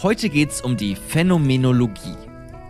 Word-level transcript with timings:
Heute 0.00 0.28
geht's 0.28 0.60
um 0.60 0.76
die 0.76 0.94
Phänomenologie. 0.94 2.14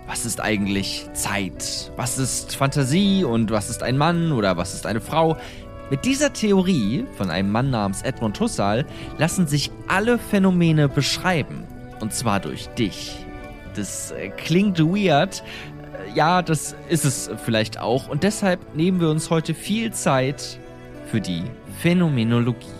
Was 0.06 0.24
ist 0.24 0.40
eigentlich 0.40 1.06
Zeit? 1.12 1.92
Was 1.94 2.18
ist 2.18 2.56
Fantasie 2.56 3.22
und 3.22 3.50
was 3.50 3.68
ist 3.68 3.82
ein 3.82 3.98
Mann 3.98 4.32
oder 4.32 4.56
was 4.56 4.72
ist 4.72 4.86
eine 4.86 5.02
Frau? 5.02 5.36
Mit 5.90 6.06
dieser 6.06 6.32
Theorie 6.32 7.04
von 7.18 7.28
einem 7.28 7.52
Mann 7.52 7.68
namens 7.68 8.00
Edmund 8.00 8.40
Husserl 8.40 8.86
lassen 9.18 9.46
sich 9.46 9.70
alle 9.88 10.18
Phänomene 10.18 10.88
beschreiben. 10.88 11.64
Und 12.00 12.14
zwar 12.14 12.40
durch 12.40 12.68
dich. 12.68 13.14
Das 13.74 14.12
äh, 14.12 14.30
klingt 14.30 14.78
weird. 14.78 15.42
Äh, 16.06 16.14
Ja, 16.14 16.40
das 16.40 16.76
ist 16.88 17.04
es 17.04 17.30
vielleicht 17.44 17.78
auch. 17.78 18.08
Und 18.08 18.22
deshalb 18.22 18.74
nehmen 18.74 19.02
wir 19.02 19.10
uns 19.10 19.28
heute 19.28 19.52
viel 19.52 19.92
Zeit 19.92 20.58
für 21.10 21.20
die 21.20 21.42
Phänomenologie. 21.82 22.77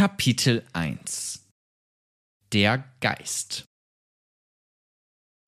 Kapitel 0.00 0.62
1 0.72 1.44
Der 2.54 2.82
Geist 3.02 3.66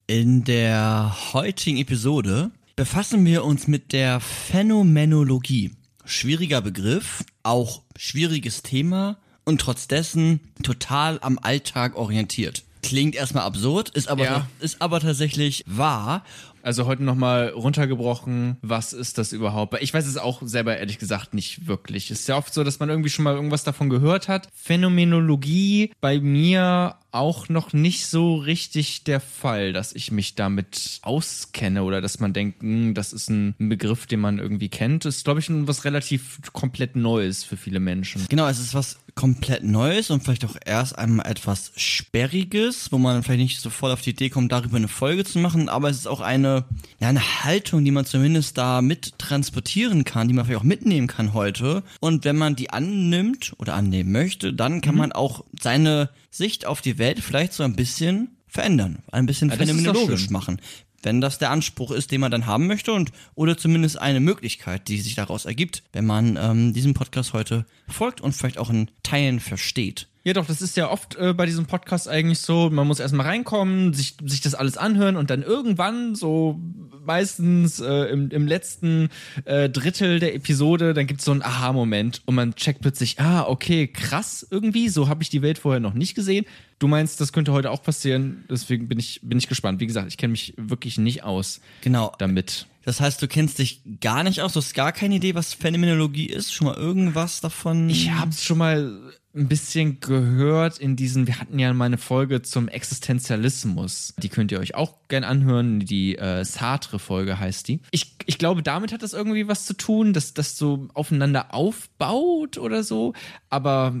In 0.05 0.43
der 0.43 1.33
heutigen 1.33 1.77
Episode 1.77 2.51
befassen 2.75 3.25
wir 3.25 3.45
uns 3.45 3.65
mit 3.67 3.93
der 3.93 4.19
Phänomenologie. 4.19 5.71
Schwieriger 6.05 6.61
Begriff, 6.61 7.23
auch 7.41 7.81
schwieriges 7.97 8.61
Thema 8.61 9.17
und 9.43 9.59
trotz 9.59 9.87
dessen 9.87 10.39
total 10.61 11.17
am 11.23 11.39
Alltag 11.39 11.95
orientiert. 11.95 12.63
Klingt 12.83 13.15
erstmal 13.15 13.45
absurd, 13.45 13.89
ist 13.89 14.07
aber, 14.07 14.23
Ja. 14.23 14.47
ist 14.59 14.83
aber 14.83 14.99
tatsächlich 14.99 15.63
wahr. 15.65 16.23
Also 16.63 16.85
heute 16.85 17.03
nochmal 17.03 17.49
runtergebrochen, 17.49 18.55
was 18.61 18.93
ist 18.93 19.17
das 19.17 19.33
überhaupt? 19.33 19.75
Ich 19.81 19.93
weiß 19.93 20.07
es 20.07 20.15
auch 20.15 20.41
selber 20.43 20.77
ehrlich 20.77 20.97
gesagt 20.97 21.33
nicht 21.33 21.67
wirklich. 21.67 22.09
Es 22.09 22.21
ist 22.21 22.29
ja 22.29 22.37
oft 22.37 22.53
so, 22.53 22.63
dass 22.63 22.79
man 22.79 22.87
irgendwie 22.89 23.09
schon 23.09 23.23
mal 23.23 23.35
irgendwas 23.35 23.65
davon 23.65 23.89
gehört 23.89 24.29
hat. 24.29 24.47
Phänomenologie 24.55 25.91
bei 25.99 26.21
mir 26.21 26.95
auch 27.11 27.49
noch 27.49 27.73
nicht 27.73 28.07
so 28.07 28.37
richtig 28.37 29.03
der 29.03 29.19
Fall, 29.19 29.73
dass 29.73 29.93
ich 29.93 30.11
mich 30.11 30.35
damit 30.35 30.99
auskenne 31.03 31.83
oder 31.83 32.01
dass 32.01 32.19
man 32.19 32.31
denkt, 32.31 32.61
hm, 32.61 32.93
das 32.93 33.11
ist 33.11 33.29
ein 33.29 33.55
Begriff, 33.59 34.07
den 34.07 34.21
man 34.21 34.39
irgendwie 34.39 34.69
kennt. 34.69 35.03
Das 35.05 35.17
ist, 35.17 35.25
glaube 35.25 35.41
ich, 35.41 35.47
was 35.49 35.83
relativ 35.83 36.39
komplett 36.53 36.95
Neues 36.95 37.43
für 37.43 37.57
viele 37.57 37.81
Menschen. 37.81 38.25
Genau, 38.29 38.47
es 38.47 38.59
ist 38.59 38.73
was 38.73 38.97
komplett 39.15 39.63
Neues 39.63 40.09
und 40.09 40.23
vielleicht 40.23 40.45
auch 40.45 40.55
erst 40.65 40.97
einmal 40.97 41.27
etwas 41.27 41.71
Sperriges, 41.75 42.91
wo 42.91 42.97
man 42.97 43.23
vielleicht 43.23 43.41
nicht 43.41 43.59
sofort 43.59 43.93
auf 43.93 44.01
die 44.01 44.11
Idee 44.11 44.29
kommt, 44.29 44.51
darüber 44.51 44.77
eine 44.77 44.87
Folge 44.87 45.23
zu 45.23 45.39
machen, 45.39 45.69
aber 45.69 45.89
es 45.89 45.97
ist 45.97 46.07
auch 46.07 46.21
eine, 46.21 46.65
ja, 46.99 47.09
eine 47.09 47.43
Haltung, 47.43 47.85
die 47.85 47.91
man 47.91 48.05
zumindest 48.05 48.57
da 48.57 48.81
mit 48.81 49.17
transportieren 49.19 50.03
kann, 50.03 50.27
die 50.27 50.33
man 50.33 50.45
vielleicht 50.45 50.61
auch 50.61 50.65
mitnehmen 50.65 51.07
kann 51.07 51.33
heute. 51.33 51.83
Und 51.99 52.25
wenn 52.25 52.37
man 52.37 52.55
die 52.55 52.71
annimmt 52.71 53.53
oder 53.57 53.75
annehmen 53.75 54.11
möchte, 54.11 54.53
dann 54.53 54.81
kann 54.81 54.95
man 54.95 55.11
auch 55.11 55.45
seine 55.59 56.09
Sicht 56.31 56.65
auf 56.65 56.81
die 56.81 56.97
Welt 56.97 57.19
vielleicht 57.19 57.53
so 57.53 57.63
ein 57.63 57.75
bisschen 57.75 58.37
verändern, 58.47 58.99
ein 59.11 59.25
bisschen 59.25 59.49
doch 59.49 59.57
phänomenologisch 59.57 60.29
machen 60.29 60.59
wenn 61.03 61.21
das 61.21 61.37
der 61.37 61.51
Anspruch 61.51 61.91
ist, 61.91 62.11
den 62.11 62.21
man 62.21 62.31
dann 62.31 62.45
haben 62.45 62.67
möchte 62.67 62.93
und 62.93 63.11
oder 63.35 63.57
zumindest 63.57 63.99
eine 63.99 64.19
Möglichkeit, 64.19 64.87
die 64.87 64.99
sich 64.99 65.15
daraus 65.15 65.45
ergibt, 65.45 65.83
wenn 65.91 66.05
man 66.05 66.37
ähm, 66.41 66.73
diesem 66.73 66.93
Podcast 66.93 67.33
heute 67.33 67.65
folgt 67.87 68.21
und 68.21 68.33
vielleicht 68.33 68.57
auch 68.57 68.69
in 68.69 68.89
Teilen 69.03 69.39
versteht. 69.39 70.07
Ja, 70.25 70.31
doch, 70.31 70.45
das 70.45 70.61
ist 70.61 70.77
ja 70.77 70.89
oft 70.89 71.15
äh, 71.17 71.33
bei 71.33 71.45
diesem 71.45 71.65
Podcast 71.65 72.07
eigentlich 72.07 72.39
so. 72.39 72.69
Man 72.69 72.87
muss 72.87 73.01
erstmal 73.01 73.25
reinkommen, 73.25 73.93
sich, 73.93 74.15
sich 74.23 74.39
das 74.39 74.55
alles 74.55 74.77
anhören 74.77 75.17
und 75.17 75.29
dann 75.29 75.43
irgendwann, 75.43 76.15
so 76.15 76.61
meistens 77.05 77.81
äh, 77.81 78.05
im, 78.05 78.29
im 78.29 78.47
letzten 78.47 79.09
äh, 79.43 79.69
Drittel 79.69 80.19
der 80.19 80.33
Episode, 80.35 80.93
dann 80.93 81.07
gibt 81.07 81.19
es 81.19 81.25
so 81.25 81.31
einen 81.33 81.41
Aha-Moment 81.41 82.21
und 82.25 82.35
man 82.35 82.55
checkt 82.55 82.79
plötzlich, 82.79 83.19
ah, 83.19 83.43
okay, 83.47 83.87
krass 83.87 84.47
irgendwie, 84.49 84.87
so 84.87 85.09
habe 85.09 85.23
ich 85.23 85.29
die 85.29 85.41
Welt 85.41 85.57
vorher 85.57 85.81
noch 85.81 85.93
nicht 85.93 86.15
gesehen. 86.15 86.45
Du 86.79 86.87
meinst, 86.87 87.19
das 87.19 87.33
könnte 87.33 87.51
heute 87.51 87.71
auch 87.71 87.83
passieren, 87.83 88.45
deswegen 88.49 88.87
bin 88.87 88.99
ich, 88.99 89.19
bin 89.23 89.37
ich 89.37 89.49
gespannt. 89.49 89.81
Wie 89.81 89.87
gesagt, 89.87 90.07
ich 90.07 90.17
kenne 90.17 90.31
mich 90.31 90.53
wirklich 90.55 90.97
nicht 90.97 91.23
aus 91.23 91.59
Genau. 91.81 92.13
damit. 92.17 92.67
Das 92.85 93.01
heißt, 93.01 93.21
du 93.21 93.27
kennst 93.27 93.59
dich 93.59 93.81
gar 93.99 94.23
nicht 94.23 94.41
aus, 94.41 94.53
du 94.53 94.59
hast 94.59 94.73
gar 94.73 94.93
keine 94.93 95.15
Idee, 95.15 95.35
was 95.35 95.53
Phänomenologie 95.53 96.27
ist, 96.27 96.53
schon 96.53 96.67
mal 96.67 96.75
irgendwas 96.75 97.41
davon. 97.41 97.89
Ich 97.89 98.11
habe 98.11 98.31
es 98.31 98.43
schon 98.43 98.57
mal 98.57 99.13
ein 99.35 99.47
bisschen 99.47 99.99
gehört 99.99 100.77
in 100.77 100.95
diesen, 100.95 101.25
wir 101.25 101.39
hatten 101.39 101.57
ja 101.57 101.73
mal 101.73 101.85
eine 101.85 101.97
Folge 101.97 102.43
zum 102.43 102.67
Existenzialismus. 102.67 104.13
Die 104.17 104.29
könnt 104.29 104.51
ihr 104.51 104.59
euch 104.59 104.75
auch 104.75 104.93
gern 105.07 105.23
anhören. 105.23 105.79
Die 105.79 106.17
äh, 106.17 106.43
Sartre-Folge 106.45 107.39
heißt 107.39 107.67
die. 107.67 107.79
Ich, 107.91 108.15
ich 108.25 108.37
glaube, 108.37 108.61
damit 108.63 108.91
hat 108.91 109.01
das 109.01 109.13
irgendwie 109.13 109.47
was 109.47 109.65
zu 109.65 109.73
tun, 109.73 110.13
dass 110.13 110.33
das 110.33 110.57
so 110.57 110.87
aufeinander 110.93 111.53
aufbaut 111.53 112.57
oder 112.57 112.83
so. 112.83 113.13
Aber 113.49 113.95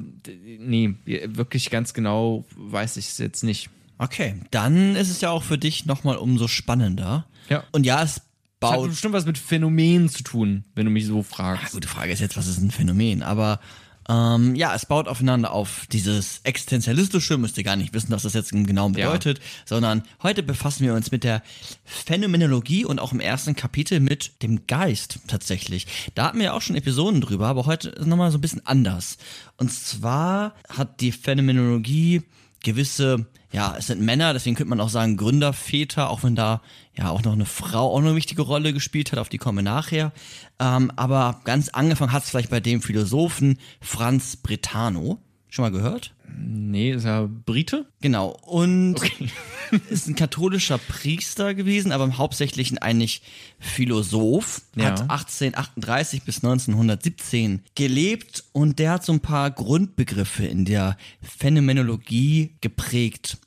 nee, 0.59 0.95
wirklich 1.05 1.69
ganz 1.69 1.93
genau 1.93 2.45
weiß 2.55 2.97
ich 2.97 3.07
es 3.09 3.17
jetzt 3.17 3.43
nicht. 3.43 3.69
Okay, 3.97 4.35
dann 4.51 4.95
ist 4.95 5.09
es 5.09 5.21
ja 5.21 5.29
auch 5.29 5.43
für 5.43 5.57
dich 5.57 5.85
nochmal 5.85 6.17
umso 6.17 6.47
spannender. 6.47 7.25
Ja. 7.49 7.63
Und 7.71 7.85
ja, 7.85 8.03
es 8.03 8.21
Das 8.59 8.71
hat 8.71 8.77
baut 8.77 8.89
bestimmt 8.89 9.13
was 9.13 9.25
mit 9.25 9.37
Phänomenen 9.37 10.09
zu 10.09 10.23
tun, 10.23 10.63
wenn 10.75 10.85
du 10.85 10.91
mich 10.91 11.05
so 11.05 11.17
Ja, 11.17 11.23
fragst. 11.23 11.73
gute 11.73 11.87
Frage 11.87 12.11
ist 12.11 12.19
jetzt, 12.19 12.37
was 12.37 12.47
ist 12.47 12.59
ein 12.59 12.71
Phänomen? 12.71 13.23
Aber 13.23 13.59
ähm, 14.09 14.55
ja, 14.55 14.73
es 14.75 14.85
baut 14.85 15.07
aufeinander 15.07 15.51
auf. 15.51 15.85
Dieses 15.91 16.41
Existenzialistische 16.43 17.37
müsst 17.37 17.57
ihr 17.57 17.63
gar 17.63 17.75
nicht 17.75 17.93
wissen, 17.93 18.11
was 18.11 18.23
das 18.23 18.33
jetzt 18.33 18.51
genau 18.51 18.87
Ja. 18.89 19.07
bedeutet, 19.07 19.39
sondern 19.65 20.03
heute 20.21 20.43
befassen 20.43 20.85
wir 20.85 20.93
uns 20.93 21.11
mit 21.11 21.23
der 21.23 21.41
Phänomenologie 21.85 22.85
und 22.85 22.99
auch 22.99 23.13
im 23.13 23.19
ersten 23.19 23.55
Kapitel 23.55 23.99
mit 23.99 24.41
dem 24.43 24.67
Geist 24.67 25.19
tatsächlich. 25.27 25.87
Da 26.15 26.25
hatten 26.25 26.37
wir 26.39 26.45
ja 26.45 26.53
auch 26.53 26.61
schon 26.61 26.75
Episoden 26.75 27.21
drüber, 27.21 27.47
aber 27.47 27.65
heute 27.65 27.89
ist 27.89 28.07
nochmal 28.07 28.31
so 28.31 28.37
ein 28.37 28.41
bisschen 28.41 28.65
anders. 28.65 29.17
Und 29.57 29.71
zwar 29.71 30.55
hat 30.69 30.99
die 31.01 31.11
Phänomenologie 31.11 32.23
gewisse, 32.63 33.27
ja, 33.51 33.75
es 33.77 33.87
sind 33.87 34.01
Männer, 34.01 34.33
deswegen 34.33 34.55
könnte 34.55 34.69
man 34.69 34.81
auch 34.81 34.89
sagen 34.89 35.17
Gründerväter, 35.17 36.09
auch 36.09 36.23
wenn 36.23 36.35
da 36.35 36.61
ja 36.95 37.09
auch 37.09 37.23
noch 37.23 37.33
eine 37.33 37.45
Frau 37.45 37.93
auch 37.93 37.99
eine 37.99 38.15
wichtige 38.15 38.41
Rolle 38.41 38.73
gespielt 38.73 39.11
hat, 39.11 39.19
auf 39.19 39.29
die 39.29 39.37
kommen 39.37 39.59
wir 39.59 39.63
nachher. 39.63 40.11
Ähm, 40.59 40.91
aber 40.95 41.41
ganz 41.43 41.69
angefangen 41.69 42.11
hat 42.11 42.23
es 42.23 42.29
vielleicht 42.29 42.49
bei 42.49 42.59
dem 42.59 42.81
Philosophen 42.81 43.59
Franz 43.81 44.37
Brentano. 44.37 45.19
Schon 45.53 45.61
mal 45.61 45.69
gehört? 45.69 46.15
Nee, 46.35 46.93
ist 46.93 47.05
ja 47.05 47.29
Brite? 47.45 47.85
Genau. 48.01 48.29
Und 48.41 48.95
ist 49.91 50.07
ein 50.07 50.15
katholischer 50.15 50.79
Priester 50.79 51.53
gewesen, 51.53 51.91
aber 51.91 52.05
im 52.05 52.17
Hauptsächlichen 52.17 52.79
eigentlich 52.79 53.21
Philosoph. 53.59 54.63
Ja. 54.75 54.85
Hat 54.85 55.01
1838 55.01 56.23
bis 56.23 56.37
1917 56.37 57.61
gelebt 57.75 58.45
und 58.51 58.79
der 58.79 58.93
hat 58.93 59.05
so 59.05 59.13
ein 59.13 59.19
paar 59.19 59.51
Grundbegriffe 59.51 60.43
in 60.43 60.65
der 60.65 60.97
Phänomenologie 61.21 62.55
geprägt. 62.61 63.37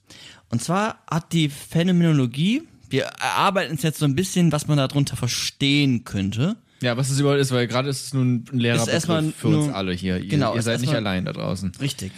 Und 0.48 0.62
zwar 0.62 1.00
hat 1.10 1.32
die 1.32 1.48
Phänomenologie, 1.48 2.62
wir 2.88 3.02
erarbeiten 3.02 3.72
uns 3.72 3.82
jetzt 3.82 3.98
so 3.98 4.04
ein 4.04 4.14
bisschen, 4.14 4.52
was 4.52 4.68
man 4.68 4.78
darunter 4.78 5.16
verstehen 5.16 6.04
könnte. 6.04 6.56
Ja, 6.82 6.96
was 6.96 7.10
es 7.10 7.18
überhaupt 7.18 7.40
ist, 7.40 7.52
weil 7.52 7.66
gerade 7.66 7.88
ist 7.88 8.06
es 8.06 8.14
nun 8.14 8.44
ein 8.52 8.58
leerer 8.58 8.84
Begriff 8.84 9.34
für 9.36 9.48
uns 9.48 9.72
alle 9.72 9.92
hier. 9.92 10.18
Ihr, 10.18 10.28
genau, 10.28 10.52
ihr 10.52 10.58
ist 10.58 10.66
seid 10.66 10.80
nicht 10.80 10.94
allein 10.94 11.24
da 11.24 11.32
draußen. 11.32 11.72
Richtig. 11.80 12.12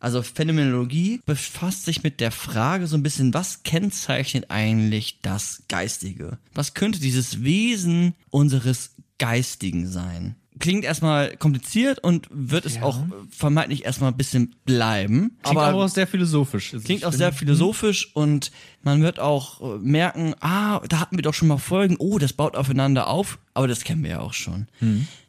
Also 0.00 0.22
Phänomenologie 0.22 1.20
befasst 1.26 1.84
sich 1.84 2.02
mit 2.02 2.20
der 2.20 2.30
Frage 2.30 2.86
so 2.86 2.96
ein 2.96 3.02
bisschen, 3.02 3.34
was 3.34 3.62
kennzeichnet 3.64 4.46
eigentlich 4.48 5.18
das 5.20 5.64
Geistige? 5.68 6.38
Was 6.54 6.72
könnte 6.72 7.00
dieses 7.00 7.44
Wesen 7.44 8.14
unseres 8.30 8.94
Geistigen 9.18 9.86
sein? 9.86 10.36
Klingt 10.60 10.84
erstmal 10.84 11.36
kompliziert 11.36 11.98
und 11.98 12.28
wird 12.30 12.64
es 12.66 12.76
Ja. 12.76 12.82
auch 12.82 13.00
vermeintlich 13.30 13.84
erstmal 13.84 14.12
ein 14.12 14.16
bisschen 14.16 14.54
bleiben. 14.64 15.36
Klingt 15.42 15.58
aber 15.58 15.84
auch 15.84 15.88
sehr 15.88 16.06
philosophisch. 16.06 16.72
Also 16.74 16.84
Klingt 16.84 17.04
auch 17.04 17.12
sehr 17.12 17.32
philosophisch 17.32 18.14
und 18.14 18.52
man 18.82 19.02
wird 19.02 19.18
auch 19.18 19.60
äh, 19.60 19.78
merken, 19.78 20.34
ah, 20.40 20.80
da 20.88 21.00
hatten 21.00 21.16
wir 21.16 21.22
doch 21.22 21.34
schon 21.34 21.48
mal 21.48 21.58
Folgen, 21.58 21.96
oh, 21.98 22.18
das 22.18 22.32
baut 22.32 22.54
aufeinander 22.56 23.08
auf, 23.08 23.38
aber 23.54 23.66
das 23.66 23.82
kennen 23.82 24.02
wir 24.04 24.10
ja 24.10 24.20
auch 24.20 24.34
schon. 24.34 24.68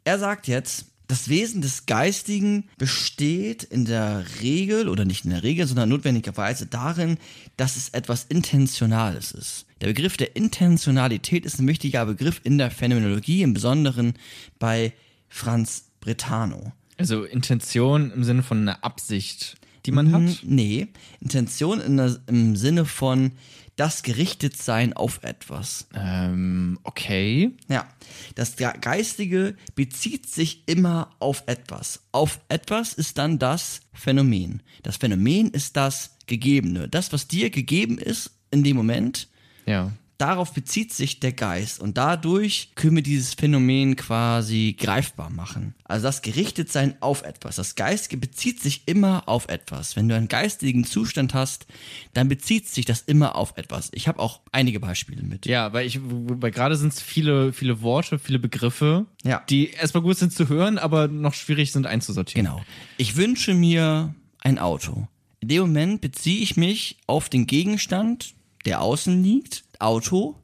Er 0.04 0.18
sagt 0.18 0.46
jetzt, 0.46 0.86
das 1.08 1.28
Wesen 1.28 1.60
des 1.60 1.84
Geistigen 1.84 2.64
besteht 2.78 3.64
in 3.64 3.84
der 3.84 4.24
Regel, 4.40 4.88
oder 4.88 5.04
nicht 5.04 5.24
in 5.24 5.30
der 5.30 5.42
Regel, 5.42 5.66
sondern 5.66 5.90
notwendigerweise 5.90 6.64
darin, 6.66 7.18
dass 7.58 7.76
es 7.76 7.90
etwas 7.90 8.24
Intentionales 8.24 9.32
ist. 9.32 9.66
Der 9.82 9.88
Begriff 9.88 10.16
der 10.16 10.36
Intentionalität 10.36 11.44
ist 11.44 11.58
ein 11.58 11.66
wichtiger 11.68 12.06
Begriff 12.06 12.40
in 12.44 12.56
der 12.56 12.70
Phänomenologie, 12.70 13.42
im 13.42 13.52
Besonderen 13.52 14.14
bei 14.58 14.92
Franz 15.32 15.86
Brentano. 16.00 16.72
Also 16.98 17.24
Intention 17.24 18.12
im 18.12 18.22
Sinne 18.22 18.42
von 18.42 18.58
einer 18.60 18.84
Absicht, 18.84 19.56
die 19.86 19.90
man 19.90 20.12
hat? 20.12 20.40
Nee, 20.44 20.88
Intention 21.20 21.80
in 21.80 21.96
der, 21.96 22.20
im 22.26 22.54
Sinne 22.54 22.84
von 22.84 23.32
das 23.76 24.02
Gerichtetsein 24.02 24.92
auf 24.92 25.24
etwas. 25.24 25.86
Ähm, 25.94 26.78
okay. 26.82 27.52
Ja, 27.68 27.88
das 28.34 28.56
Geistige 28.56 29.56
bezieht 29.74 30.28
sich 30.28 30.64
immer 30.66 31.10
auf 31.18 31.44
etwas. 31.46 32.02
Auf 32.12 32.38
etwas 32.50 32.92
ist 32.92 33.16
dann 33.16 33.38
das 33.38 33.80
Phänomen. 33.94 34.62
Das 34.82 34.98
Phänomen 34.98 35.48
ist 35.50 35.76
das 35.78 36.16
Gegebene. 36.26 36.88
Das, 36.88 37.10
was 37.14 37.26
dir 37.26 37.48
gegeben 37.48 37.96
ist 37.96 38.32
in 38.50 38.62
dem 38.62 38.76
Moment, 38.76 39.28
Ja. 39.64 39.92
Darauf 40.22 40.52
bezieht 40.54 40.92
sich 40.94 41.20
der 41.20 41.32
Geist 41.32 41.80
und 41.80 41.98
dadurch 41.98 42.70
können 42.76 42.96
wir 42.96 43.02
dieses 43.02 43.34
Phänomen 43.34 43.96
quasi 43.96 44.76
greifbar 44.78 45.28
machen. 45.30 45.74
Also 45.84 46.04
das 46.04 46.22
Gerichtetsein 46.22 46.94
auf 47.00 47.22
etwas. 47.22 47.56
Das 47.56 47.74
Geistige 47.74 48.16
bezieht 48.16 48.60
sich 48.60 48.82
immer 48.86 49.28
auf 49.28 49.48
etwas. 49.48 49.96
Wenn 49.96 50.08
du 50.08 50.14
einen 50.16 50.28
geistigen 50.28 50.84
Zustand 50.84 51.34
hast, 51.34 51.66
dann 52.14 52.28
bezieht 52.28 52.68
sich 52.68 52.84
das 52.86 53.02
immer 53.02 53.36
auf 53.36 53.54
etwas. 53.56 53.90
Ich 53.92 54.08
habe 54.08 54.20
auch 54.20 54.40
einige 54.52 54.80
Beispiele 54.80 55.22
mit. 55.22 55.44
Ja, 55.46 55.72
weil 55.72 55.86
ich, 55.86 55.98
weil 56.02 56.50
gerade 56.52 56.76
sind 56.76 56.92
es 56.92 57.02
viele, 57.02 57.52
viele 57.52 57.82
Worte, 57.82 58.18
viele 58.18 58.38
Begriffe, 58.38 59.06
Ja. 59.24 59.42
die 59.50 59.70
erstmal 59.70 60.02
gut 60.02 60.16
sind 60.16 60.32
zu 60.32 60.48
hören, 60.48 60.78
aber 60.78 61.08
noch 61.08 61.34
schwierig 61.34 61.72
sind 61.72 61.86
einzusortieren. 61.86 62.46
Genau. 62.46 62.62
Ich 62.96 63.16
wünsche 63.16 63.52
mir 63.54 64.14
ein 64.38 64.58
Auto. 64.58 65.08
In 65.40 65.48
dem 65.48 65.62
Moment 65.62 66.00
beziehe 66.00 66.40
ich 66.40 66.56
mich 66.56 66.98
auf 67.06 67.28
den 67.28 67.46
Gegenstand, 67.46 68.34
der 68.64 68.80
außen 68.80 69.22
liegt, 69.22 69.64
Auto. 69.82 70.36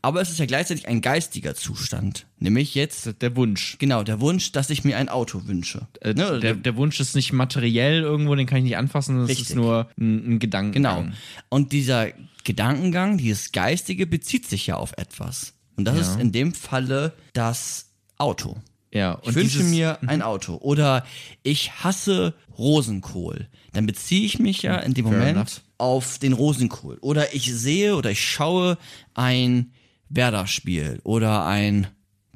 Aber 0.00 0.20
es 0.20 0.30
ist 0.30 0.38
ja 0.38 0.46
gleichzeitig 0.46 0.86
ein 0.86 1.00
geistiger 1.00 1.56
Zustand. 1.56 2.26
Nämlich 2.38 2.76
jetzt 2.76 3.20
Der 3.20 3.34
Wunsch. 3.34 3.78
Genau, 3.80 4.04
der 4.04 4.20
Wunsch, 4.20 4.52
dass 4.52 4.70
ich 4.70 4.84
mir 4.84 4.96
ein 4.96 5.08
Auto 5.08 5.48
wünsche. 5.48 5.88
Äh, 6.02 6.14
Ne, 6.14 6.38
der, 6.38 6.54
der 6.54 6.76
Wunsch 6.76 7.00
ist 7.00 7.16
nicht 7.16 7.32
materiell 7.32 8.00
irgendwo, 8.02 8.36
den 8.36 8.46
kann 8.46 8.58
ich 8.58 8.64
nicht 8.64 8.76
anfassen, 8.76 9.18
das 9.18 9.28
Richtig. 9.28 9.48
ist 9.50 9.56
nur 9.56 9.90
ein, 9.98 10.34
ein 10.34 10.38
Gedanke. 10.38 10.74
genau. 10.74 11.04
Und 11.48 11.72
dieser 11.72 12.08
Gedankengang, 12.44 13.18
dieses 13.18 13.50
Geistige, 13.50 14.06
bezieht 14.06 14.46
sich 14.48 14.68
ja 14.68 14.76
auf 14.76 14.92
etwas. 14.96 15.54
Und 15.76 15.84
das 15.84 15.96
Ja. 15.96 16.02
ist 16.02 16.20
in 16.20 16.30
dem 16.30 16.54
Falle 16.54 17.12
das 17.32 17.86
Auto. 18.18 18.56
Ja, 18.92 19.20
Ich 19.22 19.34
wünsche 19.34 19.62
mir 19.62 19.98
ein 20.06 20.20
Auto. 20.22 20.56
Oder 20.56 21.04
ich 21.42 21.70
hasse 21.84 22.34
Rosenkohl. 22.58 23.48
Dann 23.72 23.86
beziehe 23.86 24.26
ich 24.26 24.38
mich 24.40 24.62
ja 24.62 24.76
in 24.78 24.94
dem 24.94 25.06
Fair 25.06 25.18
Moment 25.18 25.36
enough. 25.36 25.60
auf 25.78 26.18
den 26.18 26.32
Rosenkohl. 26.32 26.98
Oder 27.00 27.32
ich 27.34 27.52
sehe 27.54 27.94
oder 27.96 28.10
ich 28.10 28.24
schaue 28.28 28.78
ein 29.14 29.72
Werder-Spiel 30.08 30.98
oder 31.04 31.46
ein 31.46 31.86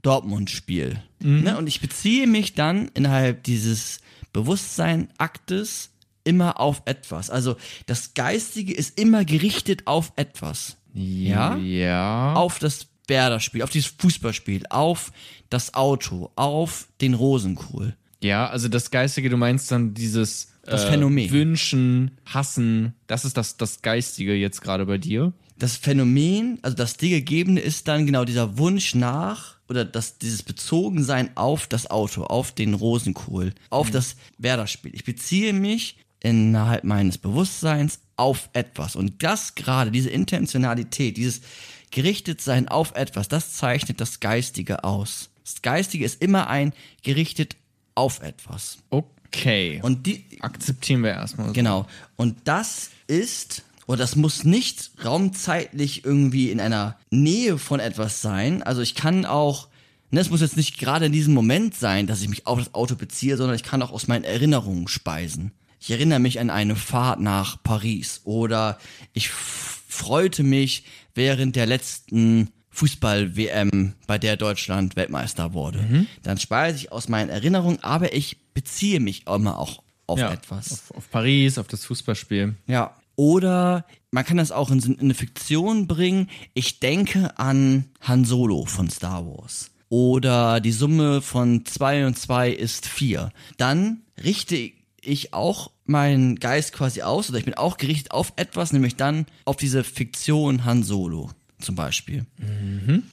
Dortmund-Spiel. 0.02 1.02
Mhm. 1.20 1.42
Ne? 1.42 1.58
Und 1.58 1.66
ich 1.66 1.80
beziehe 1.80 2.26
mich 2.28 2.54
dann 2.54 2.88
innerhalb 2.94 3.42
dieses 3.42 3.98
Bewusstseinaktes 4.32 5.90
immer 6.24 6.60
auf 6.60 6.82
etwas. 6.86 7.30
Also 7.30 7.56
das 7.86 8.14
Geistige 8.14 8.72
ist 8.72 8.98
immer 8.98 9.24
gerichtet 9.24 9.86
auf 9.86 10.12
etwas. 10.16 10.76
Ja? 10.94 11.56
Ja. 11.56 12.34
auf 12.34 12.60
das 12.60 12.86
Werder-Spiel, 13.08 13.62
auf 13.62 13.70
dieses 13.70 13.92
Fußballspiel, 13.98 14.64
auf 14.70 15.12
das 15.50 15.74
Auto, 15.74 16.30
auf 16.36 16.88
den 17.00 17.14
Rosenkohl. 17.14 17.96
Ja, 18.20 18.48
also 18.48 18.68
das 18.68 18.90
Geistige, 18.90 19.28
du 19.28 19.36
meinst 19.36 19.70
dann 19.70 19.92
dieses 19.94 20.52
Das 20.64 20.84
äh, 20.84 20.92
Phänomen. 20.92 21.30
Wünschen, 21.30 22.12
Hassen, 22.24 22.94
das 23.06 23.24
ist 23.24 23.36
das, 23.36 23.56
das 23.56 23.82
Geistige 23.82 24.34
jetzt 24.34 24.62
gerade 24.62 24.86
bei 24.86 24.98
dir. 24.98 25.32
Das 25.58 25.76
Phänomen, 25.76 26.58
also 26.62 26.76
das 26.76 26.96
dir 26.96 27.10
Gegebene 27.10 27.60
ist 27.60 27.86
dann 27.86 28.06
genau 28.06 28.24
dieser 28.24 28.58
Wunsch 28.58 28.94
nach 28.94 29.56
oder 29.68 29.84
das, 29.84 30.18
dieses 30.18 30.42
Bezogensein 30.42 31.30
auf 31.36 31.66
das 31.66 31.90
Auto, 31.90 32.24
auf 32.24 32.52
den 32.52 32.74
Rosenkohl, 32.74 33.52
auf 33.70 33.90
das 33.90 34.16
Werder-Spiel. 34.38 34.94
Ich 34.94 35.04
beziehe 35.04 35.52
mich 35.52 35.98
innerhalb 36.20 36.84
meines 36.84 37.18
Bewusstseins 37.18 38.00
auf 38.16 38.50
etwas. 38.52 38.96
Und 38.96 39.22
das 39.22 39.54
gerade, 39.54 39.90
diese 39.90 40.10
Intentionalität, 40.10 41.16
dieses 41.16 41.40
Gerichtetsein 41.90 42.68
auf 42.68 42.94
etwas, 42.94 43.28
das 43.28 43.54
zeichnet 43.54 44.00
das 44.00 44.20
Geistige 44.20 44.84
aus. 44.84 45.30
Das 45.44 45.62
Geistige 45.62 46.04
ist 46.04 46.22
immer 46.22 46.48
ein 46.48 46.72
gerichtet 47.02 47.56
auf 47.94 48.20
etwas. 48.22 48.78
Okay. 48.90 49.80
Und 49.82 50.06
die, 50.06 50.24
akzeptieren 50.40 51.02
wir 51.02 51.10
erstmal. 51.10 51.48
So. 51.48 51.52
Genau. 51.52 51.86
Und 52.16 52.36
das 52.44 52.90
ist, 53.06 53.62
oder 53.86 53.98
das 53.98 54.16
muss 54.16 54.44
nicht 54.44 54.92
raumzeitlich 55.04 56.04
irgendwie 56.04 56.50
in 56.50 56.60
einer 56.60 56.96
Nähe 57.10 57.58
von 57.58 57.80
etwas 57.80 58.22
sein. 58.22 58.62
Also 58.62 58.80
ich 58.80 58.94
kann 58.94 59.26
auch, 59.26 59.68
ne, 60.10 60.20
es 60.20 60.30
muss 60.30 60.40
jetzt 60.40 60.56
nicht 60.56 60.78
gerade 60.78 61.06
in 61.06 61.12
diesem 61.12 61.34
Moment 61.34 61.76
sein, 61.76 62.06
dass 62.06 62.22
ich 62.22 62.28
mich 62.28 62.46
auf 62.46 62.58
das 62.58 62.74
Auto 62.74 62.96
beziehe, 62.96 63.36
sondern 63.36 63.56
ich 63.56 63.62
kann 63.62 63.82
auch 63.82 63.92
aus 63.92 64.08
meinen 64.08 64.24
Erinnerungen 64.24 64.88
speisen. 64.88 65.52
Ich 65.84 65.90
erinnere 65.90 66.18
mich 66.18 66.40
an 66.40 66.48
eine 66.48 66.76
Fahrt 66.76 67.20
nach 67.20 67.62
Paris 67.62 68.22
oder 68.24 68.78
ich 69.12 69.28
freute 69.28 70.42
mich 70.42 70.84
während 71.14 71.56
der 71.56 71.66
letzten 71.66 72.48
Fußball-WM, 72.70 73.92
bei 74.06 74.16
der 74.16 74.38
Deutschland 74.38 74.96
Weltmeister 74.96 75.52
wurde. 75.52 76.06
Dann 76.22 76.38
speise 76.38 76.78
ich 76.78 76.90
aus 76.90 77.10
meinen 77.10 77.28
Erinnerungen, 77.28 77.80
aber 77.82 78.14
ich 78.14 78.38
beziehe 78.54 78.98
mich 78.98 79.26
immer 79.26 79.58
auch 79.58 79.82
auf 80.06 80.18
Ja, 80.18 80.32
etwas. 80.32 80.72
Auf, 80.72 80.96
auf 80.96 81.10
Paris, 81.10 81.58
auf 81.58 81.66
das 81.66 81.84
Fußballspiel. 81.84 82.54
Ja. 82.66 82.96
Oder 83.16 83.84
man 84.10 84.24
kann 84.24 84.38
das 84.38 84.52
auch 84.52 84.70
in, 84.70 84.78
in 84.80 85.00
eine 85.00 85.14
Fiktion 85.14 85.86
bringen. 85.86 86.30
Ich 86.54 86.80
denke 86.80 87.38
an 87.38 87.90
Han 88.00 88.24
Solo 88.24 88.64
von 88.64 88.88
Star 88.88 89.26
Wars. 89.26 89.70
Oder 89.90 90.60
die 90.60 90.72
Summe 90.72 91.20
von 91.20 91.66
zwei 91.66 92.06
und 92.06 92.18
zwei 92.18 92.48
ist 92.48 92.86
vier. 92.86 93.32
Dann 93.58 94.00
richte 94.16 94.72
ich 95.02 95.34
auch 95.34 95.73
meinen 95.86 96.36
Geist 96.36 96.72
quasi 96.72 97.02
aus, 97.02 97.28
oder 97.28 97.38
ich 97.38 97.44
bin 97.44 97.54
auch 97.54 97.76
gerichtet 97.76 98.10
auf 98.10 98.32
etwas, 98.36 98.72
nämlich 98.72 98.96
dann 98.96 99.26
auf 99.44 99.56
diese 99.56 99.84
Fiktion 99.84 100.64
Han 100.64 100.82
Solo 100.82 101.30
zum 101.58 101.74
Beispiel. 101.74 102.26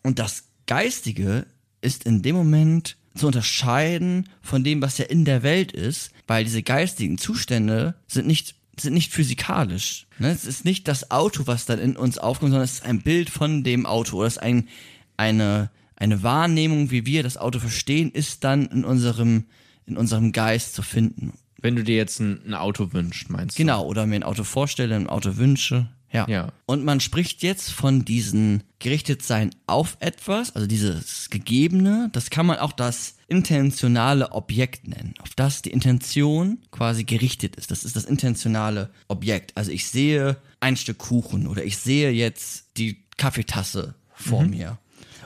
Und 0.03 0.19
das 0.19 0.45
Geistige 0.67 1.45
ist 1.81 2.05
in 2.05 2.21
dem 2.21 2.35
Moment 2.35 2.97
zu 3.15 3.27
unterscheiden 3.27 4.29
von 4.41 4.63
dem, 4.63 4.81
was 4.81 4.97
ja 4.97 5.05
in 5.05 5.25
der 5.25 5.43
Welt 5.43 5.71
ist, 5.71 6.11
weil 6.27 6.45
diese 6.45 6.63
geistigen 6.63 7.17
Zustände 7.17 7.95
sind 8.07 8.27
nicht 8.27 8.55
sind 8.79 8.93
nicht 8.93 9.11
physikalisch. 9.11 10.07
Ne? 10.17 10.31
Es 10.31 10.45
ist 10.45 10.65
nicht 10.65 10.87
das 10.87 11.11
Auto, 11.11 11.45
was 11.45 11.65
dann 11.65 11.77
in 11.77 11.97
uns 11.97 12.17
aufkommt, 12.17 12.51
sondern 12.51 12.65
es 12.65 12.73
ist 12.73 12.85
ein 12.85 13.01
Bild 13.01 13.29
von 13.29 13.63
dem 13.63 13.85
Auto 13.85 14.17
oder 14.17 14.27
es 14.27 14.37
ist 14.37 14.43
ein, 14.43 14.69
eine, 15.17 15.69
eine 15.97 16.23
Wahrnehmung, 16.23 16.89
wie 16.89 17.05
wir 17.05 17.21
das 17.21 17.37
Auto 17.37 17.59
verstehen, 17.59 18.11
ist 18.11 18.43
dann 18.43 18.65
in 18.67 18.85
unserem, 18.85 19.45
in 19.85 19.97
unserem 19.97 20.31
Geist 20.31 20.73
zu 20.73 20.81
finden. 20.81 21.33
Wenn 21.61 21.75
du 21.75 21.83
dir 21.83 21.95
jetzt 21.95 22.19
ein, 22.19 22.41
ein 22.45 22.53
Auto 22.53 22.93
wünschst, 22.93 23.29
meinst 23.29 23.57
du? 23.57 23.61
Genau, 23.61 23.85
oder 23.85 24.05
mir 24.05 24.15
ein 24.15 24.23
Auto 24.23 24.43
vorstelle, 24.43 24.95
ein 24.95 25.07
Auto 25.07 25.37
wünsche. 25.37 25.89
Ja. 26.11 26.27
Ja. 26.27 26.51
Und 26.65 26.83
man 26.83 26.99
spricht 26.99 27.41
jetzt 27.41 27.71
von 27.71 28.03
diesen 28.03 28.63
Gerichtetsein 28.79 29.51
auf 29.65 29.95
etwas, 29.99 30.55
also 30.55 30.67
dieses 30.67 31.29
Gegebene, 31.29 32.09
das 32.11 32.29
kann 32.29 32.45
man 32.45 32.57
auch 32.59 32.73
das 32.73 33.15
intentionale 33.27 34.33
Objekt 34.33 34.87
nennen, 34.87 35.13
auf 35.21 35.29
das 35.35 35.61
die 35.61 35.71
Intention 35.71 36.59
quasi 36.71 37.05
gerichtet 37.05 37.55
ist. 37.55 37.71
Das 37.71 37.85
ist 37.85 37.95
das 37.95 38.05
intentionale 38.05 38.89
Objekt. 39.07 39.55
Also 39.55 39.71
ich 39.71 39.87
sehe 39.87 40.37
ein 40.59 40.75
Stück 40.75 40.97
Kuchen 40.97 41.47
oder 41.47 41.63
ich 41.63 41.77
sehe 41.77 42.11
jetzt 42.11 42.77
die 42.77 43.03
Kaffeetasse 43.17 43.95
vor 44.13 44.43
mir. 44.43 44.77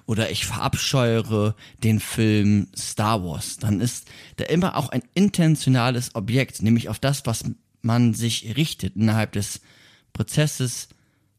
Oder 0.07 0.29
ich 0.29 0.45
verabscheure 0.45 1.55
den 1.83 1.99
Film 1.99 2.67
Star 2.77 3.23
Wars. 3.23 3.57
Dann 3.57 3.81
ist 3.81 4.07
da 4.37 4.45
immer 4.45 4.77
auch 4.77 4.89
ein 4.89 5.01
intentionales 5.15 6.13
Objekt, 6.15 6.61
nämlich 6.61 6.89
auf 6.89 6.99
das, 6.99 7.25
was 7.25 7.43
man 7.81 8.13
sich 8.13 8.55
richtet 8.55 8.95
innerhalb 8.95 9.31
des 9.31 9.61
Prozesses, 10.13 10.89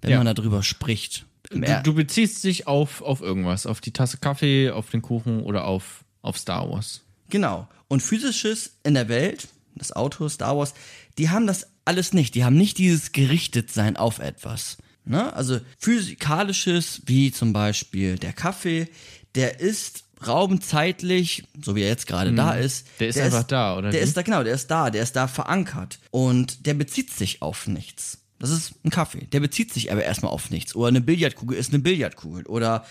wenn 0.02 0.10
Ja. 0.12 0.22
man 0.22 0.34
darüber 0.34 0.62
spricht. 0.62 1.26
Du, 1.50 1.60
du 1.60 1.94
beziehst 1.94 2.42
dich 2.42 2.66
auf, 2.66 3.02
auf 3.02 3.20
irgendwas, 3.20 3.66
auf 3.66 3.80
die 3.80 3.92
Tasse 3.92 4.18
Kaffee, 4.18 4.70
auf 4.70 4.90
den 4.90 5.00
Kuchen 5.02 5.42
oder 5.42 5.64
auf, 5.64 6.04
auf 6.22 6.36
Star 6.38 6.68
Wars. 6.68 7.02
Genau. 7.28 7.68
Und 7.88 8.02
physisches 8.02 8.78
in 8.82 8.94
der 8.94 9.08
Welt, 9.08 9.48
das 9.76 9.92
Auto, 9.92 10.28
Star 10.28 10.56
Wars, 10.56 10.74
die 11.18 11.30
haben 11.30 11.46
das 11.46 11.68
alles 11.84 12.12
nicht. 12.12 12.34
Die 12.34 12.44
haben 12.44 12.56
nicht 12.56 12.78
dieses 12.78 13.12
Gerichtetsein 13.12 13.96
auf 13.96 14.18
etwas. 14.18 14.78
Ne? 15.06 15.32
Also 15.34 15.60
physikalisches, 15.78 17.02
wie 17.06 17.32
zum 17.32 17.52
Beispiel 17.52 18.18
der 18.18 18.32
Kaffee, 18.32 18.88
der 19.34 19.60
ist 19.60 20.04
raumzeitlich, 20.26 21.44
so 21.62 21.76
wie 21.76 21.82
er 21.82 21.88
jetzt 21.88 22.06
gerade 22.06 22.32
da 22.32 22.54
ist. 22.54 22.86
Mhm. 22.86 22.90
Der 23.00 23.08
ist 23.08 23.18
einfach 23.18 23.44
da, 23.44 23.76
oder 23.76 23.90
Der 23.90 24.00
wie? 24.00 24.04
ist 24.04 24.16
da, 24.16 24.22
genau, 24.22 24.42
der 24.42 24.54
ist 24.54 24.70
da, 24.70 24.90
der 24.90 25.02
ist 25.02 25.14
da 25.14 25.28
verankert. 25.28 25.98
Und 26.10 26.66
der 26.66 26.74
bezieht 26.74 27.12
sich 27.12 27.42
auf 27.42 27.66
nichts. 27.66 28.18
Das 28.38 28.50
ist 28.50 28.74
ein 28.84 28.90
Kaffee. 28.90 29.26
Der 29.32 29.40
bezieht 29.40 29.72
sich 29.72 29.92
aber 29.92 30.02
erstmal 30.04 30.32
auf 30.32 30.50
nichts. 30.50 30.74
Oder 30.74 30.88
eine 30.88 31.00
Billardkugel 31.00 31.56
ist 31.56 31.72
eine 31.72 31.78
Billardkugel. 31.82 32.44
Oder 32.46 32.84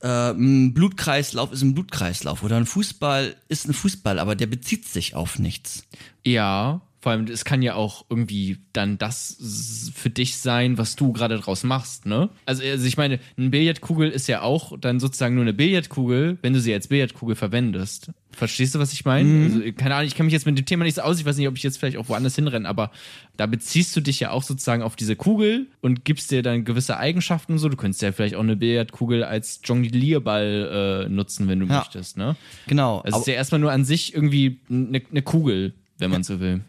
äh, 0.00 0.30
ein 0.30 0.72
Blutkreislauf 0.72 1.52
ist 1.52 1.62
ein 1.62 1.74
Blutkreislauf 1.74 2.42
oder 2.42 2.56
ein 2.56 2.66
Fußball 2.66 3.36
ist 3.48 3.68
ein 3.68 3.74
Fußball, 3.74 4.18
aber 4.18 4.36
der 4.36 4.46
bezieht 4.46 4.88
sich 4.88 5.14
auf 5.14 5.38
nichts. 5.38 5.84
Ja, 6.24 6.80
vor 7.02 7.12
allem, 7.12 7.24
es 7.28 7.46
kann 7.46 7.62
ja 7.62 7.74
auch 7.76 8.04
irgendwie 8.10 8.58
dann 8.74 8.98
das 8.98 9.90
für 9.94 10.10
dich 10.10 10.36
sein, 10.36 10.76
was 10.76 10.96
du 10.96 11.12
gerade 11.14 11.38
draus 11.38 11.64
machst, 11.64 12.04
ne? 12.04 12.28
Also, 12.44 12.62
also 12.62 12.86
ich 12.86 12.98
meine, 12.98 13.20
eine 13.38 13.48
Billardkugel 13.48 14.10
ist 14.10 14.26
ja 14.26 14.42
auch 14.42 14.78
dann 14.78 15.00
sozusagen 15.00 15.34
nur 15.34 15.42
eine 15.44 15.54
Billardkugel, 15.54 16.36
wenn 16.42 16.52
du 16.52 16.60
sie 16.60 16.74
als 16.74 16.88
Billardkugel 16.88 17.36
verwendest. 17.36 18.10
Verstehst 18.32 18.74
du, 18.74 18.78
was 18.78 18.92
ich 18.92 19.04
meine? 19.06 19.44
Also, 19.44 19.60
keine 19.76 19.94
Ahnung, 19.94 20.06
ich 20.06 20.14
kann 20.14 20.26
mich 20.26 20.34
jetzt 20.34 20.44
mit 20.46 20.58
dem 20.58 20.66
Thema 20.66 20.84
nicht 20.84 20.94
so 20.96 21.00
aus, 21.02 21.18
ich 21.18 21.24
weiß 21.24 21.36
nicht, 21.38 21.48
ob 21.48 21.56
ich 21.56 21.62
jetzt 21.62 21.78
vielleicht 21.78 21.96
auch 21.96 22.08
woanders 22.10 22.36
hinrenne, 22.36 22.68
aber 22.68 22.90
da 23.38 23.46
beziehst 23.46 23.96
du 23.96 24.00
dich 24.02 24.20
ja 24.20 24.30
auch 24.30 24.42
sozusagen 24.42 24.82
auf 24.82 24.94
diese 24.94 25.16
Kugel 25.16 25.68
und 25.80 26.04
gibst 26.04 26.30
dir 26.30 26.42
dann 26.42 26.64
gewisse 26.66 26.98
Eigenschaften 26.98 27.52
und 27.52 27.58
so. 27.58 27.68
Du 27.70 27.76
könntest 27.76 28.02
ja 28.02 28.12
vielleicht 28.12 28.34
auch 28.34 28.42
eine 28.42 28.56
Billardkugel 28.56 29.24
als 29.24 29.60
Jonglierball 29.64 31.06
äh, 31.06 31.08
nutzen, 31.08 31.48
wenn 31.48 31.60
du 31.60 31.66
Ja. 31.66 31.78
möchtest, 31.78 32.16
ne? 32.16 32.36
Genau. 32.66 32.98
Also 33.00 33.16
es 33.16 33.20
ist 33.22 33.28
ja 33.28 33.34
erstmal 33.34 33.60
nur 33.60 33.72
an 33.72 33.84
sich 33.84 34.14
irgendwie 34.14 34.60
eine, 34.68 35.00
eine 35.10 35.22
Kugel, 35.22 35.72
wenn 35.98 36.10
man 36.10 36.22
so 36.22 36.40
will. 36.40 36.60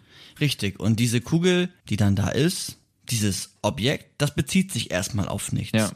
Richtig. 0.42 0.80
Und 0.80 1.00
diese 1.00 1.22
Kugel, 1.22 1.70
die 1.90 1.98
dann 1.98 2.16
da 2.16 2.30
ist, 2.30 2.78
dieses 3.10 3.52
Objekt, 3.62 4.08
das 4.18 4.36
bezieht 4.36 4.72
sich 4.72 4.92
erstmal 4.92 5.28
auf 5.28 5.52
nichts. 5.52 5.78
Ja. 5.78 5.92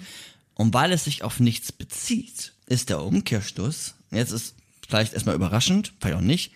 Und 0.54 0.74
weil 0.74 0.92
es 0.92 1.04
sich 1.06 1.24
auf 1.24 1.40
nichts 1.40 1.72
bezieht, 1.72 2.54
ist 2.68 2.90
der 2.90 3.02
Umkehrschluss, 3.04 3.96
jetzt 4.12 4.32
ist 4.32 4.56
vielleicht 4.88 5.14
erstmal 5.14 5.36
überraschend, 5.36 5.94
vielleicht 6.00 6.18
auch 6.18 6.22
nicht, 6.22 6.52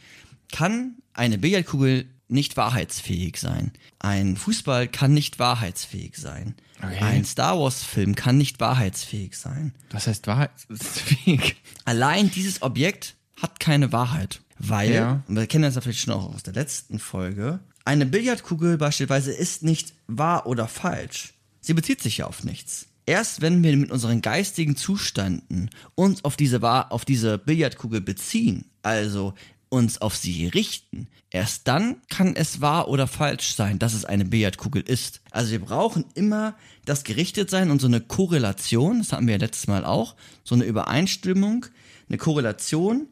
kann 0.52 0.96
eine 1.14 1.38
Billardkugel 1.38 2.06
nicht 2.28 2.58
wahrheitsfähig 2.58 3.38
sein. 3.38 3.72
Ein 3.98 4.38
Fußball 4.38 4.88
kann 4.88 5.14
nicht 5.14 5.40
wahrheitsfähig 5.40 6.16
sein. 6.16 6.56
Okay. 6.78 7.00
Ein 7.02 7.26
Star 7.26 7.60
Wars 7.60 7.84
Film 7.84 8.16
kann 8.16 8.38
nicht 8.38 8.60
wahrheitsfähig 8.60 9.36
sein. 9.36 9.74
Was 9.92 10.08
heißt 10.08 10.28
Wahrheitsfähig? 10.28 11.56
Allein 11.86 12.30
dieses 12.32 12.62
Objekt 12.62 13.16
hat 13.42 13.60
keine 13.60 13.92
Wahrheit. 13.92 14.42
Weil, 14.60 14.94
Ja. 14.94 15.24
und 15.28 15.36
wir 15.36 15.48
kennen 15.48 15.64
das 15.64 15.76
ja 15.76 15.82
vielleicht 15.82 16.02
schon 16.02 16.14
auch 16.14 16.34
aus 16.36 16.44
der 16.44 16.54
letzten 16.54 17.00
Folge, 17.00 17.60
eine 17.86 18.06
Billardkugel 18.06 18.78
beispielsweise 18.78 19.32
ist 19.32 19.64
nicht 19.64 19.94
wahr 20.08 20.46
oder 20.48 20.68
falsch. 20.68 21.34
Sie 21.62 21.74
bezieht 21.74 22.02
sich 22.02 22.18
ja 22.18 22.28
auf 22.28 22.44
nichts. 22.44 22.88
Erst 23.06 23.42
wenn 23.42 23.64
wir 23.64 23.76
mit 23.76 23.92
unseren 23.92 24.22
geistigen 24.22 24.76
Zuständen 24.76 25.70
uns 25.96 26.24
auf 26.24 26.36
diese, 26.36 26.62
auf 26.92 27.06
diese 27.06 27.40
Billardkugel 27.40 28.02
beziehen, 28.02 28.66
also 28.84 29.34
uns 29.70 30.02
auf 30.02 30.16
sie 30.16 30.48
richten, 30.48 31.08
erst 31.30 31.68
dann 31.68 31.98
kann 32.10 32.36
es 32.36 32.62
wahr 32.62 32.88
oder 32.88 33.08
falsch 33.08 33.56
sein, 33.56 33.80
dass 33.80 33.94
es 33.94 34.06
eine 34.06 34.26
Billardkugel 34.26 34.82
ist. 34.82 35.22
Also 35.32 35.52
wir 35.52 35.60
brauchen 35.60 36.06
immer 36.16 36.56
das 36.86 37.04
Gerichtetsein 37.04 37.72
und 37.72 37.82
so 37.82 37.88
eine 37.88 38.02
Korrelation, 38.02 39.00
das 39.00 39.12
hatten 39.12 39.28
wir 39.28 39.36
ja 39.36 39.40
letztes 39.40 39.68
Mal 39.68 39.86
auch, 39.86 40.16
so 40.44 40.56
eine 40.56 40.66
Übereinstimmung, 40.66 41.66
eine 42.10 42.18
Korrelation 42.18 43.08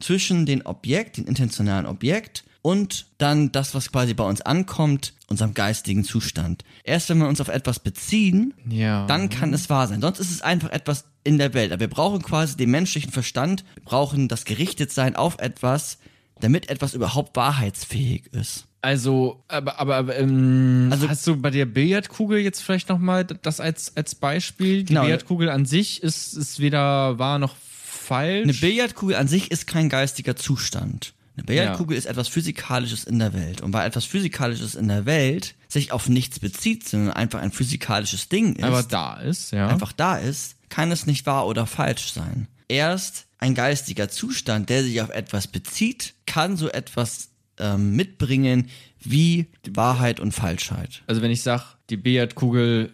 zwischen 0.00 0.46
dem 0.46 0.62
Objekt, 0.64 1.16
dem 1.16 1.26
intentionalen 1.26 1.86
Objekt 1.86 2.44
und 2.62 3.06
dann 3.18 3.52
das, 3.52 3.74
was 3.74 3.90
quasi 3.90 4.14
bei 4.14 4.24
uns 4.24 4.40
ankommt, 4.42 5.14
unserem 5.28 5.54
geistigen 5.54 6.04
Zustand. 6.04 6.64
Erst 6.84 7.08
wenn 7.08 7.18
wir 7.18 7.28
uns 7.28 7.40
auf 7.40 7.48
etwas 7.48 7.78
beziehen, 7.80 8.52
Ja. 8.68 9.06
dann 9.06 9.28
kann 9.30 9.54
es 9.54 9.70
wahr 9.70 9.86
sein. 9.88 10.00
Sonst 10.00 10.18
ist 10.18 10.30
es 10.30 10.42
einfach 10.42 10.70
etwas 10.70 11.04
in 11.24 11.38
der 11.38 11.54
Welt. 11.54 11.72
Aber 11.72 11.80
wir 11.80 11.88
brauchen 11.88 12.22
quasi 12.22 12.56
den 12.56 12.70
menschlichen 12.70 13.12
Verstand, 13.12 13.64
wir 13.74 13.84
brauchen 13.84 14.28
das 14.28 14.44
Gerichtetsein 14.44 15.16
auf 15.16 15.38
etwas, 15.38 15.98
damit 16.40 16.68
etwas 16.70 16.94
überhaupt 16.94 17.36
wahrheitsfähig 17.36 18.26
ist. 18.32 18.66
Also, 18.82 19.44
aber, 19.48 19.78
aber, 19.78 19.96
aber 19.96 20.16
ähm, 20.18 20.88
Also- 20.90 21.08
hast 21.08 21.26
du 21.26 21.36
bei 21.36 21.50
der 21.50 21.66
Billardkugel 21.66 22.38
jetzt 22.40 22.62
vielleicht 22.62 22.88
nochmal 22.88 23.24
das 23.26 23.60
als, 23.60 23.94
als 23.96 24.14
Beispiel? 24.14 24.78
Die 24.84 24.86
Genau. 24.86 25.02
Billardkugel 25.02 25.50
an 25.50 25.66
sich 25.66 26.02
ist, 26.02 26.32
ist 26.34 26.60
weder 26.60 27.18
wahr 27.18 27.38
noch 27.38 27.54
falsch. 27.56 28.44
Eine 28.44 28.54
Billardkugel 28.54 29.16
an 29.16 29.28
sich 29.28 29.50
ist 29.50 29.66
kein 29.66 29.90
geistiger 29.90 30.34
Zustand. 30.34 31.12
Eine 31.40 31.46
Billardkugel 31.46 31.96
ist 31.96 32.04
etwas 32.04 32.28
Physikalisches 32.28 33.04
in 33.04 33.18
der 33.18 33.32
Welt. 33.32 33.60
Und 33.60 33.72
weil 33.72 33.86
etwas 33.86 34.04
Physikalisches 34.04 34.74
in 34.74 34.88
der 34.88 35.06
Welt 35.06 35.54
sich 35.68 35.92
auf 35.92 36.08
nichts 36.08 36.38
bezieht, 36.38 36.88
sondern 36.88 37.14
einfach 37.14 37.40
ein 37.40 37.52
physikalisches 37.52 38.28
Ding 38.28 38.56
ist, 38.56 38.64
aber 38.64 38.82
da 38.82 39.14
ist, 39.20 39.52
ja. 39.52 39.68
einfach 39.68 39.92
da 39.92 40.16
ist, 40.16 40.56
kann 40.68 40.92
es 40.92 41.06
nicht 41.06 41.26
wahr 41.26 41.46
oder 41.46 41.66
falsch 41.66 42.12
sein. 42.12 42.48
Erst 42.68 43.26
ein 43.38 43.54
geistiger 43.54 44.08
Zustand, 44.08 44.68
der 44.68 44.82
sich 44.82 45.00
auf 45.00 45.10
etwas 45.10 45.46
bezieht, 45.46 46.14
kann 46.26 46.56
so 46.56 46.68
etwas 46.68 47.30
ähm, 47.58 47.96
mitbringen 47.96 48.68
wie 49.00 49.46
Wahrheit 49.70 50.20
und 50.20 50.32
Falschheit. 50.32 51.02
Also 51.06 51.22
wenn 51.22 51.30
ich 51.30 51.42
sage, 51.42 51.64
die 51.88 51.96
Billardkugel 51.96 52.92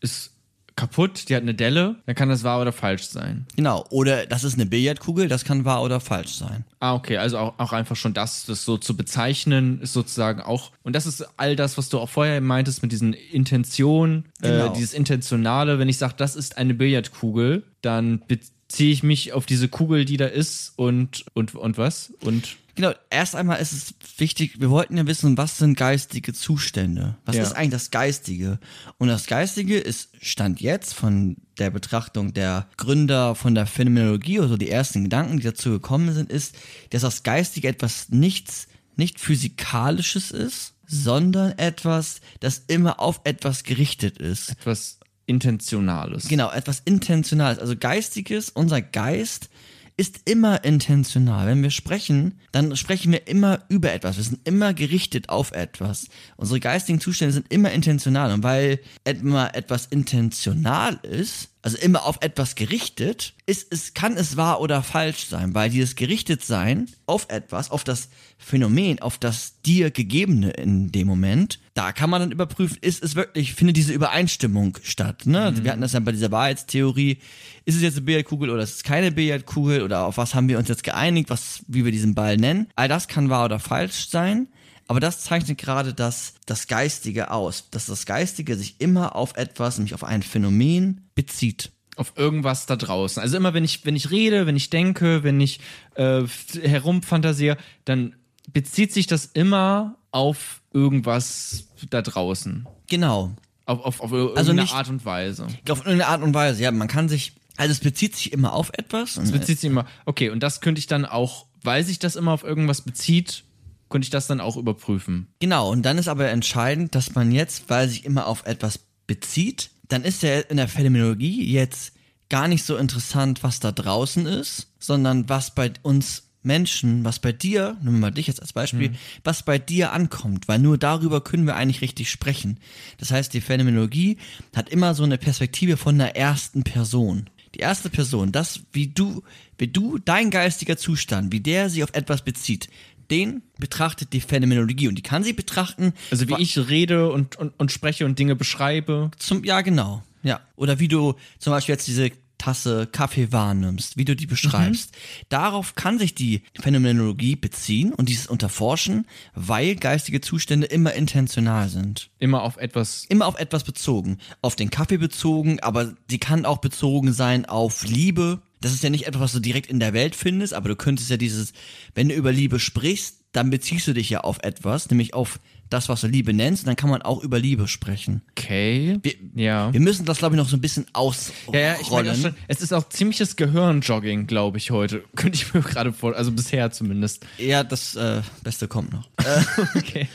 ist 0.00 0.33
kaputt, 0.76 1.28
die 1.28 1.36
hat 1.36 1.42
eine 1.42 1.54
Delle, 1.54 1.96
dann 2.06 2.14
kann 2.14 2.28
das 2.28 2.42
wahr 2.42 2.60
oder 2.60 2.72
falsch 2.72 3.04
sein. 3.04 3.46
Genau. 3.56 3.84
Oder 3.90 4.26
das 4.26 4.42
ist 4.44 4.54
eine 4.54 4.66
Billardkugel, 4.66 5.28
das 5.28 5.44
kann 5.44 5.64
wahr 5.64 5.82
oder 5.82 6.00
falsch 6.00 6.32
sein. 6.34 6.64
Ah, 6.80 6.94
okay, 6.94 7.16
also 7.18 7.38
auch, 7.38 7.54
auch 7.58 7.72
einfach 7.72 7.96
schon 7.96 8.12
das, 8.12 8.44
das 8.46 8.64
so 8.64 8.76
zu 8.76 8.96
bezeichnen, 8.96 9.80
ist 9.80 9.92
sozusagen 9.92 10.40
auch, 10.40 10.72
und 10.82 10.94
das 10.96 11.06
ist 11.06 11.24
all 11.36 11.54
das, 11.56 11.78
was 11.78 11.88
du 11.88 11.98
auch 12.00 12.08
vorher 12.08 12.40
meintest 12.40 12.82
mit 12.82 12.92
diesen 12.92 13.12
Intentionen, 13.12 14.24
Genau. 14.40 14.66
äh, 14.66 14.72
dieses 14.74 14.94
Intentionale, 14.94 15.78
wenn 15.78 15.88
ich 15.88 15.98
sage, 15.98 16.14
das 16.16 16.36
ist 16.36 16.58
eine 16.58 16.74
Billardkugel, 16.74 17.62
dann 17.80 18.20
beziehe 18.26 18.92
ich 18.92 19.02
mich 19.02 19.32
auf 19.32 19.46
diese 19.46 19.68
Kugel, 19.68 20.04
die 20.04 20.16
da 20.16 20.26
ist 20.26 20.72
und, 20.76 21.24
und, 21.34 21.54
und 21.54 21.78
was? 21.78 22.12
Und 22.22 22.56
Genau, 22.74 22.92
erst 23.10 23.36
einmal 23.36 23.60
ist 23.60 23.72
es 23.72 23.94
wichtig, 24.18 24.60
wir 24.60 24.70
wollten 24.70 24.96
ja 24.96 25.06
wissen, 25.06 25.36
was 25.38 25.58
sind 25.58 25.76
geistige 25.76 26.32
Zustände? 26.32 27.16
Was 27.24 27.36
Ja. 27.36 27.42
ist 27.44 27.52
eigentlich 27.52 27.70
das 27.82 27.90
Geistige? 27.90 28.58
Und 28.98 29.08
das 29.08 29.26
Geistige 29.26 29.78
ist 29.78 30.10
Stand 30.20 30.60
jetzt 30.60 30.92
von 30.94 31.36
der 31.58 31.70
Betrachtung 31.70 32.32
der 32.32 32.68
Gründer 32.76 33.34
von 33.34 33.54
der 33.54 33.66
Phänomenologie, 33.66 34.40
also 34.40 34.56
die 34.56 34.70
ersten 34.70 35.04
Gedanken, 35.04 35.36
die 35.38 35.44
dazu 35.44 35.70
gekommen 35.70 36.12
sind, 36.12 36.32
ist, 36.32 36.56
dass 36.90 37.02
das 37.02 37.22
Geistige 37.22 37.68
etwas 37.68 38.08
nichts, 38.08 38.66
nicht 38.96 39.20
physikalisches 39.20 40.30
ist, 40.30 40.74
sondern 40.86 41.52
etwas, 41.58 42.20
das 42.40 42.62
immer 42.66 43.00
auf 43.00 43.20
etwas 43.24 43.62
gerichtet 43.64 44.18
ist. 44.18 44.50
etwas 44.50 44.98
Intentionales. 45.26 46.28
Genau, 46.28 46.50
etwas 46.50 46.80
Intentionales. 46.84 47.58
Also 47.58 47.76
Geistiges, 47.76 48.50
unser 48.50 48.82
Geist 48.82 49.48
ist 49.96 50.28
immer 50.28 50.64
intentional. 50.64 51.46
Wenn 51.46 51.62
wir 51.62 51.70
sprechen, 51.70 52.40
dann 52.52 52.74
sprechen 52.76 53.12
wir 53.12 53.28
immer 53.28 53.60
über 53.68 53.92
etwas. 53.92 54.16
Wir 54.16 54.24
sind 54.24 54.46
immer 54.46 54.74
gerichtet 54.74 55.28
auf 55.28 55.52
etwas. 55.52 56.08
Unsere 56.36 56.60
geistigen 56.60 57.00
Zustände 57.00 57.32
sind 57.32 57.52
immer 57.52 57.70
intentional. 57.70 58.32
Und 58.32 58.42
weil 58.42 58.80
etwas 59.04 59.86
intentional 59.86 60.98
ist, 61.02 61.50
also 61.64 61.78
immer 61.78 62.04
auf 62.04 62.18
etwas 62.20 62.56
gerichtet, 62.56 63.32
ist 63.46 63.72
es, 63.72 63.94
kann 63.94 64.18
es 64.18 64.36
wahr 64.36 64.60
oder 64.60 64.82
falsch 64.82 65.24
sein, 65.24 65.54
weil 65.54 65.70
dieses 65.70 65.96
Gerichtetsein 65.96 66.90
auf 67.06 67.26
etwas, 67.30 67.70
auf 67.70 67.84
das 67.84 68.10
Phänomen, 68.36 69.00
auf 69.00 69.16
das 69.16 69.62
dir 69.62 69.90
Gegebene 69.90 70.50
in 70.50 70.92
dem 70.92 71.06
Moment, 71.06 71.60
da 71.72 71.92
kann 71.92 72.10
man 72.10 72.20
dann 72.20 72.32
überprüfen, 72.32 72.76
ist 72.82 73.02
es 73.02 73.16
wirklich, 73.16 73.54
findet 73.54 73.78
diese 73.78 73.94
Übereinstimmung 73.94 74.76
statt. 74.82 75.24
Ne? 75.24 75.40
Also 75.40 75.64
Wir 75.64 75.70
hatten 75.72 75.80
das 75.80 75.94
ja 75.94 76.00
bei 76.00 76.12
dieser 76.12 76.30
Wahrheitstheorie, 76.30 77.16
ist 77.64 77.76
es 77.76 77.80
jetzt 77.80 77.96
eine 77.96 78.04
Billardkugel 78.04 78.50
oder 78.50 78.62
ist 78.62 78.76
es 78.76 78.82
keine 78.82 79.10
Billardkugel 79.10 79.80
oder 79.80 80.04
auf 80.04 80.18
was 80.18 80.34
haben 80.34 80.50
wir 80.50 80.58
uns 80.58 80.68
jetzt 80.68 80.84
geeinigt, 80.84 81.30
was, 81.30 81.64
wie 81.66 81.86
wir 81.86 81.92
diesen 81.92 82.14
Ball 82.14 82.36
nennen. 82.36 82.68
All 82.76 82.88
das 82.88 83.08
kann 83.08 83.30
wahr 83.30 83.46
oder 83.46 83.58
falsch 83.58 84.10
sein. 84.10 84.48
Aber 84.86 85.00
das 85.00 85.20
zeichnet 85.20 85.58
gerade 85.58 85.94
das, 85.94 86.34
das 86.46 86.66
Geistige 86.66 87.30
aus, 87.30 87.70
dass 87.70 87.86
das 87.86 88.04
Geistige 88.06 88.56
sich 88.56 88.76
immer 88.80 89.16
auf 89.16 89.36
etwas, 89.36 89.78
nämlich 89.78 89.94
auf 89.94 90.04
ein 90.04 90.22
Phänomen 90.22 91.08
bezieht. 91.14 91.70
auf 91.96 92.12
irgendwas 92.16 92.66
da 92.66 92.76
draußen. 92.76 93.22
Also 93.22 93.36
immer 93.36 93.54
wenn 93.54 93.64
ich, 93.64 93.84
wenn 93.86 93.96
ich 93.96 94.10
rede, 94.10 94.46
wenn 94.46 94.56
ich 94.56 94.68
denke, 94.68 95.22
wenn 95.22 95.40
ich 95.40 95.60
äh, 95.94 96.24
herumfantasiere, 96.60 97.56
dann 97.84 98.14
bezieht 98.52 98.92
sich 98.92 99.06
das 99.06 99.26
immer 99.26 99.96
auf 100.10 100.60
irgendwas 100.72 101.64
da 101.90 102.02
draußen. 102.02 102.66
Genau. 102.88 103.32
Auf, 103.66 103.80
auf, 103.84 104.00
auf 104.00 104.12
irgendeine 104.12 104.62
nicht- 104.62 104.74
Art 104.74 104.88
und 104.88 105.04
Weise. 105.04 105.46
Auf 105.68 105.78
irgendeine 105.78 106.08
Art 106.08 106.22
und 106.22 106.34
Weise, 106.34 106.62
ja, 106.62 106.70
man 106.70 106.88
kann 106.88 107.08
sich, 107.08 107.32
also 107.56 107.72
es 107.72 107.80
bezieht 107.80 108.14
sich 108.16 108.32
immer 108.32 108.52
auf 108.52 108.70
etwas. 108.74 109.16
Es 109.16 109.32
bezieht 109.32 109.60
sich 109.60 109.70
immer, 109.70 109.86
okay, 110.04 110.28
und 110.30 110.40
das 110.42 110.60
könnte 110.60 110.78
ich 110.80 110.86
dann 110.86 111.04
auch, 111.06 111.46
weil 111.62 111.84
sich 111.84 111.98
das 111.98 112.16
immer 112.16 112.32
auf 112.32 112.44
irgendwas 112.44 112.82
bezieht, 112.82 113.44
könnte 113.94 114.06
ich 114.06 114.10
das 114.10 114.26
dann 114.26 114.40
auch 114.40 114.56
überprüfen. 114.56 115.28
Genau, 115.38 115.70
und 115.70 115.82
dann 115.82 115.98
ist 115.98 116.08
aber 116.08 116.28
entscheidend, 116.28 116.96
dass 116.96 117.14
man 117.14 117.30
jetzt, 117.30 117.70
weil 117.70 117.88
sich 117.88 118.04
immer 118.04 118.26
auf 118.26 118.44
etwas 118.44 118.80
bezieht, 119.06 119.70
dann 119.86 120.02
ist 120.02 120.24
ja 120.24 120.40
in 120.40 120.56
der 120.56 120.66
Phänomenologie 120.66 121.48
jetzt 121.48 121.92
gar 122.28 122.48
nicht 122.48 122.64
so 122.64 122.76
interessant, 122.76 123.44
was 123.44 123.60
da 123.60 123.70
draußen 123.70 124.26
ist, 124.26 124.72
sondern 124.80 125.28
was 125.28 125.54
bei 125.54 125.74
uns 125.82 126.24
Menschen, 126.42 127.04
was 127.04 127.20
bei 127.20 127.30
dir, 127.30 127.76
nehmen 127.82 127.98
wir 127.98 128.00
mal 128.00 128.10
dich 128.10 128.26
jetzt 128.26 128.42
als 128.42 128.52
Beispiel, 128.52 128.94
was 129.22 129.44
bei 129.44 129.60
dir 129.60 129.92
ankommt, 129.92 130.48
weil 130.48 130.58
nur 130.58 130.76
darüber 130.76 131.20
können 131.20 131.46
wir 131.46 131.54
eigentlich 131.54 131.80
richtig 131.80 132.10
sprechen. 132.10 132.58
Das 132.98 133.12
heißt, 133.12 133.32
die 133.32 133.40
Phänomenologie 133.40 134.16
hat 134.56 134.70
immer 134.70 134.94
so 134.94 135.04
eine 135.04 135.18
Perspektive 135.18 135.76
von 135.76 135.98
der 135.98 136.16
ersten 136.16 136.64
Person. 136.64 137.30
Die 137.54 137.60
erste 137.60 137.88
Person, 137.88 138.32
das, 138.32 138.62
wie 138.72 138.88
du, 138.88 139.22
wie 139.58 139.68
du, 139.68 139.98
dein 139.98 140.30
geistiger 140.30 140.76
Zustand, 140.76 141.32
wie 141.32 141.38
der 141.38 141.70
sich 141.70 141.84
auf 141.84 141.94
etwas 141.94 142.22
bezieht, 142.22 142.68
den 143.10 143.42
betrachtet 143.58 144.12
die 144.12 144.20
Phänomenologie 144.20 144.88
und 144.88 144.96
die 144.96 145.02
kann 145.02 145.22
sie 145.24 145.32
betrachten. 145.32 145.92
Also 146.10 146.28
wie 146.28 146.40
ich 146.40 146.56
rede 146.68 147.10
und, 147.10 147.36
und, 147.36 147.52
und 147.58 147.72
spreche 147.72 148.04
und 148.04 148.18
Dinge 148.18 148.36
beschreibe. 148.36 149.10
zum, 149.18 149.44
ja, 149.44 149.60
genau. 149.60 150.02
Ja. 150.22 150.40
Oder 150.56 150.80
wie 150.80 150.88
du 150.88 151.14
zum 151.38 151.52
Beispiel 151.52 151.74
jetzt 151.74 151.86
diese 151.86 152.10
Tasse 152.44 152.86
Kaffee 152.86 153.32
wahrnimmst, 153.32 153.96
wie 153.96 154.04
du 154.04 154.14
die 154.14 154.26
beschreibst. 154.26 154.92
Mhm. 154.92 155.24
Darauf 155.30 155.74
kann 155.76 155.98
sich 155.98 156.14
die 156.14 156.42
Phänomenologie 156.60 157.36
beziehen 157.36 157.94
und 157.94 158.10
dieses 158.10 158.26
unterforschen, 158.26 159.06
weil 159.34 159.76
geistige 159.76 160.20
Zustände 160.20 160.66
immer 160.66 160.92
intentional 160.92 161.70
sind. 161.70 162.10
Immer 162.18 162.42
auf 162.42 162.58
etwas. 162.58 163.06
Immer 163.08 163.28
auf 163.28 163.38
etwas 163.38 163.64
bezogen. 163.64 164.18
Auf 164.42 164.56
den 164.56 164.68
Kaffee 164.68 164.98
bezogen, 164.98 165.58
aber 165.60 165.94
sie 166.10 166.18
kann 166.18 166.44
auch 166.44 166.58
bezogen 166.58 167.14
sein 167.14 167.46
auf 167.46 167.82
Liebe. 167.84 168.42
Das 168.60 168.74
ist 168.74 168.82
ja 168.82 168.90
nicht 168.90 169.06
etwas, 169.06 169.22
was 169.22 169.32
du 169.32 169.40
direkt 169.40 169.70
in 169.70 169.80
der 169.80 169.94
Welt 169.94 170.14
findest, 170.14 170.52
aber 170.52 170.68
du 170.68 170.76
könntest 170.76 171.08
ja 171.08 171.16
dieses, 171.16 171.54
wenn 171.94 172.10
du 172.10 172.14
über 172.14 172.30
Liebe 172.30 172.60
sprichst, 172.60 173.20
dann 173.32 173.48
beziehst 173.48 173.88
du 173.88 173.94
dich 173.94 174.10
ja 174.10 174.20
auf 174.20 174.38
etwas, 174.42 174.90
nämlich 174.90 175.14
auf 175.14 175.40
das, 175.70 175.88
was 175.88 176.02
du 176.02 176.06
Liebe 176.06 176.32
nennst, 176.32 176.64
und 176.64 176.68
dann 176.68 176.76
kann 176.76 176.90
man 176.90 177.02
auch 177.02 177.22
über 177.22 177.38
Liebe 177.38 177.68
sprechen. 177.68 178.22
Okay. 178.30 178.98
Wir, 179.02 179.14
ja. 179.34 179.72
wir 179.72 179.80
müssen 179.80 180.04
das, 180.04 180.18
glaube 180.18 180.34
ich, 180.34 180.38
noch 180.38 180.48
so 180.48 180.56
ein 180.56 180.60
bisschen 180.60 180.86
ausrollen. 180.92 181.60
Ja, 181.60 181.76
ja, 181.76 182.12
ich 182.12 182.20
schon. 182.20 182.34
Es 182.48 182.60
ist 182.60 182.72
auch 182.72 182.88
ziemliches 182.88 183.36
Gehirnjogging, 183.36 184.26
glaube 184.26 184.58
ich, 184.58 184.70
heute. 184.70 185.04
Könnte 185.16 185.36
ich 185.36 185.52
mir 185.54 185.62
gerade 185.62 185.92
vor, 185.92 186.14
also 186.14 186.32
bisher 186.32 186.70
zumindest. 186.70 187.26
Ja, 187.38 187.64
das 187.64 187.96
äh, 187.96 188.22
Beste 188.42 188.68
kommt 188.68 188.92
noch. 188.92 189.08
Okay. 189.76 190.08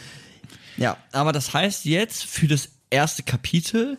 ja, 0.77 0.97
aber 1.11 1.31
das 1.31 1.53
heißt 1.53 1.85
jetzt 1.85 2.25
für 2.25 2.47
das 2.47 2.69
erste 2.89 3.23
Kapitel, 3.23 3.97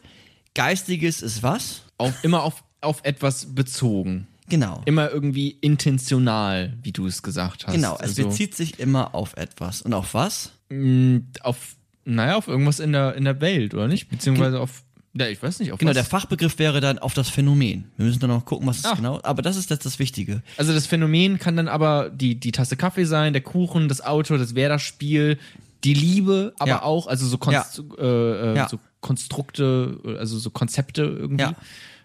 Geistiges 0.55 1.23
ist 1.23 1.43
was? 1.43 1.83
Auf, 1.99 2.25
immer 2.25 2.43
auf, 2.43 2.65
auf 2.81 3.01
etwas 3.05 3.55
bezogen. 3.55 4.27
Genau. 4.51 4.83
Immer 4.85 5.11
irgendwie 5.11 5.57
intentional, 5.61 6.75
wie 6.83 6.93
du 6.93 7.07
es 7.07 7.23
gesagt 7.23 7.67
hast. 7.67 7.75
Genau, 7.75 7.95
es 7.95 8.01
Also, 8.01 8.27
bezieht 8.29 8.55
sich 8.55 8.79
immer 8.79 9.15
auf 9.15 9.37
etwas. 9.37 9.81
Und 9.83 9.95
auf 9.95 10.13
was? 10.15 10.53
mh, 10.69 11.21
auf, 11.43 11.77
naja, 12.05 12.37
auf 12.37 12.47
irgendwas 12.49 12.81
in 12.81 12.93
der, 12.93 13.15
in 13.15 13.25
der 13.25 13.41
Welt, 13.41 13.73
oder 13.75 13.89
nicht? 13.89 14.09
Beziehungsweise 14.09 14.61
auf, 14.61 14.83
ja, 15.15 15.27
ich 15.27 15.43
weiß 15.43 15.59
nicht, 15.61 15.73
auf 15.73 15.79
Genau, 15.79 15.91
was. 15.91 15.97
der 15.97 16.05
Fachbegriff 16.05 16.59
wäre 16.61 16.81
dann 16.81 16.99
auf 17.01 17.15
das 17.15 17.29
Phänomen. 17.29 17.85
Wir 17.97 18.07
müssen 18.07 18.21
dann 18.21 18.31
noch 18.31 18.45
gucken, 18.45 18.67
was 18.69 18.79
ist 18.79 18.87
Ah. 18.87 18.95
genau. 18.95 19.19
Aber 19.25 19.43
das 19.43 19.57
ist 19.57 19.71
jetzt 19.71 19.85
das 19.87 19.99
Wichtige. 19.99 20.43
Also 20.57 20.73
das 20.73 20.87
Phänomen 20.87 21.39
kann 21.39 21.57
dann 21.57 21.67
aber 21.69 22.11
die, 22.11 22.35
die 22.39 22.53
Tasse 22.53 22.77
Kaffee 22.77 23.05
sein, 23.05 23.33
der 23.33 23.43
Kuchen, 23.43 23.89
das 23.89 24.01
Auto, 24.01 24.37
das 24.37 24.55
Werder-Spiel, 24.55 25.39
die 25.83 25.95
Liebe, 25.95 26.55
aber 26.59 26.69
Ja. 26.71 26.83
auch, 26.83 27.07
also 27.09 27.27
so, 27.27 27.39
Konst 27.39 27.83
äh, 27.99 28.03
äh, 28.05 28.57
Ja. 28.57 28.69
so 28.69 28.79
Konstrukte, 29.01 29.99
also 30.19 30.39
so 30.39 30.51
Konzepte 30.51 31.03
irgendwie. 31.03 31.43
Ja. 31.45 31.55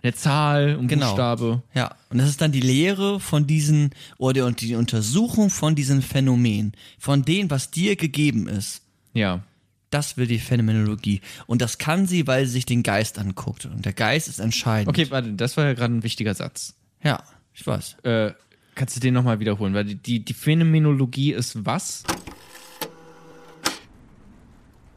Eine 0.05 0.13
Zahl, 0.13 0.77
ein 0.77 0.87
Genau. 0.87 1.07
Buchstabe. 1.07 1.63
Ja, 1.73 1.95
und 2.11 2.19
das 2.19 2.29
ist 2.29 2.39
dann 2.39 2.51
die 2.51 2.59
Lehre 2.61 3.19
von 3.19 3.47
diesen, 3.47 3.89
oder 4.19 4.51
die 4.51 4.75
Untersuchung 4.75 5.49
von 5.49 5.73
diesen 5.73 6.03
Phänomenen, 6.03 6.73
von 6.99 7.23
dem, 7.23 7.49
was 7.49 7.71
dir 7.71 7.95
gegeben 7.95 8.47
ist. 8.47 8.83
Ja. 9.15 9.41
Das 9.89 10.15
will 10.15 10.27
die 10.27 10.37
Phänomenologie. 10.37 11.21
Und 11.47 11.63
das 11.63 11.79
kann 11.79 12.05
sie, 12.05 12.27
weil 12.27 12.45
sie 12.45 12.51
sich 12.51 12.67
den 12.67 12.83
Geist 12.83 13.17
anguckt. 13.17 13.65
Und 13.65 13.83
der 13.83 13.93
Geist 13.93 14.27
ist 14.27 14.37
entscheidend. 14.37 14.89
Okay, 14.89 15.09
warte, 15.09 15.33
das 15.33 15.57
war 15.57 15.65
ja 15.65 15.73
gerade 15.73 15.95
ein 15.95 16.03
wichtiger 16.03 16.35
Satz. 16.35 16.75
Ja, 17.01 17.23
ich 17.55 17.65
weiß. 17.65 17.97
Äh, 18.03 18.33
kannst 18.75 18.95
du 18.95 18.99
den 18.99 19.15
nochmal 19.15 19.39
wiederholen? 19.39 19.73
Weil 19.73 19.85
die, 19.85 19.95
die, 19.95 20.19
die 20.23 20.33
Phänomenologie 20.35 21.33
ist 21.33 21.65
was? 21.65 22.03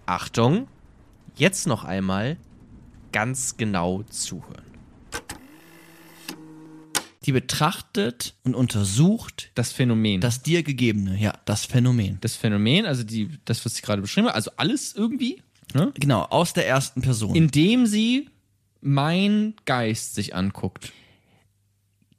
Achtung, 0.04 0.68
jetzt 1.34 1.66
noch 1.66 1.84
einmal 1.84 2.36
ganz 3.10 3.56
genau 3.56 4.02
zuhören. 4.10 4.67
Die 7.28 7.32
betrachtet 7.32 8.36
und 8.42 8.54
untersucht 8.54 9.50
Das 9.54 9.70
Phänomen. 9.70 10.22
das 10.22 10.40
dir 10.42 10.62
gegebene, 10.62 11.20
ja, 11.20 11.34
das 11.44 11.66
Phänomen. 11.66 12.16
das 12.22 12.36
Phänomen, 12.36 12.86
also 12.86 13.02
die, 13.02 13.28
das, 13.44 13.62
was 13.66 13.74
ich 13.74 13.82
gerade 13.82 14.00
beschrieben 14.00 14.28
habe, 14.28 14.34
also 14.34 14.50
alles 14.56 14.94
irgendwie, 14.94 15.42
ne? 15.74 15.92
Genau, 16.00 16.22
aus 16.22 16.54
der 16.54 16.66
ersten 16.66 17.02
Person. 17.02 17.34
indem 17.34 17.84
sie 17.84 18.30
mein 18.80 19.52
Geist 19.66 20.14
sich 20.14 20.34
anguckt. 20.34 20.90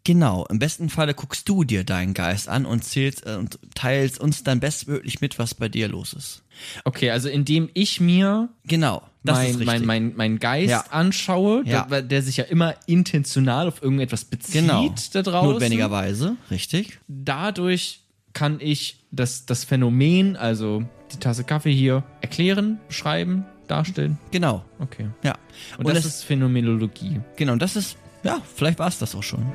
Genau, 0.04 0.46
im 0.50 0.60
besten 0.60 0.90
Falle 0.90 1.14
guckst 1.14 1.48
du 1.50 1.64
dir 1.64 1.84
deinen 1.84 2.14
Geist 2.14 2.50
an 2.50 2.66
und 2.66 2.84
zählst 2.84 3.26
äh, 3.26 3.36
und 3.36 3.60
teilst 3.76 4.20
uns 4.20 4.44
dann 4.44 4.60
bestmöglich 4.60 5.22
mit, 5.22 5.40
was 5.40 5.54
bei 5.54 5.70
dir 5.70 5.88
los 5.88 6.14
ist. 6.14 6.44
Okay, 6.84 7.10
also 7.12 7.30
indem 7.30 7.70
ich 7.74 8.02
mir 8.02 8.50
Genau, 8.66 9.02
das 9.24 9.38
mein, 9.38 9.66
mein, 9.66 9.86
mein, 9.86 10.14
mein 10.16 10.40
Geist 10.40 10.70
Ja. 10.70 10.86
anschaue, 10.90 11.64
Ja. 11.66 11.86
Der, 11.86 12.02
der 12.02 12.22
sich 12.22 12.38
ja 12.38 12.44
immer 12.46 12.76
intentional 12.86 13.68
auf 13.68 13.82
irgendetwas 13.82 14.26
bezieht 14.26 14.62
genau. 14.62 14.94
da 15.14 15.22
draußen. 15.22 15.52
Notwendigerweise, 15.54 16.36
richtig. 16.52 17.00
Dadurch 17.08 18.02
kann 18.34 18.60
ich 18.60 19.04
das, 19.12 19.46
das 19.46 19.64
Phänomen, 19.64 20.36
also 20.36 20.84
die 21.14 21.18
Tasse 21.18 21.44
Kaffee 21.44 21.74
hier, 21.74 22.04
erklären, 22.22 22.80
beschreiben, 22.88 23.46
darstellen. 23.68 24.18
Genau, 24.32 24.64
Okay. 24.80 25.08
ja. 25.24 25.36
Und, 25.78 25.86
Und, 25.86 25.96
das 25.96 26.06
es, 26.06 26.16
ist 26.18 26.24
Phänomenologie. 26.26 27.22
genau, 27.38 27.56
das 27.56 27.76
ist, 27.76 27.98
ja, 28.24 28.42
vielleicht 28.56 28.80
war 28.80 28.88
es 28.88 29.00
das 29.00 29.16
auch 29.16 29.24
schon. 29.24 29.46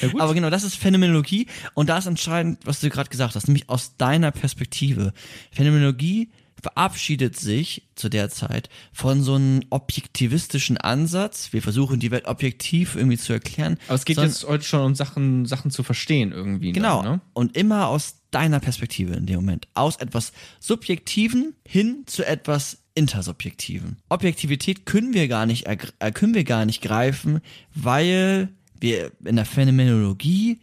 Ja. 0.00 0.08
Aber 0.18 0.34
genau, 0.34 0.50
das 0.50 0.62
ist 0.62 0.76
Phänomenologie 0.76 1.46
und 1.74 1.88
da 1.88 1.98
ist 1.98 2.06
entscheidend, 2.06 2.60
was 2.64 2.80
du 2.80 2.88
gerade 2.88 3.10
gesagt 3.10 3.34
hast, 3.34 3.48
nämlich 3.48 3.68
aus 3.68 3.96
deiner 3.96 4.30
Perspektive. 4.30 5.12
Phänomenologie 5.50 6.30
verabschiedet 6.60 7.36
sich 7.36 7.88
zu 7.94 8.08
der 8.08 8.30
Zeit 8.30 8.68
von 8.92 9.22
so 9.22 9.34
einem 9.34 9.60
objektivistischen 9.70 10.76
Ansatz. 10.76 11.52
Wir 11.52 11.62
versuchen 11.62 12.00
die 12.00 12.10
Welt 12.10 12.26
objektiv 12.26 12.96
irgendwie 12.96 13.18
zu 13.18 13.32
erklären. 13.32 13.78
Aber 13.86 13.94
es 13.94 14.04
geht 14.04 14.16
sondern- 14.16 14.32
jetzt 14.32 14.46
heute 14.46 14.64
schon 14.64 14.80
um 14.80 14.94
Sachen, 14.94 15.46
Sachen 15.46 15.70
zu 15.70 15.82
verstehen 15.82 16.32
irgendwie. 16.32 16.72
Genau. 16.72 17.02
Dann, 17.02 17.12
ne? 17.12 17.20
Und 17.32 17.56
immer 17.56 17.88
aus 17.88 18.16
deiner 18.30 18.60
Perspektive 18.60 19.14
in 19.14 19.26
dem 19.26 19.36
Moment. 19.36 19.68
Aus 19.74 19.96
etwas 19.96 20.32
Subjektiven 20.58 21.54
hin 21.66 22.02
zu 22.06 22.26
etwas 22.26 22.78
Intersubjektiven. 22.98 23.96
Objektivität 24.08 24.84
können 24.84 25.14
wir 25.14 25.28
gar 25.28 25.46
nicht, 25.46 25.66
äh, 25.66 25.76
können 26.12 26.34
wir 26.34 26.42
gar 26.42 26.66
nicht 26.66 26.82
greifen, 26.82 27.40
weil 27.74 28.48
wir 28.80 29.12
in 29.24 29.36
der 29.36 29.44
Phänomenologie 29.44 30.58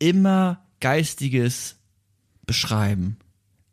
immer 0.00 0.60
Geistiges 0.80 1.76
beschreiben. 2.46 3.16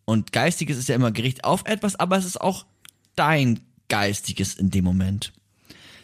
Und 0.05 0.31
Geistiges 0.31 0.77
ist 0.77 0.87
ja 0.87 0.95
immer 0.95 1.11
Gericht 1.11 1.43
auf 1.43 1.63
etwas, 1.65 1.95
aber 1.95 2.17
es 2.17 2.25
ist 2.25 2.39
auch 2.39 2.67
dein 3.15 3.59
Geistiges 3.89 4.53
in 4.53 4.69
dem 4.69 4.85
Moment. 4.85 5.33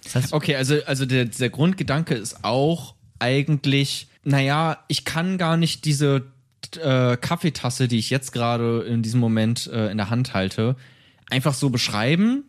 Das 0.03 0.15
heißt, 0.15 0.33
Okay, 0.33 0.55
also, 0.55 0.83
also 0.85 1.05
der, 1.05 1.25
der 1.25 1.49
Grundgedanke 1.51 2.15
ist 2.15 2.43
auch 2.43 2.95
eigentlich, 3.19 4.07
naja, 4.23 4.83
ich 4.87 5.05
kann 5.05 5.37
gar 5.37 5.55
nicht 5.55 5.85
diese 5.85 6.25
äh, 6.81 7.17
Kaffeetasse, 7.17 7.87
die 7.87 7.99
ich 7.99 8.09
jetzt 8.09 8.31
gerade 8.31 8.81
in 8.81 9.03
diesem 9.03 9.19
Moment 9.19 9.67
äh, 9.67 9.91
in 9.91 9.97
der 9.97 10.09
Hand 10.09 10.33
halte, 10.33 10.75
einfach 11.31 11.53
so 11.53 11.69
beschreiben. 11.69 12.43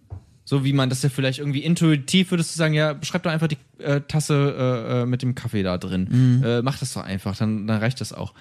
So 0.45 0.65
wie 0.65 0.73
man 0.73 0.91
das 0.91 1.03
ja 1.03 1.09
vielleicht 1.09 1.39
irgendwie 1.39 1.61
intuitiv 1.63 2.33
würdest 2.33 2.53
du 2.55 2.59
sagen, 2.59 2.75
ja, 2.75 2.93
beschreib 2.95 3.23
doch 3.23 3.31
einfach 3.31 3.47
die 3.47 3.59
äh, 3.79 4.01
Tasse 4.01 4.35
äh, 4.59 5.03
äh, 5.03 5.07
mit 5.07 5.23
dem 5.23 5.35
Kaffee 5.37 5.63
da 5.63 5.79
drin. 5.79 6.43
Äh, 6.45 6.63
mach 6.63 6.79
das 6.79 6.93
doch 6.95 7.05
einfach, 7.05 7.37
dann, 7.37 7.67
dann 7.69 7.79
reicht 7.79 8.01
das 8.01 8.13
auch. 8.13 8.35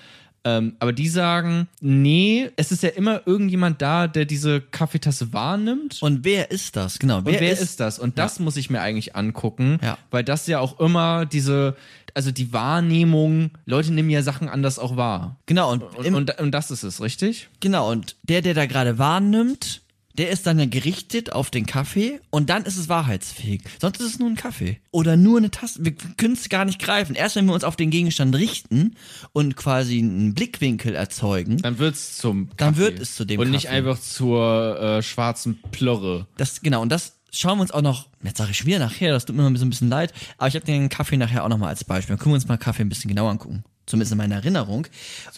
Ähm, 0.43 0.73
aber 0.79 0.91
die 0.93 1.07
sagen, 1.07 1.67
nee, 1.81 2.49
es 2.55 2.71
ist 2.71 2.81
ja 2.81 2.89
immer 2.89 3.21
irgendjemand 3.27 3.79
da, 3.83 4.07
der 4.07 4.25
diese 4.25 4.59
Kaffeetasse 4.59 5.31
wahrnimmt. 5.33 6.01
und 6.01 6.25
wer 6.25 6.49
ist 6.49 6.75
das? 6.75 6.97
Genau, 6.97 7.19
Und 7.19 7.27
wer, 7.27 7.51
ist, 7.51 7.79
das? 7.79 7.99
Und 7.99 8.17
das 8.17 8.39
muss 8.39 8.57
ich 8.57 8.71
mir 8.71 8.81
eigentlich 8.81 9.15
angucken, 9.15 9.77
Ja. 9.83 9.99
weil 10.09 10.23
das 10.23 10.47
ja 10.47 10.57
auch 10.57 10.79
immer 10.79 11.27
diese, 11.27 11.75
also 12.15 12.31
die 12.31 12.51
Wahrnehmung, 12.51 13.51
Leute 13.67 13.93
nehmen 13.93 14.09
ja 14.09 14.23
Sachen 14.23 14.49
anders 14.49 14.79
auch 14.79 14.97
wahr. 14.97 15.37
Genau, 15.45 15.71
und, 15.71 15.83
Und, 15.83 16.15
und, 16.15 16.39
und 16.39 16.51
das 16.51 16.71
ist 16.71 16.81
es, 16.81 16.99
richtig? 17.01 17.49
Genau, 17.59 17.91
und 17.91 18.15
der, 18.23 18.41
der 18.41 18.55
da 18.55 18.65
gerade 18.65 18.97
wahrnimmt, 18.97 19.83
der 20.17 20.29
ist 20.29 20.45
dann 20.47 20.59
ja 20.59 20.65
gerichtet 20.65 21.31
auf 21.31 21.49
den 21.51 21.65
Kaffee 21.65 22.19
und 22.29 22.49
dann 22.49 22.63
ist 22.63 22.77
es 22.77 22.89
wahrheitsfähig. 22.89 23.61
Sonst 23.79 23.99
ist 23.99 24.07
es 24.07 24.19
nur 24.19 24.29
ein 24.29 24.35
Kaffee. 24.35 24.79
Oder 24.91 25.15
nur 25.17 25.37
eine 25.37 25.51
Tasse. 25.51 25.83
Wir 25.85 25.93
können 25.93 26.33
es 26.33 26.49
gar 26.49 26.65
nicht 26.65 26.79
greifen. 26.79 27.15
Erst 27.15 27.35
wenn 27.35 27.45
wir 27.45 27.53
uns 27.53 27.63
auf 27.63 27.75
den 27.75 27.89
Gegenstand 27.89 28.35
richten 28.35 28.95
und 29.33 29.55
quasi 29.55 29.99
einen 29.99 30.33
Blickwinkel 30.33 30.95
erzeugen, 30.95 31.57
Dann 31.57 31.77
wird's 31.79 32.17
zum 32.17 32.47
Kaffee. 32.49 32.55
Dann 32.57 32.77
wird 32.77 32.99
es 32.99 33.15
zu 33.15 33.25
dem 33.25 33.39
Und 33.39 33.51
nicht 33.51 33.65
Kaffee. 33.65 33.75
einfach 33.77 33.99
zur 33.99 34.79
äh, 34.79 35.01
schwarzen 35.03 35.59
Plörre. 35.71 36.27
das, 36.37 36.61
genau, 36.61 36.81
und 36.81 36.89
das 36.89 37.13
schauen 37.31 37.57
wir 37.57 37.61
uns 37.61 37.71
auch 37.71 37.81
noch, 37.81 38.07
jetzt 38.23 38.37
sage 38.37 38.51
ich 38.51 38.57
schon 38.57 38.67
wieder 38.67 38.79
nachher, 38.79 39.11
das 39.13 39.25
tut 39.25 39.35
mir 39.35 39.47
immer 39.47 39.57
so 39.57 39.65
ein 39.65 39.69
bisschen 39.69 39.89
leid, 39.89 40.13
aber 40.37 40.47
ich 40.49 40.55
habe 40.55 40.65
den 40.65 40.89
Kaffee 40.89 41.15
nachher 41.17 41.43
auch 41.45 41.49
nochmal 41.49 41.69
als 41.69 41.83
Beispiel. 41.85 42.15
Dann 42.15 42.19
können 42.21 42.33
wir 42.33 42.35
uns 42.35 42.47
mal 42.47 42.57
Kaffee 42.57 42.81
ein 42.83 42.89
bisschen 42.89 43.07
genauer 43.07 43.31
angucken. 43.31 43.63
Zumindest 43.85 44.11
in 44.11 44.17
meiner 44.17 44.35
Erinnerung. 44.35 44.87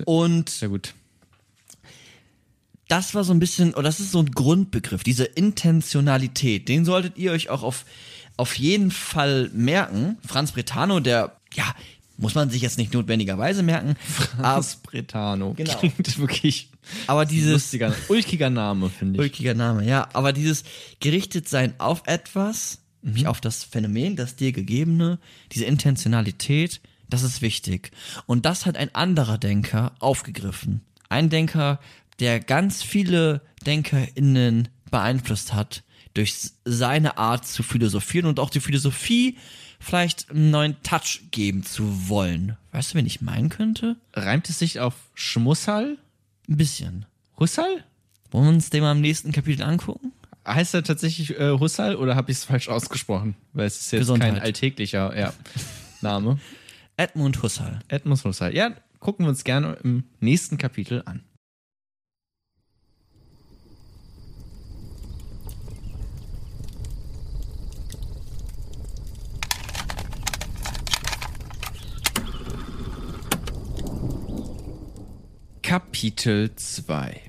Und 0.05 0.49
Sehr 0.49 0.69
gut. 0.69 0.93
Das 2.93 3.15
war 3.15 3.23
so 3.23 3.34
ein 3.34 3.39
bisschen, 3.39 3.73
oder 3.73 3.84
das 3.84 3.99
ist 3.99 4.12
so 4.12 4.19
ein 4.19 4.29
Grundbegriff, 4.29 5.03
diese 5.03 5.23
Intentionalität. 5.25 6.69
Den 6.69 6.86
solltet 6.86 7.17
ihr 7.17 7.32
euch 7.32 7.49
auch 7.49 7.63
auf, 7.63 7.86
auf 8.38 8.53
jeden 8.60 8.91
Fall 8.91 9.49
merken. 9.51 10.17
Franz 10.27 10.51
Bretano, 10.51 10.99
der, 10.99 11.36
ja, 11.56 11.65
muss 12.17 12.36
man 12.36 12.51
sich 12.51 12.62
jetzt 12.62 12.77
nicht 12.77 12.93
notwendigerweise 12.93 13.63
merken, 13.63 13.95
aber, 14.38 14.43
Franz 14.43 14.75
Bretano. 14.75 15.56
Genau. 15.56 15.75
Klingt 15.79 16.19
wirklich 16.19 16.69
aber 17.08 17.25
dieses, 17.25 17.53
lustiger, 17.53 17.95
ulkiger 18.10 18.51
Name, 18.51 18.91
finde 18.91 19.15
ich. 19.15 19.21
ulkiger 19.21 19.56
Name, 19.56 19.88
ja, 19.88 20.08
aber 20.13 20.32
dieses 20.32 20.63
gerichtet 20.99 21.49
sein 21.49 21.73
auf 21.79 22.03
etwas, 22.06 22.77
Mhm. 23.01 23.25
auf 23.25 23.41
das 23.41 23.63
Phänomen, 23.65 24.15
das 24.15 24.36
dir 24.38 24.53
gegebene, 24.53 25.19
diese 25.51 25.65
Intentionalität, 25.65 26.79
das 27.10 27.23
ist 27.23 27.41
wichtig. 27.41 27.91
Und 28.27 28.45
das 28.45 28.65
hat 28.65 28.77
ein 28.77 28.93
anderer 28.95 29.38
Denker 29.38 29.91
aufgegriffen. 29.99 30.82
Ein 31.10 31.29
Denker, 31.29 31.79
der 32.19 32.39
ganz 32.39 32.84
viele 32.84 33.41
DenkerInnen 33.65 34.69
beeinflusst 34.91 35.54
hat, 35.54 35.84
durch 36.13 36.52
seine 36.65 37.17
Art 37.17 37.47
zu 37.47 37.63
philosophieren 37.63 38.28
und 38.28 38.39
auch 38.39 38.49
die 38.49 38.60
Philosophie 38.60 39.38
vielleicht 39.80 40.30
einen 40.30 40.52
neuen 40.52 40.82
Touch 40.84 41.21
geben 41.32 41.63
zu 41.63 42.10
wollen. 42.10 42.58
Weißt 42.71 42.93
du, 42.93 42.97
wen 42.97 43.06
ich 43.06 43.21
meinen 43.21 43.49
könnte? 43.49 43.97
Reimt 44.13 44.49
es 44.49 44.60
sich 44.60 44.80
auf 44.80 44.93
Schmussal? 45.13 45.97
Ein 46.47 46.58
bisschen. 46.58 47.06
Hussal? 47.39 47.84
Wollen 48.32 48.45
wir 48.45 48.54
uns 48.54 48.69
den 48.69 48.82
mal 48.82 48.93
im 48.93 49.02
nächsten 49.02 49.32
Kapitel 49.32 49.63
angucken? 49.63 50.12
Heißt 50.47 50.73
er 50.73 50.84
tatsächlich 50.84 51.38
äh, 51.39 51.58
Hussal 51.60 51.95
oder 51.95 52.15
habe 52.15 52.32
ich 52.32 52.38
es 52.38 52.45
falsch 52.45 52.67
ausgesprochen? 52.69 53.36
Weil 53.54 53.67
es 53.67 53.80
ist 53.80 53.91
jetzt 53.91 54.02
Gesundheit. 54.02 54.34
kein 54.34 54.41
alltäglicher 54.41 55.17
ja, 55.17 55.34
Name. 56.02 56.39
Edmund 56.97 57.41
Husserl. 57.41 57.80
Edmund 57.88 58.23
Hussal. 58.23 58.54
Ja, 58.56 58.71
gucken 58.99 59.26
wir 59.26 59.30
uns 59.30 59.43
gerne 59.43 59.78
im 59.84 60.04
nächsten 60.19 60.58
Kapitel 60.58 61.02
an. 61.06 61.23
Kapitel 75.73 76.53
2 76.55 77.19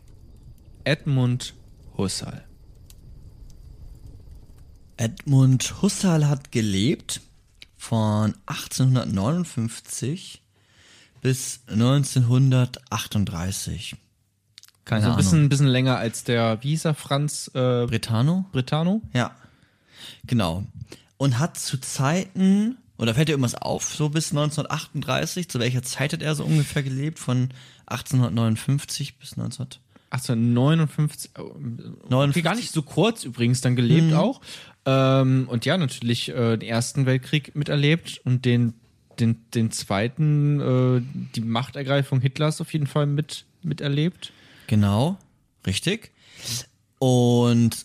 Edmund 0.85 1.54
Husserl 1.96 2.44
Edmund 4.98 5.80
Husserl 5.80 6.28
hat 6.28 6.52
gelebt 6.52 7.22
von 7.78 8.35
1859 8.44 10.42
bis 11.22 11.61
1938. 11.68 13.96
Keine 14.85 15.00
So 15.00 15.07
ein 15.07 15.12
Ahnung. 15.12 15.16
bisschen, 15.16 15.44
ein 15.44 15.48
bisschen 15.48 15.68
länger 15.68 15.96
als 15.96 16.24
der, 16.24 16.62
wie 16.62 16.68
hieß 16.68 16.85
er, 16.85 16.94
Franz 16.94 17.50
äh, 17.54 17.87
Bretano? 17.87 18.44
Bretano? 18.52 19.00
Ja, 19.14 19.35
genau. 20.26 20.64
Und 21.16 21.38
hat 21.38 21.59
zu 21.59 21.80
Zeiten, 21.80 22.76
oder 22.96 23.14
fällt 23.14 23.28
dir 23.28 23.33
irgendwas 23.33 23.54
auf, 23.54 23.94
so 23.94 24.09
bis 24.09 24.30
1938, 24.30 25.48
zu 25.48 25.59
welcher 25.59 25.83
Zeit 25.83 26.12
hat 26.12 26.22
er 26.22 26.35
so 26.35 26.44
ungefähr 26.44 26.83
gelebt? 26.83 27.18
Von 27.18 27.50
1859 27.87 29.18
bis 29.18 29.37
19... 29.37 29.66
1859, 30.11 31.33
oh, 31.38 31.42
okay, 31.42 31.59
59. 32.09 32.44
gar 32.44 32.54
nicht 32.54 32.70
so 32.70 32.83
kurz 32.83 33.24
übrigens 33.24 33.61
dann 33.62 33.74
gelebt 33.74 34.12
auch. 34.12 34.40
Ähm, 34.87 35.48
und 35.48 35.64
ja, 35.64 35.76
natürlich 35.76 36.28
äh, 36.28 36.57
den 36.57 36.68
Ersten 36.68 37.04
Weltkrieg 37.04 37.57
miterlebt 37.57 38.20
und 38.24 38.44
den, 38.44 38.74
den, 39.18 39.44
den 39.54 39.72
Zweiten, 39.72 40.61
äh, 40.61 41.02
die 41.35 41.40
Machtergreifung 41.40 42.20
Hitlers 42.20 42.61
auf 42.61 42.72
jeden 42.72 42.87
Fall 42.87 43.07
mit, 43.07 43.44
miterlebt. 43.62 44.33
Genau, 44.68 45.18
richtig. 45.66 46.12
Und 47.00 47.85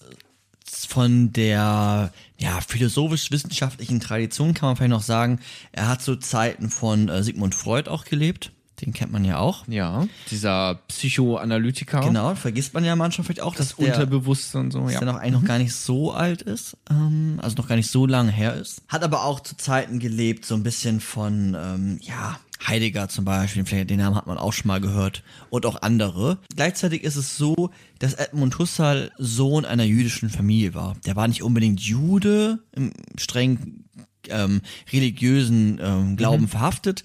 von 0.88 1.34
der 1.34 2.14
ja, 2.40 2.62
philosophisch-wissenschaftlichen 2.66 4.00
Tradition 4.00 4.54
kann 4.54 4.70
man 4.70 4.76
vielleicht 4.78 4.92
noch 4.92 5.04
sagen, 5.04 5.40
er 5.74 5.90
hat 5.90 6.02
zu 6.02 6.16
Zeiten 6.16 6.70
von 6.70 7.10
äh, 7.10 7.22
Sigmund 7.22 7.54
Freud 7.54 7.90
auch 7.90 8.06
gelebt. 8.06 8.52
Den 8.82 8.94
kennt 8.94 9.12
man 9.12 9.26
ja 9.26 9.40
auch. 9.40 9.68
Ja, 9.68 10.08
dieser 10.32 10.76
Psychoanalytiker. 10.88 12.00
Genau, 12.00 12.34
vergisst 12.36 12.74
man 12.74 12.86
ja 12.86 12.96
manchmal 12.96 13.26
vielleicht 13.26 13.42
auch, 13.42 13.54
Das 13.56 13.70
dass 13.70 13.76
der, 13.76 13.94
Unterbewusstsein 13.94 14.66
und 14.66 14.72
so, 14.72 14.80
dass 14.84 14.94
ja. 14.94 15.00
der 15.00 15.12
noch 15.12 15.20
eigentlich 15.20 15.34
noch 15.34 15.44
gar 15.44 15.58
nicht 15.58 15.76
so 15.76 16.14
alt 16.14 16.42
ist, 16.42 16.78
ähm, 16.90 17.40
also 17.42 17.58
noch 17.58 17.68
gar 17.68 17.76
nicht 17.76 17.92
so 17.92 18.06
lange 18.06 18.32
her 18.32 18.56
ist. 18.56 18.82
Hat 18.88 19.04
aber 19.04 19.26
auch 19.26 19.42
zu 19.42 19.58
Zeiten 19.58 20.00
gelebt, 20.00 20.46
so 20.46 20.56
ein 20.56 20.64
bisschen 20.64 21.02
von, 21.02 21.58
ähm, 21.60 22.00
ja, 22.02 22.40
Heidegger 22.66 23.08
zum 23.08 23.26
Beispiel, 23.26 23.66
vielleicht 23.66 23.90
den 23.90 24.00
Namen 24.00 24.16
hat 24.16 24.28
man 24.28 24.38
auch 24.38 24.54
schon 24.54 24.68
mal 24.68 24.82
gehört, 24.82 25.24
und 25.50 25.66
auch 25.66 25.82
andere. 25.82 26.40
Gleichzeitig 26.56 27.04
ist 27.04 27.16
es 27.16 27.38
so, 27.38 27.72
dass 28.00 28.14
Edmund 28.16 28.60
Husserl 28.60 29.12
Sohn 29.18 29.66
einer 29.66 29.86
jüdischen 29.86 30.30
Familie 30.30 30.74
war. 30.74 30.96
Der 31.06 31.16
war 31.16 31.28
nicht 31.28 31.42
unbedingt 31.42 31.80
Jude 31.80 32.60
im 32.76 32.92
streng 33.18 33.86
ähm, 34.28 34.62
religiösen 34.92 35.80
ähm, 35.82 36.18
Glauben 36.18 36.48
verhaftet, 36.48 37.04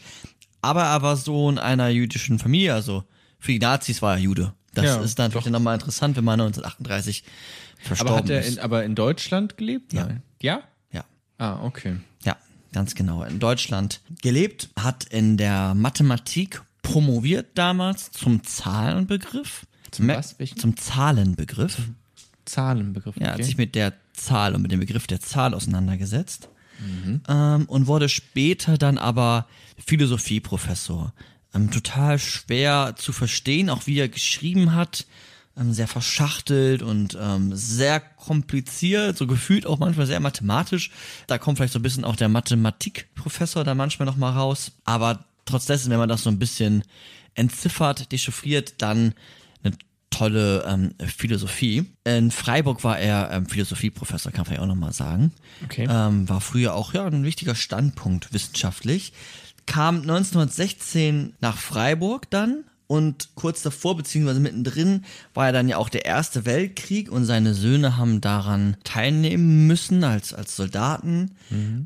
aber 0.60 0.82
er 0.82 1.02
war 1.02 1.16
Sohn 1.16 1.58
einer 1.58 1.88
jüdischen 1.88 2.38
Familie, 2.38 2.74
also 2.74 3.04
für 3.38 3.52
die 3.52 3.58
Nazis 3.58 4.02
war 4.02 4.14
er 4.16 4.20
Jude. 4.20 4.54
Das 4.74 4.84
Ja, 4.86 5.02
ist 5.02 5.18
natürlich 5.18 5.46
nochmal 5.46 5.74
interessant, 5.74 6.16
wenn 6.16 6.24
man 6.24 6.40
1938 6.40 7.22
verstorben 7.78 8.12
aber 8.12 8.22
hat 8.24 8.30
er 8.30 8.40
ist. 8.40 8.56
in, 8.56 8.58
aber 8.58 8.84
in 8.84 8.94
Deutschland 8.94 9.56
gelebt? 9.56 9.92
Ja. 9.92 10.06
Nein. 10.06 10.22
Ja? 10.42 10.62
ja, 10.90 11.04
Ah, 11.38 11.62
okay. 11.64 11.96
Ganz 12.74 12.94
genau. 12.94 13.22
In 13.22 13.38
Deutschland 13.38 14.02
gelebt, 14.20 14.68
hat 14.78 15.04
in 15.04 15.38
der 15.38 15.74
Mathematik 15.74 16.62
promoviert 16.82 17.46
damals 17.54 18.12
zum 18.12 18.44
Zahlenbegriff. 18.44 19.66
Zum 19.90 20.08
was? 20.08 20.38
Welchen? 20.38 20.58
Zum 20.58 20.76
Zahlenbegriff. 20.76 21.78
Zahlenbegriff. 22.44 23.16
Ja, 23.16 23.28
hat 23.28 23.34
okay. 23.36 23.44
sich 23.44 23.56
mit 23.56 23.74
der 23.74 23.94
Zahl 24.12 24.54
und 24.54 24.60
mit 24.60 24.70
dem 24.70 24.80
Begriff 24.80 25.06
der 25.06 25.20
Zahl 25.20 25.54
auseinandergesetzt. 25.54 26.50
Ähm, 27.28 27.64
und 27.66 27.86
wurde 27.86 28.08
später 28.08 28.76
dann 28.76 28.98
aber 28.98 29.46
Philosophieprofessor. 29.86 31.12
Ähm, 31.54 31.70
total 31.70 32.18
schwer 32.18 32.94
zu 32.96 33.12
verstehen, 33.12 33.70
auch 33.70 33.86
wie 33.86 33.98
er 33.98 34.08
geschrieben 34.08 34.74
hat. 34.74 35.06
Ähm, 35.56 35.72
sehr 35.72 35.86
verschachtelt 35.86 36.82
und 36.82 37.16
ähm, 37.20 37.54
sehr 37.54 38.00
kompliziert, 38.00 39.16
so 39.16 39.28
gefühlt 39.28 39.66
auch 39.66 39.78
manchmal 39.78 40.06
sehr 40.06 40.18
mathematisch. 40.18 40.90
Da 41.28 41.38
kommt 41.38 41.58
vielleicht 41.58 41.72
so 41.72 41.78
ein 41.78 41.82
bisschen 41.82 42.04
auch 42.04 42.16
der 42.16 42.28
Mathematikprofessor 42.28 43.62
da 43.62 43.76
manchmal 43.76 44.06
noch 44.06 44.16
mal 44.16 44.32
raus. 44.32 44.72
Aber 44.84 45.24
trotz 45.44 45.66
dessen, 45.66 45.90
wenn 45.90 45.98
man 45.98 46.08
das 46.08 46.24
so 46.24 46.30
ein 46.30 46.40
bisschen 46.40 46.82
entziffert, 47.34 48.10
dechiffriert, 48.10 48.82
dann 48.82 49.14
eine 49.62 49.76
tolle 50.10 50.64
ähm, 50.66 50.94
Philosophie. 51.06 51.86
In 52.02 52.32
Freiburg 52.32 52.82
war 52.82 52.98
er 52.98 53.30
ähm, 53.30 53.46
Philosophieprofessor, 53.46 54.32
kann 54.32 54.40
man 54.40 54.46
vielleicht 54.46 54.62
auch 54.62 54.66
nochmal 54.66 54.92
sagen. 54.92 55.32
Okay. 55.62 55.86
Ähm, 55.88 56.28
war 56.28 56.40
früher 56.40 56.74
auch 56.74 56.94
ja 56.94 57.06
ein 57.06 57.22
wichtiger 57.22 57.54
Standpunkt 57.54 58.32
wissenschaftlich. 58.32 59.12
Kam 59.66 60.00
1916 60.00 61.36
nach 61.40 61.58
Freiburg 61.58 62.28
dann 62.30 62.64
und 62.86 63.30
kurz 63.34 63.62
davor, 63.62 63.96
beziehungsweise 63.96 64.40
mittendrin, 64.40 65.04
war 65.32 65.46
ja 65.46 65.52
dann 65.52 65.68
ja 65.68 65.78
auch 65.78 65.88
der 65.88 66.04
Erste 66.04 66.44
Weltkrieg 66.44 67.10
und 67.10 67.24
seine 67.24 67.54
Söhne 67.54 67.96
haben 67.96 68.20
daran 68.20 68.76
teilnehmen 68.84 69.66
müssen 69.66 70.04
als, 70.04 70.34
als 70.34 70.54
Soldaten. 70.54 71.30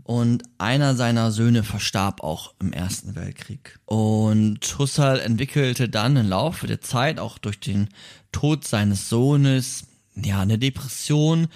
Und 0.04 0.42
einer 0.58 0.96
seiner 0.96 1.30
Söhne 1.30 1.62
verstarb 1.62 2.22
auch 2.22 2.54
im 2.60 2.72
Ersten 2.72 3.14
Weltkrieg. 3.14 3.78
Und 3.86 4.60
Husserl 4.78 5.20
entwickelte 5.20 5.88
dann 5.88 6.16
im 6.16 6.28
Laufe 6.28 6.66
der 6.66 6.80
Zeit, 6.80 7.20
auch 7.20 7.38
durch 7.38 7.60
den 7.60 7.88
Tod 8.32 8.66
seines 8.66 9.08
Sohnes, 9.08 9.84
ja, 10.16 10.40
eine 10.40 10.58
Depression, 10.58 11.46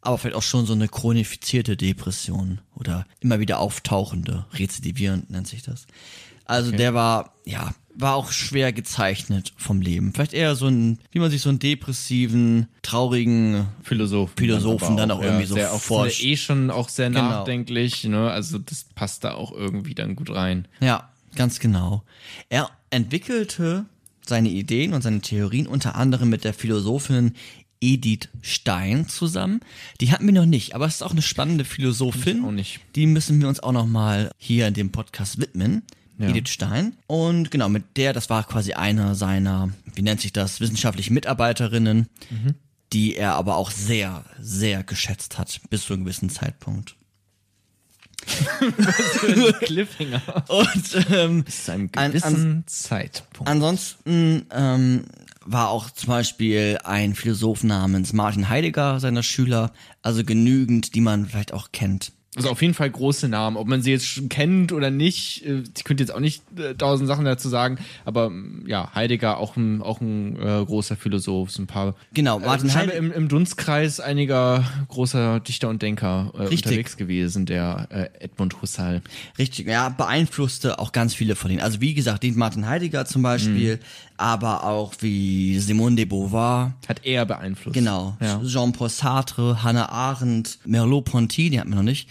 aber 0.00 0.18
vielleicht 0.18 0.36
auch 0.36 0.42
schon 0.42 0.66
so 0.66 0.74
eine 0.74 0.88
chronifizierte 0.88 1.76
Depression 1.76 2.60
oder 2.74 3.06
immer 3.20 3.40
wieder 3.40 3.58
auftauchende, 3.58 4.46
rezidivierend 4.52 5.30
nennt 5.30 5.48
sich 5.48 5.62
das. 5.62 5.86
Also 6.44 6.72
der 6.72 6.92
war, 6.92 7.34
ja, 7.44 7.72
war 7.94 8.14
auch 8.14 8.32
schwer 8.32 8.72
gezeichnet 8.72 9.52
vom 9.56 9.80
Leben. 9.80 10.12
Vielleicht 10.14 10.32
eher 10.32 10.54
so 10.56 10.66
ein, 10.66 10.98
wie 11.10 11.18
man 11.18 11.30
sich 11.30 11.42
so 11.42 11.48
einen 11.50 11.58
depressiven, 11.58 12.68
traurigen 12.82 13.66
Philosophen. 13.82 14.34
Philosophen 14.36 14.96
dann 14.96 15.10
aber 15.10 15.20
auch 15.20 15.24
irgendwie 15.24 15.46
so 15.46 15.54
sehr 15.54 15.72
auch 15.72 15.80
forscht. 15.80 16.22
eh 16.22 16.36
schon 16.36 16.70
auch 16.70 16.88
sehr 16.88 17.08
Genau. 17.10 17.22
nachdenklich, 17.22 18.04
ne? 18.04 18.30
Also 18.30 18.58
das 18.58 18.86
passt 18.94 19.24
da 19.24 19.34
auch 19.34 19.52
irgendwie 19.52 19.94
dann 19.94 20.16
gut 20.16 20.30
rein. 20.30 20.66
Ja, 20.80 21.10
ganz 21.36 21.60
genau. 21.60 22.02
Er 22.48 22.70
entwickelte 22.90 23.84
seine 24.26 24.48
Ideen 24.48 24.94
und 24.94 25.02
seine 25.02 25.20
Theorien 25.20 25.66
unter 25.66 25.94
anderem 25.96 26.30
mit 26.30 26.44
der 26.44 26.54
Philosophin 26.54 27.32
Edith 27.80 28.28
Stein 28.40 29.08
zusammen. 29.08 29.60
Die 30.00 30.12
hatten 30.12 30.24
wir 30.26 30.32
noch 30.32 30.46
nicht, 30.46 30.74
aber 30.74 30.86
es 30.86 30.94
ist 30.94 31.02
auch 31.02 31.10
eine 31.10 31.20
spannende 31.22 31.64
Philosophin. 31.64 32.38
Ich 32.38 32.44
auch 32.44 32.52
nicht. 32.52 32.80
Die 32.94 33.06
müssen 33.06 33.40
wir 33.40 33.48
uns 33.48 33.60
auch 33.60 33.72
noch 33.72 33.86
mal 33.86 34.30
hier 34.38 34.68
in 34.68 34.74
dem 34.74 34.92
Podcast 34.92 35.40
widmen. 35.40 35.82
Ja. 36.22 36.28
Edith 36.30 36.48
Stein. 36.50 36.94
Und 37.06 37.50
genau, 37.50 37.68
mit 37.68 37.96
der, 37.96 38.12
das 38.12 38.30
war 38.30 38.44
quasi 38.44 38.72
einer 38.74 39.14
seiner, 39.14 39.70
wie 39.94 40.02
nennt 40.02 40.20
sich 40.20 40.32
das, 40.32 40.60
wissenschaftlichen 40.60 41.14
Mitarbeiterinnen, 41.14 42.08
Mhm. 42.30 42.54
die 42.92 43.16
er 43.16 43.34
aber 43.34 43.56
auch 43.56 43.70
sehr, 43.70 44.24
sehr 44.40 44.82
geschätzt 44.84 45.38
hat, 45.38 45.60
bis 45.70 45.84
zu 45.84 45.92
einem 45.94 46.04
gewissen 46.04 46.30
Zeitpunkt. 46.30 46.94
Cliffhanger. 49.62 50.22
Und 50.48 51.06
ähm, 51.10 51.44
Bis 51.44 51.64
zu 51.64 51.72
einem 51.72 51.90
An- 51.96 52.10
gewissen 52.12 52.64
Zeitpunkt. 52.66 53.50
Ansonsten 53.50 54.46
ähm, 54.52 55.04
war 55.44 55.70
auch 55.70 55.90
zum 55.90 56.08
Beispiel 56.08 56.78
ein 56.84 57.14
Philosoph 57.14 57.64
namens 57.64 58.12
Martin 58.12 58.48
Heidegger 58.48 59.00
seiner 59.00 59.22
Schüler, 59.22 59.72
also 60.02 60.22
genügend, 60.24 60.94
die 60.94 61.00
man 61.00 61.26
vielleicht 61.26 61.52
auch 61.52 61.72
kennt. 61.72 62.12
Also 62.34 62.48
auf 62.48 62.62
jeden 62.62 62.72
Fall 62.72 62.88
große 62.88 63.28
Namen. 63.28 63.58
Ob 63.58 63.66
man 63.66 63.82
sie 63.82 63.90
jetzt 63.90 64.06
schon 64.06 64.30
kennt 64.30 64.72
oder 64.72 64.90
nicht, 64.90 65.44
äh, 65.44 65.64
ich 65.76 65.84
könnte 65.84 66.02
jetzt 66.02 66.14
auch 66.14 66.20
nicht 66.20 66.42
äh, 66.58 66.74
tausend 66.74 67.06
Sachen 67.06 67.26
dazu 67.26 67.50
sagen, 67.50 67.76
aber 68.06 68.30
mm, 68.30 68.64
ja, 68.66 68.90
Heidegger 68.94 69.36
auch 69.36 69.56
ein, 69.56 69.82
auch 69.82 70.00
ein 70.00 70.36
äh, 70.36 70.64
großer 70.64 70.96
Philosoph, 70.96 71.50
so 71.50 71.62
ein 71.62 71.66
paar. 71.66 71.94
Genau, 72.14 72.38
Martin 72.38 72.68
Martin 72.68 72.70
äh, 72.70 72.72
Heidegger. 72.72 72.96
im, 72.96 73.12
im 73.12 73.28
Dunstkreis 73.28 74.00
einiger 74.00 74.64
großer 74.88 75.40
Dichter 75.40 75.68
und 75.68 75.82
Denker 75.82 76.32
äh, 76.32 76.42
Richtig. 76.44 76.64
unterwegs 76.64 76.96
gewesen, 76.96 77.44
der 77.44 77.88
äh, 77.90 78.24
Edmund 78.24 78.62
Husserl. 78.62 79.02
Richtig, 79.38 79.66
ja, 79.66 79.90
beeinflusste 79.90 80.78
auch 80.78 80.92
ganz 80.92 81.14
viele 81.14 81.36
von 81.36 81.50
denen. 81.50 81.60
Also 81.60 81.82
wie 81.82 81.92
gesagt, 81.92 82.22
den 82.22 82.38
Martin 82.38 82.66
Heidegger 82.66 83.04
zum 83.04 83.20
Beispiel, 83.20 83.78
aber 84.22 84.64
auch 84.64 84.94
wie 85.00 85.58
Simone 85.58 85.96
de 85.96 86.04
Beauvoir, 86.04 86.74
Hat 86.88 87.04
er 87.04 87.26
beeinflusst. 87.26 87.74
genau, 87.74 88.16
Ja. 88.20 88.40
Jean-Paul 88.44 88.88
Sartre, 88.88 89.62
Hannah 89.62 89.88
Arendt, 89.88 90.58
Merleau-Ponty, 90.64 91.50
die 91.50 91.58
hatten 91.60 91.70
wir 91.70 91.76
noch 91.76 91.82
nicht. 91.82 92.08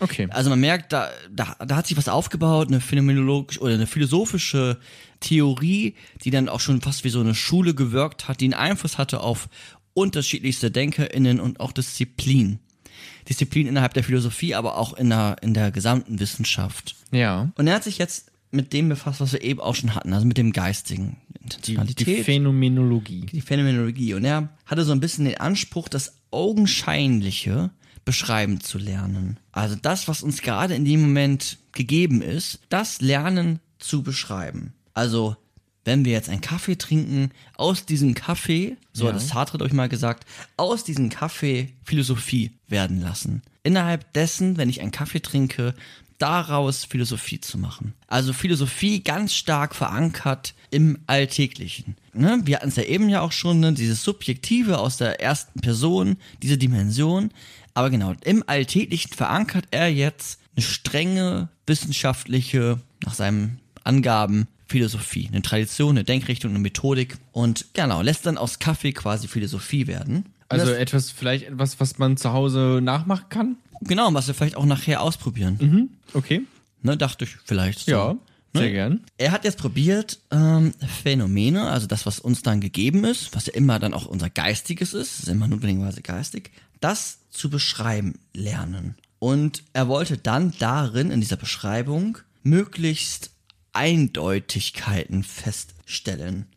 Okay. 0.00 0.26
Also 0.30 0.50
man 0.50 0.58
merkt, 0.58 0.92
da, 0.92 1.08
da, 1.30 1.54
da 1.64 1.76
hat 1.76 1.86
sich 1.86 1.96
was 1.96 2.08
aufgebaut, 2.08 2.68
eine 2.68 2.80
phänomenologische 2.80 3.60
oder 3.60 3.74
eine 3.74 3.86
philosophische 3.86 4.78
Theorie, 5.20 5.94
die 6.24 6.30
dann 6.32 6.48
auch 6.48 6.58
schon 6.58 6.80
fast 6.80 7.04
wie 7.04 7.10
so 7.10 7.20
eine 7.20 7.34
Schule 7.36 7.74
gewirkt 7.74 8.26
hat, 8.26 8.40
die 8.40 8.46
einen 8.46 8.54
Einfluss 8.54 8.98
hatte 8.98 9.20
auf 9.20 9.48
unterschiedlichste 9.94 10.70
DenkerInnen 10.72 11.38
und 11.38 11.60
auch 11.60 11.70
Disziplin. 11.70 12.58
Disziplin 13.28 13.68
innerhalb 13.68 13.94
der 13.94 14.02
Philosophie, 14.02 14.54
aber 14.56 14.76
auch 14.78 14.94
in 14.94 15.10
der, 15.10 15.36
in 15.42 15.54
der 15.54 15.70
gesamten 15.70 16.18
Wissenschaft. 16.18 16.96
Ja. 17.12 17.50
Und 17.56 17.68
er 17.68 17.76
hat 17.76 17.84
sich 17.84 17.98
jetzt 17.98 18.31
mit 18.52 18.72
dem 18.72 18.88
befasst, 18.88 19.20
was 19.20 19.32
wir 19.32 19.42
eben 19.42 19.60
auch 19.60 19.74
schon 19.74 19.94
hatten, 19.94 20.12
also 20.12 20.26
mit 20.26 20.38
dem 20.38 20.52
Geistigen. 20.52 21.16
Die 21.30 21.40
Intentionalität, 21.42 22.24
Phänomenologie. 22.24 23.26
die 23.26 23.40
Phänomenologie. 23.40 24.14
Und 24.14 24.24
er 24.24 24.50
hatte 24.66 24.84
so 24.84 24.92
ein 24.92 25.00
bisschen 25.00 25.24
den 25.24 25.38
Anspruch, 25.38 25.88
das 25.88 26.14
Augenscheinliche 26.30 27.70
beschreiben 28.04 28.60
zu 28.60 28.78
lernen. 28.78 29.38
Also 29.50 29.76
das, 29.80 30.06
was 30.06 30.22
uns 30.22 30.42
gerade 30.42 30.74
in 30.74 30.84
dem 30.84 31.00
Moment 31.02 31.58
gegeben 31.72 32.22
ist, 32.22 32.60
das 32.68 33.00
Lernen 33.00 33.60
zu 33.78 34.02
beschreiben. 34.02 34.72
Also 34.94 35.36
wenn 35.84 36.04
wir 36.04 36.12
jetzt 36.12 36.28
einen 36.28 36.40
Kaffee 36.40 36.76
trinken, 36.76 37.30
aus 37.56 37.86
diesem 37.86 38.14
Kaffee, 38.14 38.76
so 38.92 39.08
hat 39.08 39.16
es 39.16 39.28
Sartre 39.28 39.58
durch 39.58 39.72
mal 39.72 39.88
gesagt, 39.88 40.26
aus 40.56 40.84
diesem 40.84 41.08
Kaffee 41.08 41.72
Philosophie 41.82 42.52
werden 42.68 43.00
lassen. 43.00 43.42
Innerhalb 43.64 44.12
dessen, 44.12 44.56
wenn 44.56 44.68
ich 44.68 44.80
einen 44.80 44.92
Kaffee 44.92 45.20
trinke, 45.20 45.74
daraus 46.22 46.84
Philosophie 46.84 47.40
zu 47.40 47.58
machen. 47.58 47.94
Also 48.06 48.32
Philosophie 48.32 49.02
ganz 49.02 49.34
stark 49.34 49.74
verankert 49.74 50.54
im 50.70 50.98
Alltäglichen. 51.08 51.96
Ne? 52.12 52.40
Wir 52.44 52.56
hatten 52.56 52.68
es 52.68 52.76
ja 52.76 52.84
eben 52.84 53.08
ja 53.08 53.20
auch 53.20 53.32
schon, 53.32 53.58
ne? 53.58 53.72
dieses 53.72 54.04
Subjektive 54.04 54.78
aus 54.78 54.96
der 54.96 55.20
ersten 55.20 55.60
Person, 55.60 56.16
diese 56.42 56.58
Dimension. 56.58 57.32
Aber 57.74 57.90
genau, 57.90 58.14
im 58.24 58.44
Alltäglichen 58.46 59.12
verankert 59.12 59.66
er 59.72 59.88
jetzt 59.88 60.38
eine 60.54 60.64
strenge 60.64 61.48
wissenschaftliche, 61.66 62.78
nach 63.04 63.14
seinen 63.14 63.58
Angaben, 63.82 64.46
Philosophie, 64.68 65.28
eine 65.30 65.42
Tradition, 65.42 65.90
eine 65.90 66.04
Denkrichtung, 66.04 66.52
eine 66.52 66.60
Methodik 66.60 67.18
und 67.32 67.66
genau, 67.74 68.00
lässt 68.00 68.24
dann 68.24 68.38
aus 68.38 68.58
Kaffee 68.58 68.92
quasi 68.92 69.28
Philosophie 69.28 69.86
werden. 69.86 70.31
Also 70.60 70.66
das, 70.72 70.78
etwas, 70.78 71.10
vielleicht 71.10 71.44
etwas, 71.46 71.80
was 71.80 71.98
man 71.98 72.16
zu 72.16 72.32
Hause 72.32 72.80
nachmachen 72.82 73.26
kann? 73.28 73.56
genau, 73.84 74.12
was 74.14 74.26
wir 74.28 74.34
vielleicht 74.34 74.56
auch 74.56 74.64
nachher 74.64 75.02
ausprobieren. 75.02 75.58
Mhm. 75.60 75.88
Okay. 76.14 76.42
Ne, 76.82 76.96
dachte 76.96 77.24
ich 77.24 77.36
vielleicht. 77.44 77.80
So. 77.80 77.90
Ja, 77.92 78.16
sehr 78.54 78.62
Ne? 78.62 78.70
gern. 78.72 79.00
Er 79.18 79.32
hat 79.32 79.44
jetzt 79.44 79.58
probiert, 79.58 80.18
ähm, 80.30 80.72
Phänomene, 81.02 81.62
also 81.70 81.86
das, 81.86 82.06
was 82.06 82.18
uns 82.20 82.42
dann 82.42 82.60
gegeben 82.60 83.04
ist, 83.04 83.34
was 83.34 83.46
ja 83.46 83.54
immer 83.54 83.78
dann 83.78 83.94
auch 83.94 84.06
unser 84.06 84.30
Geistiges 84.30 84.94
ist, 84.94 85.20
ist 85.20 85.28
immer 85.28 85.48
notwendigerweise 85.48 86.02
geistig, 86.02 86.50
das 86.80 87.18
zu 87.30 87.50
beschreiben 87.50 88.18
lernen. 88.34 88.96
Und 89.18 89.62
er 89.72 89.88
wollte 89.88 90.18
dann 90.18 90.52
darin, 90.58 91.10
in 91.10 91.20
dieser 91.20 91.36
Beschreibung, 91.36 92.18
möglichst 92.42 93.30
Eindeutigkeiten 93.72 95.22
feststellen. 95.22 95.71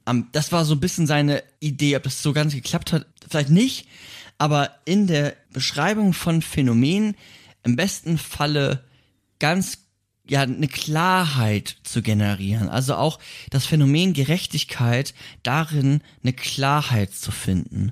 Am- 0.05 0.29
Das 0.31 0.51
war 0.51 0.65
so 0.65 0.75
ein 0.75 0.79
bisschen 0.79 1.07
seine 1.07 1.43
Idee, 1.59 1.95
ob 1.95 2.03
das 2.03 2.21
so 2.21 2.33
ganz 2.33 2.53
geklappt 2.53 2.93
hat, 2.93 3.05
vielleicht 3.29 3.49
nicht, 3.49 3.87
aber 4.37 4.71
in 4.85 5.07
der 5.07 5.35
Beschreibung 5.51 6.13
von 6.13 6.41
Phänomenen 6.41 7.15
im 7.63 7.75
besten 7.75 8.17
Falle 8.17 8.83
ganz 9.39 9.79
ja 10.27 10.41
eine 10.41 10.67
Klarheit 10.67 11.77
zu 11.83 12.01
generieren. 12.01 12.67
Also 12.69 12.95
auch 12.95 13.19
das 13.51 13.65
Phänomen 13.65 14.13
Gerechtigkeit 14.13 15.13
darin 15.43 16.01
eine 16.23 16.33
Klarheit 16.33 17.13
zu 17.13 17.31
finden. 17.31 17.91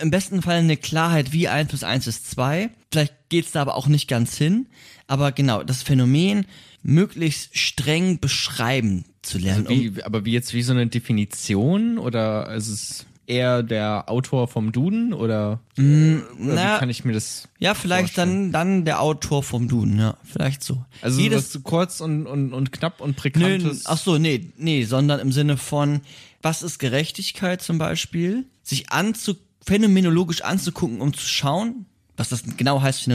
Im 0.00 0.10
besten 0.10 0.42
Fall 0.42 0.58
eine 0.58 0.76
Klarheit 0.76 1.32
wie 1.32 1.48
1 1.48 1.68
plus 1.68 1.82
1 1.82 2.06
ist 2.06 2.30
2. 2.30 2.70
Vielleicht 2.92 3.14
geht's 3.28 3.52
da 3.52 3.62
aber 3.62 3.74
auch 3.74 3.88
nicht 3.88 4.06
ganz 4.06 4.36
hin. 4.36 4.66
Aber 5.06 5.32
genau, 5.32 5.62
das 5.64 5.82
Phänomen 5.82 6.46
möglichst 6.82 7.58
streng 7.58 8.20
beschreiben 8.20 9.04
zu 9.28 9.38
lernen. 9.38 9.66
um 9.66 9.72
Wie, 9.72 10.02
aber 10.02 10.24
wie 10.24 10.32
jetzt 10.32 10.54
wie 10.54 10.62
so 10.62 10.72
eine 10.72 10.86
Definition 10.86 11.98
oder 11.98 12.52
ist 12.54 12.68
es 12.68 13.06
eher 13.26 13.62
der 13.62 14.08
Autor 14.08 14.48
vom 14.48 14.72
Duden 14.72 15.12
oder, 15.12 15.60
oder 15.76 15.82
Mm, 15.84 16.22
na- 16.38 16.76
wie 16.76 16.78
kann 16.78 16.88
ich 16.88 17.04
mir 17.04 17.12
das 17.12 17.46
ja, 17.58 17.74
vielleicht 17.74 18.14
vorstellen? 18.14 18.52
dann, 18.52 18.76
dann 18.76 18.84
der 18.86 19.02
Autor 19.02 19.42
vom 19.42 19.68
Duden, 19.68 19.98
ja, 19.98 20.16
vielleicht 20.24 20.64
so. 20.64 20.82
Also 21.02 21.20
Jedes, 21.20 21.52
so 21.52 21.60
kurz 21.60 22.00
und, 22.00 22.26
und, 22.26 22.54
und 22.54 22.72
knapp 22.72 23.00
und 23.02 23.10
Nö, 23.10 23.14
prägnantes. 23.14 23.84
ach 23.86 23.98
so, 23.98 24.16
nee, 24.16 24.50
nee, 24.56 24.84
sondern 24.84 25.20
im 25.20 25.30
Sinne 25.32 25.58
von, 25.58 26.00
was 26.40 26.62
ist 26.62 26.78
Gerechtigkeit 26.78 27.60
zum 27.60 27.76
Beispiel? 27.76 28.46
Sich 28.62 28.90
anzu, 28.90 29.34
phänomenologisch 29.66 30.40
anzugucken, 30.40 31.02
um 31.02 31.12
zu 31.12 31.26
schauen, 31.28 31.84
was 32.16 32.30
das 32.30 32.42
genau 32.56 32.80
heißt, 32.80 33.08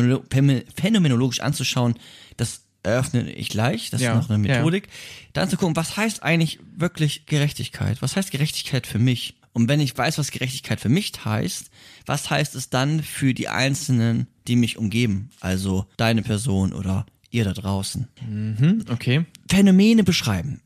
phänomenologisch 0.76 1.40
anzuschauen, 1.40 1.96
das 2.38 2.62
eröffne 2.84 3.32
ich 3.32 3.50
gleich, 3.50 3.90
das 3.90 4.02
Ja, 4.02 4.20
ist 4.20 4.30
noch 4.30 4.36
eine 4.36 4.48
ja. 4.48 4.58
Methodik. 4.58 4.88
Dann 5.34 5.50
zu 5.50 5.58
gucken, 5.58 5.76
was 5.76 5.98
heißt 5.98 6.22
eigentlich 6.24 6.60
wirklich 6.76 7.26
Gerechtigkeit? 7.26 8.02
Was 8.02 8.16
heißt 8.16 8.32
Gerechtigkeit 8.32 8.86
für 8.86 9.00
mich? 9.00 9.36
Und 9.54 9.68
wenn 9.68 9.80
ich 9.80 9.98
weiß, 9.98 10.18
was 10.18 10.32
Gerechtigkeit 10.32 10.80
für 10.80 10.90
mich 10.90 11.14
heißt, 11.24 11.70
was 12.06 12.30
heißt 12.30 12.56
es 12.56 12.70
dann 12.70 13.04
für 13.04 13.34
die 13.34 13.48
Einzelnen, 13.50 14.28
die 14.48 14.56
mich 14.56 14.78
umgeben? 14.78 15.30
Also 15.40 15.86
deine 15.98 16.24
Person 16.24 16.74
oder 16.74 17.06
ihr 17.30 17.44
da 17.46 17.54
draußen. 17.54 18.08
okay. 18.90 19.26
Phänomene 19.50 20.04
beschreiben. 20.04 20.62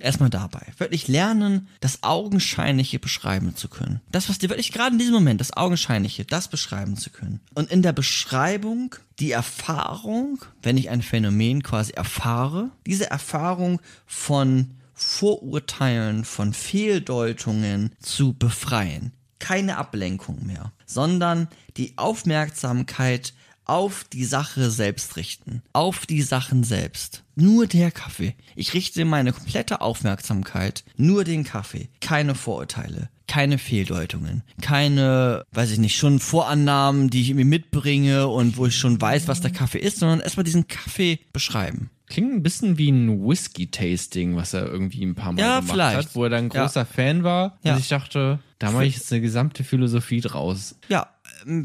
Erstmal 0.00 0.30
dabei. 0.30 0.66
Wirklich 0.78 1.08
lernen, 1.08 1.68
das 1.80 2.02
Augenscheinliche 2.02 2.98
beschreiben 2.98 3.56
zu 3.56 3.68
können. 3.68 4.00
Das, 4.10 4.28
was 4.28 4.38
dir 4.38 4.48
wirklich 4.48 4.72
gerade 4.72 4.92
in 4.92 4.98
diesem 4.98 5.14
Moment, 5.14 5.40
das 5.40 5.56
Augenscheinliche, 5.56 6.24
das 6.24 6.48
beschreiben 6.48 6.96
zu 6.96 7.10
können. 7.10 7.40
Und 7.54 7.70
in 7.70 7.82
der 7.82 7.92
Beschreibung 7.92 8.94
die 9.18 9.32
Erfahrung, 9.32 10.44
wenn 10.62 10.76
ich 10.76 10.90
ein 10.90 11.02
Phänomen 11.02 11.62
quasi 11.62 11.92
erfahre, 11.92 12.70
diese 12.86 13.10
Erfahrung 13.10 13.80
von 14.06 14.74
Vorurteilen, 14.94 16.24
von 16.24 16.52
Fehldeutungen 16.52 17.92
zu 18.00 18.32
befreien. 18.32 19.12
Keine 19.38 19.76
Ablenkung 19.76 20.44
mehr, 20.44 20.72
sondern 20.86 21.46
die 21.76 21.96
Aufmerksamkeit 21.96 23.32
auf 23.68 24.04
die 24.12 24.24
Sache 24.24 24.70
selbst 24.70 25.16
richten. 25.16 25.62
Auf 25.72 26.06
die 26.06 26.22
Sachen 26.22 26.64
selbst. 26.64 27.22
Nur 27.36 27.66
der 27.66 27.90
Kaffee. 27.90 28.34
Ich 28.56 28.74
richte 28.74 29.04
meine 29.04 29.32
komplette 29.32 29.80
Aufmerksamkeit 29.80 30.84
nur 30.96 31.24
den 31.24 31.44
Kaffee. 31.44 31.88
Keine 32.00 32.34
Vorurteile. 32.34 33.08
Keine 33.28 33.58
Fehldeutungen. 33.58 34.42
Keine, 34.62 35.44
weiß 35.52 35.70
ich 35.72 35.78
nicht, 35.78 35.96
schon 35.96 36.18
Vorannahmen, 36.18 37.10
die 37.10 37.20
ich 37.20 37.28
irgendwie 37.30 37.44
mitbringe 37.44 38.26
und 38.28 38.56
wo 38.56 38.66
ich 38.66 38.76
schon 38.76 39.00
weiß, 39.00 39.28
was 39.28 39.42
der 39.42 39.52
Kaffee 39.52 39.78
ist, 39.78 39.98
sondern 39.98 40.20
erstmal 40.20 40.44
diesen 40.44 40.66
Kaffee 40.66 41.20
beschreiben. 41.32 41.90
Klingt 42.08 42.32
ein 42.32 42.42
bisschen 42.42 42.78
wie 42.78 42.90
ein 42.90 43.22
Whisky-Tasting, 43.22 44.34
was 44.34 44.54
er 44.54 44.66
irgendwie 44.66 45.04
ein 45.04 45.14
paar 45.14 45.32
Mal 45.32 45.40
Ja, 45.42 45.56
gemacht 45.60 45.72
vielleicht. 45.74 45.96
hat, 46.08 46.14
wo 46.14 46.24
er 46.24 46.30
dann 46.30 46.46
ein 46.46 46.50
Ja. 46.54 46.62
großer 46.64 46.86
Fan 46.86 47.22
war. 47.22 47.58
Ja. 47.62 47.74
Und 47.74 47.80
ich 47.80 47.88
dachte, 47.88 48.38
da 48.58 48.70
mache 48.70 48.86
ich 48.86 48.94
jetzt 48.94 49.12
eine 49.12 49.20
gesamte 49.20 49.62
Philosophie 49.62 50.22
draus. 50.22 50.74
Ja, 50.88 51.08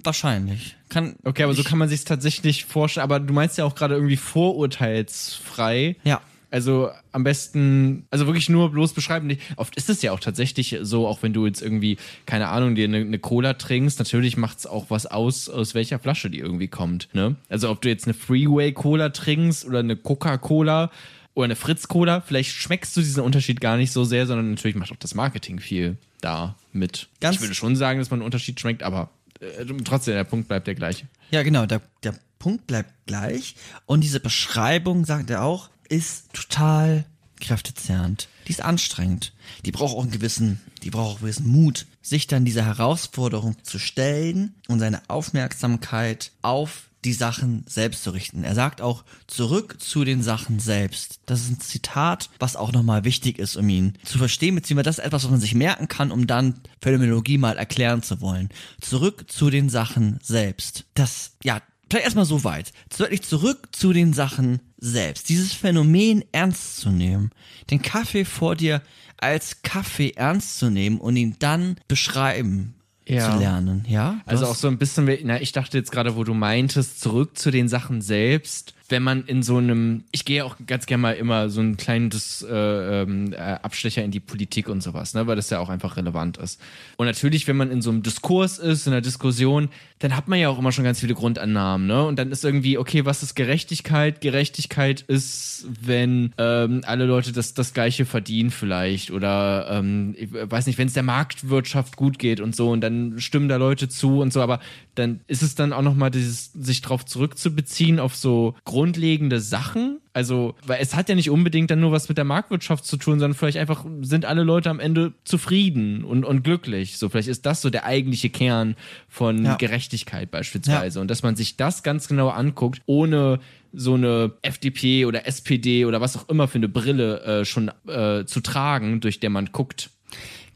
wahrscheinlich. 0.03 0.75
Kann, 0.89 1.15
Okay, 1.23 1.43
aber 1.43 1.53
so 1.53 1.63
kann 1.63 1.77
man 1.77 1.89
sich 1.89 2.03
tatsächlich 2.05 2.65
vorstellen. 2.65 3.03
Aber 3.03 3.19
du 3.19 3.33
meinst 3.33 3.57
ja 3.57 3.65
auch 3.65 3.75
gerade 3.75 3.95
irgendwie 3.95 4.17
vorurteilsfrei. 4.17 5.95
Ja. 6.03 6.21
Also 6.51 6.91
am 7.11 7.23
besten, 7.23 8.05
also 8.11 8.27
wirklich 8.27 8.47
nur 8.47 8.71
bloß 8.71 8.93
beschreiben. 8.93 9.25
Nicht- 9.25 9.41
Oft 9.57 9.75
ist 9.75 9.89
es 9.89 10.03
ja 10.03 10.11
auch 10.11 10.19
tatsächlich 10.19 10.77
so, 10.83 11.07
auch 11.07 11.23
wenn 11.23 11.33
du 11.33 11.47
jetzt 11.47 11.63
irgendwie, 11.63 11.97
keine 12.27 12.49
Ahnung, 12.49 12.75
dir 12.75 12.85
eine, 12.85 12.97
eine 12.97 13.17
Cola 13.17 13.55
trinkst, 13.55 13.97
natürlich 13.97 14.37
macht 14.37 14.59
es 14.59 14.67
auch 14.67 14.85
was 14.89 15.07
aus, 15.07 15.49
aus 15.49 15.73
welcher 15.73 15.97
Flasche 15.97 16.29
die 16.29 16.37
irgendwie 16.37 16.67
kommt. 16.67 17.09
Ne? 17.13 17.35
Also 17.49 17.71
ob 17.71 17.81
du 17.81 17.89
jetzt 17.89 18.05
eine 18.05 18.13
Freeway-Cola 18.13 19.09
trinkst 19.09 19.65
oder 19.65 19.79
eine 19.79 19.95
Coca-Cola 19.95 20.91
oder 21.33 21.45
eine 21.45 21.55
Fritz-Cola, 21.55 22.21
vielleicht 22.21 22.51
schmeckst 22.51 22.95
du 22.95 23.01
diesen 23.01 23.23
Unterschied 23.23 23.59
gar 23.59 23.75
nicht 23.77 23.91
so 23.91 24.03
sehr, 24.03 24.27
sondern 24.27 24.51
natürlich 24.51 24.75
macht 24.75 24.91
auch 24.91 24.97
das 24.97 25.15
Marketing 25.15 25.57
viel 25.59 25.97
da 26.21 26.53
mit. 26.71 27.07
Ganz- 27.19 27.37
ich 27.37 27.41
würde 27.41 27.55
schon 27.55 27.75
sagen, 27.75 27.97
dass 27.97 28.11
man 28.11 28.19
einen 28.19 28.25
Unterschied 28.25 28.59
schmeckt, 28.59 28.83
aber 28.83 29.09
äh, 29.43 29.65
trotzdem, 29.83 30.15
der 30.15 30.23
Punkt 30.23 30.47
bleibt 30.47 30.67
der 30.67 30.75
gleiche. 30.75 31.07
Ja, 31.31 31.43
genau, 31.43 31.65
der, 31.65 31.81
der 32.03 32.15
Punkt 32.39 32.67
bleibt 32.67 32.91
gleich. 33.05 33.55
Und 33.85 34.01
diese 34.01 34.19
Beschreibung, 34.19 35.05
sagt 35.05 35.29
er 35.29 35.43
auch, 35.43 35.69
ist 35.89 36.33
total 36.33 37.05
kräftezehrend. 37.39 38.27
Die 38.47 38.51
ist 38.51 38.63
anstrengend. 38.63 39.33
Die 39.65 39.71
braucht 39.71 39.95
auch 39.95 40.03
einen 40.03 40.11
gewissen, 40.11 40.61
die 40.81 40.89
braucht 40.89 41.05
auch 41.05 41.15
einen 41.15 41.21
gewissen 41.21 41.47
Mut, 41.47 41.85
sich 42.01 42.27
dann 42.27 42.45
dieser 42.45 42.65
Herausforderung 42.65 43.55
zu 43.63 43.79
stellen 43.79 44.55
und 44.67 44.79
seine 44.79 45.01
Aufmerksamkeit 45.09 46.31
auf 46.41 46.89
die 47.03 47.13
Sachen 47.13 47.65
selbst 47.67 48.03
zu 48.03 48.11
richten. 48.11 48.43
Er 48.43 48.55
sagt 48.55 48.81
auch 48.81 49.03
zurück 49.27 49.77
zu 49.79 50.03
den 50.03 50.23
Sachen 50.23 50.59
selbst. 50.59 51.19
Das 51.25 51.41
ist 51.41 51.51
ein 51.51 51.59
Zitat, 51.59 52.29
was 52.39 52.55
auch 52.55 52.71
nochmal 52.71 53.03
wichtig 53.03 53.39
ist, 53.39 53.55
um 53.55 53.67
ihn 53.69 53.93
zu 54.03 54.17
verstehen, 54.17 54.55
beziehungsweise 54.55 54.85
das 54.85 54.97
ist 54.99 55.05
etwas, 55.05 55.23
was 55.23 55.31
man 55.31 55.39
sich 55.39 55.55
merken 55.55 55.87
kann, 55.87 56.11
um 56.11 56.27
dann 56.27 56.61
Phänomenologie 56.81 57.37
mal 57.37 57.57
erklären 57.57 58.03
zu 58.03 58.21
wollen. 58.21 58.49
Zurück 58.81 59.25
zu 59.27 59.49
den 59.49 59.69
Sachen 59.69 60.19
selbst. 60.21 60.85
Das, 60.93 61.33
ja, 61.43 61.61
vielleicht 61.89 62.05
erstmal 62.05 62.25
so 62.25 62.43
weit. 62.43 62.71
Wirklich 62.97 63.21
zurück 63.21 63.69
zu 63.71 63.93
den 63.93 64.13
Sachen 64.13 64.59
selbst. 64.77 65.29
Dieses 65.29 65.53
Phänomen 65.53 66.23
ernst 66.31 66.77
zu 66.77 66.89
nehmen. 66.89 67.31
Den 67.69 67.81
Kaffee 67.81 68.25
vor 68.25 68.55
dir 68.55 68.81
als 69.17 69.61
Kaffee 69.61 70.11
ernst 70.15 70.59
zu 70.59 70.69
nehmen 70.69 70.99
und 70.99 71.15
ihn 71.15 71.35
dann 71.39 71.77
beschreiben 71.87 72.75
Ja. 73.07 73.31
zu 73.31 73.39
lernen, 73.39 73.85
ja? 73.87 74.21
Also 74.25 74.45
auch 74.45 74.55
so 74.55 74.67
ein 74.67 74.77
bisschen, 74.77 75.09
na, 75.23 75.41
ich 75.41 75.51
dachte 75.51 75.77
jetzt 75.77 75.91
gerade, 75.91 76.15
wo 76.15 76.23
du 76.23 76.33
meintest, 76.33 77.01
zurück 77.01 77.37
zu 77.37 77.51
den 77.51 77.67
Sachen 77.67 78.01
selbst. 78.01 78.73
Wenn 78.93 79.01
man 79.01 79.25
in 79.25 79.41
so 79.41 79.57
einem, 79.57 80.03
ich 80.11 80.23
gehe 80.23 80.45
auch 80.45 80.55
ganz 80.67 80.85
gerne 80.85 81.01
mal 81.01 81.13
immer 81.15 81.49
so 81.49 81.61
ein 81.61 81.77
kleines 81.77 82.45
äh, 82.47 83.01
ähm, 83.01 83.33
äh, 83.33 83.37
Abstecher 83.37 84.03
in 84.03 84.11
die 84.11 84.19
Politik 84.19 84.69
und 84.69 84.83
sowas, 84.83 85.15
ne, 85.15 85.25
weil 85.25 85.35
das 85.35 85.49
ja 85.49 85.57
auch 85.57 85.69
einfach 85.69 85.97
relevant 85.97 86.37
ist. 86.37 86.61
Und 86.97 87.07
natürlich, 87.07 87.47
wenn 87.47 87.57
man 87.57 87.71
in 87.71 87.81
so 87.81 87.89
einem 87.89 88.03
Diskurs 88.03 88.59
ist, 88.59 88.85
in 88.85 88.93
einer 88.93 89.01
Diskussion, 89.01 89.69
dann 89.97 90.15
hat 90.15 90.27
man 90.27 90.37
ja 90.37 90.49
auch 90.49 90.59
immer 90.59 90.71
schon 90.71 90.83
ganz 90.83 90.99
viele 90.99 91.15
Grundannahmen, 91.15 91.87
ne? 91.87 92.05
Und 92.05 92.19
dann 92.19 92.31
ist 92.31 92.45
irgendwie, 92.45 92.77
okay, 92.77 93.03
was 93.03 93.23
ist 93.23 93.33
Gerechtigkeit? 93.33 94.21
Gerechtigkeit 94.21 95.01
ist, 95.01 95.65
wenn 95.81 96.33
ähm, 96.37 96.81
alle 96.85 97.05
Leute 97.05 97.31
das, 97.31 97.55
das 97.55 97.73
Gleiche 97.73 98.05
verdienen 98.05 98.51
vielleicht 98.51 99.09
oder 99.09 99.67
ähm, 99.71 100.13
ich 100.17 100.29
weiß 100.31 100.67
nicht, 100.67 100.77
wenn 100.77 100.87
es 100.87 100.93
der 100.93 101.03
Marktwirtschaft 101.03 101.95
gut 101.95 102.19
geht 102.19 102.41
und 102.41 102.55
so 102.55 102.69
und 102.69 102.81
dann 102.81 103.19
stimmen 103.19 103.49
da 103.49 103.55
Leute 103.55 103.89
zu 103.89 104.19
und 104.19 104.31
so, 104.31 104.41
aber 104.41 104.59
dann 104.95 105.21
ist 105.27 105.41
es 105.41 105.55
dann 105.55 105.73
auch 105.73 105.81
nochmal 105.81 106.11
dieses, 106.11 106.51
sich 106.53 106.81
drauf 106.81 107.05
zurückzubeziehen 107.05 107.99
auf 107.99 108.15
so 108.15 108.55
grundlegende 108.83 109.39
Sachen. 109.39 110.01
Also, 110.11 110.55
weil 110.65 110.81
es 110.81 110.93
hat 110.93 111.07
ja 111.07 111.15
nicht 111.15 111.29
unbedingt 111.29 111.71
dann 111.71 111.79
nur 111.79 111.93
was 111.93 112.09
mit 112.09 112.17
der 112.17 112.25
Marktwirtschaft 112.25 112.85
zu 112.85 112.97
tun, 112.97 113.17
sondern 113.17 113.33
vielleicht 113.33 113.57
einfach 113.57 113.85
sind 114.01 114.25
alle 114.25 114.43
Leute 114.43 114.69
am 114.69 114.81
Ende 114.81 115.13
zufrieden 115.23 116.03
und, 116.03 116.25
und 116.25 116.43
glücklich. 116.43 116.97
So, 116.97 117.07
vielleicht 117.07 117.29
ist 117.29 117.45
das 117.45 117.61
so 117.61 117.69
der 117.69 117.85
eigentliche 117.85 118.29
Kern 118.29 118.75
von 119.07 119.45
Ja. 119.45 119.55
Gerechtigkeit 119.55 120.31
beispielsweise. 120.31 120.99
Und 120.99 121.09
dass 121.09 121.23
man 121.23 121.37
sich 121.37 121.55
das 121.55 121.81
ganz 121.83 122.09
genau 122.09 122.27
anguckt, 122.27 122.81
ohne 122.85 123.39
so 123.71 123.93
eine 123.93 124.33
FDP 124.41 125.05
oder 125.05 125.25
SPD 125.25 125.85
oder 125.85 126.01
was 126.01 126.17
auch 126.17 126.27
immer 126.27 126.49
für 126.49 126.57
eine 126.57 126.67
Brille 126.67 127.21
äh, 127.21 127.45
schon 127.45 127.71
äh, 127.87 128.25
zu 128.25 128.41
tragen, 128.41 128.99
durch 128.99 129.21
der 129.21 129.29
man 129.29 129.47
guckt. 129.53 129.91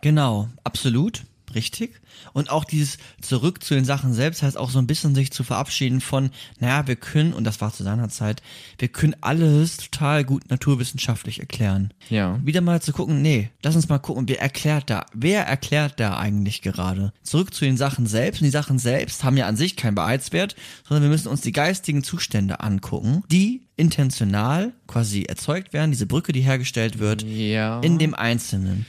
Genau, 0.01 0.49
absolut, 0.65 1.23
richtig. 1.55 1.99
Und 2.33 2.49
auch 2.49 2.65
dieses 2.65 2.97
zurück 3.21 3.63
zu 3.63 3.73
den 3.75 3.85
Sachen 3.85 4.13
selbst 4.13 4.41
heißt 4.43 4.57
auch 4.57 4.69
so 4.69 4.79
ein 4.79 4.87
bisschen 4.87 5.15
sich 5.15 5.31
zu 5.31 5.43
verabschieden 5.43 6.01
von, 6.01 6.31
naja, 6.59 6.87
wir 6.87 6.95
können, 6.95 7.33
und 7.33 7.43
das 7.43 7.61
war 7.61 7.73
zu 7.73 7.83
seiner 7.83 8.09
Zeit, 8.09 8.41
wir 8.79 8.87
können 8.87 9.15
alles 9.21 9.77
total 9.77 10.23
gut 10.23 10.49
naturwissenschaftlich 10.49 11.39
erklären. 11.39 11.93
Ja. 12.09 12.39
Wieder 12.43 12.61
mal 12.61 12.81
zu 12.81 12.91
gucken, 12.93 13.21
nee, 13.21 13.49
lass 13.63 13.75
uns 13.75 13.89
mal 13.89 13.99
gucken, 13.99 14.27
wer 14.27 14.41
erklärt 14.41 14.89
da, 14.89 15.05
wer 15.13 15.45
erklärt 15.45 15.99
da 15.99 16.17
eigentlich 16.17 16.61
gerade? 16.61 17.13
Zurück 17.23 17.53
zu 17.53 17.65
den 17.65 17.77
Sachen 17.77 18.07
selbst. 18.07 18.41
Und 18.41 18.45
die 18.45 18.51
Sachen 18.51 18.79
selbst 18.79 19.23
haben 19.23 19.37
ja 19.37 19.47
an 19.47 19.57
sich 19.57 19.75
keinen 19.75 19.95
Behaltswert, 19.95 20.55
sondern 20.87 21.03
wir 21.03 21.09
müssen 21.09 21.27
uns 21.27 21.41
die 21.41 21.51
geistigen 21.51 22.03
Zustände 22.03 22.59
angucken, 22.61 23.23
die 23.31 23.67
intentional 23.75 24.73
quasi 24.87 25.23
erzeugt 25.23 25.71
werden, 25.73 25.91
diese 25.91 26.07
Brücke, 26.07 26.31
die 26.31 26.41
hergestellt 26.41 26.97
wird, 26.99 27.21
Ja. 27.23 27.79
in 27.81 27.99
dem 27.99 28.15
Einzelnen. 28.15 28.85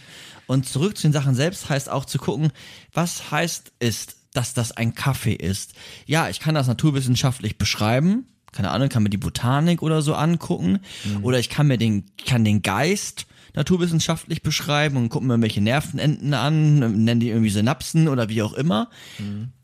Und 0.49 0.67
zurück 0.67 0.97
zu 0.97 1.03
den 1.03 1.13
Sachen 1.13 1.37
selbst 1.37 1.69
heißt 1.69 1.89
auch 1.89 2.07
zu 2.07 2.19
gucken, 2.19 2.51
was 2.93 3.31
heißt 3.31 3.71
es, 3.79 4.07
dass 4.33 4.55
das 4.55 4.73
ein 4.73 4.95
Kaffee 4.95 5.35
ist. 5.35 5.75
Ja, 6.07 6.29
ich 6.29 6.41
kann 6.41 6.55
das 6.55 6.67
naturwissenschaftlich 6.67 7.59
beschreiben. 7.59 8.27
Keine 8.51 8.71
Ahnung, 8.71 8.89
kann 8.89 9.03
mir 9.03 9.11
die 9.11 9.19
Botanik 9.19 9.83
oder 9.83 10.01
so 10.03 10.15
angucken. 10.15 10.81
Oder 11.23 11.39
ich 11.39 11.51
kann 11.51 11.67
mir 11.67 11.77
den, 11.79 12.07
kann 12.27 12.45
den 12.45 12.63
Geist 12.63 13.27
naturwissenschaftlich 13.55 14.43
beschreiben 14.43 14.97
und 14.97 15.11
gucken 15.11 15.29
mir 15.29 15.41
welche 15.41 15.61
Nervenenden 15.61 16.33
an, 16.33 17.05
nennen 17.05 17.21
die 17.21 17.29
irgendwie 17.29 17.51
Synapsen 17.51 18.09
oder 18.09 18.29
wie 18.29 18.43
auch 18.43 18.55
immer. 18.55 18.89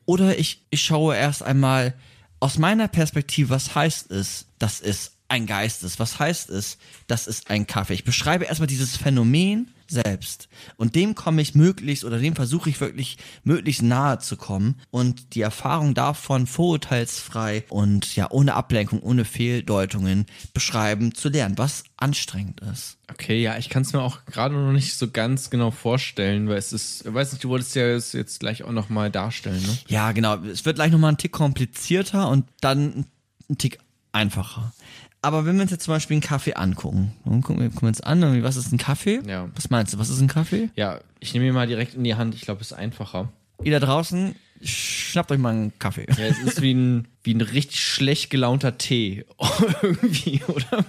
Oder 0.05 0.39
ich, 0.39 0.67
ich 0.69 0.83
schaue 0.83 1.17
erst 1.17 1.43
einmal 1.43 1.95
aus 2.41 2.59
meiner 2.59 2.89
Perspektive, 2.89 3.51
was 3.51 3.75
heißt 3.75 4.11
es, 4.11 4.47
dass 4.59 4.81
es 4.81 5.13
ein 5.29 5.47
Geist 5.47 5.83
ist? 5.83 5.99
Was 5.99 6.19
heißt 6.19 6.51
es, 6.51 6.77
dass 7.07 7.27
es 7.27 7.47
ein 7.47 7.67
Kaffee? 7.67 7.95
Ich 7.95 8.05
beschreibe 8.05 8.45
erstmal 8.45 8.67
dieses 8.67 8.97
Phänomen 8.99 9.71
selbst. 9.89 10.49
Und 10.77 10.95
dem 10.95 11.15
komme 11.15 11.43
ich 11.43 11.55
möglichst 11.55 12.05
oder 12.05 12.19
dem 12.19 12.35
versuche 12.37 12.71
ich 12.71 12.81
wirklich 12.81 13.19
möglichst 13.43 13.83
nahe 13.83 14.19
zu 14.19 14.37
kommen 14.37 14.81
und 14.91 15.35
die 15.35 15.41
Erfahrung 15.41 15.95
davon 15.95 16.47
vorurteilsfrei 16.47 17.65
und 17.69 18.17
ja 18.17 18.31
ohne 18.31 18.55
Ablenkung, 18.55 19.01
ohne 19.01 19.25
Fehldeutungen 19.25 20.27
beschreiben 20.53 21.15
zu 21.15 21.29
lernen, 21.29 21.59
was 21.59 21.85
anstrengend 21.97 22.61
ist. 22.61 22.99
Okay, 23.11 23.43
ja, 23.43 23.59
ich 23.59 23.69
kann 23.69 23.83
es 23.83 23.93
mir 23.93 24.01
auch 24.01 24.25
gerade 24.25 24.55
noch 24.55 24.73
nicht 24.73 24.97
so 24.97 25.11
ganz 25.11 25.51
genau 25.51 25.71
vorstellen, 25.71 26.49
weil 26.49 26.57
es 26.57 26.73
ist, 26.73 27.07
ich 27.07 27.13
weiß 27.13 27.33
nicht, 27.33 27.45
du 27.45 27.49
wolltest 27.49 27.75
ja 27.75 27.87
es 27.89 28.13
jetzt 28.13 28.41
gleich 28.41 28.63
auch 28.63 28.73
nochmal 28.73 29.11
darstellen, 29.11 29.63
ne? 29.63 29.79
Ja, 29.89 30.13
genau. 30.13 30.37
Es 30.45 30.65
wird 30.65 30.77
gleich 30.77 30.91
nochmal 30.91 31.13
ein 31.13 31.19
Tick 31.19 31.33
komplizierter 31.33 32.29
und 32.29 32.47
dann 32.61 33.07
ein 33.51 33.59
Tick 33.59 33.79
einfacher. 34.13 34.73
Aber 35.25 35.47
wenn 35.47 35.57
wir 35.57 35.63
uns 35.63 35.71
jetzt 35.71 35.85
zum 35.85 35.95
Beispiel 35.95 36.17
einen 36.17 36.21
Kaffee 36.21 36.53
angucken, 36.53 37.15
dann 37.25 37.41
gucken 37.41 37.63
wir, 37.63 37.69
gucken 37.71 37.83
wir 37.83 37.89
uns 37.89 38.03
an, 38.03 38.43
was 38.43 38.57
ist 38.57 38.73
ein 38.73 38.79
Kaffee? 38.79 39.21
Ja. 39.27 39.49
Was 39.55 39.71
meinst 39.71 39.95
du, 39.95 39.99
was 39.99 40.11
ist 40.11 40.21
ein 40.21 40.29
Kaffee? 40.29 40.69
Ja, 40.77 41.01
ich 41.19 41.33
nehme 41.33 41.47
ihn 41.47 41.55
mal 41.55 41.67
direkt 41.67 41.95
in 41.95 42.05
die 42.05 42.15
Hand, 42.15 42.35
ich 42.35 42.43
glaube, 42.43 42.61
es 42.61 42.73
ist 42.73 42.77
einfacher. 42.77 43.33
Ihr 43.63 43.73
da 43.73 43.87
draußen, 43.87 44.35
schnappt 44.63 45.33
euch 45.33 45.39
mal 45.39 45.55
einen 45.55 45.79
Kaffee. 45.79 46.07
Ja, 46.19 46.27
es 46.27 46.39
ist 46.41 46.61
wie 46.61 46.75
ein, 46.75 47.09
wie 47.23 47.33
ein 47.33 47.41
richtig 47.41 47.81
schlecht 47.81 48.29
gelaunter 48.29 48.77
Tee. 48.77 49.25
irgendwie, 49.83 50.43
oder? 50.47 50.85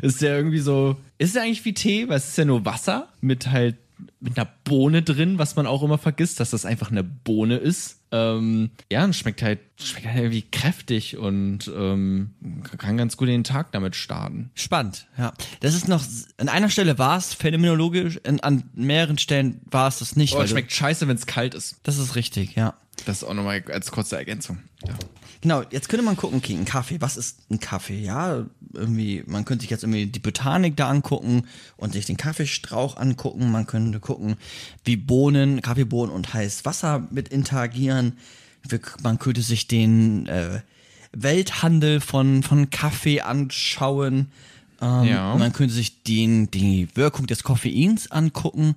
Ist 0.00 0.22
der 0.22 0.34
irgendwie 0.34 0.60
so. 0.60 0.96
Ist 1.18 1.34
der 1.34 1.42
eigentlich 1.42 1.66
wie 1.66 1.74
Tee? 1.74 2.08
Weil 2.08 2.16
es 2.16 2.28
ist 2.28 2.38
ja 2.38 2.46
nur 2.46 2.64
Wasser 2.64 3.08
mit 3.20 3.48
halt 3.50 3.76
mit 4.20 4.36
einer 4.36 4.48
Bohne 4.64 5.02
drin, 5.02 5.38
was 5.38 5.56
man 5.56 5.66
auch 5.66 5.82
immer 5.82 5.98
vergisst, 5.98 6.40
dass 6.40 6.50
das 6.50 6.64
einfach 6.64 6.90
eine 6.90 7.04
Bohne 7.04 7.56
ist. 7.56 7.98
Ähm, 8.10 8.70
ja, 8.90 9.04
und 9.04 9.14
schmeckt 9.14 9.42
halt, 9.42 9.60
schmeckt 9.78 10.06
halt 10.06 10.16
irgendwie 10.18 10.42
kräftig 10.42 11.16
und 11.16 11.70
ähm, 11.74 12.30
kann 12.78 12.96
ganz 12.96 13.16
gut 13.16 13.28
den 13.28 13.44
Tag 13.44 13.72
damit 13.72 13.96
starten. 13.96 14.50
Spannend, 14.54 15.08
ja. 15.18 15.32
Das 15.60 15.74
ist 15.74 15.88
noch, 15.88 16.04
an 16.38 16.48
einer 16.48 16.70
Stelle 16.70 16.98
war 16.98 17.18
es 17.18 17.34
phänomenologisch, 17.34 18.20
an, 18.26 18.40
an 18.40 18.70
mehreren 18.74 19.18
Stellen 19.18 19.60
war 19.70 19.88
es 19.88 19.98
das 19.98 20.16
nicht. 20.16 20.34
Oh, 20.34 20.40
es 20.40 20.50
schmeckt 20.50 20.72
scheiße, 20.72 21.06
wenn 21.06 21.16
es 21.16 21.26
kalt 21.26 21.54
ist. 21.54 21.76
das 21.82 21.98
ist 21.98 22.14
richtig, 22.14 22.54
ja. 22.54 22.74
Das 23.06 23.18
ist 23.18 23.24
auch 23.24 23.34
nochmal 23.34 23.62
als 23.72 23.90
kurze 23.90 24.16
Ergänzung. 24.16 24.58
Ja. 24.86 24.94
Genau, 25.40 25.62
jetzt 25.70 25.88
könnte 25.88 26.04
man 26.04 26.16
gucken, 26.16 26.38
okay, 26.38 26.54
ein 26.54 26.64
Kaffee, 26.64 27.00
was 27.00 27.16
ist 27.16 27.38
ein 27.50 27.60
Kaffee? 27.60 28.00
Ja, 28.00 28.44
irgendwie, 28.72 29.22
man 29.26 29.44
könnte 29.44 29.62
sich 29.62 29.70
jetzt 29.70 29.84
irgendwie 29.84 30.06
die 30.06 30.18
Botanik 30.18 30.76
da 30.76 30.88
angucken 30.88 31.42
und 31.76 31.92
sich 31.92 32.06
den 32.06 32.16
Kaffeestrauch 32.16 32.96
angucken. 32.96 33.50
Man 33.52 33.66
könnte 33.66 34.00
gucken, 34.00 34.36
wie 34.84 34.96
Bohnen, 34.96 35.62
Kaffeebohnen 35.62 36.14
und 36.14 36.34
heißes 36.34 36.64
Wasser 36.64 37.06
mit 37.10 37.28
interagieren. 37.28 38.18
Man 39.02 39.18
könnte 39.18 39.42
sich 39.42 39.68
den 39.68 40.26
äh, 40.26 40.60
Welthandel 41.12 42.00
von, 42.00 42.42
von 42.42 42.70
Kaffee 42.70 43.20
anschauen. 43.20 44.30
Ähm, 44.80 45.04
Ja. 45.04 45.34
Man 45.36 45.52
könnte 45.52 45.74
sich 45.74 46.02
den, 46.02 46.50
die 46.50 46.88
Wirkung 46.94 47.26
des 47.26 47.42
Koffeins 47.44 48.10
angucken. 48.10 48.74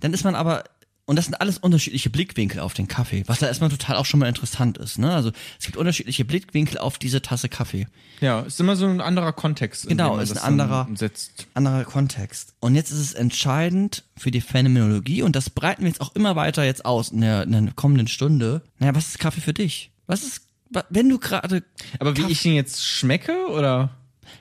Dann 0.00 0.12
ist 0.14 0.24
man 0.24 0.34
aber 0.34 0.64
und 1.08 1.16
das 1.16 1.24
sind 1.24 1.40
alles 1.40 1.56
unterschiedliche 1.56 2.10
Blickwinkel 2.10 2.60
auf 2.60 2.74
den 2.74 2.86
Kaffee, 2.86 3.24
was 3.26 3.38
da 3.38 3.46
erstmal 3.46 3.70
total 3.70 3.96
auch 3.96 4.04
schon 4.04 4.20
mal 4.20 4.28
interessant 4.28 4.76
ist. 4.76 4.98
Ne? 4.98 5.10
Also 5.10 5.32
es 5.58 5.64
gibt 5.64 5.78
unterschiedliche 5.78 6.26
Blickwinkel 6.26 6.76
auf 6.76 6.98
diese 6.98 7.22
Tasse 7.22 7.48
Kaffee. 7.48 7.86
ja, 8.20 8.40
ist 8.40 8.60
immer 8.60 8.76
so 8.76 8.84
ein 8.84 9.00
anderer 9.00 9.32
Kontext. 9.32 9.88
Genau, 9.88 10.18
ist 10.18 10.32
ein 10.32 10.44
anderer-. 10.44 10.86
Anderer 11.54 11.84
Kontext. 11.84 12.52
Und 12.60 12.74
jetzt 12.74 12.90
ist 12.90 12.98
es 12.98 13.14
entscheidend 13.14 14.04
für 14.18 14.30
die 14.30 14.42
Phänomenologie, 14.42 15.22
und 15.22 15.34
das 15.34 15.48
breiten 15.48 15.80
wir 15.80 15.88
jetzt 15.88 16.02
auch 16.02 16.14
immer 16.14 16.36
weiter 16.36 16.62
jetzt 16.64 16.84
aus 16.84 17.08
in 17.08 17.22
der, 17.22 17.44
in 17.44 17.52
der 17.52 17.72
kommenden 17.74 18.08
Stunde. 18.08 18.60
Naja, 18.78 18.94
was 18.94 19.08
ist 19.08 19.18
Kaffee 19.18 19.40
für 19.40 19.54
dich? 19.54 19.90
Was 20.06 20.24
ist, 20.24 20.42
wenn 20.90 21.08
du 21.08 21.18
gerade, 21.18 21.62
Aber 22.00 22.18
wie 22.18 22.30
ich 22.30 22.44
ihn 22.44 22.54
jetzt 22.54 22.84
schmecke 22.84 23.46
oder 23.48 23.96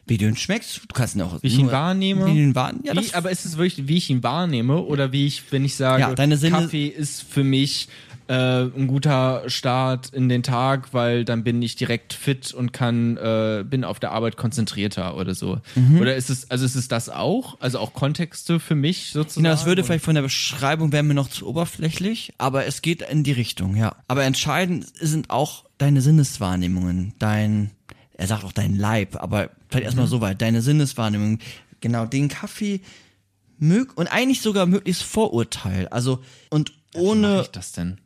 wie 0.06 0.18
du 0.18 0.26
ihn 0.28 0.36
schmeckst, 0.38 0.78
du 0.88 0.94
kannst 0.94 1.16
ihn 1.16 1.22
auch. 1.22 1.42
wie 1.42 1.48
ich 1.48 1.58
ihn 1.58 1.72
wahrnehme? 1.72 2.26
Wie 2.28 2.42
ihn 2.44 2.56
wahrnimmst. 2.56 2.86
Ja, 2.88 2.96
wie, 3.02 3.14
aber 3.14 3.32
ist 3.32 3.46
es 3.46 3.58
wirklich, 3.58 3.88
wie 3.88 3.98
ich 3.98 4.10
ihn 4.10 4.24
wahrnehme 4.24 4.82
oder 4.82 5.12
wie 5.12 5.26
ich, 5.28 5.44
wenn 5.52 5.66
ich 5.66 5.76
sage, 5.76 6.02
Ja, 6.02 6.14
deine 6.14 6.38
Sinne- 6.38 6.58
Kaffee 6.62 6.88
ist 6.88 7.24
für 7.24 7.44
mich 7.44 7.88
äh, 8.30 8.64
ein 8.64 8.88
guter 8.88 9.44
Start 9.50 10.10
in 10.10 10.28
den 10.28 10.44
Tag, 10.44 10.94
weil 10.94 11.24
dann 11.24 11.46
bin 11.46 11.62
ich 11.62 11.78
direkt 11.78 12.12
fit 12.12 12.54
und 12.54 12.74
kann 12.74 13.16
äh, 13.16 13.64
bin 13.66 13.86
auf 13.86 14.02
der 14.02 14.12
Arbeit 14.12 14.36
konzentrierter 14.36 15.16
oder 15.16 15.34
so. 15.34 15.62
Mhm. 15.76 16.02
Oder 16.02 16.18
ist 16.18 16.30
es 16.30 16.52
also 16.52 16.66
ist 16.66 16.76
es 16.76 16.90
das 16.90 17.08
auch? 17.08 17.58
Also 17.62 17.80
auch 17.80 17.94
Kontexte 17.94 18.60
für 18.60 18.76
mich 18.76 19.12
sozusagen? 19.14 19.44
Genau, 19.46 19.56
das 19.56 19.66
würde 19.66 19.82
vielleicht 19.86 20.04
von 20.04 20.16
der 20.16 20.24
Beschreibung 20.24 20.92
wären 20.92 21.08
wir 21.08 21.14
noch 21.16 21.30
zu 21.30 21.48
oberflächlich, 21.48 22.34
aber 22.38 22.66
es 22.66 22.82
geht 22.82 23.02
in 23.02 23.24
die 23.24 23.32
Richtung, 23.32 23.78
ja. 23.78 23.96
Aber 24.10 24.26
entscheidend 24.26 24.86
sind 25.00 25.30
auch 25.30 25.64
deine 25.78 26.02
Sinneswahrnehmungen, 26.02 27.14
dein, 27.20 27.72
er 28.18 28.28
sagt 28.28 28.44
auch 28.44 28.52
dein 28.52 28.76
Leib, 28.76 29.16
aber 29.16 29.52
vielleicht 29.70 29.86
erstmal 29.86 30.08
so 30.08 30.22
weit, 30.22 30.42
deine 30.42 30.62
Sinneswahrnehmungen. 30.62 31.40
Genau, 31.80 32.06
den 32.06 32.28
Kaffee 32.28 32.82
mög 33.60 33.96
und 33.96 34.08
eigentlich 34.08 34.42
sogar 34.42 34.66
möglichst 34.66 35.04
Vorurteil. 35.04 35.88
Also, 35.90 36.24
und 36.50 36.74
ohne 36.96 37.46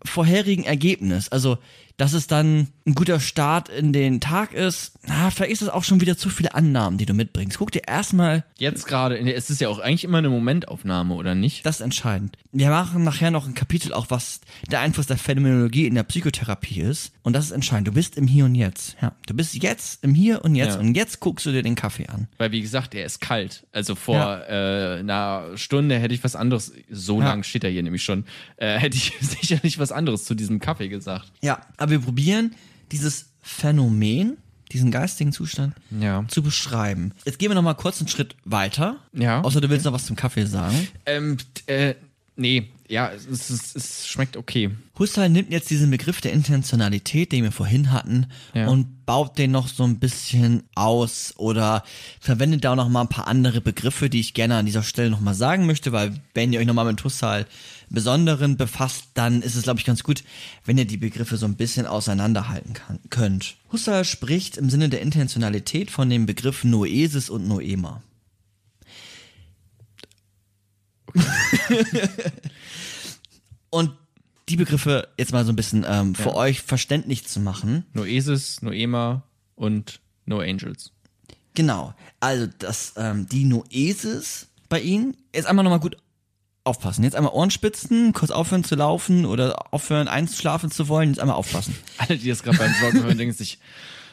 vorherigen 0.03 0.65
Ergebnis. 0.65 1.29
Also, 1.29 1.57
dass 2.01 2.13
es 2.13 2.25
dann 2.25 2.67
ein 2.87 2.95
guter 2.95 3.19
Start 3.19 3.69
in 3.69 3.93
den 3.93 4.19
Tag 4.21 4.53
ist, 4.53 4.93
na, 5.05 5.29
vielleicht 5.29 5.51
ist 5.51 5.61
das 5.61 5.69
auch 5.69 5.83
schon 5.83 6.01
wieder 6.01 6.17
zu 6.17 6.29
viele 6.29 6.55
Annahmen, 6.55 6.97
die 6.97 7.05
du 7.05 7.13
mitbringst. 7.13 7.59
Guck 7.59 7.71
dir 7.71 7.83
erstmal, 7.87 8.43
Jetzt 8.57 8.87
gerade, 8.87 9.19
es 9.19 9.51
ist 9.51 9.61
ja 9.61 9.69
auch 9.69 9.77
eigentlich 9.77 10.03
immer 10.03 10.17
eine 10.17 10.29
Momentaufnahme, 10.29 11.13
oder 11.13 11.35
nicht? 11.35 11.63
das 11.63 11.75
ist 11.75 11.81
entscheidend. 11.81 12.37
Wir 12.51 12.69
machen 12.71 13.03
nachher 13.03 13.29
noch 13.29 13.47
ein 13.47 13.53
Kapitel 13.53 13.93
auch, 13.93 14.07
was 14.09 14.41
der 14.71 14.79
Einfluss 14.79 15.05
der 15.05 15.17
Phänomenologie 15.17 15.85
in 15.85 15.93
der 15.95 16.01
Psychotherapie 16.03 16.81
ist. 16.81 17.13
Und 17.23 17.33
das 17.33 17.45
ist 17.45 17.51
entscheidend. 17.51 17.87
Du 17.87 17.91
bist 17.93 18.17
im 18.17 18.27
Hier 18.27 18.45
und 18.45 18.55
Jetzt. 18.55 18.97
Ja, 19.01 19.13
du 19.27 19.35
bist 19.35 19.53
jetzt 19.61 20.03
im 20.03 20.15
Hier 20.15 20.43
und 20.43 20.55
Jetzt 20.55 20.73
Ja. 20.73 20.79
und 20.79 20.95
jetzt 20.95 21.19
guckst 21.19 21.45
du 21.45 21.51
dir 21.51 21.61
den 21.61 21.75
Kaffee 21.75 22.07
an. 22.07 22.27
Weil, 22.39 22.51
wie 22.51 22.61
gesagt, 22.61 22.95
er 22.95 23.05
ist 23.05 23.21
kalt. 23.21 23.63
Also 23.71 23.93
vor 23.93 24.41
äh, 24.49 24.99
einer 24.99 25.55
Stunde 25.55 25.99
hätte 25.99 26.15
ich 26.15 26.23
was 26.23 26.35
anderes, 26.35 26.73
so 26.89 27.19
Ja. 27.19 27.27
lang 27.27 27.43
steht 27.43 27.63
er 27.63 27.69
hier 27.69 27.83
nämlich 27.83 28.03
schon, 28.03 28.25
äh, 28.57 28.79
hätte 28.79 28.97
ich 28.97 29.13
sicherlich 29.21 29.77
was 29.77 29.91
anderes 29.91 30.25
zu 30.25 30.33
diesem 30.33 30.59
Kaffee 30.59 30.89
gesagt. 30.89 31.31
Ja, 31.41 31.61
aber 31.77 31.90
wir 31.91 31.99
probieren 31.99 32.55
dieses 32.91 33.27
Phänomen, 33.41 34.37
diesen 34.71 34.91
geistigen 34.91 35.31
Zustand 35.31 35.75
Ja. 35.99 36.25
zu 36.27 36.41
beschreiben. 36.41 37.11
Jetzt 37.25 37.39
gehen 37.39 37.49
wir 37.49 37.55
noch 37.55 37.61
mal 37.61 37.73
kurz 37.73 37.99
einen 37.99 38.07
Schritt 38.07 38.35
weiter. 38.45 38.97
Ja. 39.13 39.41
Außer 39.41 39.61
du 39.61 39.69
willst 39.69 39.85
noch 39.85 39.93
was 39.93 40.05
zum 40.05 40.15
Kaffee 40.15 40.45
sagen. 40.45 40.87
Ähm, 41.05 41.37
äh, 41.67 41.95
nee, 42.35 42.69
ja, 42.91 43.09
es, 43.11 43.49
es, 43.49 43.75
es, 43.75 44.07
schmeckt 44.07 44.35
okay. 44.35 44.71
Husserl 44.99 45.29
nimmt 45.29 45.49
jetzt 45.51 45.69
diesen 45.69 45.89
Begriff 45.89 46.19
der 46.19 46.33
Intentionalität, 46.33 47.31
den 47.31 47.43
wir 47.43 47.51
vorhin 47.53 47.91
hatten, 47.91 48.27
Ja. 48.53 48.67
und 48.67 49.05
baut 49.05 49.37
den 49.37 49.51
noch 49.51 49.69
so 49.69 49.83
ein 49.83 49.99
bisschen 49.99 50.63
aus 50.75 51.33
oder 51.37 51.83
verwendet 52.19 52.65
da 52.65 52.73
auch 52.73 52.75
noch 52.75 52.89
mal 52.89 53.01
ein 53.01 53.07
paar 53.07 53.27
andere 53.27 53.61
Begriffe, 53.61 54.09
die 54.09 54.19
ich 54.19 54.33
gerne 54.33 54.57
an 54.57 54.65
dieser 54.65 54.83
Stelle 54.83 55.09
noch 55.09 55.21
mal 55.21 55.33
sagen 55.33 55.65
möchte, 55.65 55.93
weil 55.93 56.19
wenn 56.33 56.51
ihr 56.51 56.59
euch 56.59 56.65
noch 56.65 56.73
mal 56.73 56.85
mit 56.85 57.03
Husserl 57.03 57.45
Besonderen 57.89 58.55
befasst, 58.55 59.05
dann 59.15 59.41
ist 59.41 59.55
es, 59.55 59.63
glaube 59.63 59.79
ich, 59.79 59.85
ganz 59.85 60.03
gut, 60.03 60.23
wenn 60.65 60.77
ihr 60.77 60.85
die 60.85 60.97
Begriffe 60.97 61.35
so 61.35 61.45
ein 61.45 61.55
bisschen 61.55 61.85
auseinanderhalten 61.85 62.73
kann, 62.73 62.99
könnt. 63.09 63.55
Husserl 63.71 64.05
spricht 64.05 64.55
im 64.57 64.69
Sinne 64.69 64.87
der 64.87 65.01
Intentionalität 65.01 65.91
von 65.91 66.09
dem 66.09 66.25
Begriff 66.25 66.63
Noesis 66.63 67.29
und 67.29 67.47
Noema. 67.47 68.01
und 73.71 73.91
die 74.49 74.55
Begriffe 74.57 75.07
jetzt 75.17 75.31
mal 75.33 75.45
so 75.45 75.51
ein 75.51 75.55
bisschen 75.55 75.85
ähm, 75.87 76.13
für 76.13 76.29
Ja. 76.29 76.35
euch 76.35 76.61
verständlich 76.61 77.25
zu 77.27 77.39
machen. 77.39 77.85
Noesis, 77.93 78.61
Noema 78.61 79.23
und 79.55 79.99
No 80.25 80.39
Angels. 80.39 80.91
Genau. 81.55 81.93
Also 82.19 82.47
das, 82.59 82.93
ähm, 82.97 83.27
die 83.29 83.45
Noesis 83.45 84.47
bei 84.69 84.79
ihnen, 84.79 85.17
jetzt 85.35 85.47
einmal 85.47 85.63
nochmal 85.63 85.79
gut 85.79 85.97
aufpassen. 86.63 87.03
Jetzt 87.03 87.15
einmal 87.15 87.33
Ohrenspitzen, 87.33 88.13
kurz 88.13 88.29
aufhören 88.31 88.63
zu 88.63 88.75
laufen 88.75 89.25
oder 89.25 89.73
aufhören 89.73 90.07
einschlafen 90.07 90.69
zu 90.69 90.87
wollen, 90.87 91.09
jetzt 91.09 91.19
einmal 91.19 91.35
aufpassen. 91.35 91.75
Alle, 91.97 92.17
die 92.17 92.29
das 92.29 92.43
gerade 92.43 92.57
beim 92.59 92.73
Joggen 92.81 93.03
hören, 93.03 93.17
denken 93.17 93.33
sich, 93.35 93.57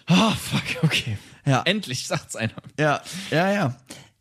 ah, 0.06 0.30
fuck, 0.32 0.82
okay. 0.82 1.18
Ja. 1.44 1.62
Endlich 1.64 2.06
sagt's 2.06 2.36
einer. 2.36 2.54
Ja, 2.78 3.02
ja, 3.30 3.52
ja. 3.52 3.76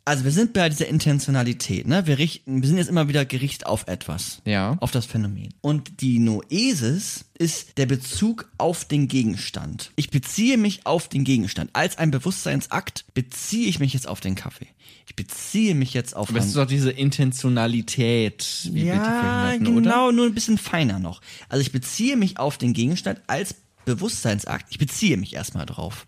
Also 0.07 0.23
wir 0.23 0.31
sind 0.31 0.53
bei 0.53 0.69
dieser 0.69 0.87
Intentionalität, 0.87 1.85
ne? 1.85 2.07
Wir 2.07 2.17
richten, 2.17 2.61
wir 2.61 2.69
sind 2.69 2.77
jetzt 2.77 2.87
immer 2.87 3.09
wieder 3.09 3.25
gerichtet 3.25 3.65
auf 3.65 3.89
etwas. 3.89 4.41
Ja. 4.45 4.77
Auf 4.79 4.91
das 4.91 5.05
Phänomen. 5.05 5.53
Und 5.59 5.99
die 5.99 6.19
Noesis 6.19 7.25
ist 7.37 7.77
der 7.77 7.87
Bezug 7.87 8.49
auf 8.57 8.85
den 8.85 9.09
Gegenstand. 9.09 9.91
Ich 9.97 10.09
beziehe 10.09 10.57
mich 10.57 10.85
auf 10.85 11.09
den 11.09 11.25
Gegenstand. 11.25 11.71
Als 11.73 11.97
ein 11.97 12.09
Bewusstseinsakt 12.09 13.03
beziehe 13.15 13.67
ich 13.67 13.81
mich 13.81 13.91
jetzt 13.91 14.07
auf 14.07 14.21
den 14.21 14.35
Kaffee. 14.35 14.69
Ich 15.07 15.17
beziehe 15.17 15.75
mich 15.75 15.93
jetzt 15.93 16.15
auf 16.15 16.29
Aber 16.29 16.39
es 16.39 16.45
ist 16.45 16.55
doch 16.55 16.65
diese 16.65 16.91
Intentionalität, 16.91 18.69
wie 18.71 18.75
wir 18.75 18.81
die 18.83 18.87
ja, 18.87 19.47
hatten, 19.49 19.65
genau, 19.65 20.05
oder? 20.05 20.11
nur 20.13 20.25
ein 20.25 20.33
bisschen 20.33 20.57
feiner 20.57 20.99
noch. 20.99 21.19
Also 21.49 21.61
ich 21.61 21.73
beziehe 21.73 22.15
mich 22.15 22.39
auf 22.39 22.57
den 22.57 22.71
Gegenstand 22.71 23.19
als 23.27 23.55
Bewusstseinsakt. 23.83 24.67
Ich 24.69 24.77
beziehe 24.77 25.17
mich 25.17 25.33
erstmal 25.33 25.65
drauf. 25.65 26.07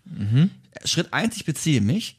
Schritt 0.86 1.12
eins, 1.12 1.36
ich 1.36 1.44
beziehe 1.44 1.82
mich. 1.82 2.16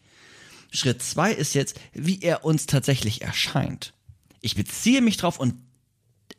Schritt 0.72 1.03
zwei 1.03 1.32
ist 1.32 1.53
jetzt, 1.53 1.80
wie 1.93 2.22
er 2.22 2.45
uns 2.45 2.65
tatsächlich 2.65 3.22
erscheint. 3.22 3.93
Ich 4.39 4.55
beziehe 4.55 5.01
mich 5.01 5.17
drauf 5.17 5.39
und 5.39 5.55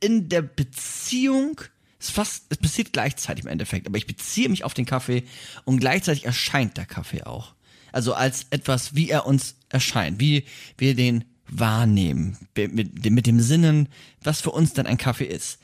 in 0.00 0.28
der 0.28 0.42
Beziehung 0.42 1.60
ist 2.00 2.10
fast, 2.10 2.46
es 2.48 2.56
passiert 2.56 2.92
gleichzeitig 2.92 3.44
im 3.44 3.50
Endeffekt, 3.50 3.86
aber 3.86 3.98
ich 3.98 4.06
beziehe 4.06 4.48
mich 4.48 4.64
auf 4.64 4.74
den 4.74 4.86
Kaffee 4.86 5.24
und 5.64 5.78
gleichzeitig 5.78 6.24
erscheint 6.24 6.76
der 6.76 6.86
Kaffee 6.86 7.22
auch. 7.22 7.54
Also 7.92 8.14
als 8.14 8.46
etwas, 8.50 8.94
wie 8.96 9.10
er 9.10 9.26
uns 9.26 9.54
erscheint, 9.68 10.18
wie 10.18 10.44
wir 10.78 10.94
den 10.96 11.24
wahrnehmen, 11.46 12.38
mit, 12.56 13.10
mit, 13.10 13.26
dem 13.26 13.40
Sinnen, 13.40 13.88
was 14.22 14.40
für 14.40 14.50
uns 14.50 14.72
dann 14.72 14.86
ein 14.86 14.96
Kaffee 14.96 15.26
ist. 15.26 15.58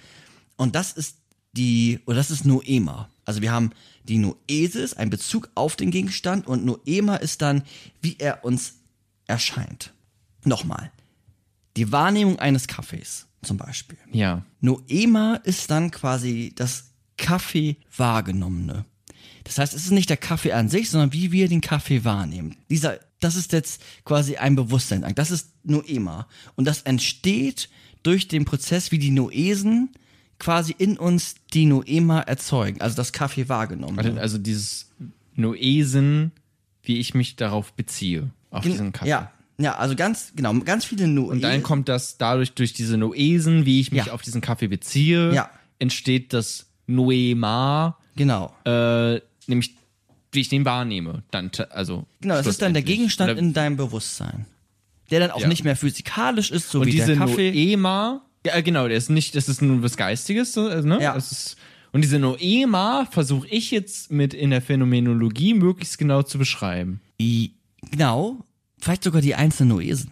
Und 0.57 0.75
das 0.75 0.93
ist 0.93 1.18
die, 1.59 2.01
oder 2.07 2.17
das 2.17 2.31
ist 2.31 2.45
Noema. 2.45 3.11
Also 3.25 3.43
wir 3.43 3.53
haben 3.53 3.73
die 4.05 4.19
Noesis, 4.19 4.95
ein 4.95 5.11
Bezug 5.11 5.51
auf 5.55 5.77
den 5.77 5.91
Gegenstand 5.91 6.47
und 6.47 6.65
Noema 6.65 7.17
ist 7.17 7.43
dann, 7.43 7.63
wie 8.01 8.17
er 8.19 8.45
uns 8.45 8.77
erscheint. 9.27 9.93
Nochmal. 10.45 10.91
Die 11.77 11.93
Wahrnehmung 11.93 12.39
eines 12.39 12.69
Kaffees 12.69 13.27
zum 13.43 13.57
Beispiel. 13.57 13.99
Ja. 14.13 14.45
Noema 14.61 15.35
ist 15.45 15.71
dann 15.71 15.91
quasi 15.91 16.53
das 16.55 16.91
Kaffee 17.17 17.77
wahrgenommene. 17.97 18.85
Das 19.45 19.59
heißt, 19.59 19.75
es 19.75 19.85
ist 19.85 19.91
nicht 19.91 20.11
der 20.11 20.17
Kaffee 20.17 20.53
an 20.53 20.69
sich, 20.69 20.91
sondern 20.91 21.13
wie 21.13 21.33
wir 21.33 21.49
den 21.49 21.61
Kaffee 21.61 22.05
wahrnehmen. 22.05 22.57
Dieser, 22.71 23.01
das 23.21 23.35
ist 23.35 23.53
jetzt 23.53 23.83
quasi 24.05 24.37
ein 24.37 24.57
Bewusstsein. 24.57 25.05
Das 25.15 25.31
ist 25.31 25.51
Noema. 25.65 26.29
Und 26.55 26.67
das 26.67 26.83
entsteht 26.83 27.69
durch 28.03 28.29
den 28.29 28.45
Prozess, 28.45 28.93
wie 28.93 28.99
die 28.99 29.11
Noesen 29.11 29.91
quasi 30.39 30.75
in 30.79 30.97
uns 30.99 31.35
die 31.53 31.67
Noema 31.67 32.21
erzeugen, 32.21 32.81
also 32.81 32.97
das 32.97 33.13
Kaffee 33.13 33.49
wahrgenommen. 33.49 33.97
Warte, 33.97 34.21
Also 34.21 34.39
dieses 34.39 34.91
Noesen, 35.35 36.33
wie 36.83 36.99
ich 36.99 37.15
mich 37.15 37.37
darauf 37.37 37.73
beziehe, 37.73 38.31
auf 38.51 38.65
diesen 38.65 38.93
Kaffee. 38.93 39.11
Ja, 39.11 39.33
ja, 39.59 39.77
also 39.77 39.95
ganz, 39.97 40.33
genau, 40.37 40.55
ganz 40.61 40.85
viele 40.85 41.07
Noesen. 41.09 41.33
Und 41.33 41.41
dann 41.43 41.63
kommt 41.63 41.89
das 41.89 42.17
dadurch 42.19 42.53
durch 42.55 42.73
diese 42.73 42.97
Noesen, 42.97 43.67
wie 43.67 43.81
ich 43.81 43.93
mich 43.93 44.07
Ja. 44.07 44.13
auf 44.13 44.23
diesen 44.23 44.41
Kaffee 44.41 44.69
beziehe, 44.69 45.33
Ja. 45.35 45.51
entsteht 45.79 46.33
das 46.33 46.67
Noema, 46.87 47.97
genau. 48.17 48.55
äh, 48.65 49.21
nämlich 49.47 49.75
wie 50.33 50.41
ich 50.41 50.49
den 50.49 50.65
wahrnehme. 50.65 51.23
Dann, 51.31 51.51
also 51.71 52.05
Genau, 52.21 52.35
das 52.35 52.47
ist 52.47 52.61
dann 52.63 52.75
der. 52.75 52.83
Gegenstand 52.83 53.39
in 53.39 53.53
deinem 53.55 53.77
Bewusstsein. 53.77 54.45
Der 55.11 55.21
dann 55.21 55.31
auch 55.31 55.41
Ja. 55.41 55.49
nicht 55.49 55.65
mehr 55.65 55.75
physikalisch 55.77 56.51
ist, 56.51 56.71
so 56.71 56.81
und 56.81 56.87
wie 56.87 56.91
diese 56.91 57.07
der 57.09 57.17
Kaffee. 57.17 57.51
Noema, 57.51 58.21
ja 58.55 58.61
genau, 58.61 58.89
der 58.89 58.97
ist 58.97 59.11
nicht, 59.11 59.35
das 59.35 59.49
ist 59.49 59.63
nur 59.63 59.83
was 59.83 59.97
Geistiges, 59.97 60.57
also, 60.59 60.87
ne? 60.89 61.01
Ja. 61.03 61.15
Ist, 61.15 61.57
und 61.93 62.03
diese 62.03 62.19
Noema 62.19 63.07
versuche 63.11 63.49
ich 63.49 63.71
jetzt 63.71 64.11
mit 64.11 64.35
in 64.35 64.51
der 64.51 64.61
Phänomenologie 64.63 65.55
möglichst 65.55 65.99
genau 65.99 66.23
zu 66.23 66.39
beschreiben. 66.39 67.01
I- 67.21 67.53
genau, 67.91 68.45
vielleicht 68.79 69.05
sogar 69.05 69.23
die 69.23 69.35
einzelnen 69.35 69.71
Noesen. 69.71 70.11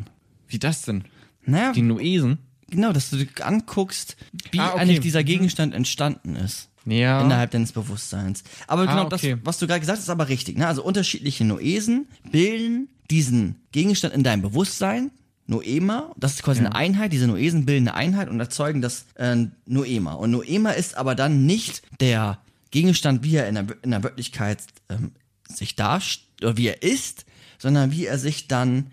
Wie 0.48 0.58
das 0.58 0.82
denn? 0.82 1.04
Naja, 1.44 1.72
Die 1.72 1.82
Noesen? 1.82 2.38
genau, 2.70 2.92
dass 2.92 3.10
du 3.10 3.16
dir 3.16 3.28
anguckst, 3.44 4.16
wie 4.52 4.58
Ah, 4.58 4.70
okay. 4.72 4.80
eigentlich 4.80 5.00
dieser 5.00 5.22
Gegenstand 5.24 5.74
entstanden 5.74 6.34
ist. 6.36 6.68
Ja. 6.86 7.20
Innerhalb 7.20 7.50
deines 7.50 7.72
Bewusstseins. 7.72 8.42
Aber 8.68 8.82
Ah, 8.82 8.86
genau 8.86 9.04
okay. 9.06 9.32
das, 9.34 9.40
was 9.44 9.58
du 9.58 9.66
gerade 9.66 9.80
gesagt 9.80 9.98
hast, 9.98 10.04
ist 10.04 10.10
aber 10.10 10.28
richtig. 10.28 10.56
Ne? 10.56 10.66
Also 10.66 10.82
unterschiedliche 10.84 11.44
Noesen 11.44 12.06
bilden 12.30 12.88
diesen 13.10 13.56
Gegenstand 13.72 14.14
in 14.14 14.22
deinem 14.22 14.42
Bewusstsein, 14.42 15.10
Noema, 15.46 16.12
das 16.16 16.34
ist 16.34 16.42
quasi 16.42 16.60
eine 16.60 16.74
Einheit, 16.74 17.12
diese 17.12 17.26
Noesen 17.26 17.66
bilden 17.66 17.88
eine 17.88 17.96
Einheit 17.96 18.28
und 18.28 18.40
erzeugen 18.40 18.82
das 18.82 19.06
äh, 19.14 19.46
Noema. 19.66 20.14
Und 20.14 20.32
Noema 20.32 20.70
ist 20.70 20.96
aber 20.96 21.14
dann 21.14 21.46
nicht 21.46 21.82
der 22.00 22.38
Gegenstand, 22.70 23.22
wie 23.22 23.36
er 23.36 23.48
in 23.48 23.54
der, 23.54 23.66
in 23.82 23.92
der 23.92 24.02
Wirklichkeit 24.02 24.58
ähm, 24.88 25.12
sich 25.48 25.76
darstellt, 25.76 26.26
oder 26.42 26.56
wie 26.56 26.66
er 26.66 26.82
ist, 26.82 27.24
sondern 27.58 27.92
wie 27.92 28.06
er 28.06 28.18
sich 28.18 28.48
dann 28.48 28.90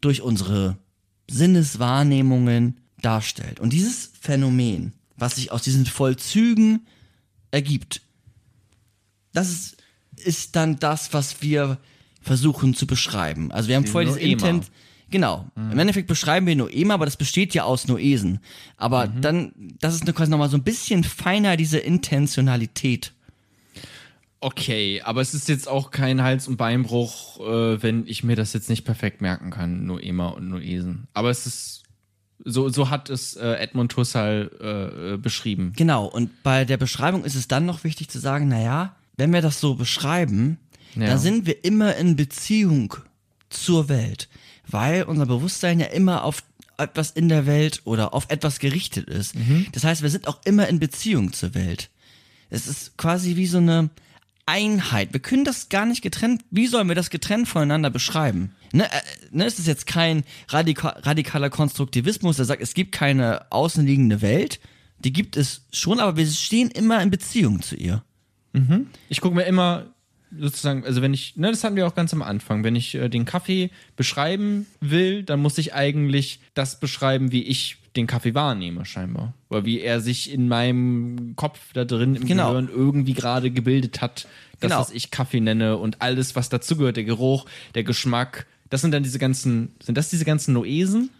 durch 0.00 0.22
unsere 0.22 0.76
Sinneswahrnehmungen 1.28 2.76
darstellt. 3.00 3.58
Und 3.58 3.72
dieses 3.72 4.10
Phänomen, 4.20 4.92
was 5.16 5.36
sich 5.36 5.50
aus 5.50 5.62
diesen 5.62 5.86
Vollzügen 5.86 6.86
ergibt, 7.50 8.02
das 9.32 9.50
ist, 9.50 9.76
ist 10.16 10.56
dann 10.56 10.78
das, 10.78 11.12
was 11.12 11.42
wir 11.42 11.78
versuchen 12.20 12.74
zu 12.74 12.86
beschreiben. 12.86 13.50
Also 13.50 13.68
wir 13.68 13.76
haben 13.76 13.86
vorher 13.86 14.12
diese 14.12 14.20
Noema. 14.20 14.32
Intent. 14.32 14.70
Genau. 15.10 15.46
Im 15.54 15.78
Endeffekt 15.78 16.08
beschreiben 16.08 16.46
wir 16.46 16.56
Noema, 16.56 16.94
aber 16.94 17.04
das 17.04 17.16
besteht 17.16 17.54
ja 17.54 17.64
aus 17.64 17.86
Noesen. 17.86 18.40
Aber 18.76 19.06
dann, 19.06 19.52
das 19.80 19.94
ist 19.94 20.02
eine 20.02 20.12
quasi 20.12 20.30
nochmal 20.30 20.48
so 20.48 20.56
ein 20.56 20.64
bisschen 20.64 21.04
feiner, 21.04 21.56
diese 21.56 21.78
Intentionalität. 21.78 23.12
Okay, 24.40 25.00
aber 25.02 25.22
es 25.22 25.32
ist 25.32 25.48
jetzt 25.48 25.68
auch 25.68 25.90
kein 25.90 26.22
Hals- 26.22 26.48
und 26.48 26.56
Beinbruch, 26.58 27.40
äh, 27.40 27.82
wenn 27.82 28.06
ich 28.06 28.24
mir 28.24 28.36
das 28.36 28.52
jetzt 28.52 28.68
nicht 28.68 28.84
perfekt 28.84 29.22
merken 29.22 29.50
kann, 29.50 29.86
Noema 29.86 30.28
und 30.28 30.48
Noesen. 30.50 31.06
Aber 31.14 31.30
es 31.30 31.46
ist, 31.46 31.82
so, 32.44 32.68
so 32.68 32.90
hat 32.90 33.08
es 33.08 33.36
äh, 33.36 33.52
Edmund 33.54 33.96
Husserl 33.96 34.50
äh, 34.60 35.14
äh, 35.14 35.16
beschrieben. 35.16 35.72
Genau. 35.76 36.04
Und 36.06 36.42
bei 36.42 36.66
der 36.66 36.76
Beschreibung 36.76 37.24
ist 37.24 37.36
es 37.36 37.48
dann 37.48 37.64
noch 37.64 37.84
wichtig 37.84 38.10
zu 38.10 38.18
sagen, 38.18 38.48
naja, 38.48 38.96
wenn 39.16 39.32
wir 39.32 39.40
das 39.40 39.60
so 39.60 39.76
beschreiben, 39.76 40.58
Ja. 40.94 41.06
dann 41.06 41.18
sind 41.18 41.46
wir 41.46 41.64
immer 41.64 41.96
in 41.96 42.16
Beziehung 42.16 42.94
zur 43.48 43.88
Welt. 43.88 44.28
Weil 44.68 45.04
unser 45.04 45.26
Bewusstsein 45.26 45.80
ja 45.80 45.86
immer 45.86 46.24
auf, 46.24 46.42
etwas 46.78 47.10
in 47.10 47.28
der 47.28 47.46
Welt 47.46 47.82
oder 47.84 48.14
auf 48.14 48.26
etwas 48.28 48.58
gerichtet 48.58 49.08
ist. 49.08 49.34
Das 49.72 49.84
heißt, 49.84 50.02
wir 50.02 50.10
sind 50.10 50.26
auch 50.26 50.40
immer 50.44 50.68
in 50.68 50.80
Beziehung 50.80 51.32
zur 51.32 51.54
Welt. 51.54 51.90
Es 52.50 52.66
ist 52.66 52.96
quasi 52.96 53.36
wie 53.36 53.46
so 53.46 53.58
eine 53.58 53.90
Einheit. 54.46 55.12
Wir 55.12 55.20
können 55.20 55.44
das 55.44 55.68
gar 55.68 55.86
nicht 55.86 56.02
getrennt, 56.02 56.44
wie 56.50 56.66
sollen 56.66 56.88
wir 56.88 56.94
das 56.94 57.10
getrennt 57.10 57.48
voneinander 57.48 57.90
beschreiben? 57.90 58.54
Ne, 58.72 58.84
äh, 58.84 59.00
ne, 59.30 59.46
es 59.46 59.58
ist 59.58 59.66
jetzt 59.66 59.86
kein 59.86 60.24
radika 60.48 60.88
radikaler 61.02 61.48
Konstruktivismus, 61.48 62.36
der 62.36 62.44
sagt, 62.44 62.62
es 62.62 62.74
gibt 62.74 62.92
keine 62.92 63.50
außenliegende 63.50 64.20
Welt. 64.20 64.60
Die 64.98 65.12
gibt 65.12 65.36
es 65.36 65.62
schon, 65.72 66.00
aber 66.00 66.16
wir 66.16 66.26
stehen 66.26 66.70
immer 66.70 67.02
in 67.02 67.10
Beziehung 67.10 67.62
zu 67.62 67.76
ihr. 67.76 68.02
Ich 69.08 69.20
gucke 69.20 69.34
mir 69.34 69.44
immer 69.44 69.93
sozusagen, 70.38 70.84
also 70.84 71.02
wenn 71.02 71.14
ich, 71.14 71.36
ne, 71.36 71.50
das 71.50 71.64
hatten 71.64 71.76
wir 71.76 71.86
auch 71.86 71.94
ganz 71.94 72.12
am 72.12 72.22
Anfang, 72.22 72.64
wenn 72.64 72.76
ich 72.76 72.94
äh, 72.94 73.08
den 73.08 73.24
Kaffee 73.24 73.70
beschreiben 73.96 74.66
will, 74.80 75.22
dann 75.22 75.40
muss 75.40 75.58
ich 75.58 75.74
eigentlich 75.74 76.40
das 76.54 76.80
beschreiben, 76.80 77.32
wie 77.32 77.42
ich 77.42 77.76
den 77.96 78.06
Kaffee 78.06 78.34
wahrnehme, 78.34 78.84
scheinbar. 78.84 79.34
Oder 79.50 79.64
wie 79.64 79.80
er 79.80 80.00
sich 80.00 80.32
in 80.32 80.48
meinem 80.48 81.34
Kopf 81.36 81.60
da 81.74 81.84
drin 81.84 82.16
im 82.16 82.26
Genau. 82.26 82.48
Gehirn 82.50 82.68
irgendwie 82.74 83.14
gerade 83.14 83.50
gebildet 83.50 84.00
hat, 84.00 84.26
das, 84.60 84.70
Genau. 84.70 84.80
was 84.80 84.90
ich 84.90 85.10
Kaffee 85.10 85.40
nenne 85.40 85.76
und 85.76 86.02
alles, 86.02 86.34
was 86.34 86.48
dazugehört, 86.48 86.96
der 86.96 87.04
Geruch, 87.04 87.46
der 87.74 87.84
Geschmack. 87.84 88.46
Das 88.70 88.80
sind 88.80 88.90
dann 88.92 89.02
diese 89.04 89.18
ganzen, 89.20 89.72
sind 89.80 89.96
das 89.96 90.08
diese 90.10 90.24
ganzen 90.24 90.54
Noesen? 90.54 91.10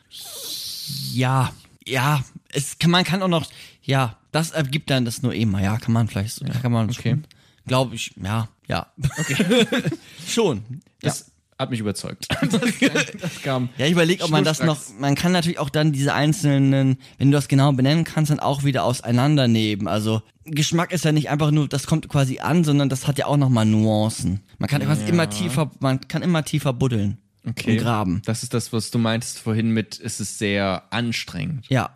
Ja, 1.13 1.53
ja, 1.87 2.25
es 2.53 2.79
kann, 2.79 2.91
man 2.91 3.05
kann 3.05 3.23
auch 3.23 3.29
noch, 3.29 3.47
ja, 3.83 4.17
das 4.33 4.51
ergibt 4.51 4.91
dann 4.91 5.05
das 5.05 5.23
Noema, 5.23 5.61
ja, 5.61 5.77
kann 5.79 5.93
man 5.93 6.09
vielleicht, 6.09 6.35
so- 6.35 6.45
kann 6.45 6.73
man 6.73 6.89
okay. 6.91 7.11
schon, 7.11 7.25
glaube 7.67 7.95
ich, 7.95 8.13
ja, 8.23 8.49
ja. 8.69 8.87
Okay. 9.19 9.67
schon. 10.27 10.63
Das 11.01 11.31
hat 11.59 11.71
mich 11.71 11.81
überzeugt. 11.81 12.27
Das, 12.51 13.07
das 13.21 13.43
kam. 13.43 13.69
Ja, 13.79 13.87
ich 13.87 13.93
überlege, 13.93 14.25
ob 14.25 14.31
man 14.31 14.45
das 14.45 14.63
noch, 14.63 14.79
man 14.99 15.15
kann 15.15 15.33
natürlich 15.33 15.59
auch 15.59 15.71
dann 15.71 15.93
diese 15.93 16.13
einzelnen, 16.13 16.99
wenn 17.19 17.31
du 17.31 17.37
das 17.37 17.49
genau 17.49 17.73
benennen 17.73 18.05
kannst, 18.05 18.31
dann 18.31 18.41
auch 18.41 18.65
wieder 18.65 18.85
auseinandernehmen. 18.85 19.87
Also 19.89 20.23
Geschmack 20.45 20.93
ist 20.93 21.05
ja 21.05 21.13
nicht 21.13 21.31
einfach 21.31 21.51
nur, 21.53 21.69
das 21.69 21.87
kommt 21.87 22.09
quasi 22.09 22.41
an, 22.41 22.65
sondern 22.65 22.89
das 22.89 23.07
hat 23.07 23.19
ja 23.19 23.27
auch 23.27 23.37
nochmal 23.37 23.65
Nuancen. 23.67 24.41
Man 24.59 24.69
kann 24.69 24.83
quasi 24.83 25.05
immer 25.07 25.31
tiefer, 25.31 25.71
man 25.81 26.01
kann 26.09 26.23
immer 26.23 26.45
tiefer 26.45 26.73
buddeln 26.73 27.19
Okay. 27.47 27.73
und 27.73 27.79
graben. 27.79 28.23
Das 28.25 28.43
ist 28.43 28.55
das, 28.55 28.73
was 28.73 28.91
du 28.91 28.99
meintest 28.99 29.39
vorhin 29.39 29.71
mit, 29.71 30.01
es 30.03 30.19
ist 30.19 30.39
sehr 30.39 30.85
anstrengend, 30.91 31.67
Ja, 31.69 31.91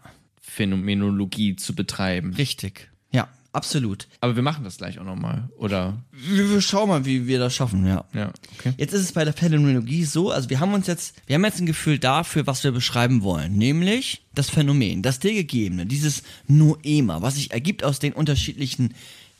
Phänomenologie 0.58 1.56
zu 1.56 1.74
betreiben. 1.74 2.34
richtig. 2.34 2.90
Ja, 3.12 3.28
absolut. 3.53 4.09
Aber 4.20 4.36
wir 4.36 4.42
machen 4.42 4.64
das 4.64 4.78
gleich 4.78 4.99
auch 4.99 5.05
nochmal, 5.05 5.49
oder? 5.57 6.03
Wir, 6.12 6.51
wir 6.51 6.61
schauen 6.61 6.88
mal, 6.88 7.05
wie 7.05 7.26
wir 7.26 7.38
das 7.38 7.55
schaffen, 7.55 7.86
ja. 7.86 8.05
Ja, 8.12 8.32
okay. 8.59 8.72
Jetzt 8.76 8.92
ist 8.92 9.03
es 9.03 9.12
bei 9.12 9.24
der 9.24 9.32
Phänomenologie 9.32 10.05
so, 10.05 10.30
also 10.30 10.51
wir 10.51 10.61
haben 10.61 10.74
uns 10.74 10.86
jetzt, 10.86 11.14
wir 11.26 11.34
haben 11.34 11.44
jetzt 11.44 11.61
ein 11.61 11.66
Gefühl 11.66 11.99
dafür, 11.99 12.46
was 12.46 12.64
wir 12.64 12.72
beschreiben 12.72 13.22
wollen, 13.22 13.57
nämlich 13.57 14.26
das 14.34 14.51
Phänomen, 14.51 15.03
das 15.03 15.18
dir 15.18 15.34
gegebene, 15.34 15.86
dieses 15.86 16.22
Noema, 16.46 17.22
was 17.22 17.36
sich 17.36 17.51
ergibt 17.51 17.84
aus 17.84 17.99
den 17.99 18.12
unterschiedlichen 18.12 18.94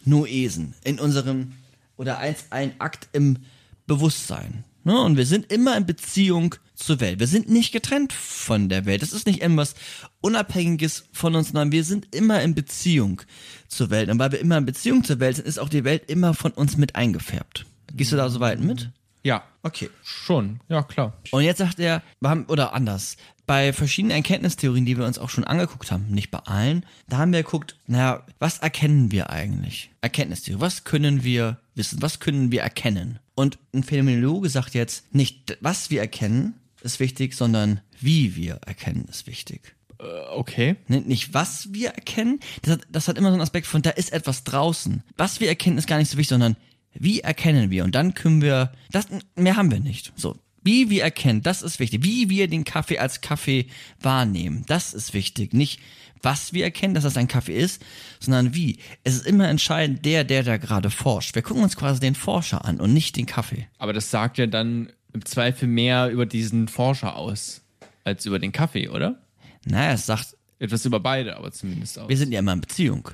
Noesen 0.05 0.75
in 0.85 0.99
unserem, 0.99 1.53
oder 1.97 2.19
als 2.19 2.47
ein 2.51 2.73
Akt 2.81 3.09
im 3.13 3.39
Bewusstsein. 3.87 4.65
Ne? 4.89 4.99
Und 4.99 5.19
wir 5.19 5.27
sind 5.27 5.53
immer 5.53 5.77
in 5.77 5.85
Beziehung 5.85 6.55
zur 6.75 6.99
Welt. 7.01 7.21
Wir 7.21 7.27
sind 7.27 7.51
nicht 7.51 7.73
getrennt 7.73 8.15
von 8.15 8.71
der 8.71 8.87
Welt. 8.87 9.03
Das 9.03 9.13
ist 9.13 9.27
nicht 9.27 9.43
irgendwas 9.43 9.75
Unabhängiges 10.23 11.05
von 11.13 11.35
uns, 11.35 11.49
sondern 11.49 11.73
wir 11.73 11.85
sind 11.85 12.15
immer 12.15 12.41
in 12.41 12.55
Beziehung 12.55 13.21
zur 13.69 13.91
Welt. 13.91 14.09
Und 14.09 14.19
weil 14.19 14.33
wir 14.33 14.41
immer 14.41 14.57
in 14.57 14.65
Beziehung 14.65 15.05
zur 15.05 15.21
Welt 15.21 15.37
sind, 15.37 15.47
ist 15.47 15.59
auch 15.59 15.69
die 15.69 15.85
Welt 15.85 16.09
immer 16.09 16.33
von 16.33 16.53
uns 16.53 16.79
mit 16.79 16.97
eingefärbt. 16.97 17.67
Gehst 17.93 18.13
du 18.13 18.17
da 18.17 18.31
so 18.31 18.41
weit 18.41 18.61
mit? 18.61 18.91
Ja, 19.23 19.45
Okay. 19.63 19.91
schon. 20.03 20.61
Ja, 20.71 20.83
klar. 20.83 21.13
Und 21.33 21.43
jetzt 21.43 21.59
sagt 21.59 21.79
er, 21.81 22.03
wir 22.21 22.31
haben, 22.31 22.47
oder 22.47 22.73
anders, 22.73 23.19
bei 23.47 23.75
verschiedenen 23.75 24.17
Erkenntnistheorien, 24.17 24.87
die 24.87 24.97
wir 24.97 25.05
uns 25.05 25.19
auch 25.19 25.29
schon 25.29 25.45
angeguckt 25.45 25.91
haben, 25.93 26.07
nicht 26.09 26.31
bei 26.31 26.39
allen, 26.39 26.87
da 27.09 27.19
haben 27.19 27.33
wir 27.35 27.43
geguckt, 27.43 27.77
naja, 27.87 28.25
was 28.39 28.59
erkennen 28.59 29.13
wir 29.13 29.29
eigentlich? 29.29 29.91
Erkenntnistheorie, 30.01 30.63
was 30.63 30.85
können 30.85 31.25
wir 31.25 31.59
wissen, 31.75 32.01
was 32.01 32.21
können 32.21 32.51
wir 32.51 32.63
erkennen? 32.63 33.19
Und 33.39 33.59
ein 33.73 33.85
Phänomenologe 33.85 34.49
sagt 34.49 34.75
jetzt, 34.75 35.15
nicht 35.15 35.59
was 35.61 35.91
wir 35.91 36.01
erkennen 36.01 36.55
ist 36.83 36.99
wichtig, 36.99 37.35
sondern 37.35 37.81
wie 38.01 38.35
wir 38.35 38.61
erkennen 38.67 39.07
ist 39.09 39.29
wichtig. 39.29 39.77
Äh, 40.01 40.05
okay. 40.31 40.75
Ne, 40.89 41.03
Nicht 41.03 41.35
was 41.35 41.73
wir 41.73 41.91
erkennen, 41.91 42.41
das 42.63 42.75
hat, 42.75 42.87
das 42.91 43.07
hat 43.07 43.17
immer 43.17 43.29
so 43.29 43.35
einen 43.35 43.43
Aspekt 43.43 43.69
von, 43.69 43.81
da 43.81 43.91
ist 43.91 44.13
etwas 44.13 44.43
draußen. 44.43 45.05
Was 45.17 45.39
wir 45.39 45.49
erkennen, 45.49 45.79
ist 45.79 45.87
gar 45.87 45.99
nicht 45.99 46.11
so 46.11 46.19
wichtig, 46.19 46.31
sondern 46.31 46.57
wie 46.95 47.21
erkennen 47.21 47.71
wir? 47.71 47.85
Und 47.85 47.95
dann 47.95 48.15
können 48.15 48.43
wir, 48.43 48.73
das, 48.91 49.07
mehr 49.37 49.57
haben 49.57 49.71
wir 49.71 49.81
nicht. 49.81 50.13
So. 50.17 50.37
Wie 50.65 50.91
wir 50.91 51.05
erkennen, 51.05 51.43
das 51.43 51.63
ist 51.63 51.79
wichtig. 51.79 52.03
Wie 52.03 52.29
wir 52.31 52.49
den 52.49 52.65
Kaffee 52.65 52.99
als 52.99 53.21
Kaffee 53.21 53.67
wahrnehmen, 54.01 54.65
das 54.67 54.95
ist 54.95 55.15
wichtig. 55.15 55.55
Nicht, 55.55 55.81
was 56.23 56.53
wir 56.53 56.65
erkennen, 56.65 56.95
dass 56.95 57.05
das 57.05 57.17
ein 57.17 57.29
Kaffee 57.29 57.57
ist, 57.57 57.85
sondern 58.21 58.55
wie. 58.55 58.79
Es 59.05 59.15
ist 59.15 59.27
immer 59.27 59.49
entscheidend, 59.49 60.05
der, 60.05 60.25
der 60.25 60.43
da 60.43 60.57
gerade 60.57 60.91
forscht. 60.91 61.35
Wir 61.35 61.43
gucken 61.43 61.63
uns 61.63 61.77
quasi 61.77 62.01
den 62.01 62.15
Forscher 62.15 62.65
an 62.65 62.81
und 62.81 62.93
nicht 62.93 63.17
den 63.17 63.27
Kaffee. 63.27 63.69
Aber 63.79 63.93
das 63.93 64.11
sagt 64.11 64.39
ja 64.39 64.47
dann 64.47 64.93
im 65.13 65.25
Zweifel 65.25 65.69
mehr 65.69 66.11
über 66.11 66.27
diesen 66.27 66.69
Forscher 66.69 67.17
aus, 67.17 67.63
als 68.05 68.27
über 68.27 68.39
den 68.39 68.53
Kaffee, 68.53 68.89
oder? 68.89 69.19
Naja, 69.65 69.93
es 69.93 70.07
sagt, 70.07 70.37
Etwas 70.59 70.85
über 70.85 71.01
beide, 71.01 71.37
aber 71.37 71.53
zumindest 71.53 71.99
auch. 71.99 72.09
wir 72.09 72.17
sind 72.17 72.33
ja 72.33 72.41
immer 72.41 72.53
in 72.53 72.61
Beziehung. 72.61 73.11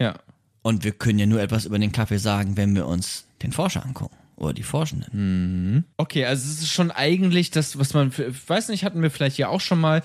Ja. 0.00 0.14
Und 0.62 0.84
wir 0.84 0.92
können 0.92 1.18
ja 1.18 1.26
nur 1.26 1.40
etwas 1.40 1.64
über 1.64 1.78
den 1.78 1.92
Kaffee 1.92 2.18
sagen, 2.18 2.56
wenn 2.56 2.74
wir 2.74 2.86
uns 2.86 3.24
den 3.42 3.52
Forscher 3.52 3.84
angucken. 3.84 4.16
Oder 4.36 4.54
die 4.54 4.64
Forschenden. 4.64 5.84
Okay, 5.96 6.24
also 6.24 6.50
es 6.50 6.62
ist 6.62 6.72
schon 6.72 6.90
eigentlich 6.90 7.52
das, 7.52 7.78
was 7.78 7.94
man, 7.94 8.08
ich 8.08 8.48
weiß 8.48 8.68
nicht, 8.70 8.82
hatten 8.84 9.00
wir 9.00 9.10
vielleicht 9.10 9.38
ja 9.38 9.48
auch 9.48 9.60
schon 9.60 9.78
mal. 9.80 10.02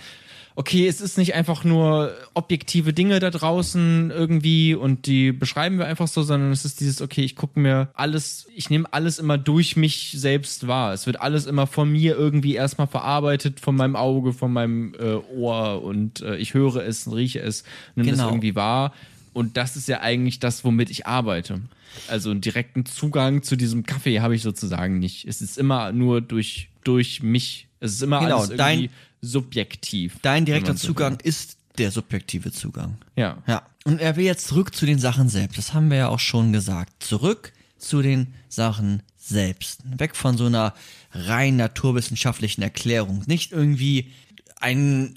Okay, 0.59 0.87
es 0.87 1.01
ist 1.01 1.19
nicht 1.19 1.35
einfach 1.35 1.63
nur 1.63 2.11
objektive 2.33 2.91
Dinge 2.91 3.19
da 3.19 3.29
draußen 3.29 4.09
irgendwie 4.09 4.73
und 4.73 5.05
die 5.05 5.31
beschreiben 5.31 5.77
wir 5.77 5.85
einfach 5.85 6.07
so, 6.07 6.23
sondern 6.23 6.51
es 6.51 6.65
ist 6.65 6.79
dieses, 6.79 6.99
okay, 6.99 7.21
ich 7.23 7.35
gucke 7.35 7.59
mir 7.59 7.89
alles, 7.93 8.47
ich 8.55 8.71
nehme 8.71 8.91
alles 8.91 9.19
immer 9.19 9.37
durch 9.37 9.75
mich 9.77 10.13
selbst 10.17 10.65
wahr. 10.67 10.93
Es 10.93 11.05
wird 11.05 11.21
alles 11.21 11.45
immer 11.45 11.67
von 11.67 11.91
mir 11.91 12.15
irgendwie 12.17 12.55
erstmal 12.55 12.87
verarbeitet, 12.87 13.59
von 13.59 13.75
meinem 13.75 13.95
Auge, 13.95 14.33
von 14.33 14.51
meinem 14.51 14.95
äh, 14.95 15.13
Ohr 15.37 15.83
und 15.83 16.21
äh, 16.21 16.37
ich 16.37 16.55
höre 16.55 16.77
es 16.77 17.05
und 17.05 17.13
rieche 17.13 17.39
es, 17.39 17.63
nehme 17.95 18.09
es 18.09 18.17
Genau. 18.17 18.29
irgendwie 18.29 18.55
wahr. 18.55 18.93
Und 19.33 19.57
das 19.57 19.75
ist 19.75 19.87
ja 19.87 20.01
eigentlich 20.01 20.39
das, 20.39 20.63
womit 20.65 20.89
ich 20.89 21.05
arbeite. 21.05 21.61
Also 22.07 22.31
einen 22.31 22.41
direkten 22.41 22.87
Zugang 22.87 23.43
zu 23.43 23.57
diesem 23.57 23.83
Kaffee 23.85 24.21
habe 24.21 24.33
ich 24.35 24.41
sozusagen 24.41 24.97
nicht. 24.97 25.27
Es 25.27 25.39
ist 25.43 25.59
immer 25.59 25.91
nur 25.91 26.19
durch, 26.21 26.69
durch 26.83 27.21
mich. 27.21 27.67
Es 27.79 27.91
ist 27.93 28.01
immer 28.01 28.21
Genau, 28.21 28.37
alles 28.37 28.49
irgendwie 28.49 28.57
dein- 28.87 28.89
subjektiv. 29.21 30.17
Dein 30.21 30.45
direkter 30.45 30.75
so 30.75 30.87
Zugang 30.87 31.19
will. 31.19 31.27
ist 31.27 31.57
der 31.77 31.91
subjektive 31.91 32.51
Zugang. 32.51 32.97
Ja. 33.15 33.37
Ja. 33.47 33.63
Und 33.85 34.01
er 34.01 34.15
will 34.15 34.25
jetzt 34.25 34.47
zurück 34.47 34.75
zu 34.75 34.85
den 34.85 34.99
Sachen 34.99 35.29
selbst. 35.29 35.57
Das 35.57 35.73
haben 35.73 35.89
wir 35.89 35.97
ja 35.97 36.07
auch 36.09 36.19
schon 36.19 36.51
gesagt. 36.51 37.03
Zurück 37.03 37.53
zu 37.77 38.01
den 38.01 38.33
Sachen 38.49 39.03
selbst. 39.17 39.81
Weg 39.97 40.15
von 40.15 40.37
so 40.37 40.45
einer 40.45 40.73
rein 41.11 41.55
naturwissenschaftlichen 41.55 42.61
Erklärung. 42.61 43.23
Nicht 43.27 43.51
irgendwie 43.51 44.11
ein 44.59 45.13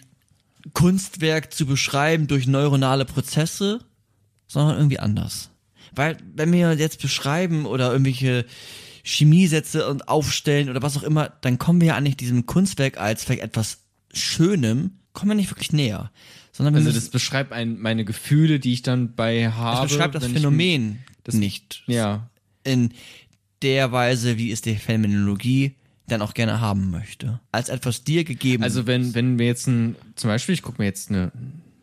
Kunstwerk 0.74 1.52
zu 1.52 1.66
beschreiben 1.66 2.26
durch 2.26 2.46
neuronale 2.46 3.04
Prozesse, 3.04 3.80
sondern 4.46 4.76
irgendwie 4.76 4.98
anders. 4.98 5.50
Weil, 5.92 6.18
wenn 6.34 6.52
wir 6.52 6.74
jetzt 6.74 7.00
beschreiben 7.00 7.66
oder 7.66 7.90
irgendwelche 7.90 8.44
Chemiesätze 9.02 9.88
und 9.88 10.08
aufstellen 10.08 10.68
oder 10.68 10.82
was 10.82 10.96
auch 10.96 11.02
immer, 11.02 11.32
dann 11.40 11.58
kommen 11.58 11.80
wir 11.80 11.88
ja 11.88 11.94
eigentlich 11.96 12.16
diesem 12.16 12.46
Kunstwerk 12.46 12.98
als 12.98 13.24
vielleicht 13.24 13.42
etwas 13.42 13.78
Schönem, 14.12 14.92
kommen 15.12 15.30
wir 15.30 15.34
nicht 15.36 15.50
wirklich 15.50 15.72
näher. 15.72 16.10
Sondern 16.52 16.74
Also 16.76 16.92
das 16.92 17.08
beschreibt 17.08 17.52
ein, 17.52 17.78
meine 17.78 18.04
Gefühle, 18.04 18.58
die 18.60 18.72
ich 18.72 18.82
dann 18.82 19.14
bei 19.14 19.50
habe. 19.50 19.82
das 19.82 19.92
beschreibt 19.92 20.14
das 20.14 20.24
wenn 20.24 20.30
ich- 20.30 20.36
Phänomen 20.36 20.98
das- 21.24 21.34
nicht 21.34 21.82
Ja. 21.86 22.28
in 22.64 22.92
der 23.62 23.92
Weise, 23.92 24.36
wie 24.38 24.50
es 24.50 24.60
die 24.62 24.74
Phänomenologie 24.76 25.74
dann 26.08 26.22
auch 26.22 26.34
gerne 26.34 26.60
haben 26.60 26.90
möchte. 26.90 27.40
Als 27.52 27.68
etwas 27.68 28.02
dir 28.04 28.24
gegeben. 28.24 28.62
Also 28.64 28.86
wenn, 28.86 29.14
wenn 29.14 29.38
wir 29.38 29.46
jetzt 29.46 29.68
ein, 29.68 29.94
zum 30.16 30.28
Beispiel, 30.28 30.54
ich 30.54 30.62
gucke 30.62 30.82
mir 30.82 30.86
jetzt 30.86 31.10
eine, 31.10 31.30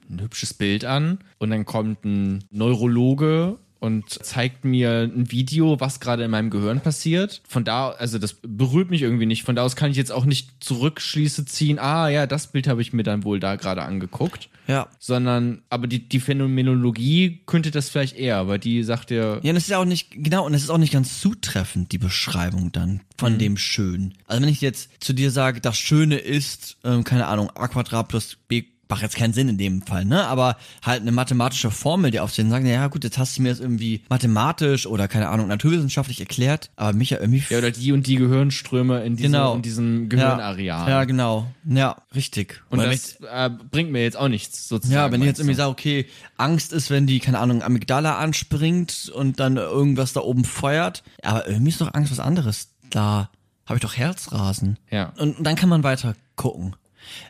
ein 0.09 0.19
hübsches 0.21 0.53
Bild 0.53 0.83
an 0.85 1.19
und 1.37 1.49
dann 1.49 1.63
kommt 1.65 2.03
ein 2.03 2.43
Neurologe 2.51 3.57
und 3.79 4.09
zeigt 4.09 4.65
mir 4.65 5.01
ein 5.13 5.31
Video, 5.31 5.79
was 5.79 5.99
gerade 5.99 6.23
in 6.23 6.31
meinem 6.31 6.49
Gehirn 6.49 6.81
passiert. 6.81 7.41
Von 7.47 7.63
da, 7.63 7.89
also 7.89 8.17
das 8.19 8.35
berührt 8.41 8.89
mich 8.89 9.01
irgendwie 9.01 9.25
nicht. 9.25 9.43
Von 9.43 9.55
da 9.55 9.63
aus 9.63 9.75
kann 9.75 9.91
ich 9.91 9.97
jetzt 9.97 10.11
auch 10.11 10.25
nicht 10.25 10.49
Zurückschlüsse 10.59 11.45
ziehen, 11.45 11.79
ah 11.79 12.09
ja, 12.09 12.25
das 12.27 12.47
Bild 12.47 12.67
habe 12.67 12.81
ich 12.81 12.93
mir 12.93 13.03
dann 13.03 13.23
wohl 13.23 13.39
da 13.39 13.55
gerade 13.55 13.83
angeguckt. 13.83 14.49
ja. 14.67 14.87
Sondern, 14.99 15.61
aber 15.69 15.87
die, 15.87 15.99
die 16.09 16.19
Phänomenologie 16.19 17.41
könnte 17.45 17.71
das 17.71 17.89
vielleicht 17.89 18.15
eher, 18.17 18.47
weil 18.47 18.59
die 18.59 18.83
sagt 18.83 19.11
ja, 19.11 19.39
Ja, 19.43 19.51
und 19.51 19.57
es 19.57 19.63
ist 19.63 19.69
ja 19.69 19.77
auch 19.79 19.85
nicht, 19.85 20.11
genau, 20.11 20.45
und 20.45 20.53
es 20.53 20.63
ist 20.63 20.69
auch 20.69 20.77
nicht 20.77 20.93
ganz 20.93 21.19
zutreffend, 21.21 21.91
die 21.91 21.97
Beschreibung 21.97 22.71
dann 22.71 23.01
von 23.17 23.33
Mhm. 23.33 23.39
dem 23.39 23.57
Schön. 23.57 24.13
Also 24.25 24.41
wenn 24.41 24.49
ich 24.49 24.61
jetzt 24.61 24.89
zu 24.99 25.13
dir 25.13 25.31
sage, 25.31 25.61
das 25.61 25.77
Schöne 25.77 26.17
ist, 26.17 26.77
ähm, 26.83 27.03
keine 27.03 27.27
Ahnung, 27.27 27.49
a 27.55 27.67
Quadrat 27.67 28.07
plus 28.09 28.37
b 28.47 28.63
macht 28.89 29.01
jetzt 29.01 29.15
keinen 29.15 29.33
Sinn 29.33 29.49
in 29.49 29.57
dem 29.57 29.81
Fall, 29.81 30.05
ne? 30.05 30.25
Aber 30.27 30.57
halt 30.83 31.01
eine 31.01 31.11
mathematische 31.11 31.71
Formel, 31.71 32.11
die 32.11 32.19
aufstehen, 32.19 32.49
sagen, 32.49 32.65
ja 32.65 32.87
gut, 32.87 33.03
jetzt 33.03 33.17
hast 33.17 33.37
du 33.37 33.41
mir 33.41 33.49
das 33.49 33.59
irgendwie 33.59 34.01
mathematisch 34.09 34.85
oder 34.87 35.07
keine 35.07 35.29
Ahnung, 35.29 35.47
naturwissenschaftlich 35.47 36.19
erklärt, 36.19 36.69
aber 36.75 36.93
mich 36.93 37.09
ja 37.11 37.19
irgendwie. 37.19 37.43
Ja, 37.49 37.57
oder 37.57 37.71
die 37.71 37.91
und 37.91 38.07
die 38.07 38.15
Gehirnströme 38.15 39.03
in, 39.03 39.15
diesem 39.15 39.31
Genau. 39.31 39.55
in 39.55 39.61
diesem 39.61 40.09
Gehirnareal. 40.09 40.87
Ja, 40.87 40.89
ja, 40.89 41.03
genau. 41.05 41.47
Ja, 41.65 41.97
richtig. 42.15 42.61
Und 42.69 42.79
Oder 42.79 42.91
das 42.91 43.17
äh, 43.29 43.49
bringt 43.49 43.91
mir 43.91 44.01
jetzt 44.03 44.17
auch 44.17 44.29
nichts, 44.29 44.67
sozusagen. 44.67 44.95
Ja, 44.95 45.11
wenn 45.11 45.21
ich 45.21 45.27
jetzt 45.27 45.39
irgendwie 45.39 45.55
sage, 45.55 45.69
okay, 45.69 46.05
Angst 46.37 46.71
ist, 46.73 46.89
wenn 46.89 47.07
die, 47.07 47.19
keine 47.19 47.39
Ahnung, 47.39 47.61
Amygdala 47.63 48.17
anspringt 48.17 49.11
und 49.13 49.39
dann 49.39 49.57
irgendwas 49.57 50.13
da 50.13 50.21
oben 50.21 50.45
feuert. 50.45 51.03
Aber 51.23 51.47
irgendwie 51.47 51.69
ist 51.71 51.81
doch 51.81 51.93
Angst 51.93 52.11
was 52.11 52.19
anderes. 52.19 52.69
Da 52.89 53.29
habe 53.65 53.77
ich 53.77 53.81
doch 53.81 53.97
Herzrasen. 53.97 54.77
Ja. 54.89 55.13
Und 55.17 55.45
dann 55.45 55.55
kann 55.55 55.67
man 55.69 55.83
weiter 55.83 56.15
gucken. 56.35 56.75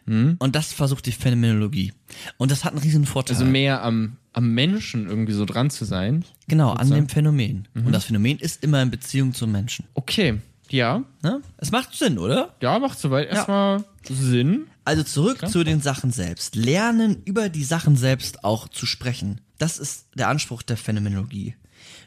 Und 0.05 0.55
das 0.55 0.73
versucht 0.73 1.05
die 1.05 1.11
Phänomenologie. 1.11 1.93
Und 2.38 2.51
das 2.51 2.63
hat 2.63 2.73
einen 2.73 2.82
riesen 2.82 3.05
Vorteil. 3.05 3.36
Also 3.36 3.45
mehr 3.45 3.84
am, 3.84 4.17
am 4.34 4.53
Menschen 4.53 5.07
irgendwie 5.07 5.34
so 5.34 5.45
dran 5.45 5.69
zu 5.69 5.86
sein. 5.86 6.25
genau, 6.47 6.71
an 6.71 6.89
dem 6.89 7.09
Phänomen. 7.09 7.67
Mhm. 7.73 7.88
Und 7.88 7.91
das 7.91 8.05
Phänomen 8.05 8.39
ist 8.39 8.63
immer 8.63 8.82
in 8.82 8.91
Beziehung 8.91 9.34
zum 9.34 9.51
Menschen. 9.51 9.86
Okay, 9.93 10.39
ja. 10.69 11.03
Ne? 11.23 11.41
Es 11.57 11.71
macht 11.71 11.95
Sinn, 11.95 12.17
oder? 12.17 12.55
Ja, 12.61 12.80
macht 12.80 12.99
soweit 12.99 13.30
erstmal 13.30 13.84
Sinn. 14.03 14.67
Also 14.86 15.03
zurück 15.03 15.47
zu 15.49 15.63
den 15.63 15.82
Sachen 15.82 16.11
selbst. 16.11 16.55
Lernen 16.55 17.21
über 17.25 17.49
die 17.49 17.63
Sachen 17.63 17.95
selbst 17.95 18.43
auch 18.43 18.67
zu 18.67 18.86
sprechen. 18.86 19.41
Das 19.57 19.80
ist 19.80 20.07
der 20.15 20.30
Anspruch 20.30 20.61
der 20.61 20.78
Phänomenologie. 20.78 21.55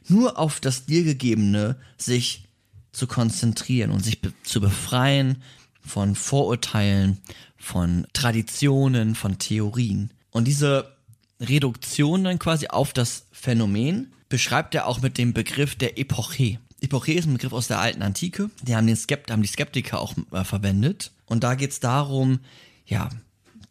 Nur 0.09 0.39
auf 0.39 0.61
das 0.61 0.87
dir 0.87 1.05
gegebene 1.05 1.77
sich 1.97 2.49
zu 2.93 3.07
konzentrieren 3.07 3.91
und 3.91 4.05
sich 4.05 4.21
be 4.21 4.33
zu 4.43 4.61
befreien 4.61 5.43
von 5.81 6.15
Vorurteilen, 6.15 7.19
von 7.61 8.07
Traditionen, 8.13 9.15
von 9.15 9.39
Theorien. 9.39 10.11
Und 10.31 10.49
diese 10.49 10.97
Reduktion 11.41 12.25
dann 12.25 12.39
quasi 12.39 12.69
auf 12.69 12.93
das 12.93 13.27
Phänomen 13.31 14.13
beschreibt 14.29 14.75
er 14.75 14.87
auch 14.87 15.03
mit 15.03 15.19
dem 15.19 15.33
Begriff 15.33 15.77
der 15.77 15.99
Epoche. 15.99 16.59
Epoche 16.81 17.13
ist 17.13 17.27
ein 17.27 17.35
Begriff 17.35 17.53
aus 17.53 17.69
der 17.69 17.79
alten 17.79 18.03
Antike. 18.03 18.51
Die 18.63 18.75
haben, 18.75 18.87
den 18.87 18.97
Skept 18.97 19.31
haben 19.31 19.43
die 19.43 19.49
Skeptiker 19.49 20.01
auch 20.01 20.15
äh, 20.33 20.45
verwendet. 20.45 21.13
Und 21.27 21.45
da 21.45 21.55
geht 21.55 21.73
es 21.73 21.81
darum, 21.81 22.41
ja, 22.87 23.11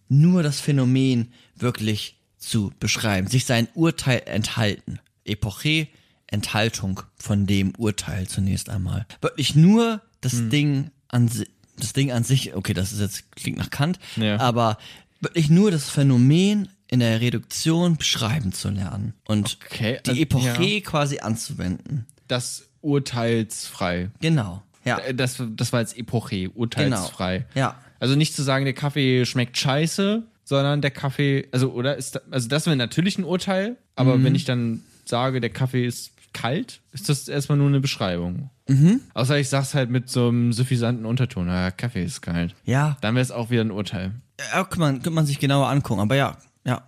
nur 0.08 0.44
das 0.44 0.60
Phänomen 0.60 1.34
wirklich 1.56 2.16
zu 2.38 2.72
beschreiben, 2.80 3.28
sich 3.28 3.46
sein 3.46 3.68
Urteil 3.74 4.22
enthalten. 4.26 5.00
Epoche, 5.26 5.88
Enthaltung 6.28 7.02
von 7.18 7.48
dem 7.48 7.74
Urteil 7.76 8.28
zunächst 8.28 8.70
einmal. 8.70 9.08
Wirklich 9.22 9.56
nur 9.56 10.02
das 10.22 10.50
Ding 10.50 10.92
an 11.08 11.28
sich, 11.28 11.50
das 11.80 11.94
Ding 11.94 12.12
an 12.12 12.24
sich, 12.24 12.56
okay, 12.56 12.74
das 12.74 12.92
ist 12.94 13.00
jetzt, 13.00 13.36
klingt 13.36 13.58
nach 13.58 13.70
Kant, 13.70 14.00
Ja. 14.16 14.38
aber 14.40 14.78
wirklich 15.22 15.50
nur 15.50 15.72
das 15.72 15.90
Phänomen 15.90 16.70
in 16.88 17.00
der 17.02 17.22
Reduktion 17.22 17.98
beschreiben 17.98 18.52
zu 18.52 18.70
lernen 18.70 19.14
und 19.26 19.58
Okay, 19.66 20.00
die 20.06 20.10
also, 20.12 20.22
Epoche 20.22 20.64
ja. 20.64 20.80
quasi 20.82 21.20
anzuwenden. 21.20 22.06
Das 22.28 22.64
urteilsfrei. 22.82 24.10
Genau. 24.22 24.62
Ja. 24.86 24.98
Äh, 25.00 25.14
Das, 25.14 25.42
das 25.56 25.74
war 25.74 25.82
jetzt 25.82 25.98
Epoche, 25.98 26.50
urteilsfrei. 26.52 27.40
Genau. 27.54 27.68
Ja. 27.68 27.76
Also 28.00 28.16
nicht 28.16 28.36
zu 28.36 28.44
sagen, 28.44 28.66
der 28.66 28.74
Kaffee 28.74 29.26
schmeckt 29.26 29.58
scheiße, 29.58 30.24
sondern 30.46 30.82
der 30.82 30.92
Kaffee, 30.92 31.48
also 31.52 31.72
oder 31.74 31.98
ist 31.98 32.20
also 32.32 32.48
das 32.48 32.66
wäre 32.66 32.76
natürlich 32.76 33.18
ein 33.18 33.24
Urteil, 33.26 33.76
aber 33.96 34.18
Mhm. 34.18 34.24
wenn 34.24 34.36
ich 34.36 34.46
dann 34.46 34.84
sage, 35.06 35.42
der 35.42 35.50
Kaffee 35.50 35.86
ist 35.86 36.12
kalt, 36.34 36.82
ist 36.92 37.10
das 37.10 37.28
erstmal 37.28 37.58
nur 37.58 37.68
eine 37.68 37.80
Beschreibung. 37.80 38.50
Mhm. 38.68 39.02
Außer 39.14 39.38
ich 39.38 39.50
sag's 39.50 39.74
halt 39.74 39.90
mit 39.90 40.10
so 40.10 40.28
einem 40.28 40.54
suffisanten 40.54 41.06
Unterton, 41.06 41.48
ja, 41.48 41.72
Kaffee 41.72 42.04
ist 42.04 42.22
kalt. 42.22 42.56
Ja. 42.66 42.98
Dann 43.02 43.16
wäre 43.16 43.24
es 43.24 43.32
auch 43.32 43.50
wieder 43.50 43.62
ein 43.62 43.72
Urteil. 43.72 44.14
Ja, 44.54 44.64
kann 44.64 44.80
man, 44.80 45.02
kann 45.02 45.14
man 45.14 45.26
sich 45.26 45.40
genauer 45.40 45.70
angucken, 45.70 46.02
aber 46.02 46.16
ja, 46.16 46.38
ja, 46.66 46.84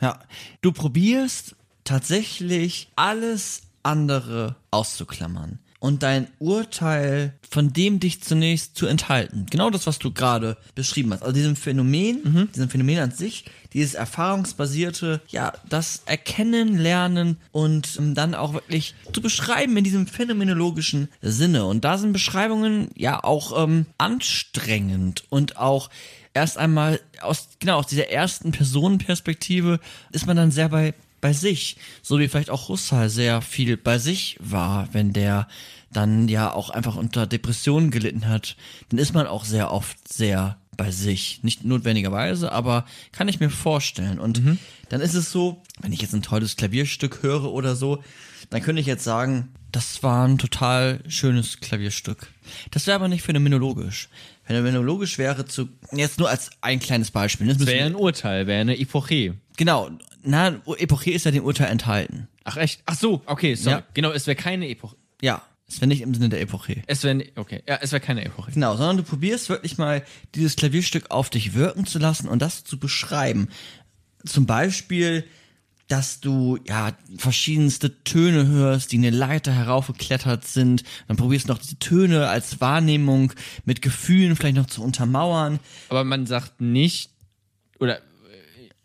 ja. 0.00 0.18
Du 0.60 0.72
probierst 0.72 1.56
tatsächlich 1.84 2.90
alles 2.96 3.62
andere 3.82 4.56
auszuklammern 4.70 5.60
und 5.78 6.02
dein 6.02 6.26
Urteil 6.38 7.34
von 7.48 7.72
dem 7.72 8.00
dich 8.00 8.22
zunächst 8.22 8.76
zu 8.76 8.86
enthalten. 8.86 9.46
Genau 9.50 9.70
das, 9.70 9.86
was 9.86 9.98
du 9.98 10.12
gerade 10.12 10.56
beschrieben 10.74 11.12
hast. 11.12 11.22
Also 11.22 11.32
diesem 11.32 11.54
Phänomen, 11.54 12.48
diesem 12.54 12.68
Phänomen 12.68 12.98
an 12.98 13.10
sich, 13.12 13.44
dieses 13.76 13.92
erfahrungsbasierte, 13.94 15.20
ja, 15.28 15.52
das 15.68 16.02
Erkennen, 16.06 16.78
Lernen 16.78 17.36
und 17.52 17.96
ähm, 17.98 18.14
dann 18.14 18.34
auch 18.34 18.54
wirklich 18.54 18.94
zu 19.12 19.20
beschreiben 19.20 19.76
in 19.76 19.84
diesem 19.84 20.06
phänomenologischen 20.06 21.08
Sinne. 21.20 21.66
Und 21.66 21.84
da 21.84 21.98
sind 21.98 22.14
Beschreibungen 22.14 22.88
ja 22.96 23.22
auch 23.22 23.62
ähm, 23.62 23.84
anstrengend 23.98 25.24
und 25.28 25.58
auch 25.58 25.90
erst 26.32 26.56
einmal 26.56 27.00
aus, 27.20 27.50
genau, 27.58 27.78
aus 27.78 27.86
dieser 27.86 28.08
ersten 28.08 28.50
Personenperspektive 28.50 29.78
ist 30.10 30.26
man 30.26 30.38
dann 30.38 30.50
sehr 30.50 30.70
bei, 30.70 30.94
bei 31.20 31.34
sich. 31.34 31.76
So 32.00 32.18
wie 32.18 32.28
vielleicht 32.28 32.50
auch 32.50 32.68
Husserl 32.68 33.10
sehr 33.10 33.42
viel 33.42 33.76
bei 33.76 33.98
sich 33.98 34.38
war, 34.40 34.88
wenn 34.92 35.12
der 35.12 35.48
dann 35.92 36.28
ja 36.28 36.50
auch 36.50 36.70
einfach 36.70 36.96
unter 36.96 37.26
Depressionen 37.26 37.90
gelitten 37.90 38.26
hat, 38.26 38.56
dann 38.88 38.98
ist 38.98 39.12
man 39.12 39.26
auch 39.26 39.44
sehr 39.44 39.70
oft 39.70 40.10
sehr 40.10 40.56
bei 40.76 40.90
sich. 40.90 41.42
Nicht 41.42 41.64
notwendigerweise, 41.64 42.52
aber 42.52 42.84
kann 43.12 43.28
ich 43.28 43.40
mir 43.40 43.50
vorstellen. 43.50 44.18
Und 44.18 44.42
dann 44.88 45.00
ist 45.00 45.14
es 45.14 45.30
so, 45.32 45.62
wenn 45.80 45.92
ich 45.92 46.02
jetzt 46.02 46.14
ein 46.14 46.22
tolles 46.22 46.56
Klavierstück 46.56 47.22
höre 47.22 47.52
oder 47.52 47.76
so, 47.76 48.02
dann 48.50 48.62
könnte 48.62 48.80
ich 48.80 48.86
jetzt 48.86 49.04
sagen, 49.04 49.48
das 49.72 50.02
war 50.02 50.26
ein 50.26 50.38
total 50.38 51.00
schönes 51.08 51.60
Klavierstück. 51.60 52.28
Das 52.70 52.86
wäre 52.86 52.94
aber 52.96 53.08
nicht 53.08 53.22
phänomenologisch. 53.22 54.08
Phänomenologisch 54.44 55.18
wäre 55.18 55.44
zu, 55.44 55.68
jetzt 55.92 56.18
nur 56.18 56.28
als 56.30 56.50
ein 56.60 56.78
kleines 56.78 57.10
Beispiel. 57.10 57.48
Das 57.48 57.66
Wäre 57.66 57.86
ein 57.86 57.96
Urteil, 57.96 58.46
wäre 58.46 58.60
eine 58.60 58.78
Epoche. 58.78 59.34
genau, 59.56 59.90
na, 60.22 60.60
Epoche 60.78 61.10
ist 61.10 61.24
ja 61.24 61.30
dem 61.30 61.44
Urteil 61.44 61.68
enthalten. 61.68 62.28
Ach 62.44 62.56
echt? 62.56 62.82
Ach 62.86 62.96
so, 62.96 63.22
okay, 63.26 63.54
sorry. 63.54 63.78
Ja. 63.78 63.82
Genau, 63.94 64.12
es 64.12 64.26
wäre 64.26 64.36
keine 64.36 64.68
Epoche. 64.68 64.96
Ja, 65.20 65.42
es 65.68 65.80
wäre 65.80 65.88
nicht 65.88 66.02
im 66.02 66.14
Sinne 66.14 66.28
der 66.28 66.40
Epoche. 66.40 66.82
Es 66.86 67.02
wäre 67.02 67.24
okay, 67.34 67.62
ja, 67.66 67.78
es 67.80 67.90
wäre 67.92 68.00
keine 68.00 68.24
Epoche. 68.24 68.52
Genau, 68.52 68.76
sondern 68.76 68.98
du 68.98 69.02
probierst 69.02 69.48
wirklich 69.48 69.78
mal 69.78 70.04
dieses 70.34 70.56
Klavierstück 70.56 71.10
auf 71.10 71.28
dich 71.28 71.54
wirken 71.54 71.86
zu 71.86 71.98
lassen 71.98 72.28
und 72.28 72.40
das 72.40 72.62
zu 72.62 72.78
beschreiben. 72.78 73.48
Zum 74.24 74.46
Beispiel, 74.46 75.24
dass 75.88 76.20
du 76.20 76.58
ja 76.66 76.96
verschiedenste 77.16 78.02
Töne 78.04 78.46
hörst, 78.46 78.92
die 78.92 78.98
eine 78.98 79.10
Leiter 79.10 79.52
heraufgeklettert 79.52 80.44
sind. 80.44 80.84
Dann 81.08 81.16
probierst 81.16 81.48
du 81.48 81.52
noch 81.52 81.58
diese 81.58 81.78
Töne 81.78 82.28
als 82.28 82.60
Wahrnehmung 82.60 83.32
mit 83.64 83.82
Gefühlen 83.82 84.36
vielleicht 84.36 84.56
noch 84.56 84.66
zu 84.66 84.82
untermauern. 84.82 85.60
Aber 85.88 86.04
man 86.04 86.26
sagt 86.26 86.60
nicht, 86.60 87.10
oder 87.78 87.98
äh, 87.98 88.02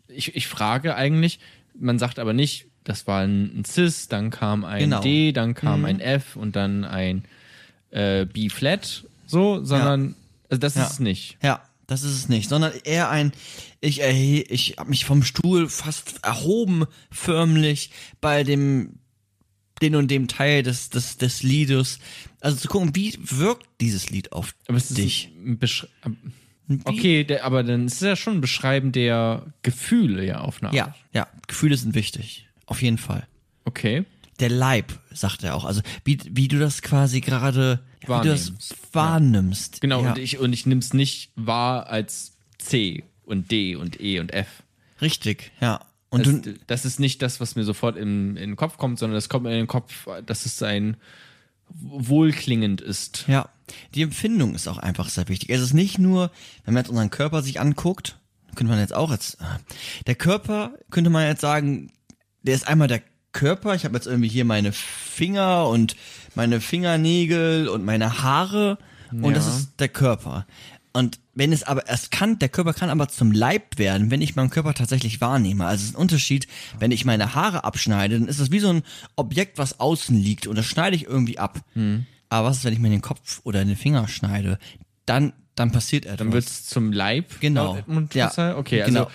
ich, 0.08 0.34
ich 0.34 0.46
frage 0.46 0.94
eigentlich, 0.94 1.40
man 1.78 1.98
sagt 1.98 2.18
aber 2.18 2.32
nicht, 2.32 2.66
das 2.84 3.06
war 3.06 3.20
ein, 3.22 3.60
ein 3.60 3.64
Cis, 3.64 4.08
dann 4.08 4.30
kam 4.30 4.64
ein 4.64 4.80
Genau. 4.80 5.00
D, 5.02 5.32
dann 5.32 5.54
kam 5.54 5.84
ein 5.84 6.00
F 6.00 6.36
und 6.36 6.56
dann 6.56 6.84
ein 6.84 7.24
äh, 7.90 8.24
B-Flat, 8.26 9.04
so, 9.26 9.64
sondern, 9.64 10.14
also 10.48 10.58
das 10.60 10.74
Ja. 10.74 10.84
ist 10.84 10.92
es 10.92 11.00
nicht. 11.00 11.36
Ja, 11.42 11.62
das 11.86 12.02
ist 12.04 12.12
es 12.12 12.28
nicht, 12.28 12.48
sondern 12.48 12.72
eher 12.84 13.10
ein, 13.10 13.32
ich 13.80 14.00
erhe, 14.00 14.42
ich 14.42 14.76
habe 14.78 14.90
mich 14.90 15.04
vom 15.04 15.22
Stuhl 15.22 15.68
fast 15.68 16.24
erhoben, 16.24 16.86
förmlich 17.10 17.90
bei 18.20 18.44
dem 18.44 18.94
den 19.82 19.96
und 19.96 20.12
dem 20.12 20.28
Teil 20.28 20.62
des, 20.62 20.90
des, 20.90 21.16
des 21.18 21.42
Liedes. 21.42 21.98
Also 22.40 22.56
zu 22.56 22.68
gucken, 22.68 22.94
wie 22.94 23.18
wirkt 23.20 23.66
dieses 23.80 24.10
Lied 24.10 24.30
auf 24.30 24.54
Aber 24.68 24.76
es 24.76 24.90
ist 24.92 24.96
dich? 24.98 25.32
ein 25.44 25.58
Besch 25.58 25.88
Okay, 26.84 27.24
der, 27.24 27.44
aber 27.44 27.64
dann 27.64 27.86
ist 27.86 27.94
es 27.94 28.00
ja 28.00 28.14
schon 28.14 28.34
ein 28.34 28.40
Beschreiben 28.40 28.92
der 28.92 29.44
Gefühle 29.62 30.24
ja 30.24 30.40
auf 30.40 30.58
eine 30.62 30.68
Art. 30.68 30.76
Ja, 30.76 30.94
ja, 31.12 31.26
Gefühle 31.48 31.76
sind 31.76 31.94
wichtig. 31.96 32.46
Auf 32.66 32.82
jeden 32.82 32.98
Fall. 32.98 33.26
Okay. 33.64 34.04
Der 34.40 34.50
Leib, 34.50 34.92
sagt 35.12 35.44
er 35.44 35.54
auch. 35.54 35.64
Also 35.64 35.82
wie, 36.04 36.18
wie 36.30 36.48
du 36.48 36.58
das 36.58 36.82
quasi 36.82 37.20
gerade, 37.20 37.80
wie 38.00 38.06
du 38.06 38.24
das 38.24 38.48
Wahrnimmst. 38.48 38.76
wahrnimmst. 38.92 39.80
Genau, 39.80 40.02
ja. 40.02 40.10
und 40.10 40.18
ich, 40.18 40.38
und 40.38 40.52
ich 40.52 40.66
nehme 40.66 40.80
es 40.80 40.94
nicht 40.94 41.30
wahr 41.36 41.86
als 41.88 42.36
C 42.58 43.04
und 43.24 43.50
D 43.50 43.76
und 43.76 44.00
E 44.00 44.18
und 44.18 44.32
F. 44.32 44.62
Richtig, 45.00 45.52
ja. 45.60 45.80
Und 46.10 46.26
das, 46.26 46.42
du, 46.42 46.54
das 46.66 46.84
ist 46.84 47.00
nicht 47.00 47.22
das, 47.22 47.40
was 47.40 47.56
mir 47.56 47.64
sofort 47.64 47.96
in, 47.96 48.36
in 48.36 48.50
den 48.50 48.56
Kopf 48.56 48.76
kommt, 48.76 48.98
sondern 48.98 49.14
das 49.14 49.28
kommt 49.28 49.44
mir 49.44 49.52
in 49.52 49.58
den 49.58 49.66
Kopf, 49.66 50.06
dass 50.26 50.44
es 50.44 50.62
ein 50.62 50.96
wohlklingend 51.70 52.80
ist. 52.80 53.24
Ja, 53.28 53.48
die 53.94 54.02
Empfindung 54.02 54.54
ist 54.54 54.68
auch 54.68 54.78
einfach 54.78 55.08
sehr 55.08 55.28
wichtig. 55.28 55.50
Es 55.50 55.62
ist 55.62 55.72
nicht 55.72 55.98
nur, 55.98 56.30
wenn 56.64 56.74
man 56.74 56.82
jetzt 56.82 56.90
unseren 56.90 57.10
Körper 57.10 57.42
sich 57.42 57.60
anguckt, 57.60 58.18
könnte 58.54 58.70
man 58.70 58.80
jetzt 58.80 58.94
auch 58.94 59.10
jetzt, 59.10 59.40
äh, 59.40 59.44
der 60.06 60.14
Körper, 60.14 60.74
könnte 60.90 61.08
man 61.08 61.26
jetzt 61.26 61.40
sagen, 61.40 61.90
der 62.42 62.54
ist 62.54 62.66
einmal 62.68 62.88
der 62.88 63.02
Körper, 63.32 63.74
ich 63.74 63.84
habe 63.84 63.94
jetzt 63.94 64.06
irgendwie 64.06 64.28
hier 64.28 64.44
meine 64.44 64.72
Finger 64.72 65.66
und 65.68 65.96
meine 66.34 66.60
Fingernägel 66.60 67.68
und 67.68 67.84
meine 67.84 68.22
Haare 68.22 68.78
und 69.10 69.34
das 69.36 69.46
Ja. 69.46 69.52
ist 69.56 69.68
der 69.78 69.88
Körper. 69.88 70.46
Und 70.94 71.18
wenn 71.34 71.52
es 71.52 71.62
aber, 71.62 71.88
es 71.88 72.10
kann, 72.10 72.38
der 72.38 72.50
Körper 72.50 72.74
kann 72.74 72.90
aber 72.90 73.08
zum 73.08 73.32
Leib 73.32 73.78
werden, 73.78 74.10
wenn 74.10 74.20
ich 74.20 74.36
meinen 74.36 74.50
Körper 74.50 74.74
tatsächlich 74.74 75.22
wahrnehme. 75.22 75.64
Also 75.64 75.82
es 75.82 75.88
ist 75.90 75.94
ein 75.96 76.00
Unterschied, 76.00 76.46
wenn 76.78 76.90
ich 76.90 77.06
meine 77.06 77.34
Haare 77.34 77.64
abschneide, 77.64 78.18
dann 78.18 78.28
ist 78.28 78.40
das 78.40 78.50
wie 78.50 78.58
so 78.58 78.68
ein 78.68 78.82
Objekt, 79.16 79.56
was 79.56 79.80
außen 79.80 80.14
liegt 80.18 80.46
und 80.46 80.56
das 80.56 80.66
schneide 80.66 80.94
ich 80.96 81.06
irgendwie 81.06 81.38
ab. 81.38 81.60
Aber 82.28 82.48
was 82.48 82.58
ist, 82.58 82.64
wenn 82.64 82.72
ich 82.74 82.78
mir 82.78 82.90
den 82.90 83.00
Kopf 83.02 83.40
oder 83.44 83.64
den 83.64 83.76
Finger 83.76 84.06
schneide? 84.08 84.58
Dann, 85.06 85.32
dann 85.54 85.72
passiert 85.72 86.04
etwas. 86.04 86.18
Dann 86.18 86.32
wird 86.32 86.44
es 86.44 86.66
zum 86.66 86.92
Leib. 86.92 87.40
Genau. 87.40 87.64
laut 87.64 87.78
Edmund 87.78 88.14
Ja. 88.14 88.56
Okay, 88.56 88.82
Genau. 88.84 89.10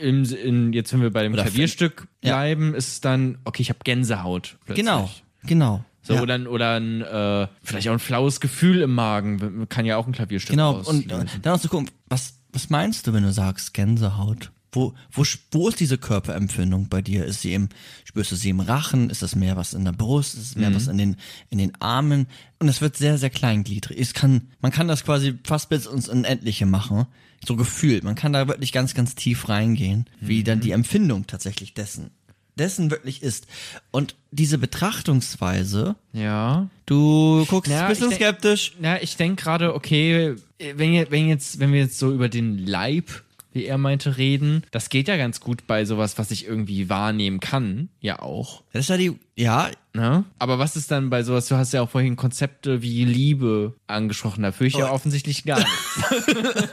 Im, 0.00 0.24
in, 0.24 0.72
jetzt, 0.72 0.92
wenn 0.92 1.00
wir 1.02 1.10
bei 1.12 1.22
dem 1.22 1.32
Oder 1.34 1.42
Klavierstück 1.44 2.06
Ja. 2.22 2.34
bleiben, 2.36 2.74
ist 2.74 2.88
es 2.88 3.00
dann, 3.00 3.38
okay, 3.44 3.62
ich 3.62 3.68
habe 3.70 3.80
Gänsehaut. 3.84 4.56
Plötzlich. 4.64 4.84
Genau, 4.86 5.10
genau. 5.44 5.84
So, 6.02 6.14
ja. 6.14 6.22
oder, 6.22 6.34
ein- 6.34 6.46
oder 6.46 6.74
ein, 6.76 7.02
äh, 7.02 7.48
vielleicht 7.62 7.88
auch 7.88 7.92
ein 7.92 7.98
flaues 7.98 8.40
Gefühl 8.40 8.80
im 8.80 8.94
Magen. 8.94 9.68
Kann 9.68 9.84
ja 9.84 9.96
auch 9.98 10.06
ein 10.06 10.12
Klavierstück 10.12 10.50
Genau, 10.52 10.74
und 10.76 10.80
auslösen. 10.86 11.10
äh, 11.26 11.40
dann 11.42 11.54
auch 11.54 11.60
zu 11.60 11.68
gucken, 11.68 11.90
was, 12.08 12.34
was 12.52 12.70
meinst 12.70 13.06
du, 13.06 13.12
wenn 13.12 13.24
du 13.24 13.32
sagst 13.32 13.74
Gänsehaut? 13.74 14.50
Wo, 14.72 14.92
wo, 15.12 15.24
wo 15.50 15.68
ist 15.68 15.80
diese 15.80 15.96
Körperempfindung 15.96 16.88
bei 16.90 17.00
dir? 17.00 17.24
Ist 17.24 17.40
sie 17.40 17.54
im, 17.54 17.70
spürst 18.04 18.32
du 18.32 18.36
sie 18.36 18.50
im 18.50 18.60
Rachen? 18.60 19.08
Ist 19.08 19.22
das 19.22 19.34
mehr 19.34 19.56
was 19.56 19.72
in 19.72 19.84
der 19.84 19.92
Brust? 19.92 20.34
Ist 20.34 20.42
es 20.42 20.56
mehr 20.56 20.74
was 20.74 20.88
in 20.88 20.98
den, 20.98 21.16
in 21.48 21.56
den 21.58 21.72
Armen? 21.80 22.26
Und 22.58 22.68
es 22.68 22.82
wird 22.82 22.94
sehr, 22.96 23.16
sehr 23.16 23.30
kleingliedrig. 23.30 23.98
Es 23.98 24.12
kann, 24.12 24.48
man 24.60 24.70
kann 24.70 24.86
das 24.86 25.04
quasi 25.04 25.38
fast 25.44 25.70
bis 25.70 25.86
ins 25.86 26.08
Unendliche 26.08 26.66
machen. 26.66 27.06
So 27.46 27.56
gefühlt. 27.56 28.04
Man 28.04 28.14
kann 28.14 28.32
da 28.32 28.48
wirklich 28.48 28.72
ganz, 28.72 28.94
ganz 28.94 29.14
tief 29.14 29.48
reingehen, 29.48 30.06
wie 30.20 30.42
dann 30.44 30.60
die 30.60 30.72
Empfindung 30.72 31.26
tatsächlich 31.26 31.72
dessen, 31.74 32.10
dessen 32.56 32.90
wirklich 32.90 33.22
ist. 33.22 33.46
Und 33.90 34.16
diese 34.30 34.58
Betrachtungsweise, 34.58 35.96
Ja. 36.12 36.68
du 36.86 37.44
guckst 37.48 37.70
Ja, 37.70 37.82
ein 37.82 37.88
bisschen 37.88 38.12
skeptisch. 38.12 38.72
Ja, 38.82 38.96
ich 39.00 39.16
denke 39.16 39.42
gerade, 39.42 39.74
okay, 39.74 40.34
wenn, 40.58 41.10
wenn, 41.10 41.28
jetzt, 41.28 41.58
wenn 41.60 41.72
wir 41.72 41.80
jetzt 41.80 41.98
so 41.98 42.12
über 42.12 42.28
den 42.28 42.58
Leib, 42.58 43.22
wie 43.58 43.66
er 43.66 43.76
meinte, 43.76 44.16
reden, 44.16 44.62
das 44.70 44.88
geht 44.88 45.08
ja 45.08 45.16
ganz 45.18 45.40
gut 45.40 45.66
bei 45.66 45.84
sowas, 45.84 46.16
was 46.16 46.30
ich 46.30 46.46
irgendwie 46.46 46.88
wahrnehmen 46.88 47.40
kann, 47.40 47.90
ja 48.00 48.20
auch. 48.20 48.62
Das 48.72 48.84
ist 48.84 48.88
ja 48.88 48.96
die, 48.96 49.18
ja, 49.36 49.68
Ne? 49.94 50.24
Aber 50.38 50.60
was 50.60 50.76
ist 50.76 50.92
dann 50.92 51.10
bei 51.10 51.24
sowas, 51.24 51.48
du 51.48 51.56
hast 51.56 51.72
ja 51.72 51.82
auch 51.82 51.90
vorhin 51.90 52.14
Konzepte 52.14 52.82
wie 52.82 53.04
Liebe 53.04 53.74
angesprochen, 53.88 54.42
da 54.44 54.52
fühle 54.52 54.68
ich 54.68 54.74
ja 54.76 54.90
Oh. 54.90 54.94
offensichtlich 54.94 55.44
gar 55.44 55.58
nichts. 55.58 56.00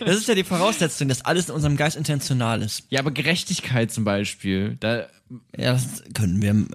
Das 0.04 0.16
ist 0.16 0.26
ja 0.28 0.34
die 0.34 0.42
Voraussetzung, 0.44 1.08
dass 1.08 1.24
alles 1.24 1.48
in 1.48 1.54
unserem 1.54 1.76
Geist 1.76 1.96
intentional 1.96 2.62
ist. 2.62 2.84
ja, 2.90 2.98
aber 3.00 3.10
Gerechtigkeit 3.12 3.92
zum 3.92 4.04
Beispiel, 4.04 4.76
da, 4.80 5.06
Ja, 5.56 5.74
das 5.74 6.02
können 6.14 6.42
wir. 6.42 6.66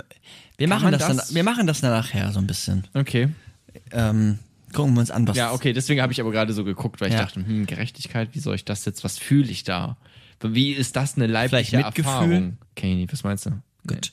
Wir 0.58 0.68
machen 0.68 0.92
das, 0.92 1.06
das- 1.06 1.28
dann, 1.28 1.36
wir 1.36 1.44
machen 1.44 1.68
das 1.68 1.82
dann 1.82 1.92
nachher 1.92 2.32
so 2.32 2.40
ein 2.40 2.48
bisschen. 2.48 2.88
okay. 2.94 3.30
Ähm, 3.92 4.40
gucken 4.74 4.94
wir 4.94 5.00
uns 5.02 5.12
an, 5.12 5.28
was. 5.28 5.38
Ja, 5.38 5.54
okay, 5.54 5.74
deswegen 5.74 6.02
habe 6.02 6.14
ich 6.14 6.22
aber 6.22 6.32
gerade 6.32 6.54
so 6.54 6.64
geguckt, 6.64 7.02
weil 7.02 7.10
ich 7.10 7.14
Ja. 7.16 7.22
dachte, 7.24 7.46
hm, 7.46 7.66
Gerechtigkeit, 7.66 8.30
wie 8.34 8.40
soll 8.40 8.56
ich 8.56 8.66
das 8.66 8.86
jetzt, 8.86 9.04
was 9.04 9.18
fühle 9.18 9.50
ich 9.50 9.64
da? 9.64 9.98
Wie 10.42 10.72
ist 10.72 10.96
das 10.96 11.16
eine 11.16 11.28
leibliche 11.28 11.72
Vielleicht 11.72 11.86
Mitgefühl? 11.86 12.12
Erfahrung? 12.12 12.58
Kenny, 12.76 13.08
was 13.12 13.24
meinst 13.24 13.46
du? 13.46 13.52
Gut. 13.88 14.12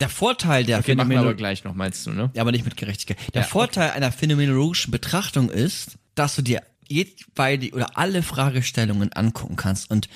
Der 0.00 0.08
Vorteil 0.08 0.64
der 0.64 0.78
Okay, 0.78 0.94
machen 0.94 1.10
wir 1.10 1.20
aber 1.20 1.34
gleich 1.34 1.64
noch, 1.64 1.74
meinst 1.74 2.06
du, 2.06 2.10
ne? 2.12 2.30
Ja, 2.34 2.42
aber 2.42 2.52
nicht 2.52 2.64
mit 2.64 2.76
Gerechtigkeit. 2.76 3.18
Der 3.34 3.42
Ja, 3.42 3.48
Vorteil 3.48 3.90
einer 3.90 4.10
phänomenologischen 4.12 4.90
Betrachtung 4.90 5.48
ist, 5.50 5.98
dass 6.14 6.34
du 6.36 6.42
dir 6.42 6.62
jeweilige 6.88 7.74
oder 7.76 7.96
alle 7.96 8.22
Fragestellungen 8.22 9.12
angucken 9.12 9.56
kannst 9.56 9.90
und 9.90 10.08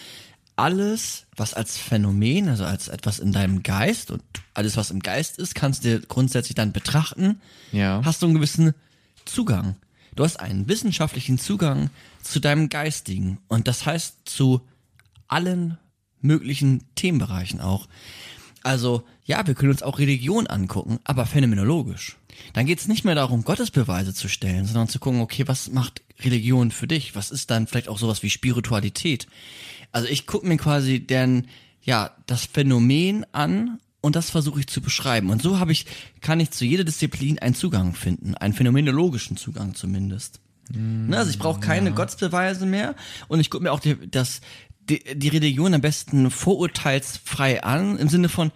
alles, 0.56 1.26
was 1.36 1.52
als 1.54 1.76
Phänomen, 1.76 2.48
also 2.48 2.64
als 2.64 2.88
etwas 2.88 3.18
in 3.18 3.32
deinem 3.32 3.62
Geist 3.62 4.10
und 4.10 4.22
alles, 4.54 4.76
was 4.78 4.90
im 4.90 5.00
Geist 5.00 5.38
ist, 5.38 5.54
kannst 5.54 5.84
du 5.84 5.88
dir 5.98 6.06
grundsätzlich 6.06 6.54
dann 6.54 6.72
betrachten. 6.72 7.40
Ja. 7.72 8.00
Hast 8.04 8.22
du 8.22 8.26
einen 8.26 8.34
gewissen 8.34 8.72
Zugang. 9.26 9.76
Du 10.14 10.24
hast 10.24 10.40
einen 10.40 10.68
wissenschaftlichen 10.68 11.38
Zugang 11.38 11.90
zu 12.22 12.40
deinem 12.40 12.68
Geistigen 12.68 13.38
und 13.48 13.68
das 13.68 13.84
heißt 13.84 14.20
zu 14.24 14.62
allen 15.28 15.78
möglichen 16.20 16.84
Themenbereichen 16.94 17.60
auch. 17.60 17.88
Also, 18.62 19.04
ja, 19.24 19.46
wir 19.46 19.54
können 19.54 19.70
uns 19.70 19.82
auch 19.82 19.98
Religion 19.98 20.46
angucken, 20.46 20.98
aber 21.04 21.26
phänomenologisch. 21.26 22.16
Dann 22.52 22.66
geht 22.66 22.80
es 22.80 22.88
nicht 22.88 23.04
mehr 23.04 23.14
darum, 23.14 23.44
Gottesbeweise 23.44 24.14
zu 24.14 24.28
stellen, 24.28 24.64
sondern 24.64 24.88
zu 24.88 24.98
gucken, 24.98 25.20
okay, 25.20 25.46
was 25.46 25.70
macht 25.70 26.02
Religion 26.20 26.70
für 26.70 26.86
dich? 26.86 27.14
Was 27.14 27.30
ist 27.30 27.50
dann 27.50 27.66
vielleicht 27.66 27.88
auch 27.88 27.98
sowas 27.98 28.22
wie 28.22 28.30
Spiritualität? 28.30 29.26
Also 29.92 30.08
ich 30.08 30.26
gucke 30.26 30.46
mir 30.46 30.56
quasi 30.56 31.00
denn, 31.00 31.46
ja, 31.82 32.10
das 32.26 32.44
Phänomen 32.44 33.24
an 33.32 33.78
und 34.00 34.16
das 34.16 34.30
versuche 34.30 34.60
ich 34.60 34.66
zu 34.66 34.80
beschreiben. 34.80 35.30
Und 35.30 35.42
so 35.42 35.58
habe 35.58 35.72
ich, 35.72 35.86
kann 36.20 36.40
ich 36.40 36.50
zu 36.50 36.64
jeder 36.64 36.84
Disziplin 36.84 37.38
einen 37.38 37.54
Zugang 37.54 37.94
finden, 37.94 38.34
einen 38.34 38.54
phänomenologischen 38.54 39.36
Zugang 39.36 39.74
zumindest. 39.74 40.40
Ne, 40.70 41.16
also 41.16 41.30
ich 41.30 41.38
brauche 41.38 41.60
keine 41.60 41.92
Gottesbeweise 41.92 42.66
mehr 42.66 42.96
und 43.28 43.40
ich 43.40 43.50
gucke 43.50 43.62
mir 43.62 43.72
auch 43.72 43.80
die, 43.80 43.96
das, 44.10 44.40
die, 44.88 45.02
die 45.14 45.28
Religion 45.28 45.74
am 45.74 45.80
besten 45.80 46.30
vorurteilsfrei 46.30 47.62
an, 47.62 47.98
im 47.98 48.08
Sinne 48.08 48.28
von, 48.28 48.50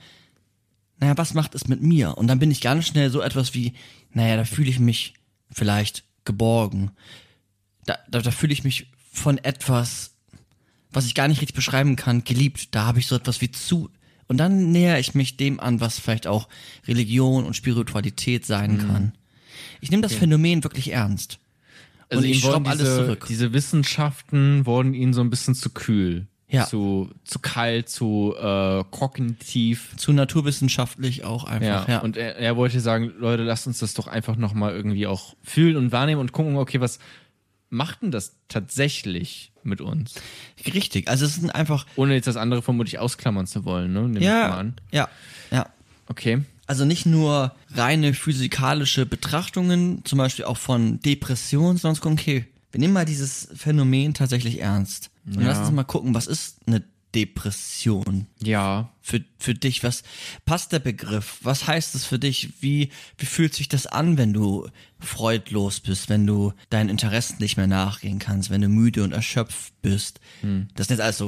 naja, 0.98 1.16
was 1.16 1.34
macht 1.34 1.54
es 1.54 1.68
mit 1.68 1.82
mir? 1.82 2.18
Und 2.18 2.26
dann 2.26 2.38
bin 2.38 2.50
ich 2.50 2.60
ganz 2.60 2.86
schnell 2.86 3.10
so 3.10 3.20
etwas 3.20 3.54
wie, 3.54 3.74
naja, 4.12 4.36
da 4.36 4.44
fühle 4.44 4.70
ich 4.70 4.78
mich 4.78 5.14
vielleicht 5.50 6.04
geborgen. 6.24 6.90
Da, 7.86 7.98
da, 8.08 8.20
da 8.20 8.30
fühle 8.30 8.52
ich 8.52 8.64
mich 8.64 8.86
von 9.12 9.38
etwas, 9.38 10.12
was 10.92 11.06
ich 11.06 11.14
gar 11.14 11.28
nicht 11.28 11.40
richtig 11.40 11.56
beschreiben 11.56 11.96
kann, 11.96 12.24
geliebt. 12.24 12.74
Da 12.74 12.84
habe 12.84 12.98
ich 12.98 13.06
so 13.06 13.16
etwas 13.16 13.40
wie 13.40 13.50
zu. 13.50 13.90
Und 14.30 14.36
dann 14.36 14.70
näher 14.70 15.00
ich 15.00 15.16
mich 15.16 15.36
dem 15.36 15.58
an, 15.58 15.80
was 15.80 15.98
vielleicht 15.98 16.28
auch 16.28 16.46
Religion 16.86 17.44
und 17.44 17.56
Spiritualität 17.56 18.46
sein 18.46 18.78
kann. 18.78 19.12
Ich 19.80 19.90
nehme 19.90 20.04
das 20.04 20.14
Phänomen 20.14 20.62
wirklich 20.62 20.92
ernst. 20.92 21.40
Also 22.08 22.22
und 22.22 22.30
ich 22.30 22.38
schraube 22.38 22.70
alles 22.70 22.94
zurück. 22.94 23.26
diese 23.28 23.52
Wissenschaften 23.52 24.66
wurden 24.66 24.94
ihnen 24.94 25.14
so 25.14 25.20
ein 25.20 25.30
bisschen 25.30 25.56
zu 25.56 25.70
kühl. 25.70 26.28
Ja. 26.46 26.64
Zu, 26.68 27.10
zu 27.24 27.40
kalt, 27.40 27.88
zu 27.88 28.36
äh, 28.40 28.84
kognitiv. 28.92 29.96
Zu 29.96 30.12
naturwissenschaftlich 30.12 31.24
auch 31.24 31.48
Ja. 31.48 31.50
einfach. 31.50 31.88
Ja. 31.88 31.98
Und 31.98 32.16
er, 32.16 32.36
er 32.36 32.56
wollte 32.56 32.78
sagen, 32.78 33.12
Leute, 33.18 33.42
lasst 33.42 33.66
uns 33.66 33.80
das 33.80 33.94
doch 33.94 34.06
einfach 34.06 34.36
nochmal 34.36 34.76
irgendwie 34.76 35.08
auch 35.08 35.34
fühlen 35.42 35.76
und 35.76 35.90
wahrnehmen 35.90 36.20
und 36.20 36.30
gucken, 36.30 36.56
okay, 36.56 36.80
was 36.80 37.00
macht 37.70 38.02
denn 38.02 38.10
das 38.10 38.34
tatsächlich 38.48 39.52
mit 39.62 39.80
uns? 39.80 40.14
Richtig. 40.66 41.08
Also 41.08 41.24
es 41.24 41.36
sind 41.36 41.50
einfach. 41.54 41.86
Ohne 41.96 42.14
jetzt 42.14 42.26
das 42.26 42.36
andere 42.36 42.62
vermutlich 42.62 42.98
ausklammern 42.98 43.46
zu 43.46 43.64
wollen, 43.64 43.92
ne? 43.92 44.02
Nehm 44.02 44.16
ich 44.16 44.20
mal 44.28 44.48
Ja. 44.48 44.56
an. 44.56 44.74
Ja. 44.92 45.08
Ja. 45.50 45.66
Okay. 46.08 46.42
Also 46.66 46.84
nicht 46.84 47.04
nur 47.06 47.54
reine 47.74 48.14
physikalische 48.14 49.06
Betrachtungen, 49.06 50.04
zum 50.04 50.18
Beispiel 50.18 50.44
auch 50.44 50.56
von 50.56 51.00
Depressionen, 51.00 51.78
sondern 51.78 52.12
okay, 52.12 52.44
wir 52.70 52.78
nehmen 52.80 52.92
mal 52.94 53.04
dieses 53.04 53.48
Phänomen 53.56 54.14
tatsächlich 54.14 54.60
ernst. 54.60 55.10
Und 55.26 55.40
Ja. 55.40 55.48
lass 55.48 55.58
uns 55.58 55.70
mal 55.72 55.84
gucken, 55.84 56.14
was 56.14 56.26
ist 56.28 56.58
eine 56.66 56.82
Depression 57.14 58.26
Ja. 58.42 58.92
für, 59.00 59.20
für 59.38 59.54
dich? 59.54 59.82
Was 59.82 60.02
passt 60.44 60.72
der 60.72 60.78
Begriff? 60.78 61.38
Was 61.42 61.66
heißt 61.66 61.94
es 61.94 62.04
für 62.04 62.18
dich? 62.18 62.50
Wie, 62.60 62.90
wie 63.18 63.26
fühlt 63.26 63.54
sich 63.54 63.68
das 63.68 63.86
an, 63.86 64.16
wenn 64.18 64.32
du 64.32 64.68
freudlos 64.98 65.80
bist, 65.80 66.08
wenn 66.08 66.26
du 66.26 66.52
deinen 66.68 66.88
Interessen 66.90 67.36
nicht 67.40 67.56
mehr 67.56 67.66
nachgehen 67.66 68.18
kannst, 68.18 68.50
wenn 68.50 68.60
du 68.60 68.68
müde 68.68 69.02
und 69.02 69.12
erschöpft 69.12 69.72
bist? 69.82 70.20
Das 70.74 70.86
sind 70.86 70.96
jetzt 70.96 71.00
alles 71.04 71.18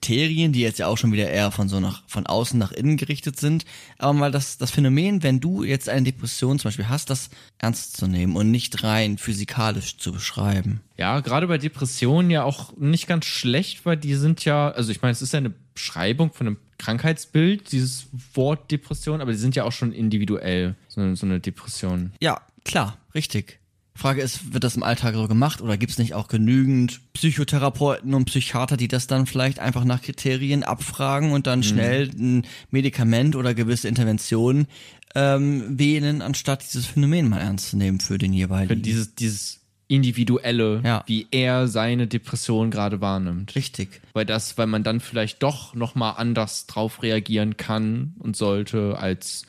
so 0.00 0.08
Kriterien, 0.08 0.52
die 0.52 0.60
jetzt 0.60 0.78
ja 0.78 0.86
auch 0.86 0.96
schon 0.96 1.12
wieder 1.12 1.28
eher 1.28 1.50
von 1.50 1.68
so 1.68 1.80
nach, 1.80 2.02
von 2.06 2.26
außen 2.26 2.58
nach 2.58 2.72
innen 2.72 2.96
gerichtet 2.96 3.38
sind. 3.38 3.64
Aber 3.98 4.12
mal 4.12 4.30
das, 4.30 4.56
das 4.56 4.70
Phänomen, 4.70 5.22
wenn 5.22 5.40
du 5.40 5.64
jetzt 5.64 5.88
eine 5.88 6.02
Depression 6.04 6.58
zum 6.58 6.68
Beispiel 6.68 6.88
hast, 6.88 7.10
das 7.10 7.30
ernst 7.58 7.96
zu 7.96 8.06
nehmen 8.06 8.36
und 8.36 8.50
nicht 8.50 8.82
rein 8.84 9.18
physikalisch 9.18 9.96
zu 9.98 10.12
beschreiben. 10.12 10.80
Ja, 10.96 11.20
gerade 11.20 11.46
bei 11.46 11.58
Depressionen 11.58 12.30
ja 12.30 12.44
auch 12.44 12.76
nicht 12.76 13.06
ganz 13.06 13.26
schlecht, 13.26 13.84
weil 13.84 13.96
die 13.96 14.14
sind 14.14 14.44
ja, 14.44 14.70
also 14.70 14.90
ich 14.92 15.02
meine, 15.02 15.12
es 15.12 15.20
ist 15.22 15.32
ja 15.32 15.38
eine 15.38 15.52
Beschreibung 15.74 16.32
von 16.32 16.46
einem 16.46 16.56
Krankheitsbild, 16.78 17.72
dieses 17.72 18.06
Wort 18.34 18.70
Depression, 18.70 19.20
aber 19.20 19.32
die 19.32 19.38
sind 19.38 19.56
ja 19.56 19.64
auch 19.64 19.72
schon 19.72 19.92
individuell, 19.92 20.74
so, 20.88 21.00
eine- 21.00 21.16
so 21.16 21.26
eine 21.26 21.40
Depression. 21.40 22.12
Ja, 22.20 22.40
klar, 22.64 22.98
richtig. 23.14 23.58
Frage 23.98 24.20
ist, 24.22 24.52
wird 24.54 24.64
das 24.64 24.76
im 24.76 24.82
Alltag 24.82 25.14
so 25.14 25.26
gemacht 25.28 25.60
oder 25.60 25.76
gibt 25.76 25.92
es 25.92 25.98
nicht 25.98 26.14
auch 26.14 26.28
genügend 26.28 27.00
Psychotherapeuten 27.14 28.14
und 28.14 28.26
Psychiater, 28.26 28.76
die 28.76 28.88
das 28.88 29.06
dann 29.08 29.26
vielleicht 29.26 29.58
einfach 29.58 29.84
nach 29.84 30.02
Kriterien 30.02 30.62
abfragen 30.62 31.32
und 31.32 31.46
dann 31.48 31.62
schnell 31.62 32.08
ein 32.16 32.46
Medikament 32.70 33.34
oder 33.34 33.54
gewisse 33.54 33.88
Interventionen 33.88 34.66
ähm, 35.14 35.78
wählen, 35.78 36.22
anstatt 36.22 36.62
dieses 36.62 36.86
Phänomen 36.86 37.28
mal 37.28 37.40
ernst 37.40 37.70
zu 37.70 37.76
nehmen 37.76 37.98
für 37.98 38.18
den 38.18 38.32
jeweiligen. 38.32 38.82
dieses, 38.82 39.14
dieses 39.16 39.60
individuelle, 39.88 40.80
Ja. 40.84 41.02
wie 41.06 41.26
er 41.30 41.66
seine 41.66 42.06
Depression 42.06 42.70
gerade 42.70 43.00
wahrnimmt. 43.00 43.54
Richtig. 43.56 44.00
Weil 44.12 44.26
das, 44.26 44.58
weil 44.58 44.66
man 44.66 44.84
dann 44.84 45.00
vielleicht 45.00 45.42
doch 45.42 45.74
nochmal 45.74 46.14
anders 46.18 46.66
drauf 46.66 47.02
reagieren 47.02 47.56
kann 47.56 48.14
und 48.18 48.36
sollte, 48.36 48.98
als 48.98 49.44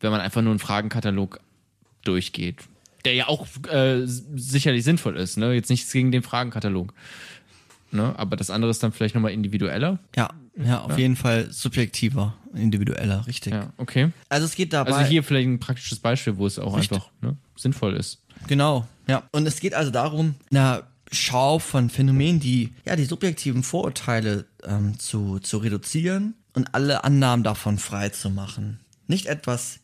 wenn 0.00 0.10
man 0.10 0.20
einfach 0.20 0.42
nur 0.42 0.50
einen 0.52 0.58
Fragenkatalog 0.60 1.40
durchgeht. 2.04 2.56
Der 3.04 3.14
ja 3.14 3.28
auch 3.28 3.46
äh, 3.68 4.02
sicherlich 4.06 4.84
sinnvoll 4.84 5.16
ist, 5.16 5.36
ne? 5.36 5.52
Jetzt 5.54 5.70
nichts 5.70 5.90
gegen 5.92 6.12
den 6.12 6.22
Fragenkatalog. 6.22 6.94
Ne? 7.90 8.14
Aber 8.16 8.36
das 8.36 8.48
andere 8.48 8.70
ist 8.70 8.82
dann 8.82 8.92
vielleicht 8.92 9.14
nochmal 9.14 9.32
individueller. 9.32 9.98
Ja, 10.16 10.30
ja, 10.56 10.80
auf 10.80 10.98
jeden 10.98 11.16
Fall 11.16 11.50
subjektiver, 11.50 12.34
individueller, 12.54 13.26
richtig. 13.26 13.52
Ja, 13.52 13.72
okay. 13.76 14.12
Also 14.28 14.46
es 14.46 14.54
geht 14.54 14.72
dabei. 14.72 14.92
Also 14.92 15.08
hier 15.08 15.22
vielleicht 15.22 15.48
ein 15.48 15.60
praktisches 15.60 15.98
Beispiel, 15.98 16.36
wo 16.36 16.46
es 16.46 16.58
auch 16.58 16.76
Richtig. 16.76 16.98
einfach 16.98 17.10
ne, 17.20 17.36
sinnvoll 17.56 17.94
ist. 17.96 18.22
Genau, 18.48 18.86
ja. 19.06 19.22
Und 19.32 19.46
es 19.46 19.60
geht 19.60 19.74
also 19.74 19.90
darum, 19.90 20.34
eine 20.50 20.84
Schau 21.10 21.58
von 21.58 21.90
Phänomenen, 21.90 22.40
die, 22.40 22.72
ja, 22.86 22.96
die 22.96 23.04
subjektiven 23.04 23.62
Vorurteile 23.62 24.46
ähm, 24.64 24.98
zu, 24.98 25.38
zu 25.38 25.58
reduzieren 25.58 26.34
und 26.54 26.74
alle 26.74 27.04
Annahmen 27.04 27.44
davon 27.44 27.78
frei 27.78 28.08
zu 28.08 28.30
machen. 28.30 28.80
Nicht 29.06 29.26
etwas 29.26 29.80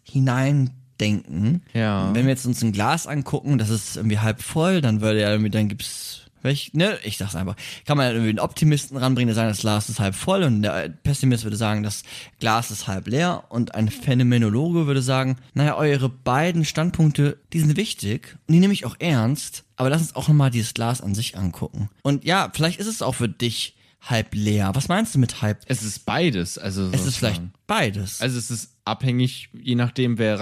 hineindenken. 0.99 1.62
Ja. 1.74 2.14
Wenn 2.14 2.26
wir 2.26 2.30
jetzt 2.30 2.46
uns 2.46 2.62
ein 2.62 2.72
Glas 2.72 3.07
angucken, 3.07 3.59
das 3.59 3.70
ist 3.70 3.96
irgendwie 3.96 4.18
halb 4.18 4.42
voll, 4.42 4.80
dann 4.80 5.01
würde 5.01 5.20
ja 5.20 5.30
irgendwie, 5.30 5.51
dann 5.51 5.68
gibt's 5.68 6.22
Welch, 6.40 6.70
ne, 6.72 6.96
ich 7.03 7.16
sag's 7.16 7.34
einfach. 7.34 7.57
Kann 7.84 7.96
man 7.96 8.12
irgendwie 8.12 8.28
einen 8.30 8.38
Optimisten 8.38 8.96
ranbringen, 8.96 9.26
der 9.26 9.34
sagt, 9.34 9.51
das 9.51 9.59
Glas 9.59 9.88
ist 9.88 9.99
halb 9.99 10.14
voll 10.14 10.44
und 10.44 10.62
der 10.62 10.88
Pessimist 10.88 11.42
würde 11.42 11.57
sagen, 11.57 11.82
das 11.82 12.05
Glas 12.38 12.70
ist 12.70 12.86
halb 12.86 13.09
leer 13.09 13.42
und 13.49 13.74
ein 13.74 13.88
Phänomenologe 13.88 14.86
würde 14.86 15.03
sagen, 15.03 15.36
naja, 15.55 15.76
eure 15.76 16.09
beiden 16.09 16.64
Standpunkte, 16.64 17.38
die 17.53 17.59
sind 17.59 17.76
wichtig 17.76 18.38
und 18.46 18.55
die 18.55 18.61
nehme 18.61 18.72
ich 18.72 18.86
auch 18.86 18.94
ernst, 19.01 19.64
aber 19.74 19.90
lass 19.90 20.01
uns 20.01 20.14
auch 20.14 20.28
nochmal 20.28 20.51
dieses 20.51 20.74
Glas 20.74 21.01
an 21.01 21.16
sich 21.16 21.36
angucken. 21.36 21.90
Und 22.03 22.24
ja, 22.24 22.51
vielleicht 22.55 22.78
ist 22.78 22.86
es 22.86 23.03
auch 23.03 23.16
für 23.16 23.28
dich 23.28 23.74
halb 24.01 24.32
leer. 24.32 24.70
Was 24.74 24.86
meinst 24.86 25.16
du 25.16 25.18
mit 25.18 25.42
halb? 25.42 25.62
Es 25.66 25.82
ist 25.82 26.07
beides. 26.07 26.57
Also 26.57 26.88
Es 26.92 27.05
ist 27.05 27.16
vielleicht 27.16 27.42
beides. 27.66 28.20
Also 28.20 28.38
es 28.38 28.51
ist 28.51 28.76
abhängig, 28.84 29.51
je 29.53 29.74
nachdem, 29.74 30.18
wer 30.18 30.38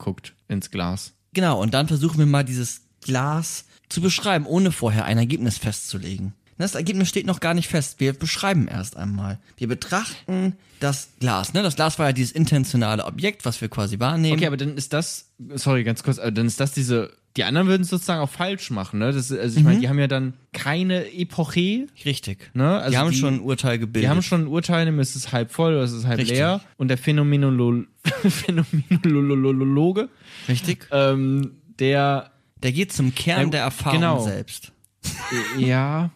reinguckt 0.00 0.34
ins 0.48 0.70
Glas. 0.70 1.12
Genau, 1.32 1.60
und 1.60 1.74
dann 1.74 1.86
versuchen 1.86 2.18
wir 2.18 2.26
mal 2.26 2.44
dieses 2.44 2.82
Glas 3.02 3.64
zu 3.88 4.00
beschreiben, 4.00 4.46
ohne 4.46 4.72
vorher 4.72 5.04
ein 5.04 5.18
Ergebnis 5.18 5.58
festzulegen. 5.58 6.34
Das 6.58 6.74
Ergebnis 6.74 7.08
steht 7.08 7.24
noch 7.24 7.40
gar 7.40 7.54
nicht 7.54 7.68
fest. 7.68 8.00
Wir 8.00 8.12
beschreiben 8.12 8.68
erst 8.68 8.96
einmal. 8.96 9.38
Wir 9.56 9.66
betrachten 9.66 10.56
das 10.78 11.08
Glas. 11.18 11.54
Ne? 11.54 11.62
Das 11.62 11.76
Glas 11.76 11.98
war 11.98 12.08
ja 12.08 12.12
dieses 12.12 12.32
intentionale 12.32 13.06
Objekt, 13.06 13.46
was 13.46 13.62
wir 13.62 13.68
quasi 13.68 13.98
wahrnehmen. 13.98 14.36
Okay, 14.36 14.46
aber 14.46 14.58
dann 14.58 14.76
ist 14.76 14.92
das, 14.92 15.30
sorry, 15.54 15.84
ganz 15.84 16.02
kurz, 16.02 16.18
aber 16.18 16.32
dann 16.32 16.46
ist 16.46 16.60
das 16.60 16.72
diese, 16.72 17.12
die 17.36 17.44
anderen 17.44 17.68
würden 17.68 17.82
es 17.82 17.88
sozusagen 17.90 18.20
auch 18.20 18.28
falsch 18.30 18.70
machen, 18.70 18.98
ne? 18.98 19.12
Das, 19.12 19.30
also 19.30 19.56
ich 19.58 19.64
meine, 19.64 19.78
die 19.80 19.88
haben 19.88 19.98
ja 20.00 20.08
dann 20.08 20.34
keine 20.52 21.12
Epoche, 21.12 21.86
Richtig. 22.04 22.50
ne? 22.54 22.78
Also 22.78 22.90
die 22.90 22.98
haben 22.98 23.10
die, 23.12 23.16
schon 23.16 23.34
ein 23.34 23.40
Urteil 23.40 23.78
gebildet. 23.78 24.02
Die 24.04 24.08
haben 24.08 24.22
schon 24.22 24.42
ein 24.42 24.46
Urteil, 24.48 24.84
nämlich 24.84 25.08
ist 25.08 25.16
es 25.16 25.32
halb 25.32 25.52
voll 25.52 25.74
oder 25.74 25.84
ist 25.84 25.92
es 25.92 26.06
halb 26.06 26.18
Richtig. 26.18 26.36
leer. 26.38 26.60
Und 26.76 26.88
der 26.88 26.98
Phänomenolo 26.98 27.84
Phänomenologe, 28.28 30.08
Richtig. 30.48 30.88
ähm, 30.90 31.52
der, 31.78 32.30
Der 32.62 32.72
geht 32.72 32.92
zum 32.92 33.14
Kern 33.14 33.42
Ja, 33.44 33.48
der 33.50 33.60
Erfahrung 33.62 34.00
genau. 34.00 34.20
selbst. 34.24 34.72
ja, 35.56 36.10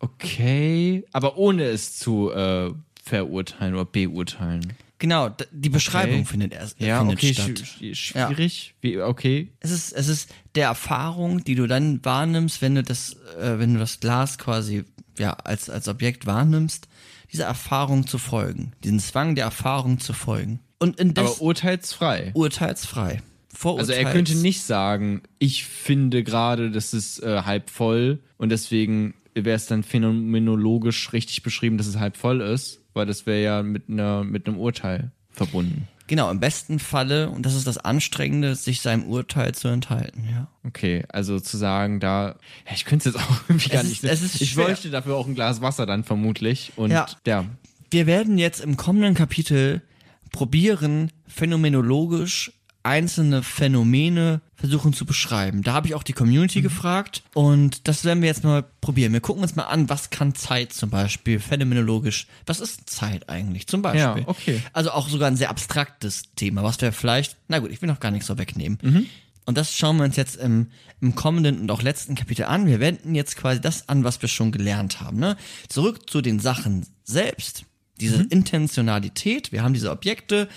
okay, 0.00 1.04
aber 1.12 1.38
ohne 1.38 1.64
es 1.64 1.96
zu 1.98 2.30
äh, 2.32 2.72
verurteilen 3.04 3.74
oder 3.74 3.84
beurteilen. 3.84 4.72
Genau, 4.98 5.28
die 5.52 5.68
Beschreibung 5.68 6.20
Okay. 6.20 6.24
findet 6.24 6.52
erst 6.54 6.80
Ja, 6.80 7.00
findet 7.00 7.18
okay, 7.18 7.34
statt. 7.34 7.58
sch 7.66 7.94
schwierig. 7.94 8.74
Wie, 8.80 8.98
okay, 9.00 9.52
Es 9.60 9.70
ist, 9.70 9.92
es 9.92 10.08
ist 10.08 10.30
der 10.54 10.68
Erfahrung, 10.68 11.44
die 11.44 11.54
du 11.54 11.66
dann 11.66 12.02
wahrnimmst, 12.04 12.62
wenn 12.62 12.76
du 12.76 12.82
das, 12.82 13.14
äh, 13.38 13.58
wenn 13.58 13.74
du 13.74 13.78
das 13.80 14.00
Glas 14.00 14.38
quasi 14.38 14.84
ja 15.18 15.32
als 15.32 15.68
als 15.68 15.88
Objekt 15.88 16.24
wahrnimmst, 16.26 16.88
dieser 17.32 17.44
Erfahrung 17.44 18.06
zu 18.06 18.16
folgen, 18.18 18.72
diesen 18.84 19.00
Zwang 19.00 19.34
der 19.34 19.44
Erfahrung 19.44 19.98
zu 20.00 20.12
folgen 20.14 20.60
und 20.78 20.98
in 20.98 21.10
aber 21.10 21.22
das 21.22 21.38
urteilsfrei. 21.40 22.30
urteilsfrei. 22.34 23.22
Also 23.64 23.92
er 23.92 24.04
könnte 24.12 24.34
nicht 24.36 24.62
sagen, 24.62 25.22
ich 25.38 25.64
finde 25.64 26.22
gerade, 26.22 26.70
das 26.70 26.92
ist 26.92 27.22
äh, 27.22 27.42
halb 27.42 27.70
voll 27.70 28.20
und 28.36 28.50
deswegen 28.50 29.14
wäre 29.34 29.56
es 29.56 29.66
dann 29.66 29.82
phänomenologisch 29.82 31.12
richtig 31.12 31.42
beschrieben, 31.42 31.78
dass 31.78 31.86
es 31.86 31.96
halb 31.96 32.16
voll 32.16 32.40
ist, 32.40 32.80
weil 32.96 33.06
das 33.06 33.26
wäre 33.26 33.42
ja 33.42 33.62
mit 33.62 33.88
einer 33.88 34.24
mit 34.24 34.46
einem 34.48 34.58
Urteil 34.58 35.10
verbunden. 35.30 35.86
Genau, 36.08 36.30
im 36.30 36.38
besten 36.38 36.78
Falle 36.78 37.30
und 37.30 37.44
das 37.44 37.54
ist 37.54 37.66
das 37.66 37.78
Anstrengende, 37.78 38.54
sich 38.54 38.80
seinem 38.80 39.04
Urteil 39.08 39.54
zu 39.56 39.66
enthalten. 39.68 40.24
Ja. 40.30 40.46
Okay, 40.64 41.04
also 41.08 41.40
zu 41.40 41.56
sagen, 41.56 41.98
da, 41.98 42.36
ich 42.72 42.84
könnte 42.84 43.08
es 43.08 43.14
jetzt 43.16 43.24
auch 43.24 43.36
irgendwie 43.48 43.68
gar 43.70 43.82
Es 43.82 43.88
nicht. 43.88 44.04
ist- 44.04 44.10
es 44.10 44.22
ist 44.22 44.40
ich 44.40 44.50
schwer. 44.52 44.66
bräuchte 44.66 44.90
dafür 44.90 45.16
auch 45.16 45.26
ein 45.26 45.34
Glas 45.34 45.60
Wasser 45.62 45.84
dann 45.84 46.04
vermutlich 46.04 46.72
und 46.76 46.90
Ja. 46.92 47.06
ja, 47.26 47.44
Wir 47.90 48.06
werden 48.06 48.38
jetzt 48.38 48.60
im 48.60 48.76
kommenden 48.76 49.14
Kapitel 49.14 49.82
probieren, 50.30 51.10
phänomenologisch 51.26 52.52
einzelne 52.86 53.42
Phänomene 53.42 54.40
versuchen 54.54 54.94
zu 54.94 55.04
beschreiben. 55.04 55.62
Da 55.62 55.74
habe 55.74 55.88
ich 55.88 55.94
auch 55.94 56.02
die 56.02 56.14
Community 56.14 56.62
gefragt 56.62 57.22
und 57.34 57.86
das 57.88 58.04
werden 58.04 58.22
wir 58.22 58.28
jetzt 58.28 58.44
mal 58.44 58.64
probieren. 58.80 59.12
Wir 59.12 59.20
gucken 59.20 59.42
uns 59.42 59.54
mal 59.56 59.64
an, 59.64 59.88
was 59.90 60.08
kann 60.10 60.34
Zeit 60.34 60.72
zum 60.72 60.88
Beispiel 60.88 61.40
phänomenologisch, 61.40 62.26
was 62.46 62.60
ist 62.60 62.88
Zeit 62.88 63.28
eigentlich 63.28 63.66
zum 63.66 63.82
Beispiel? 63.82 64.22
Ja, 64.22 64.28
okay. 64.28 64.62
Also 64.72 64.92
auch 64.92 65.08
sogar 65.08 65.28
ein 65.28 65.36
sehr 65.36 65.50
abstraktes 65.50 66.22
Thema, 66.36 66.62
was 66.62 66.80
wir 66.80 66.92
vielleicht, 66.92 67.36
na 67.48 67.58
gut, 67.58 67.70
ich 67.70 67.82
will 67.82 67.88
noch 67.88 68.00
gar 68.00 68.10
nichts 68.10 68.28
so 68.28 68.38
wegnehmen. 68.38 68.78
Mhm. 68.80 69.06
Und 69.44 69.56
das 69.58 69.76
schauen 69.76 69.98
wir 69.98 70.04
uns 70.04 70.16
jetzt 70.16 70.36
im, 70.36 70.68
im 71.00 71.14
kommenden 71.14 71.60
und 71.60 71.70
auch 71.70 71.82
letzten 71.82 72.14
Kapitel 72.14 72.46
an. 72.46 72.66
Wir 72.66 72.80
wenden 72.80 73.14
jetzt 73.14 73.36
quasi 73.36 73.60
das 73.60 73.88
an, 73.88 74.02
was 74.02 74.20
wir 74.20 74.28
schon 74.28 74.50
gelernt 74.52 75.00
haben. 75.00 75.18
Ne? 75.18 75.36
Zurück 75.68 76.10
zu 76.10 76.20
den 76.20 76.40
Sachen 76.40 76.86
selbst. 77.04 77.64
Diese 78.00 78.18
Mhm. 78.18 78.26
Intentionalität. 78.30 79.52
Wir 79.52 79.62
haben 79.62 79.72
diese 79.72 79.90
Objekte. 79.90 80.48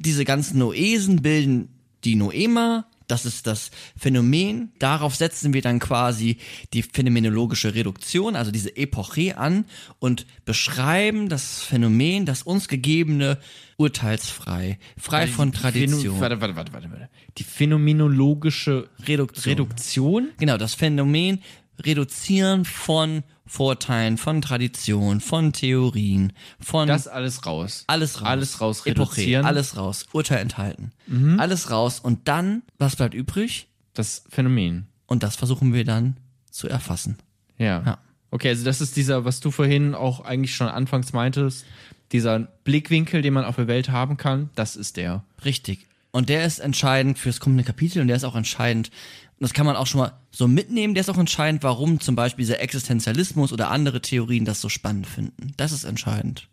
Diese 0.00 0.24
ganzen 0.24 0.58
Noesen 0.58 1.22
bilden 1.22 1.68
die 2.04 2.16
Noema. 2.16 2.86
Das 3.06 3.26
ist 3.26 3.46
das 3.46 3.70
Phänomen. 3.96 4.72
Darauf 4.78 5.16
setzen 5.16 5.52
wir 5.52 5.62
dann 5.62 5.80
quasi 5.80 6.38
die 6.72 6.82
phänomenologische 6.82 7.74
Reduktion, 7.74 8.36
also 8.36 8.52
diese 8.52 8.76
Epoche 8.76 9.36
an 9.36 9.64
und 9.98 10.26
beschreiben 10.44 11.28
das 11.28 11.60
Phänomen, 11.60 12.24
das 12.24 12.42
uns 12.42 12.68
gegebene, 12.68 13.38
urteilsfrei, 13.76 14.78
frei 14.96 15.26
von 15.26 15.52
Tradition. 15.52 16.20
Warte, 16.20 16.40
warte, 16.40 16.54
warte, 16.54 16.72
warte, 16.72 16.90
warte. 16.90 17.08
Die 17.36 17.44
phänomenologische 17.44 18.88
Reduktion. 19.06 19.52
Reduktion? 19.52 20.28
Genau, 20.38 20.56
das 20.56 20.74
Phänomen 20.74 21.40
Reduzieren 21.84 22.64
von 22.64 23.22
Vorteilen, 23.50 24.16
von 24.16 24.40
Tradition, 24.42 25.20
von 25.20 25.52
Theorien, 25.52 26.32
von 26.60 26.86
Das 26.86 27.08
alles 27.08 27.44
raus. 27.46 27.82
alles 27.88 28.20
raus. 28.20 28.28
Alles 28.28 28.60
raus, 28.60 28.86
Epoche, 28.86 29.16
reduzieren. 29.16 29.42
Mhm. 29.42 29.46
alles 29.48 29.76
raus, 29.76 30.06
Urteil 30.12 30.38
enthalten. 30.38 30.92
Alles 31.38 31.68
raus 31.68 31.98
und 31.98 32.28
dann, 32.28 32.62
was 32.78 32.94
bleibt 32.94 33.12
übrig? 33.12 33.66
Das 33.92 34.22
Phänomen. 34.28 34.86
Und 35.06 35.24
das 35.24 35.34
versuchen 35.34 35.74
wir 35.74 35.84
dann 35.84 36.16
zu 36.52 36.68
erfassen. 36.68 37.16
Ja. 37.58 37.82
Ja. 37.84 37.98
Okay, 38.30 38.50
also 38.50 38.64
das 38.64 38.80
ist 38.80 38.94
dieser, 38.94 39.24
was 39.24 39.40
du 39.40 39.50
vorhin 39.50 39.96
auch 39.96 40.20
eigentlich 40.20 40.54
schon 40.54 40.68
anfangs 40.68 41.12
meintest, 41.12 41.66
dieser 42.12 42.38
Blickwinkel, 42.62 43.20
den 43.20 43.34
man 43.34 43.44
auf 43.44 43.56
der 43.56 43.66
Welt 43.66 43.88
haben 43.90 44.16
kann, 44.16 44.50
das 44.54 44.76
ist 44.76 44.96
der. 44.96 45.24
Richtig. 45.44 45.88
Und 46.12 46.28
der 46.28 46.44
ist 46.44 46.60
entscheidend 46.60 47.18
fürs 47.18 47.40
kommende 47.40 47.64
Kapitel 47.64 48.00
und 48.00 48.06
der 48.06 48.16
ist 48.16 48.24
auch 48.24 48.36
entscheidend, 48.36 48.92
das 49.40 49.54
kann 49.54 49.64
man 49.64 49.74
auch 49.74 49.86
schon 49.86 50.00
mal 50.02 50.20
so 50.30 50.46
mitnehmen, 50.46 50.92
der 50.94 51.00
ist 51.00 51.08
auch 51.08 51.16
entscheidend, 51.16 51.62
warum 51.62 51.98
zum 51.98 52.14
Beispiel 52.14 52.42
dieser 52.44 52.60
Existenzialismus 52.60 53.54
oder 53.54 53.70
andere 53.70 54.02
Theorien 54.02 54.44
das 54.44 54.60
so 54.60 54.68
spannend 54.68 55.06
finden. 55.06 55.54
Das 55.56 55.72
ist 55.72 55.84
entscheidend. 55.84 56.48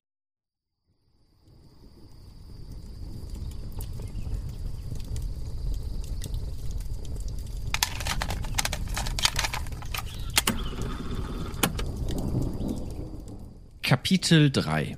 Kapitel 13.83 14.49
3 14.49 14.97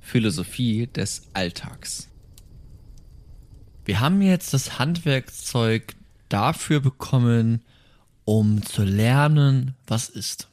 Philosophie 0.00 0.88
des 0.88 1.28
Alltags. 1.34 2.08
Wir 3.84 4.00
haben 4.00 4.22
jetzt 4.22 4.54
das 4.54 4.78
Handwerkszeug 4.78 5.94
dafür 6.34 6.80
bekommen, 6.80 7.62
um 8.24 8.62
zu 8.64 8.82
lernen, 8.82 9.74
was 9.86 10.08
ist. 10.08 10.48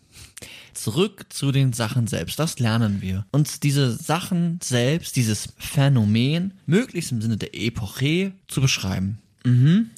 Zurück 0.73 1.25
zu 1.29 1.51
den 1.51 1.73
Sachen 1.73 2.05
selbst. 2.05 2.38
Das 2.38 2.59
lernen 2.59 3.01
wir. 3.01 3.25
Uns 3.32 3.59
diese 3.59 3.91
Sachen 3.91 4.59
selbst, 4.61 5.15
dieses 5.15 5.53
Phänomen, 5.57 6.53
möglichst 6.67 7.11
im 7.11 7.21
Sinne 7.21 7.38
der 7.38 7.55
Epoche 7.55 8.34
zu 8.47 8.61
beschreiben. 8.61 9.17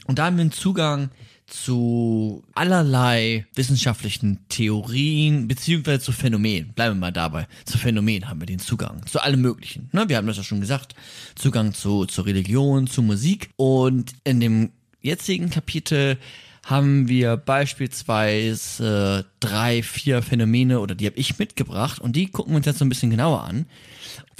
Und 0.08 0.20
da 0.20 0.26
haben 0.26 0.38
wir 0.38 0.42
einen 0.42 0.52
Zugang 0.54 1.10
zu 1.48 2.44
allerlei 2.56 3.46
wissenschaftlichen 3.54 4.40
Theorien, 4.48 5.50
beziehungsweise 5.50 6.00
zu 6.00 6.14
Phänomenen. 6.14 6.72
Bleiben 6.74 6.96
wir 6.96 7.02
mal 7.02 7.12
dabei. 7.12 7.48
Zu 7.66 7.78
Phänomenen 7.78 8.30
haben 8.30 8.40
wir 8.40 8.46
den 8.48 8.60
Zugang. 8.60 9.06
Zu 9.06 9.22
allem 9.22 9.42
Möglichen. 9.42 9.90
Ne? 9.92 10.08
Wir 10.08 10.16
haben 10.16 10.28
das 10.28 10.38
ja 10.38 10.44
schon 10.44 10.62
gesagt. 10.62 10.96
Zugang 11.36 11.74
zu, 11.74 12.06
zur 12.06 12.26
Religion, 12.26 12.88
zu 12.88 13.02
Musik. 13.02 13.50
Und 13.58 14.14
in 14.24 14.40
dem 14.40 14.72
jetzigen 15.04 15.52
Kapitel 15.52 16.18
haben 16.66 17.08
wir 17.10 17.38
beispielsweise 17.38 19.26
drei, 19.40 19.84
vier 19.84 20.22
Phänomene, 20.22 20.80
oder 20.80 20.96
die 20.96 21.06
habe 21.06 21.18
ich 21.18 21.38
mitgebracht, 21.38 22.00
und 22.00 22.16
die 22.16 22.28
gucken 22.32 22.54
wir 22.54 22.58
uns 22.58 22.66
jetzt 22.66 22.80
so 22.80 22.86
ein 22.86 22.90
bisschen 22.90 23.12
genauer 23.12 23.44
an. 23.44 23.66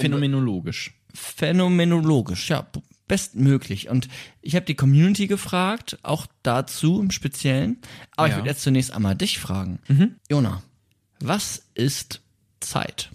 Phänomenologisch. 0.00 0.94
Phänomenologisch, 1.12 2.48
ja, 2.50 2.66
bestmöglich. 3.06 3.88
Und 3.90 4.08
ich 4.40 4.56
habe 4.56 4.64
die 4.66 4.74
Community 4.74 5.26
gefragt, 5.26 5.98
auch 6.02 6.26
dazu 6.42 6.98
im 7.00 7.10
Speziellen. 7.10 7.76
Aber 8.16 8.26
ich 8.26 8.32
Ja. 8.32 8.38
würde 8.38 8.48
jetzt 8.48 8.62
zunächst 8.62 8.90
einmal 8.92 9.14
dich 9.14 9.38
fragen. 9.38 9.78
Jona, 10.30 10.62
was 11.20 11.66
ist 11.74 12.22
Zeit? 12.60 13.10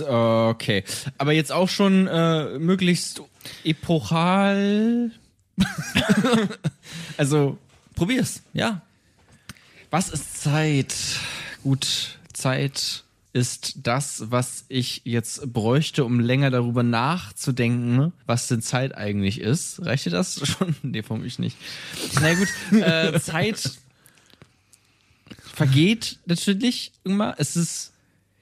Äh, 0.00 0.04
Okay. 0.04 0.84
Aber 1.18 1.32
jetzt 1.32 1.52
auch 1.52 1.68
schon 1.68 2.06
äh, 2.06 2.58
möglichst 2.58 3.22
epochal. 3.64 5.10
also, 7.16 7.58
Probier's, 7.94 8.42
ja. 8.52 8.82
was 9.90 10.08
ist 10.08 10.40
Zeit? 10.42 10.94
Gut, 11.62 12.18
Zeit 12.32 13.04
ist 13.32 13.74
das, 13.82 14.30
was 14.30 14.64
ich 14.68 15.02
jetzt 15.04 15.52
bräuchte, 15.52 16.04
um 16.04 16.20
länger 16.20 16.50
darüber 16.50 16.82
nachzudenken, 16.82 18.12
was 18.26 18.46
denn 18.46 18.62
Zeit 18.62 18.96
eigentlich 18.96 19.40
ist. 19.40 19.84
Reicht 19.84 20.06
dir 20.06 20.10
das 20.10 20.40
schon? 20.48 20.74
Nee, 20.82 21.02
für 21.02 21.16
mich 21.16 21.38
nicht. 21.38 21.56
Na 22.20 22.34
gut, 22.34 22.48
äh, 22.80 23.18
Zeit 23.20 23.72
vergeht 25.42 26.18
natürlich 26.26 26.92
irgendwann. 27.04 27.34
Es 27.38 27.56
ist 27.56 27.92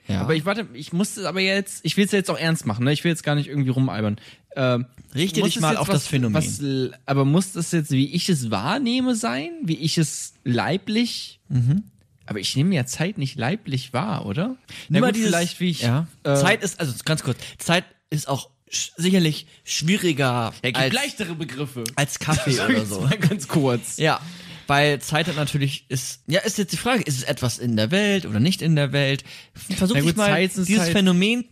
Ja. 0.09 0.21
aber 0.23 0.35
ich 0.35 0.45
warte, 0.45 0.67
ich 0.75 0.93
muss 0.93 1.17
es 1.17 1.25
aber 1.25 1.41
jetzt, 1.41 1.81
ich 1.85 1.97
will 1.97 2.05
es 2.05 2.13
jetzt 2.13 2.31
auch 2.31 2.39
ernst 2.39 2.67
machen, 2.67 2.85
ne? 2.85 2.93
Ich 2.93 3.05
will 3.05 3.11
jetzt 3.11 3.23
gar 3.23 3.35
nicht 3.35 3.49
irgendwie 3.49 3.71
rumalbern. 3.71 4.17
Ähm, 4.57 4.87
Richte 5.15 5.43
dich 5.43 5.61
mal 5.61 5.77
auf 5.77 5.89
was- 5.89 5.95
das 5.95 6.07
Phänomen. 6.09 6.35
Was, 6.35 6.61
aber 7.07 7.25
muss 7.25 7.53
das 7.53 7.71
jetzt, 7.73 7.91
wie 7.93 8.13
ich 8.15 8.29
es 8.29 8.51
wahrnehme, 8.51 9.15
sein? 9.15 9.51
Wie 9.63 9.77
ich 9.79 9.99
es 9.99 10.35
leiblich? 10.45 11.41
Mhm. 11.49 11.85
Aber 12.27 12.39
ich 12.41 12.55
nehme 12.57 12.75
ja 12.75 12.85
Zeit 12.87 13.19
nicht 13.19 13.37
leiblich 13.39 13.93
wahr, 13.93 14.27
oder? 14.27 14.57
Nimm 14.89 15.01
mal 15.03 15.13
dieses- 15.13 15.29
vielleicht 15.29 15.61
wie 15.61 15.71
ich. 15.71 15.83
Ja. 15.83 16.07
Äh, 16.25 16.35
Zeit 16.37 16.63
ist, 16.63 16.81
also 16.81 16.93
ganz 17.05 17.23
kurz, 17.23 17.39
Zeit 17.59 17.85
ist 18.11 18.29
auch 18.29 18.51
sch 18.71 18.93
sicherlich 18.97 19.47
schwieriger 19.65 20.53
ja, 20.65 20.71
gibt 20.71 20.77
als, 20.79 20.95
leichtere 20.95 21.35
Begriffe. 21.35 21.85
als 21.97 22.19
Kaffee 22.19 22.59
oder 22.69 22.87
so. 22.87 23.01
Mal 23.03 23.19
ganz 23.19 23.49
kurz. 23.49 23.97
Ja, 23.99 24.21
weil 24.67 25.01
Zeit 25.01 25.27
hat 25.29 25.37
natürlich 25.37 25.85
ist, 25.89 26.23
ja, 26.27 26.41
ist 26.41 26.59
jetzt 26.59 26.73
die 26.73 26.77
Frage, 26.77 27.03
ist 27.03 27.17
es 27.19 27.23
etwas 27.25 27.59
in 27.59 27.77
der 27.77 27.91
Welt 27.91 28.27
oder 28.27 28.41
nicht 28.41 28.63
in 28.63 28.77
der 28.77 28.93
Welt? 28.93 29.25
Versuch 29.55 29.99
gut, 30.01 30.17
mal 30.17 30.27
Zeit 30.29 30.53
dieses 30.57 30.79
halt- 30.79 30.93
Phänomen, 30.93 31.45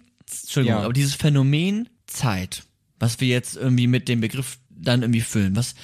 Entschuldigung, 0.43 0.79
Ja. 0.79 0.85
aber 0.85 0.93
dieses 0.93 1.15
Phänomen 1.15 1.89
Zeit, 2.07 2.63
was 2.99 3.21
wir 3.21 3.29
jetzt 3.29 3.57
irgendwie 3.57 3.87
mit 3.87 4.09
dem 4.09 4.21
Begriff 4.21 4.59
dann 4.71 5.03
irgendwie 5.03 5.21
füllen, 5.21 5.57
was, 5.57 5.75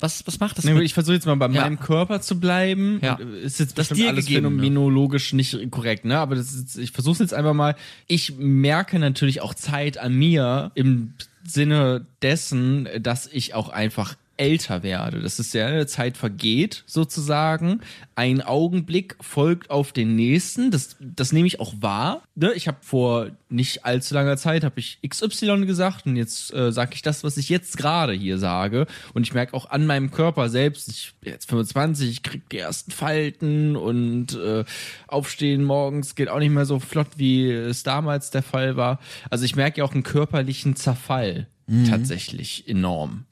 was, 0.00 0.26
was 0.26 0.38
macht 0.40 0.58
das 0.58 0.64
mit, 0.64 0.76
ich 0.82 0.92
versuche 0.94 1.14
jetzt 1.14 1.26
mal 1.26 1.34
bei 1.36 1.46
Ja. 1.48 1.62
meinem 1.62 1.80
Körper 1.80 2.20
zu 2.20 2.38
bleiben. 2.38 3.00
Ja. 3.02 3.18
Äh, 3.18 3.40
Ist 3.44 3.58
jetzt 3.60 3.78
Das 3.78 3.88
bestimmt 3.88 4.08
alles 4.10 4.26
Gegebene. 4.26 4.48
phänomenologisch 4.50 5.32
nicht 5.32 5.70
korrekt, 5.70 6.04
ne? 6.04 6.18
Aber 6.18 6.36
ist, 6.36 6.76
ich 6.76 6.90
versuche 6.90 7.22
jetzt 7.22 7.32
einfach 7.32 7.54
mal. 7.54 7.74
Ich 8.06 8.34
merke 8.36 8.98
natürlich 8.98 9.40
auch 9.40 9.54
Zeit 9.54 9.96
an 9.98 10.14
mir 10.14 10.72
im 10.74 11.14
Sinne 11.46 12.06
dessen, 12.22 12.88
dass 13.00 13.26
ich 13.26 13.54
auch 13.54 13.68
einfach 13.68 14.16
älter 14.36 14.82
werde. 14.82 15.20
Das 15.20 15.38
ist 15.38 15.54
ja, 15.54 15.66
eine 15.66 15.86
Zeit 15.86 16.16
vergeht 16.16 16.84
sozusagen. 16.86 17.80
Ein 18.14 18.42
Augenblick 18.42 19.16
folgt 19.20 19.70
auf 19.70 19.92
den 19.92 20.16
nächsten. 20.16 20.70
Das, 20.70 20.96
das 21.00 21.32
nehme 21.32 21.46
ich 21.46 21.60
auch 21.60 21.74
wahr. 21.80 22.22
Ne? 22.34 22.52
Ich 22.54 22.68
habe 22.68 22.78
vor 22.80 23.30
nicht 23.48 23.84
allzu 23.84 24.14
langer 24.14 24.36
Zeit 24.36 24.64
habe 24.64 24.80
ich 24.80 24.98
XY 25.08 25.66
gesagt 25.66 26.06
und 26.06 26.16
jetzt 26.16 26.52
äh, 26.52 26.72
sage 26.72 26.92
ich 26.94 27.02
das, 27.02 27.22
was 27.22 27.36
ich 27.36 27.48
jetzt 27.48 27.76
gerade 27.76 28.12
hier 28.12 28.38
sage. 28.38 28.86
Und 29.12 29.22
ich 29.22 29.34
merke 29.34 29.54
auch 29.54 29.70
an 29.70 29.86
meinem 29.86 30.10
Körper 30.10 30.48
selbst, 30.48 30.88
ich 30.88 31.14
bin 31.20 31.32
jetzt 31.32 31.48
25, 31.48 32.10
ich 32.10 32.22
krieg 32.22 32.48
die 32.50 32.58
ersten 32.58 32.90
Falten 32.90 33.76
und 33.76 34.34
äh, 34.34 34.64
aufstehen 35.06 35.64
morgens 35.64 36.14
geht 36.14 36.28
auch 36.28 36.40
nicht 36.40 36.50
mehr 36.50 36.66
so 36.66 36.80
flott, 36.80 37.08
wie 37.16 37.50
es 37.50 37.82
damals 37.84 38.30
der 38.30 38.42
Fall 38.42 38.76
war. 38.76 38.98
Also 39.30 39.44
ich 39.44 39.54
merke 39.56 39.78
ja 39.78 39.84
auch 39.84 39.92
einen 39.92 40.02
körperlichen 40.02 40.76
Zerfall 40.76 41.46
tatsächlich 41.88 42.68
enorm. 42.68 43.24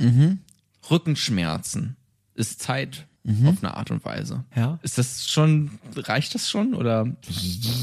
Rückenschmerzen 0.91 1.97
ist 2.35 2.61
Zeit 2.61 3.07
auf 3.25 3.63
eine 3.63 3.77
Art 3.77 3.93
und 3.93 4.05
Weise. 4.05 4.45
Ja. 4.57 4.81
Ist 4.83 4.99
das 4.99 5.29
schon, 5.31 5.71
reicht 5.95 6.35
das 6.35 6.51
schon 6.51 6.75
oder? 6.75 7.07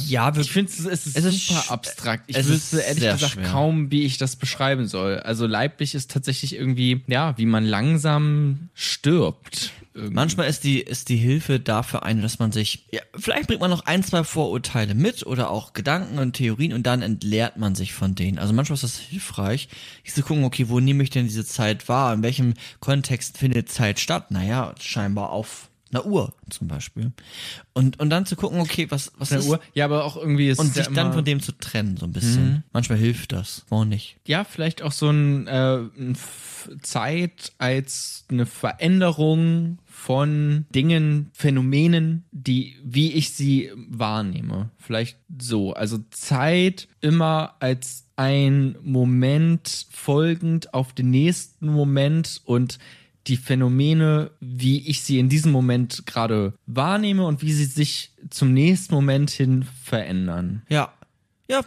ja, 0.07 0.35
Ich 0.35 0.51
finde, 0.51 0.69
es 0.69 0.79
ist 0.81 1.15
Es 1.15 1.23
ist 1.23 1.47
super 1.47 1.71
abstrakt. 1.71 2.25
Ich 2.27 2.35
es 2.35 2.47
ist 2.47 2.73
wüsste 2.73 2.79
ehrlich 2.85 3.03
gesagt 3.03 3.33
schwer. 3.33 3.45
kaum, 3.49 3.89
wie 3.89 4.03
ich 4.03 4.17
das 4.17 4.35
beschreiben 4.35 4.85
soll. 4.85 5.19
Also 5.19 5.47
leiblich 5.47 5.95
ist 5.95 6.11
tatsächlich 6.11 6.55
irgendwie, 6.55 7.05
ja, 7.07 7.37
wie 7.37 7.45
man 7.45 7.63
langsam 7.65 8.67
stirbt. 8.73 9.71
Irgendwie. 9.99 10.15
Manchmal 10.15 10.47
ist 10.47 10.63
die, 10.63 10.79
ist 10.79 11.09
die 11.09 11.17
Hilfe 11.17 11.59
dafür 11.59 12.03
eine, 12.03 12.21
dass 12.21 12.39
man 12.39 12.51
sich, 12.51 12.87
ja, 12.91 13.01
vielleicht 13.15 13.47
bringt 13.47 13.59
man 13.59 13.69
noch 13.69 13.85
ein, 13.85 14.03
zwei 14.03 14.23
Vorurteile 14.23 14.95
mit 14.95 15.25
oder 15.25 15.49
auch 15.49 15.73
Gedanken 15.73 16.19
und 16.19 16.33
Theorien 16.33 16.73
und 16.73 16.83
dann 16.83 17.01
entleert 17.01 17.57
man 17.57 17.75
sich 17.75 17.93
von 17.93 18.15
denen. 18.15 18.39
Also 18.39 18.53
manchmal 18.53 18.75
ist 18.75 18.83
das 18.83 18.97
hilfreich, 18.97 19.67
sich 20.03 20.13
zu 20.13 20.23
gucken, 20.23 20.45
okay, 20.45 20.69
wo 20.69 20.79
nehme 20.79 21.03
ich 21.03 21.09
denn 21.09 21.25
diese 21.25 21.45
Zeit 21.45 21.89
wahr? 21.89 22.13
In 22.13 22.23
welchem 22.23 22.53
Kontext 22.79 23.37
findet 23.37 23.69
Zeit 23.69 23.99
statt? 23.99 24.31
Naja, 24.31 24.73
scheinbar 24.79 25.31
auf 25.31 25.68
einer 25.91 26.05
Uhr 26.05 26.33
zum 26.49 26.67
Beispiel. 26.67 27.11
Und, 27.73 27.99
und 27.99 28.09
dann 28.09 28.25
zu 28.25 28.35
gucken, 28.35 28.59
okay, 28.59 28.87
was, 28.89 29.11
was 29.17 29.31
Eine 29.31 29.41
ist, 29.41 29.47
Uhr. 29.47 29.59
Ja, 29.73 29.85
aber 29.85 30.05
auch 30.05 30.17
irgendwie 30.17 30.49
ist 30.49 30.59
und 30.59 30.69
es 30.69 30.75
ja 30.75 30.83
sich 30.85 30.93
dann 30.93 31.13
von 31.13 31.25
dem 31.25 31.41
zu 31.41 31.51
trennen, 31.53 31.97
so 31.97 32.05
ein 32.05 32.11
bisschen. 32.11 32.63
Manchmal 32.71 32.97
hilft 32.97 33.31
das, 33.31 33.65
warum 33.69 33.89
nicht? 33.89 34.17
ja, 34.25 34.43
vielleicht 34.43 34.81
auch 34.81 34.91
so 34.91 35.09
ein, 35.09 35.47
äh, 35.47 35.77
ein 35.77 36.17
Zeit 36.81 37.53
als 37.57 38.25
eine 38.29 38.45
Veränderung 38.45 39.79
von 39.85 40.65
Dingen, 40.73 41.29
Phänomenen, 41.33 42.25
die, 42.31 42.77
wie 42.83 43.13
ich 43.13 43.31
sie 43.31 43.71
wahrnehme. 43.75 44.69
Vielleicht 44.77 45.17
so. 45.41 45.73
Also 45.73 45.99
Zeit 46.11 46.87
immer 47.01 47.55
als 47.59 48.05
ein 48.15 48.75
Moment 48.81 49.87
folgend 49.91 50.73
auf 50.73 50.93
den 50.93 51.09
nächsten 51.09 51.67
Moment 51.67 52.41
und 52.45 52.77
die 53.29 53.37
Phänomene, 53.37 54.31
wie 54.41 54.85
ich 54.87 55.01
sie 55.03 55.19
in 55.19 55.29
diesem 55.29 55.51
Moment 55.51 56.05
gerade 56.05 56.53
wahrnehme 56.65 57.25
und 57.25 57.41
wie 57.41 57.53
sie 57.53 57.65
sich 57.65 58.11
zum 58.29 58.53
nächsten 58.53 58.93
Moment 58.93 59.29
hin 59.29 59.65
verändern. 59.83 60.63
Ja. 60.69 60.93
Ja, 61.51 61.61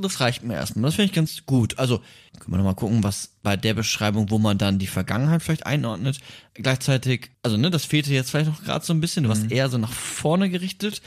das- 0.00 0.18
reicht 0.20 0.42
mir 0.42 0.54
erstmal. 0.54 0.86
Das 0.86 0.96
finde 0.96 1.10
ich 1.10 1.14
ganz 1.14 1.46
gut. 1.46 1.78
Also, 1.78 1.98
können 2.40 2.54
wir 2.54 2.56
nochmal 2.56 2.74
gucken, 2.74 3.04
was 3.04 3.34
bei 3.44 3.56
der 3.56 3.72
Beschreibung, 3.74 4.30
wo 4.30 4.38
man 4.40 4.58
dann 4.58 4.80
die 4.80 4.88
Vergangenheit 4.88 5.44
vielleicht 5.44 5.64
einordnet. 5.64 6.18
Gleichzeitig, 6.54 7.30
also, 7.44 7.56
ne, 7.56 7.70
das 7.70 7.84
fehlte 7.84 8.12
jetzt 8.12 8.30
vielleicht 8.30 8.50
noch 8.50 8.64
gerade 8.64 8.84
so 8.84 8.92
ein 8.92 9.00
bisschen. 9.00 9.22
Du 9.22 9.28
warst 9.28 9.48
eher 9.52 9.68
so 9.68 9.78
nach 9.78 9.92
vorne 9.92 10.50
gerichtet. 10.50 11.02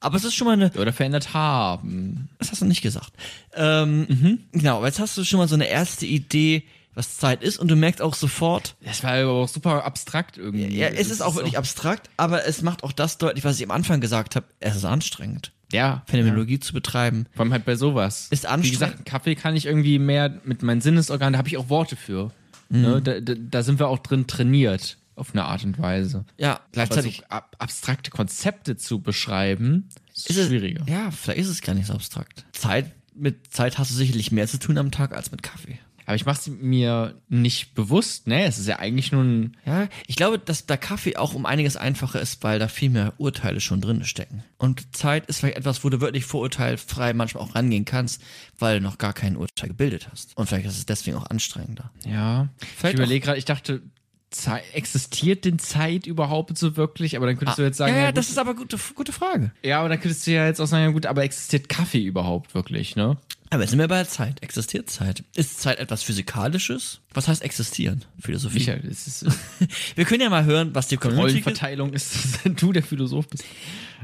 Aber 0.00 0.16
es 0.16 0.24
ist 0.24 0.34
schon 0.34 0.48
mal 0.48 0.54
eine, 0.54 0.72
Oder 0.72 0.92
verändert 0.92 1.32
haben. 1.32 2.28
das 2.40 2.50
hast 2.50 2.60
du 2.60 2.66
nicht 2.66 2.82
gesagt. 2.82 3.12
Ähm, 3.54 4.40
Genau, 4.50 4.78
aber 4.78 4.86
jetzt 4.86 4.98
hast 4.98 5.16
du 5.16 5.22
schon 5.24 5.38
mal 5.38 5.46
so 5.48 5.54
eine 5.54 5.68
erste 5.68 6.06
Idee, 6.06 6.64
was 6.96 7.18
Zeit 7.18 7.42
ist 7.44 7.58
und 7.58 7.68
du 7.68 7.76
merkst 7.76 8.02
auch 8.02 8.14
sofort, 8.14 8.74
Das 8.84 9.04
war 9.04 9.12
aber 9.12 9.30
auch 9.30 9.48
super 9.48 9.84
abstrakt 9.84 10.36
irgendwie. 10.38 10.76
ja, 10.76 10.88
es 10.88 10.96
Das 10.96 11.10
ist 11.10 11.20
auch 11.20 11.36
wirklich 11.36 11.56
abstrakt, 11.58 12.10
aber 12.16 12.44
es 12.46 12.62
macht 12.62 12.82
auch 12.82 12.92
das 12.92 13.18
deutlich, 13.18 13.44
was 13.44 13.58
ich 13.58 13.64
am 13.64 13.70
Anfang 13.70 14.00
gesagt 14.00 14.34
habe. 14.34 14.46
Es 14.60 14.74
ist 14.74 14.84
anstrengend, 14.84 15.52
Ja. 15.70 16.02
Phänomenologie 16.06 16.58
zu 16.58 16.72
betreiben. 16.72 17.26
Vor 17.34 17.42
allem 17.44 17.52
halt 17.52 17.64
bei 17.66 17.76
sowas. 17.76 18.28
Ist 18.30 18.42
Wie 18.42 18.48
anstrengend. 18.48 18.72
gesagt, 18.80 19.04
Kaffee 19.06 19.34
kann 19.36 19.54
ich 19.54 19.66
irgendwie 19.66 19.98
mehr 20.00 20.40
mit 20.44 20.62
meinen 20.62 20.80
Sinnesorganen, 20.80 21.34
da 21.34 21.38
habe 21.38 21.48
ich 21.48 21.56
auch 21.58 21.68
Worte 21.68 21.94
für. 21.96 22.32
Mhm. 22.70 22.80
Ne? 22.82 23.02
Da, 23.02 23.20
da, 23.20 23.34
da 23.38 23.62
sind 23.62 23.78
wir 23.78 23.88
auch 23.88 23.98
drin 24.00 24.26
trainiert, 24.26 24.96
auf 25.16 25.32
eine 25.32 25.44
Art 25.44 25.64
und 25.64 25.78
Weise. 25.78 26.24
Ja, 26.38 26.60
gleichzeitig 26.72 27.26
ab, 27.28 27.56
abstrakte 27.58 28.10
Konzepte 28.10 28.76
zu 28.76 29.00
beschreiben, 29.00 29.88
ist, 30.14 30.30
ist 30.30 30.36
es 30.38 30.46
schwieriger. 30.48 30.84
Ja, 30.88 31.10
vielleicht 31.10 31.40
ist 31.40 31.48
es 31.48 31.60
gar 31.62 31.74
nicht 31.74 31.86
so 31.86 31.92
abstrakt. 31.92 32.44
Zeit, 32.52 32.90
mit 33.14 33.52
Zeit 33.52 33.78
hast 33.78 33.90
du 33.90 33.94
sicherlich 33.94 34.32
mehr 34.32 34.46
zu 34.48 34.58
tun 34.58 34.78
am 34.78 34.90
Tag 34.90 35.14
als 35.14 35.30
mit 35.30 35.42
Kaffee. 35.42 35.78
Aber 36.06 36.14
ich 36.14 36.24
mache 36.24 36.38
es 36.38 36.46
mir 36.46 37.20
nicht 37.28 37.74
bewusst, 37.74 38.28
ne? 38.28 38.44
Es 38.44 38.58
ist 38.58 38.68
ja 38.68 38.78
eigentlich 38.78 39.10
nur 39.10 39.24
ein. 39.24 39.56
Ja, 39.66 39.88
ich 40.06 40.14
glaube, 40.14 40.38
dass 40.38 40.62
bei 40.62 40.76
Kaffee 40.76 41.16
auch 41.16 41.34
um 41.34 41.44
einiges 41.46 41.76
einfacher 41.76 42.20
ist, 42.20 42.44
weil 42.44 42.60
da 42.60 42.68
viel 42.68 42.90
mehr 42.90 43.14
Urteile 43.18 43.60
schon 43.60 43.80
drin 43.80 44.04
stecken. 44.04 44.44
Und 44.56 44.96
Zeit 44.96 45.26
ist 45.26 45.40
vielleicht 45.40 45.58
etwas, 45.58 45.82
wo 45.84 45.90
du 45.90 46.00
wirklich 46.00 46.24
vorurteilfrei 46.24 47.12
manchmal 47.12 47.42
auch 47.42 47.56
rangehen 47.56 47.84
kannst, 47.84 48.22
weil 48.58 48.78
du 48.78 48.84
noch 48.84 48.98
gar 48.98 49.12
kein 49.12 49.36
Urteil 49.36 49.68
gebildet 49.68 50.08
hast. 50.10 50.36
Und 50.36 50.46
vielleicht 50.46 50.66
ist 50.66 50.78
es 50.78 50.86
deswegen 50.86 51.16
auch 51.16 51.28
anstrengender. 51.28 51.90
Ja. 52.06 52.48
Vielleicht 52.76 52.94
ich 52.94 53.00
überlege 53.00 53.24
gerade, 53.24 53.38
ich 53.38 53.44
dachte, 53.44 53.82
Zeit, 54.30 54.64
existiert 54.74 55.44
denn 55.44 55.58
Zeit 55.58 56.06
überhaupt 56.06 56.58
so 56.58 56.76
wirklich? 56.76 57.16
Aber 57.16 57.26
dann 57.26 57.38
könntest 57.38 57.58
du 57.58 57.62
jetzt 57.62 57.76
sagen, 57.78 57.92
ja, 57.94 57.98
ja, 57.98 58.04
ja, 58.06 58.12
das 58.12 58.26
gut, 58.26 58.32
ist 58.32 58.38
aber 58.38 58.54
gute, 58.54 58.78
gute 58.94 59.12
Frage. 59.12 59.52
ja, 59.62 59.80
aber 59.80 59.88
dann 59.88 60.00
könntest 60.00 60.26
du 60.26 60.32
ja 60.32 60.46
jetzt 60.46 60.60
auch 60.60 60.66
sagen, 60.66 60.84
ja 60.84 60.90
gut, 60.90 61.06
aber 61.06 61.22
existiert 61.24 61.68
Kaffee 61.68 62.02
überhaupt 62.02 62.54
wirklich, 62.54 62.96
ne? 62.96 63.16
Aber 63.50 63.62
jetzt 63.62 63.70
sind 63.70 63.78
wir 63.78 63.86
bei 63.86 63.98
der 63.98 64.08
Zeit. 64.08 64.42
Existiert 64.42 64.90
Zeit? 64.90 65.22
Ist 65.36 65.60
Zeit 65.60 65.78
etwas 65.78 66.02
Physikalisches? 66.02 67.00
Was 67.14 67.28
heißt 67.28 67.42
existieren? 67.42 68.04
Philosophie. 68.18 68.58
Michael, 68.58 68.84
es 68.90 69.06
ist 69.06 69.22
äh, 69.22 69.30
Wir 69.94 70.04
können 70.04 70.20
ja 70.20 70.28
mal 70.28 70.44
hören, 70.44 70.74
was 70.74 70.88
die 70.88 70.96
Community 70.96 71.38
Rollenverteilung 71.38 71.92
ist, 71.92 72.12
dass 72.44 72.52
du 72.56 72.72
der 72.72 72.82
Philosoph 72.82 73.28
bist. 73.28 73.44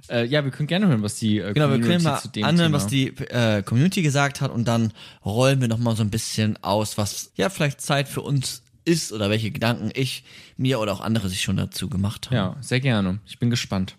Äh, 0.08 0.26
ja, 0.26 0.44
wir 0.44 0.52
können 0.52 0.68
gerne 0.68 0.86
hören, 0.86 1.02
was 1.02 1.16
die 1.16 1.38
äh, 1.38 1.52
Genau, 1.52 1.66
wir 1.70 1.80
Community 1.80 1.88
können 1.88 2.04
mal 2.04 2.20
zu 2.20 2.28
dem 2.28 2.44
anhören, 2.44 2.70
Thema. 2.70 2.76
was 2.76 2.86
die 2.86 3.08
äh, 3.08 3.62
Community 3.64 4.02
gesagt 4.02 4.40
hat 4.40 4.52
und 4.52 4.66
dann 4.66 4.92
rollen 5.24 5.60
wir 5.60 5.66
nochmal 5.68 5.96
so 5.96 6.04
ein 6.04 6.10
bisschen 6.10 6.56
aus, 6.62 6.96
was 6.96 7.32
ja 7.34 7.50
vielleicht 7.50 7.80
Zeit 7.80 8.08
für 8.08 8.22
uns 8.22 8.62
ist 8.84 9.12
oder 9.12 9.30
welche 9.30 9.50
Gedanken 9.50 9.90
ich, 9.94 10.24
mir 10.56 10.80
oder 10.80 10.92
auch 10.92 11.00
andere 11.00 11.28
sich 11.28 11.42
schon 11.42 11.56
dazu 11.56 11.88
gemacht 11.88 12.26
haben. 12.26 12.36
Ja, 12.36 12.56
sehr 12.60 12.80
gerne. 12.80 13.20
Ich 13.26 13.38
bin 13.38 13.50
gespannt. 13.50 13.96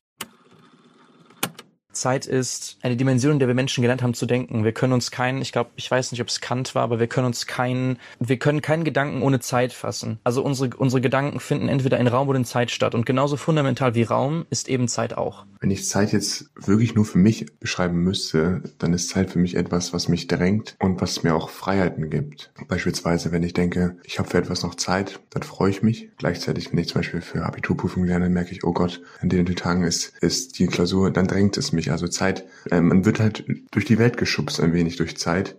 Zeit 1.94 2.26
ist 2.26 2.78
eine 2.82 2.98
Dimension, 2.98 3.34
in 3.34 3.40
der 3.40 3.48
wir 3.48 3.56
Menschen 3.56 3.82
gelernt 3.82 4.04
haben 4.04 4.14
zu 4.14 4.26
denken. 4.26 4.64
Wir 4.64 4.74
können 4.74 4.94
uns 4.94 5.12
keinen, 5.12 5.42
ich 5.42 5.52
glaube, 5.52 5.72
ich 5.76 5.90
weiß 5.90 6.12
nicht, 6.12 6.22
ob 6.22 6.28
es 6.28 6.42
Kant 6.42 6.76
war, 6.76 6.84
aber 6.84 7.00
wir 7.00 7.08
können 7.08 7.28
uns 7.28 7.48
keinen, 7.48 7.98
wir 8.20 8.38
können 8.38 8.62
keinen 8.62 8.84
Gedanken 8.84 9.22
ohne 9.22 9.40
Zeit 9.40 9.74
fassen. 9.74 10.20
Also 10.24 10.44
unsere, 10.44 10.76
unsere 10.76 11.02
Gedanken 11.02 11.40
finden 11.40 11.70
entweder 11.70 12.00
in 12.00 12.08
Raum 12.08 12.28
oder 12.28 12.38
in 12.38 12.46
Zeit 12.46 12.72
statt. 12.72 12.96
Und 12.96 13.06
genauso 13.06 13.38
fundamental 13.38 13.96
wie 13.96 14.04
Raum 14.04 14.46
ist 14.50 14.70
eben 14.70 14.88
Zeit 14.88 15.18
auch. 15.18 15.46
Wenn 15.60 15.72
ich 15.72 15.88
Zeit 15.88 16.12
jetzt 16.12 16.50
wirklich 16.56 16.96
nur 16.96 17.06
für 17.06 17.18
mich 17.18 17.46
beschreiben 17.60 18.04
müsste, 18.04 18.62
dann 18.80 18.94
ist 18.94 19.10
Zeit 19.10 19.32
für 19.32 19.40
mich 19.40 19.56
etwas, 19.56 19.94
was 19.94 20.10
mich 20.10 20.28
drängt 20.28 20.76
und 20.80 21.00
was 21.02 21.24
mir 21.24 21.36
auch 21.36 21.50
Freiheiten 21.50 22.10
gibt. 22.10 22.52
Beispielsweise, 22.68 23.32
wenn 23.32 23.44
ich 23.44 23.54
denke, 23.54 23.98
ich 24.04 24.20
habe 24.20 24.30
für 24.30 24.40
etwas 24.40 24.64
noch 24.64 24.76
Zeit, 24.76 25.22
dann 25.30 25.44
freue 25.44 25.70
ich 25.70 25.82
mich. 25.82 26.10
Gleichzeitig, 26.18 26.72
wenn 26.72 26.80
ich 26.80 26.90
zum 26.90 27.00
Beispiel 27.00 27.22
für 27.22 27.46
Abiturprüfungen 27.46 28.08
lerne, 28.08 28.30
merke 28.30 28.52
ich, 28.52 28.64
oh 28.64 28.74
Gott, 28.74 29.02
an 29.22 29.30
den 29.30 29.46
Tagen 29.56 29.84
ist, 29.84 30.14
ist 30.22 30.60
die 30.60 30.68
Klausur, 30.68 31.12
dann 31.12 31.28
drängt 31.28 31.58
es 31.58 31.72
mich. 31.72 31.83
Also 31.92 32.08
Zeit, 32.08 32.44
äh, 32.72 32.82
man 32.82 33.06
wird 33.06 33.20
halt 33.20 33.46
durch 33.72 33.86
die 33.86 33.98
Welt 33.98 34.18
geschubst, 34.18 34.60
ein 34.60 34.74
wenig 34.74 34.96
durch 34.98 35.18
Zeit. 35.18 35.56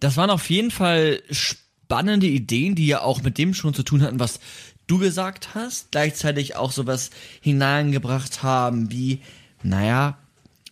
Das 0.00 0.16
waren 0.16 0.30
auf 0.30 0.48
jeden 0.50 0.70
Fall 0.70 1.22
spannende 1.30 2.26
Ideen, 2.26 2.74
die 2.74 2.86
ja 2.86 3.02
auch 3.02 3.22
mit 3.22 3.38
dem 3.38 3.54
schon 3.54 3.74
zu 3.74 3.82
tun 3.82 4.02
hatten, 4.02 4.20
was 4.20 4.40
du 4.86 4.98
gesagt 4.98 5.54
hast, 5.54 5.90
gleichzeitig 5.90 6.56
auch 6.56 6.72
sowas 6.72 7.10
hineingebracht 7.40 8.42
haben 8.42 8.90
wie, 8.90 9.20
naja, 9.62 10.18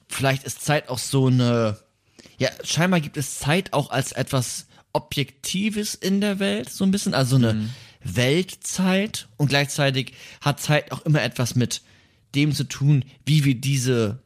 vielleicht 0.09 0.45
ist 0.45 0.65
Zeit 0.65 0.89
auch 0.89 0.99
so 0.99 1.27
eine, 1.27 1.79
ja, 2.39 2.51
scheinbar 2.63 3.01
gibt 3.01 3.17
es 3.17 3.39
Zeit 3.39 3.73
auch 3.73 3.91
als 3.91 4.13
etwas 4.13 4.67
Objektives 4.93 5.95
in 5.95 6.21
der 6.21 6.39
Welt, 6.39 6.71
so 6.71 6.85
ein 6.85 6.91
bisschen, 6.91 7.15
also 7.15 7.37
eine 7.37 7.69
Weltzeit. 8.05 9.29
Und 9.37 9.49
gleichzeitig 9.49 10.13
hat 10.41 10.61
Zeit 10.61 10.93
auch 10.93 11.05
immer 11.05 11.23
etwas 11.23 11.57
mit 11.57 11.83
dem 12.35 12.53
zu 12.53 12.65
tun, 12.65 13.05
wie 13.25 13.45
wir 13.45 13.55
diese 13.55 14.19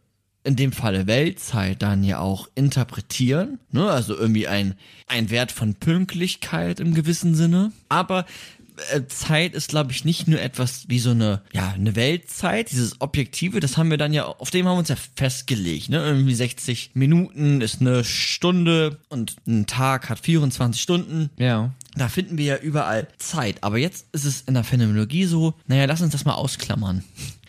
in 0.45 0.57
dem 0.57 0.73
Falle 0.73 1.07
Weltzeit 1.07 1.83
dann 1.83 2.03
ja 2.03 2.21
auch 2.21 2.49
interpretieren, 2.55 3.59
ne? 3.71 3.91
also 3.91 4.17
irgendwie 4.17 4.49
ein, 4.49 4.75
ein 5.07 5.29
Wert 5.31 5.53
von 5.53 5.75
Pünktlichkeit 5.75 6.81
im 6.81 6.95
gewissen 6.95 7.35
Sinne. 7.35 7.73
Aber 7.91 8.25
äh, 8.93 9.07
Zeit 9.09 9.55
ist, 9.55 9.69
glaube 9.69 9.93
ich, 9.93 10.05
nicht 10.05 10.29
nur 10.29 10.41
etwas 10.41 10.89
wie 10.89 10.99
so 10.99 11.11
eine, 11.11 11.43
ja, 11.53 11.73
eine 11.73 11.97
Weltzeit, 11.97 12.71
dieses 12.71 13.01
Objektive, 13.01 13.61
das 13.61 13.77
haben 13.77 13.91
wir 13.91 13.99
dann 13.99 14.13
ja, 14.13 14.25
auf 14.25 14.51
dem 14.51 14.67
haben 14.67 14.77
wir 14.77 14.79
uns 14.79 14.89
ja 14.89 14.97
festgelegt, 15.17 15.89
ne? 15.89 15.99
Irgendwie 15.99 16.35
60 16.35 16.93
Minuten 16.95 17.61
ist 17.61 17.81
eine 17.81 18.05
Stunde 18.05 18.99
und 19.09 19.37
ein 19.47 19.67
Tag 19.67 20.09
hat 20.09 20.21
24 20.21 20.81
Stunden. 20.81 21.31
Ja. 21.37 21.73
Da 21.95 22.09
finden 22.09 22.39
wir 22.39 22.45
ja 22.45 22.57
überall 22.57 23.09
Zeit. 23.19 23.65
Aber 23.65 23.79
jetzt 23.79 24.07
ist 24.13 24.25
es 24.25 24.43
in 24.43 24.55
der 24.55 24.65
Phänomenologie 24.65 25.25
so, 25.25 25.55
naja, 25.67 25.87
lass 25.87 26.01
uns 26.01 26.13
das 26.13 26.25
mal 26.25 26.35
ausklammern. 26.35 27.03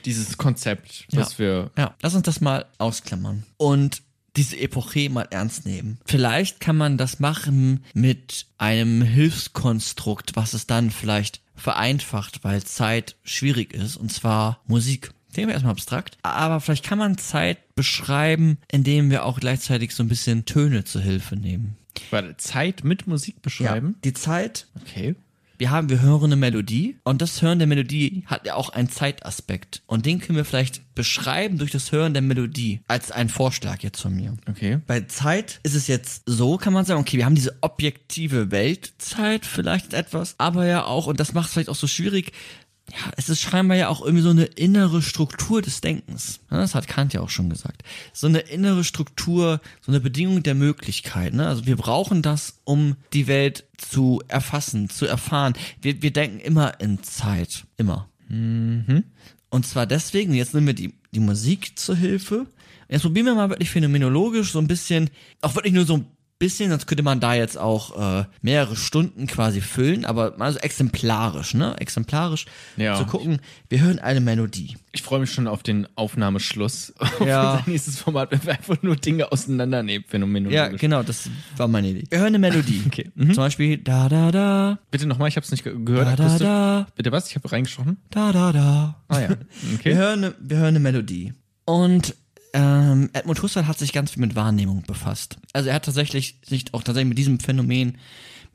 Dieses 0.06 0.38
Konzept, 0.38 1.06
das 1.12 1.39
wir. 1.39 1.72
Ja, 1.78 1.95
lass 2.02 2.16
uns 2.16 2.24
das 2.24 2.41
mal 2.41 2.66
ausklammern. 2.78 3.43
Und 3.58 4.02
diese 4.36 4.58
Epoche 4.58 5.10
mal 5.10 5.28
ernst 5.32 5.66
nehmen. 5.66 6.00
Vielleicht 6.06 6.60
kann 6.60 6.78
man 6.78 6.97
das 6.97 7.20
machen 7.20 7.84
mit 7.93 8.45
einem 8.58 9.02
Hilfskonstrukt, 9.02 10.36
was 10.36 10.54
es 10.54 10.68
dann 10.68 10.91
vielleicht 10.91 11.41
vereinfacht, 11.56 12.43
weil 12.43 12.64
Zeit 12.64 13.16
schwierig 13.24 13.74
ist, 13.74 13.97
und 13.97 14.12
zwar 14.12 14.62
Musik. 14.66 15.12
Thema 15.34 15.52
erstmal 15.52 15.74
abstrakt, 15.74 16.18
aber 16.24 16.60
vielleicht 16.60 16.86
kann 16.86 16.97
man 16.97 17.18
Zeit 17.20 17.76
beschreiben, 17.76 18.58
indem 18.72 19.12
wir 19.12 19.26
auch 19.26 19.39
gleichzeitig 19.39 19.93
so 19.93 20.02
ein 20.02 20.10
bisschen 20.10 20.45
Töne 20.45 20.86
zur 20.86 21.02
Hilfe 21.02 21.36
nehmen. 21.36 21.78
Warte, 22.10 22.36
Zeit 22.38 22.84
mit 22.84 23.06
Musik 23.06 23.41
beschreiben? 23.41 23.95
Die 24.04 24.14
Zeit 24.14 24.68
Okay. 24.82 25.16
Wir 25.60 25.72
haben, 25.72 25.89
wir 25.89 26.01
hören 26.01 26.24
eine 26.24 26.38
Melodie 26.38 26.97
und 27.03 27.22
das 27.22 27.41
Hören 27.41 27.60
der 27.60 27.68
Melodie 27.68 28.24
hat 28.26 28.47
ja 28.47 28.55
auch 28.55 28.70
einen 28.70 28.89
Zeitaspekt. 28.89 29.84
Und 29.88 30.05
den 30.05 30.20
können 30.20 30.38
wir 30.38 30.45
vielleicht 30.45 30.95
beschreiben 30.95 31.57
durch 31.57 31.72
das 31.72 31.91
Hören 31.91 32.14
der 32.14 32.22
Melodie 32.22 32.80
als 32.88 33.12
einen 33.12 33.30
Vorschlag 33.30 33.84
jetzt 33.84 34.01
von 34.01 34.16
mir. 34.16 34.38
Okay. 34.49 34.80
Bei 34.88 35.01
Zeit 35.01 35.60
ist 35.64 35.76
es 35.76 35.88
jetzt 35.88 36.24
so, 36.26 36.57
kann 36.57 36.72
man 36.72 36.86
sagen, 36.86 37.01
okay, 37.01 37.18
wir 37.18 37.26
haben 37.26 37.36
diese 37.36 37.57
objektive 37.60 38.51
Weltzeit 38.51 39.45
vielleicht 39.45 39.93
etwas, 39.93 40.36
aber 40.38 40.66
ja 40.66 40.86
auch, 40.86 41.07
und 41.07 41.20
das 41.20 41.34
macht 41.34 41.47
es 41.47 41.53
vielleicht 41.53 41.70
auch 41.70 41.76
so 41.76 41.88
schwierig, 41.88 42.32
ja, 42.92 43.12
es 43.18 43.30
ist 43.30 43.42
scheinbar 43.42 43.78
ja 43.78 43.88
auch 43.90 44.02
irgendwie 44.02 44.24
so 44.24 44.30
eine 44.30 44.46
innere 44.46 45.02
Struktur 45.02 45.62
des 45.62 45.82
Denkens. 45.82 46.40
Ja, 46.52 46.58
Das 46.58 46.76
hat 46.76 46.88
Kant 46.88 47.14
ja 47.14 47.22
auch 47.22 47.30
schon 47.30 47.50
gesagt. 47.50 47.84
So 48.14 48.28
eine 48.28 48.40
innere 48.40 48.84
Struktur, 48.84 49.62
so 49.82 49.92
eine 49.92 50.00
Bedingung 50.00 50.44
der 50.44 50.56
Möglichkeit. 50.56 51.34
Ne? 51.34 51.48
Also 51.48 51.66
wir 51.66 51.76
brauchen 51.76 52.22
das, 52.22 52.60
um 52.64 52.96
die 53.14 53.28
Welt 53.28 53.66
zu 53.78 54.22
erfassen, 54.28 54.90
zu 54.90 55.06
erfahren. 55.06 55.54
Wir, 55.82 56.02
wir 56.02 56.12
denken 56.12 56.40
immer 56.40 56.80
in 56.80 57.04
Zeit. 57.04 57.66
Immer. 57.78 58.10
Und 59.50 59.66
zwar 59.66 59.86
deswegen, 59.86 60.34
jetzt 60.34 60.54
nehmen 60.54 60.68
wir 60.68 60.74
die, 60.74 60.94
die 61.14 61.20
Musik 61.20 61.78
zur 61.78 61.96
Hilfe. 61.96 62.46
Jetzt 62.88 63.04
probieren 63.04 63.28
wir 63.28 63.36
mal 63.36 63.50
wirklich 63.50 63.70
phänomenologisch 63.70 64.52
so 64.52 64.60
ein 64.60 64.68
bisschen, 64.68 65.10
auch 65.42 65.56
wirklich 65.56 65.74
nur 65.74 65.86
so 65.86 65.98
ein 65.98 66.08
bisschen, 66.40 66.70
sonst 66.72 66.88
könnte 66.88 67.04
man 67.04 67.20
da 67.20 67.34
jetzt 67.36 67.58
auch 67.58 68.22
äh, 68.22 68.26
mehrere 68.42 68.76
Stunden 68.78 69.28
quasi 69.28 69.60
füllen, 69.62 70.06
aber 70.06 70.36
mal 70.38 70.52
so 70.52 70.60
exemplarisch, 70.60 71.54
ne? 71.54 71.76
Exemplarisch 71.80 72.46
Ja. 72.78 72.96
zu 72.96 73.06
gucken, 73.06 73.40
wir 73.68 73.82
hören 73.82 74.00
eine 74.00 74.22
Melodie. 74.22 74.78
Ich 74.94 75.04
freue 75.04 75.20
mich 75.20 75.32
schon 75.32 75.48
auf 75.48 75.62
den 75.64 75.88
Aufnahmeschluss. 75.96 76.94
Auf 77.00 77.20
Ja. 77.28 77.52
unser 77.54 77.70
nächstes 77.70 78.00
Format, 78.00 78.32
wenn 78.32 78.44
wir 78.46 78.54
einfach 78.54 78.82
nur 78.82 78.96
Dinge 78.96 79.32
auseinandernehmen, 79.32 80.06
phänomenologisch. 80.08 80.56
Ja, 80.56 80.68
genau, 80.70 81.04
das 81.04 81.30
war 81.58 81.68
meine 81.68 81.90
Idee. 81.90 82.04
Wir 82.10 82.20
hören 82.20 82.28
eine 82.28 82.40
Melodie. 82.40 82.84
Okay. 82.88 83.12
Mhm. 83.16 83.34
Zum 83.34 83.44
Beispiel 83.44 83.78
da 83.78 84.10
da 84.10 84.32
da, 84.32 84.80
Bitte 84.90 85.06
nochmal, 85.06 85.28
ich 85.28 85.36
habe 85.36 85.44
es 85.46 85.52
nicht 85.52 85.64
ge 85.64 85.76
gehört. 85.84 86.08
da 86.08 86.16
da 86.16 86.38
da, 86.40 86.88
Bitte 86.96 87.12
was? 87.12 87.30
Ich 87.30 87.36
habe 87.36 87.52
reingesprochen. 87.52 87.98
da 88.10 88.32
da 88.32 88.52
da. 88.52 88.96
Ah 89.10 89.20
ja. 89.20 89.30
Wir 89.30 89.38
Okay. 89.76 89.96
hören, 89.96 90.24
eine- 90.24 90.36
wir 90.40 90.58
hören 90.58 90.68
eine 90.70 90.80
Melodie. 90.80 91.34
Und 91.66 92.16
ähm, 92.54 93.10
Edmund 93.14 93.41
Husserl 93.41 93.68
hat 93.68 93.80
sich 93.80 93.93
ganz 93.93 94.12
viel 94.12 94.22
mit 94.22 94.36
Wahrnehmung 94.36 94.84
befasst. 94.84 95.38
Also 95.54 95.70
er 95.70 95.76
hat 95.76 95.86
tatsächlich 95.86 96.39
sich 96.45 96.74
auch 96.74 96.84
tatsächlich 96.84 97.10
mit 97.10 97.18
diesem 97.18 97.39
Phänomen, 97.39 97.97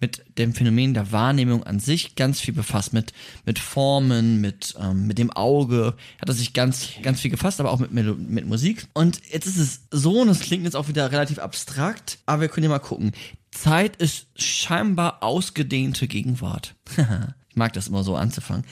mit 0.01 0.25
dem 0.39 0.55
Phänomen 0.55 0.95
der 0.95 1.13
Wahrnehmung 1.13 1.65
an 1.65 1.79
sich 1.79 2.17
ganz 2.17 2.41
viel 2.41 2.55
befasst. 2.55 2.93
Mit, 2.93 3.13
mit 3.47 3.59
Formen, 3.59 4.41
mit, 4.41 4.75
ähm, 4.81 5.07
mit 5.07 5.19
dem 5.19 5.31
Auge. 5.31 5.95
Hat 6.21 6.29
er 6.29 6.35
sich 6.35 6.53
ganz, 6.53 6.89
ganz 7.03 7.21
viel 7.21 7.31
gefasst, 7.31 7.61
aber 7.61 7.71
auch 7.71 7.79
mit, 7.79 7.93
Melo 7.93 8.15
mit 8.17 8.47
Musik. 8.47 8.89
Und 8.95 9.21
jetzt 9.31 9.47
ist 9.47 9.59
es 9.59 9.83
so, 9.91 10.23
und 10.23 10.29
es 10.29 10.41
klingt 10.41 10.65
jetzt 10.65 10.77
auch 10.77 10.89
wieder 10.89 11.13
relativ 11.13 11.39
abstrakt, 11.39 12.19
aber 12.27 12.43
wir 12.43 12.49
können 12.49 12.65
ja 12.65 12.71
mal 12.71 12.79
gucken. 12.81 13.13
Zeit 13.53 13.97
ist 13.97 14.27
scheinbar 14.35 15.23
ausgedehnte 15.23 16.09
Gegenwart. 16.09 16.75
ich 17.49 17.57
mag 17.57 17.73
das 17.73 17.87
immer 17.87 18.03
so 18.03 18.17
anzufangen. 18.17 18.65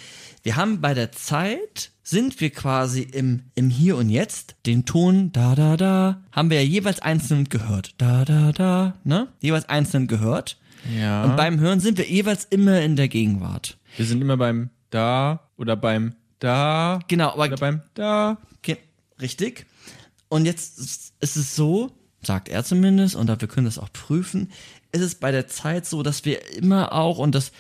Wir 0.43 0.57
haben 0.57 0.81
bei 0.81 0.93
der 0.93 1.13
Zeit, 1.13 1.92
sind 2.03 2.41
wir 2.41 2.51
quasi 2.51 3.03
im, 3.03 3.45
im 3.55 3.71
Hier 3.71 3.97
und 3.97 4.11
Jetzt, 4.11 4.57
den 4.67 4.85
Ton 4.85 5.33
da 5.33 5.55
da 5.55 5.77
da, 5.77 6.23
haben 6.33 6.51
wir 6.51 6.63
ja 6.63 6.69
jeweils 6.69 7.01
einzeln 7.01 7.49
gehört. 7.49 7.95
Da 7.99 8.25
da 8.25 8.53
da, 8.53 8.95
ne? 9.05 9.29
Jeweils 9.41 9.69
einzeln 9.69 10.07
gehört. 10.09 10.59
Ja. 10.99 11.25
Und 11.25 11.37
beim 11.37 11.61
Hören 11.61 11.81
sind 11.81 11.99
wir 11.99 12.09
jeweils 12.09 12.45
immer 12.45 12.81
in 12.81 12.97
der 12.97 13.09
Gegenwart. 13.09 13.79
wir 13.97 14.05
sind 14.05 14.21
immer 14.21 14.37
beim 14.37 14.71
da 14.91 15.49
oder 15.57 15.77
beim 15.77 16.15
da 16.41 16.99
Genau, 17.07 17.31
aber 17.31 17.45
oder 17.45 17.57
beim 17.57 17.83
da. 17.95 18.39
Okay, 18.59 18.79
richtig. 19.21 19.67
Und 20.29 20.45
jetzt 20.45 20.79
ist 20.79 21.13
ist 21.21 21.37
es 21.37 21.55
so, 21.55 21.93
sagt 22.21 22.49
er 22.49 22.65
zumindest, 22.65 23.15
und 23.15 23.29
wir 23.29 23.49
können 23.49 23.67
das 23.67 23.79
auch 23.79 23.93
prüfen, 23.93 24.51
ist 24.91 25.03
es 25.03 25.15
bei 25.15 25.31
der 25.31 25.47
Zeit 25.47 25.87
so, 25.87 26.03
dass 26.03 26.25
wir 26.25 26.57
immer 26.57 26.93
auch, 26.93 27.19
und 27.19 27.35
das 27.35 27.53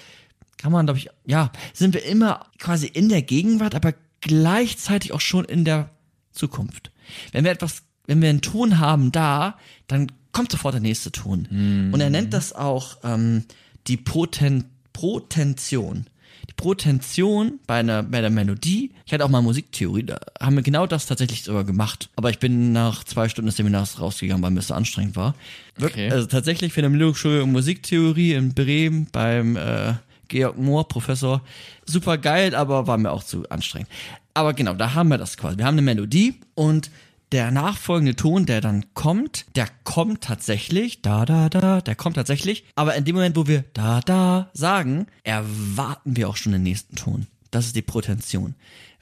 kann 0.59 0.72
man, 0.72 0.86
glaube 0.86 0.99
ich, 0.99 1.09
ja, 1.24 1.51
sind 1.72 1.95
wir 1.95 2.05
immer 2.05 2.47
quasi 2.59 2.86
in 2.86 3.09
der 3.09 3.22
Gegenwart, 3.22 3.74
aber 3.74 3.95
gleichzeitig 4.22 5.12
auch 5.12 5.20
schon 5.20 5.44
in 5.44 5.66
der 5.66 5.90
Zukunft. 6.32 6.90
Wenn 7.32 7.44
wir 7.44 7.50
etwas, 7.50 7.82
wenn 8.06 8.22
wir 8.22 8.30
einen 8.30 8.40
Ton 8.40 8.78
haben 8.78 9.12
da, 9.12 9.58
dann 9.86 10.10
kommt 10.32 10.50
sofort 10.50 10.74
der 10.74 10.80
nächste 10.80 11.12
Ton. 11.12 11.46
Und 11.92 12.00
er 12.00 12.08
nennt 12.08 12.32
das 12.32 12.54
auch 12.54 12.96
ähm, 13.04 13.44
die 13.86 13.98
Poten 13.98 14.64
Protention. 14.92 16.06
Die 16.48 16.54
Protention 16.54 17.60
bei 17.66 17.80
einer, 17.80 18.02
bei 18.02 18.20
der 18.20 18.30
Melodie, 18.30 18.92
ich 19.06 19.12
hatte 19.12 19.24
auch 19.24 19.28
mal 19.28 19.42
Musiktheorie, 19.42 20.04
da 20.04 20.20
haben 20.40 20.56
wir 20.56 20.62
genau 20.62 20.86
das 20.86 21.06
tatsächlich 21.06 21.44
sogar 21.44 21.64
gemacht. 21.64 22.10
Aber 22.16 22.30
ich 22.30 22.38
bin 22.38 22.72
nach 22.72 23.04
zwei 23.04 23.28
Stunden 23.28 23.46
des 23.46 23.56
Seminars 23.56 24.00
rausgegangen, 24.00 24.42
weil 24.42 24.50
mir 24.50 24.56
das 24.56 24.68
so 24.68 24.74
anstrengend 24.74 25.16
war. 25.16 25.34
Okay. 25.80 26.10
Also 26.10 26.26
tatsächlich 26.26 26.72
für 26.72 26.84
eine 26.84 27.46
Musiktheorie 27.46 28.32
in 28.32 28.54
Bremen 28.54 29.06
beim 29.12 29.56
äh, 29.56 29.94
Georg 30.33 30.59
Mohr, 30.59 30.89
Professor. 30.89 31.43
Super 31.85 32.18
geil, 32.18 32.55
aber 32.55 32.87
war 32.87 32.99
mir 32.99 33.12
auch 33.12 33.22
zu 33.22 33.49
anstrengend. 33.51 33.89
Aber 34.35 34.55
genau, 34.55 34.74
da 34.74 34.95
haben 34.95 35.09
wir 35.09 35.18
das 35.18 35.37
quasi. 35.37 35.59
Wir 35.59 35.66
haben 35.66 35.74
eine 35.74 35.83
Melodie 35.83 36.41
und 36.55 36.91
der 37.33 37.51
nachfolgende 37.51 38.16
Ton, 38.16 38.47
der 38.47 38.61
dann 38.61 38.87
kommt, 38.95 39.47
der 39.57 39.68
kommt 39.85 40.22
tatsächlich, 40.22 41.03
da, 41.03 41.24
da, 41.24 41.49
da, 41.49 41.80
der 41.80 41.95
kommt 41.95 42.16
tatsächlich. 42.16 42.64
Aber 42.74 42.95
in 42.95 43.05
dem 43.05 43.14
Moment, 43.14 43.37
wo 43.37 43.47
wir 43.47 43.64
da, 43.74 44.01
da 44.01 44.51
sagen, 44.55 45.07
erwarten 45.22 46.16
wir 46.16 46.28
auch 46.28 46.37
schon 46.37 46.53
den 46.53 46.62
nächsten 46.62 46.97
Ton. 46.97 47.26
Das 47.51 47.66
ist 47.66 47.76
die 47.76 47.83
Protention. 47.83 48.55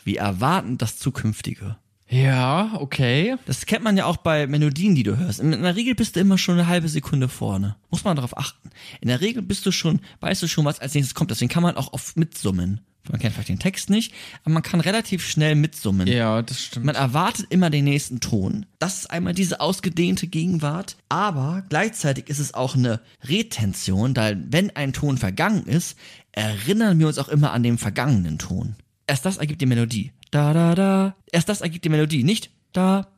Wir 0.04 0.20
erwarten 0.20 0.78
das 0.78 0.98
Zukünftige. 0.98 1.76
Ja, 2.10 2.72
okay. 2.74 3.36
Das 3.46 3.66
kennt 3.66 3.84
man 3.84 3.96
ja 3.96 4.04
auch 4.04 4.16
bei 4.16 4.46
Melodien, 4.48 4.96
die 4.96 5.04
du 5.04 5.16
hörst. 5.16 5.38
In 5.38 5.50
der 5.50 5.76
Regel 5.76 5.94
bist 5.94 6.16
du 6.16 6.20
immer 6.20 6.38
schon 6.38 6.58
eine 6.58 6.66
halbe 6.66 6.88
Sekunde 6.88 7.28
vorne. 7.28 7.76
Muss 7.90 8.04
man 8.04 8.16
darauf 8.16 8.36
achten. 8.36 8.70
In 9.00 9.08
der 9.08 9.20
Regel 9.20 9.42
bist 9.42 9.64
du 9.64 9.70
schon, 9.70 10.00
weißt 10.20 10.42
du 10.42 10.48
schon, 10.48 10.64
was 10.64 10.80
als 10.80 10.94
nächstes 10.94 11.14
kommt. 11.14 11.30
Deswegen 11.30 11.50
kann 11.50 11.62
man 11.62 11.76
auch 11.76 11.92
oft 11.92 12.16
mitsummen. 12.16 12.80
Man 13.08 13.20
kennt 13.20 13.32
vielleicht 13.32 13.48
den 13.48 13.58
Text 13.58 13.90
nicht, 13.90 14.12
aber 14.44 14.52
man 14.52 14.62
kann 14.62 14.80
relativ 14.80 15.26
schnell 15.26 15.54
mitsummen. 15.54 16.06
Ja, 16.06 16.42
das 16.42 16.60
stimmt. 16.60 16.86
Man 16.86 16.94
erwartet 16.94 17.46
immer 17.48 17.70
den 17.70 17.84
nächsten 17.84 18.20
Ton. 18.20 18.66
Das 18.78 18.98
ist 18.98 19.10
einmal 19.10 19.32
diese 19.32 19.60
ausgedehnte 19.60 20.26
Gegenwart, 20.26 20.96
aber 21.08 21.64
gleichzeitig 21.68 22.28
ist 22.28 22.40
es 22.40 22.52
auch 22.52 22.76
eine 22.76 23.00
Retention, 23.24 24.14
da 24.14 24.32
wenn 24.36 24.76
ein 24.76 24.92
Ton 24.92 25.16
vergangen 25.16 25.64
ist, 25.64 25.96
erinnern 26.32 26.98
wir 26.98 27.06
uns 27.06 27.18
auch 27.18 27.28
immer 27.28 27.52
an 27.52 27.62
den 27.62 27.78
vergangenen 27.78 28.38
Ton. 28.38 28.76
Erst 29.06 29.24
das 29.24 29.38
ergibt 29.38 29.60
die 29.60 29.66
Melodie. 29.66 30.12
Da, 30.30 30.52
da, 30.52 30.74
da. 30.74 31.16
Erst 31.32 31.48
das 31.48 31.60
ergibt 31.60 31.84
die 31.84 31.88
Melodie, 31.88 32.22
nicht 32.24 32.50
da, 32.72 33.08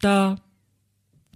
da, 0.00 0.36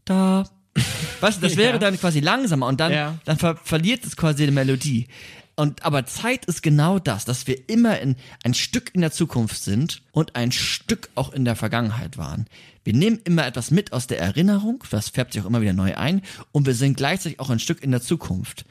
da. 0.05 0.45
Weißt 1.21 1.39
du, 1.43 1.47
das 1.47 1.57
wäre 1.57 1.79
dann 1.79 1.99
quasi 1.99 2.21
langsamer 2.21 2.67
und 2.67 2.81
dann, 2.81 2.93
Ja. 2.93 3.19
dann 3.25 3.37
ver 3.39 3.57
verliert 3.57 4.05
es 4.05 4.17
quasi 4.17 4.47
die 4.47 4.53
Melodie. 4.53 5.09
Und, 5.57 5.85
aber 5.85 6.07
Zeit 6.07 6.47
ist 6.47 6.63
genau 6.63 6.99
das, 6.99 7.27
dass 7.27 7.47
wir 7.47 7.69
immer 7.69 8.01
in 8.01 8.17
ein 8.45 8.55
Stück 8.55 8.95
in 8.95 9.03
der 9.03 9.13
Zukunft 9.13 9.63
sind 9.63 10.01
und 10.13 10.35
ein 10.35 10.53
Stück 10.53 11.11
auch 11.17 11.35
in 11.35 11.45
der 11.45 11.55
Vergangenheit 11.55 12.17
waren. 12.17 12.47
Wir 12.83 12.95
nehmen 12.95 13.19
immer 13.25 13.47
etwas 13.47 13.71
mit 13.71 13.93
aus 13.93 14.07
der 14.07 14.21
Erinnerung, 14.21 14.83
das 14.91 15.11
färbt 15.11 15.35
sich 15.35 15.43
auch 15.43 15.47
immer 15.47 15.61
wieder 15.61 15.75
neu 15.75 15.97
ein, 15.97 16.23
und 16.53 16.67
wir 16.67 16.75
sind 16.75 16.97
gleichzeitig 16.97 17.41
auch 17.41 17.51
ein 17.51 17.59
Stück 17.59 17.83
in 17.83 17.91
der 17.91 18.01
Zukunft. 18.01 18.65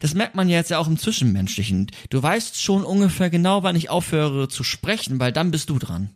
Das 0.00 0.14
merkt 0.14 0.34
man 0.34 0.48
ja 0.48 0.56
jetzt 0.58 0.70
ja 0.70 0.78
auch 0.78 0.86
im 0.86 0.98
Zwischenmenschlichen. 0.98 1.90
Du 2.10 2.22
weißt 2.22 2.60
schon 2.60 2.84
ungefähr 2.84 3.30
genau, 3.30 3.62
wann 3.62 3.76
ich 3.76 3.90
aufhöre 3.90 4.48
zu 4.48 4.64
sprechen, 4.64 5.20
weil 5.20 5.32
dann 5.32 5.50
bist 5.50 5.70
du 5.70 5.78
dran. 5.78 6.10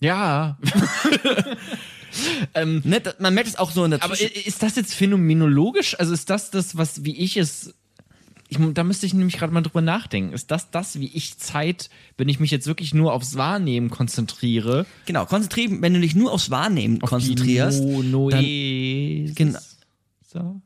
Ja. 0.00 0.58
ähm, 2.54 2.82
Ne, 2.84 3.02
man 3.18 3.34
merkt 3.34 3.48
es 3.48 3.56
auch 3.56 3.70
so 3.70 3.84
in 3.84 3.92
der 3.92 4.02
aber 4.02 4.14
Zwischen 4.14 4.32
ist 4.46 4.62
das 4.62 4.76
jetzt 4.76 4.94
phänomenologisch? 4.94 5.98
Also 5.98 6.12
ist 6.12 6.30
das 6.30 6.50
das, 6.50 6.76
was, 6.76 7.04
wie 7.04 7.16
ich 7.16 7.36
es. 7.36 7.74
Ich, 8.48 8.58
da 8.74 8.82
müsste 8.82 9.06
ich 9.06 9.14
nämlich 9.14 9.36
gerade 9.38 9.52
mal 9.52 9.60
drüber 9.60 9.80
nachdenken. 9.80 10.32
Ist 10.32 10.50
das 10.50 10.72
das, 10.72 10.98
wie 10.98 11.06
ich 11.06 11.38
Zeit, 11.38 11.88
wenn 12.16 12.28
ich 12.28 12.40
mich 12.40 12.50
jetzt 12.50 12.66
wirklich 12.66 12.92
nur 12.94 13.12
aufs 13.12 13.36
Wahrnehmen 13.36 13.90
konzentriere? 13.90 14.86
Genau, 15.06 15.24
konzentrieren, 15.24 15.80
wenn 15.82 15.94
du 15.94 16.00
dich 16.00 16.16
nur 16.16 16.32
aufs 16.32 16.50
Wahrnehmen 16.50 16.98
konzentrierst. 16.98 17.78
Die 17.78 17.84
no, 17.84 18.28
dann- 18.30 18.42
Noe 18.42 19.32
Genau. 19.34 19.58
So. 20.32 20.60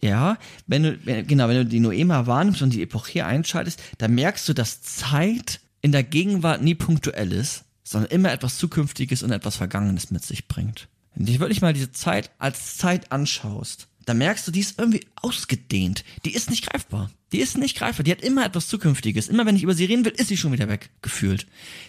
Ja, 0.00 0.38
wenn 0.66 0.84
du, 0.84 0.98
wenn, 1.04 1.26
genau, 1.26 1.48
wenn 1.48 1.56
du 1.56 1.66
die 1.66 1.80
Noema 1.80 2.26
wahrnimmst 2.26 2.62
und 2.62 2.72
die 2.72 2.82
Epoche 2.82 3.24
einschaltest, 3.24 3.82
dann 3.98 4.14
merkst 4.14 4.48
du, 4.48 4.52
dass 4.52 4.80
Zeit 4.82 5.60
in 5.80 5.92
der 5.92 6.04
Gegenwart 6.04 6.62
nie 6.62 6.74
punktuell 6.74 7.32
ist, 7.32 7.64
sondern 7.82 8.10
immer 8.10 8.32
etwas 8.32 8.58
Zukünftiges 8.58 9.22
und 9.22 9.32
etwas 9.32 9.56
Vergangenes 9.56 10.10
mit 10.10 10.22
sich 10.22 10.46
bringt. 10.46 10.88
Wenn 11.14 11.26
du 11.26 11.32
dich 11.32 11.40
wirklich 11.40 11.62
mal 11.62 11.72
diese 11.72 11.90
Zeit 11.90 12.30
als 12.38 12.76
Zeit 12.76 13.10
anschaust, 13.10 13.88
dann 14.04 14.18
merkst 14.18 14.46
du, 14.46 14.52
die 14.52 14.60
ist 14.60 14.78
irgendwie 14.78 15.06
ausgedehnt. 15.16 16.04
Die 16.24 16.34
ist 16.34 16.48
nicht 16.48 16.70
greifbar. 16.70 17.10
Die 17.32 17.40
ist 17.40 17.58
nicht 17.58 17.76
greifbar. 17.76 18.04
Die 18.04 18.10
hat 18.10 18.22
immer 18.22 18.44
etwas 18.46 18.68
Zukünftiges. 18.68 19.28
Immer 19.28 19.44
wenn 19.44 19.56
ich 19.56 19.62
über 19.62 19.74
sie 19.74 19.84
reden 19.84 20.04
will, 20.04 20.14
ist 20.16 20.28
sie 20.28 20.36
schon 20.36 20.52
wieder 20.52 20.68
weg, 20.68 20.90
gefühlt. 21.02 21.46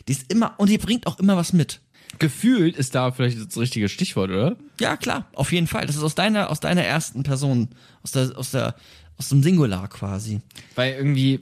Die 0.07 0.11
ist 0.11 0.31
immer, 0.31 0.59
und 0.59 0.69
die 0.69 0.77
bringt 0.77 1.07
auch 1.07 1.19
immer 1.19 1.37
was 1.37 1.53
mit. 1.53 1.79
Gefühlt 2.17 2.75
ist 2.75 2.95
da 2.95 3.11
vielleicht 3.11 3.37
das 3.39 3.57
richtige 3.57 3.87
Stichwort, 3.87 4.31
oder? 4.31 4.57
Ja, 4.79 4.97
klar, 4.97 5.27
auf 5.33 5.51
jeden 5.51 5.67
Fall. 5.67 5.85
Das 5.85 5.95
ist 5.95 6.03
aus 6.03 6.15
deiner, 6.15 6.49
aus 6.49 6.59
deiner 6.59 6.83
ersten 6.83 7.23
Person, 7.23 7.69
aus 8.03 8.11
der, 8.11 8.37
aus 8.37 8.51
der, 8.51 8.75
aus 9.17 9.29
dem 9.29 9.43
Singular 9.43 9.87
quasi. 9.87 10.41
Weil 10.75 10.93
irgendwie, 10.93 11.41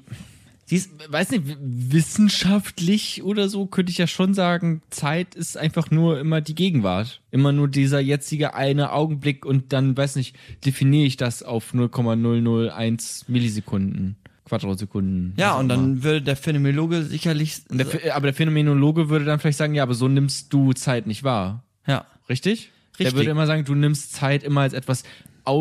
Sie 0.70 0.76
ist, 0.76 0.92
weiß 1.10 1.32
nicht, 1.32 1.44
wissenschaftlich 1.62 3.24
oder 3.24 3.48
so 3.48 3.68
könnte 3.68 3.90
ich 3.90 4.00
ja 4.00 4.06
schon 4.06 4.34
sagen, 4.34 4.82
Zeit 4.90 5.34
ist 5.34 5.56
einfach 5.56 5.92
nur 5.92 6.20
immer 6.20 6.42
die 6.42 6.56
Gegenwart. 6.56 7.22
Immer 7.32 7.54
nur 7.54 7.70
dieser 7.70 8.02
jetzige 8.02 8.54
eine 8.54 8.92
Augenblick 8.92 9.46
und 9.46 9.72
dann, 9.72 9.96
weiß 9.96 10.18
nicht, 10.18 10.36
definiere 10.66 11.06
ich 11.06 11.16
das 11.16 11.42
auf 11.42 11.74
0,001 11.74 13.30
Millisekunden, 13.30 14.18
Quadrosekunden. 14.48 15.34
ja, 15.38 15.56
und 15.56 15.70
dann 15.70 16.04
würde 16.04 16.22
der 16.22 16.36
Phänomenologe 16.36 17.04
sicherlich, 17.04 17.62
der, 17.70 18.16
aber 18.16 18.28
der 18.28 18.34
Phänomenologe 18.34 19.10
würde 19.10 19.26
dann 19.26 19.40
vielleicht 19.40 19.58
sagen, 19.58 19.74
ja, 19.76 19.84
aber 19.84 19.94
so 19.94 20.08
nimmst 20.08 20.52
du 20.54 20.74
Zeit 20.74 21.06
nicht 21.08 21.24
wahr. 21.24 21.64
ja, 21.86 22.06
Richtig? 22.30 22.72
Der 23.00 23.06
Richtig. 23.08 23.16
würde 23.20 23.30
immer 23.32 23.46
sagen, 23.46 23.64
du 23.64 23.76
nimmst 23.76 24.14
Zeit 24.14 24.44
immer 24.44 24.62
als 24.62 24.74
etwas 24.74 25.04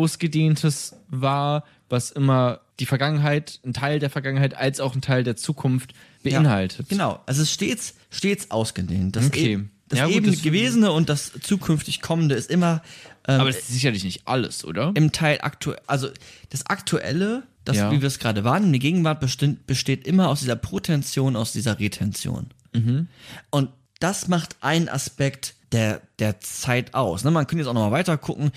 Ausgedehntes 0.01 0.95
wahr, 1.09 1.63
was 1.89 2.11
immer 2.11 2.59
die 2.79 2.85
Vergangenheit, 2.85 3.59
ein 3.65 3.73
Teil 3.73 3.99
der 3.99 4.09
Vergangenheit 4.09 4.55
als 4.55 4.79
auch 4.79 4.93
ein 4.95 5.01
Teil 5.01 5.23
der 5.23 5.35
Zukunft 5.35 5.93
beinhaltet. 6.23 6.89
genau. 6.89 7.21
Also 7.25 7.41
es 7.41 7.47
ist 7.49 7.53
stets, 7.53 7.95
stets 8.11 8.51
ausgedehnt. 8.51 9.15
Das, 9.15 9.27
Okay. 9.27 9.53
e 9.53 9.59
das 9.89 9.99
Ja, 9.99 10.05
gut, 10.05 10.15
eben 10.15 10.25
das- 10.31 10.41
Gewesene 10.43 10.91
und 10.91 11.09
das 11.09 11.31
zukünftig 11.41 12.01
Kommende 12.01 12.35
ist 12.35 12.51
immer 12.51 12.81
ähm, 13.27 13.41
Aber 13.41 13.49
das 13.49 13.59
ist 13.59 13.69
sicherlich 13.69 14.03
nicht 14.03 14.21
alles, 14.27 14.63
oder? 14.65 14.91
im 14.95 15.11
Teil 15.11 15.39
aktuell, 15.41 15.79
also 15.87 16.09
das 16.49 16.65
Aktuelle, 16.67 17.43
das, 17.65 17.77
Ja. 17.77 17.91
wie 17.91 18.01
wir 18.01 18.07
es 18.07 18.19
gerade 18.19 18.43
wahrnehmen, 18.43 18.73
die 18.73 18.79
Gegenwart 18.79 19.19
besteht, 19.19 19.67
besteht 19.67 20.07
immer 20.07 20.29
aus 20.29 20.39
dieser 20.39 20.55
Protention, 20.55 21.35
aus 21.35 21.51
dieser 21.53 21.79
Retention. 21.79 22.47
Mhm. 22.73 23.07
Und 23.49 23.69
das 23.99 24.27
macht 24.27 24.55
einen 24.61 24.89
Aspekt 24.89 25.55
der, 25.73 26.01
der 26.19 26.39
Zeit 26.39 26.93
aus. 26.93 27.25
Ne, 27.25 27.31
man 27.31 27.45
könnte 27.45 27.63
jetzt 27.63 27.67
auch 27.67 27.73
nochmal 27.73 27.91
weiter 27.91 28.17
gucken. 28.17 28.51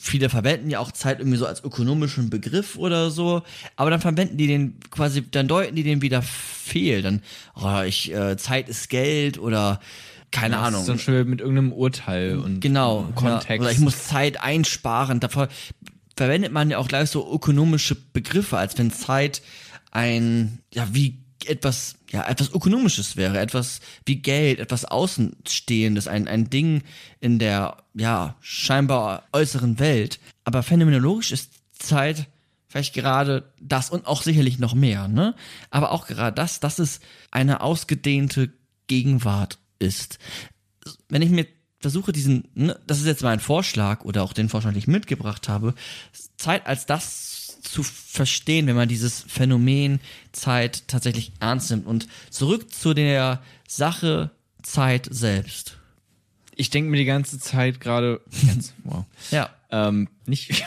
Viele 0.00 0.28
verwenden 0.28 0.70
ja 0.70 0.80
auch 0.80 0.90
Zeit 0.90 1.20
irgendwie 1.20 1.38
so 1.38 1.46
als 1.46 1.62
ökonomischen 1.62 2.30
Begriff 2.30 2.76
oder 2.76 3.12
so, 3.12 3.42
aber 3.76 3.90
dann 3.90 4.00
verwenden 4.00 4.36
die 4.38 4.48
den 4.48 4.80
quasi, 4.90 5.22
dann 5.30 5.46
deuten 5.46 5.76
die 5.76 5.84
den 5.84 6.02
wieder 6.02 6.20
fehl. 6.20 7.02
Dann, 7.02 7.22
oh, 7.54 7.82
ich, 7.82 8.12
äh, 8.12 8.36
Zeit 8.36 8.68
ist 8.68 8.88
Geld 8.88 9.38
oder 9.38 9.78
keine 10.30 10.56
Das 10.56 10.66
Ahnung. 10.66 10.80
ist 10.82 10.88
dann 10.88 10.98
schon 10.98 11.28
mit 11.28 11.40
irgendeinem 11.40 11.72
Urteil 11.72 12.38
und 12.38 12.60
Genau, 12.60 13.08
Kontext. 13.14 13.48
Ja, 13.50 13.60
oder 13.60 13.70
ich 13.72 13.78
muss 13.78 14.04
Zeit 14.06 14.40
einsparen. 14.40 15.20
Da 15.20 15.28
ver 15.28 15.48
verwendet 16.16 16.52
man 16.52 16.68
ja 16.68 16.78
auch 16.78 16.88
gleich 16.88 17.10
so 17.10 17.32
ökonomische 17.32 17.94
Begriffe, 17.94 18.58
als 18.58 18.76
wenn 18.76 18.90
Zeit 18.90 19.40
ein, 19.92 20.58
ja, 20.74 20.88
wie 20.92 21.18
etwas, 21.46 21.94
ja, 22.10 22.26
etwas 22.28 22.50
Ökonomisches 22.52 23.16
wäre, 23.16 23.38
etwas 23.38 23.80
wie 24.04 24.16
Geld, 24.16 24.58
etwas 24.58 24.84
Außenstehendes, 24.84 26.08
ein, 26.08 26.26
ein 26.26 26.50
Ding 26.50 26.82
in 27.20 27.38
der, 27.38 27.76
ja, 27.94 28.34
scheinbar 28.40 29.22
äußeren 29.32 29.78
Welt. 29.78 30.18
Aber 30.44 30.62
phänomenologisch 30.64 31.30
ist 31.32 31.52
Zeit 31.72 32.26
vielleicht 32.66 32.94
gerade 32.94 33.44
das 33.60 33.88
und 33.90 34.06
auch 34.06 34.22
sicherlich 34.22 34.58
noch 34.58 34.74
mehr, 34.74 35.08
ne? 35.08 35.34
Aber 35.70 35.92
auch 35.92 36.06
gerade 36.06 36.34
das, 36.34 36.60
dass 36.60 36.78
es 36.78 37.00
eine 37.30 37.60
ausgedehnte 37.62 38.50
Gegenwart 38.88 39.58
ist 39.78 40.18
wenn 41.08 41.22
ich 41.22 41.30
mir 41.30 41.46
versuche, 41.80 42.12
diesen, 42.12 42.48
ne, 42.54 42.78
das 42.86 42.98
ist 42.98 43.06
jetzt 43.06 43.22
mein 43.22 43.40
Vorschlag 43.40 44.04
oder 44.04 44.22
auch 44.22 44.32
den 44.32 44.48
Vorschlag, 44.48 44.72
den 44.72 44.78
ich 44.78 44.88
mitgebracht 44.88 45.48
habe, 45.48 45.74
Zeit 46.36 46.66
als 46.66 46.86
das 46.86 47.58
zu 47.62 47.82
verstehen, 47.82 48.66
wenn 48.66 48.76
man 48.76 48.88
dieses 48.88 49.24
Phänomen 49.28 50.00
Zeit 50.32 50.88
tatsächlich 50.88 51.32
ernst 51.40 51.70
nimmt 51.70 51.86
und 51.86 52.08
zurück 52.30 52.72
zu 52.72 52.94
der 52.94 53.42
Sache 53.66 54.30
Zeit 54.62 55.08
selbst. 55.10 55.78
Ich 56.56 56.70
denke 56.70 56.90
mir 56.90 56.96
die 56.96 57.04
ganze 57.04 57.38
Zeit 57.38 57.80
gerade, 57.80 58.20
wow. 58.84 59.04
Ja. 59.30 59.50
Ähm, 59.70 60.08
nicht. 60.24 60.64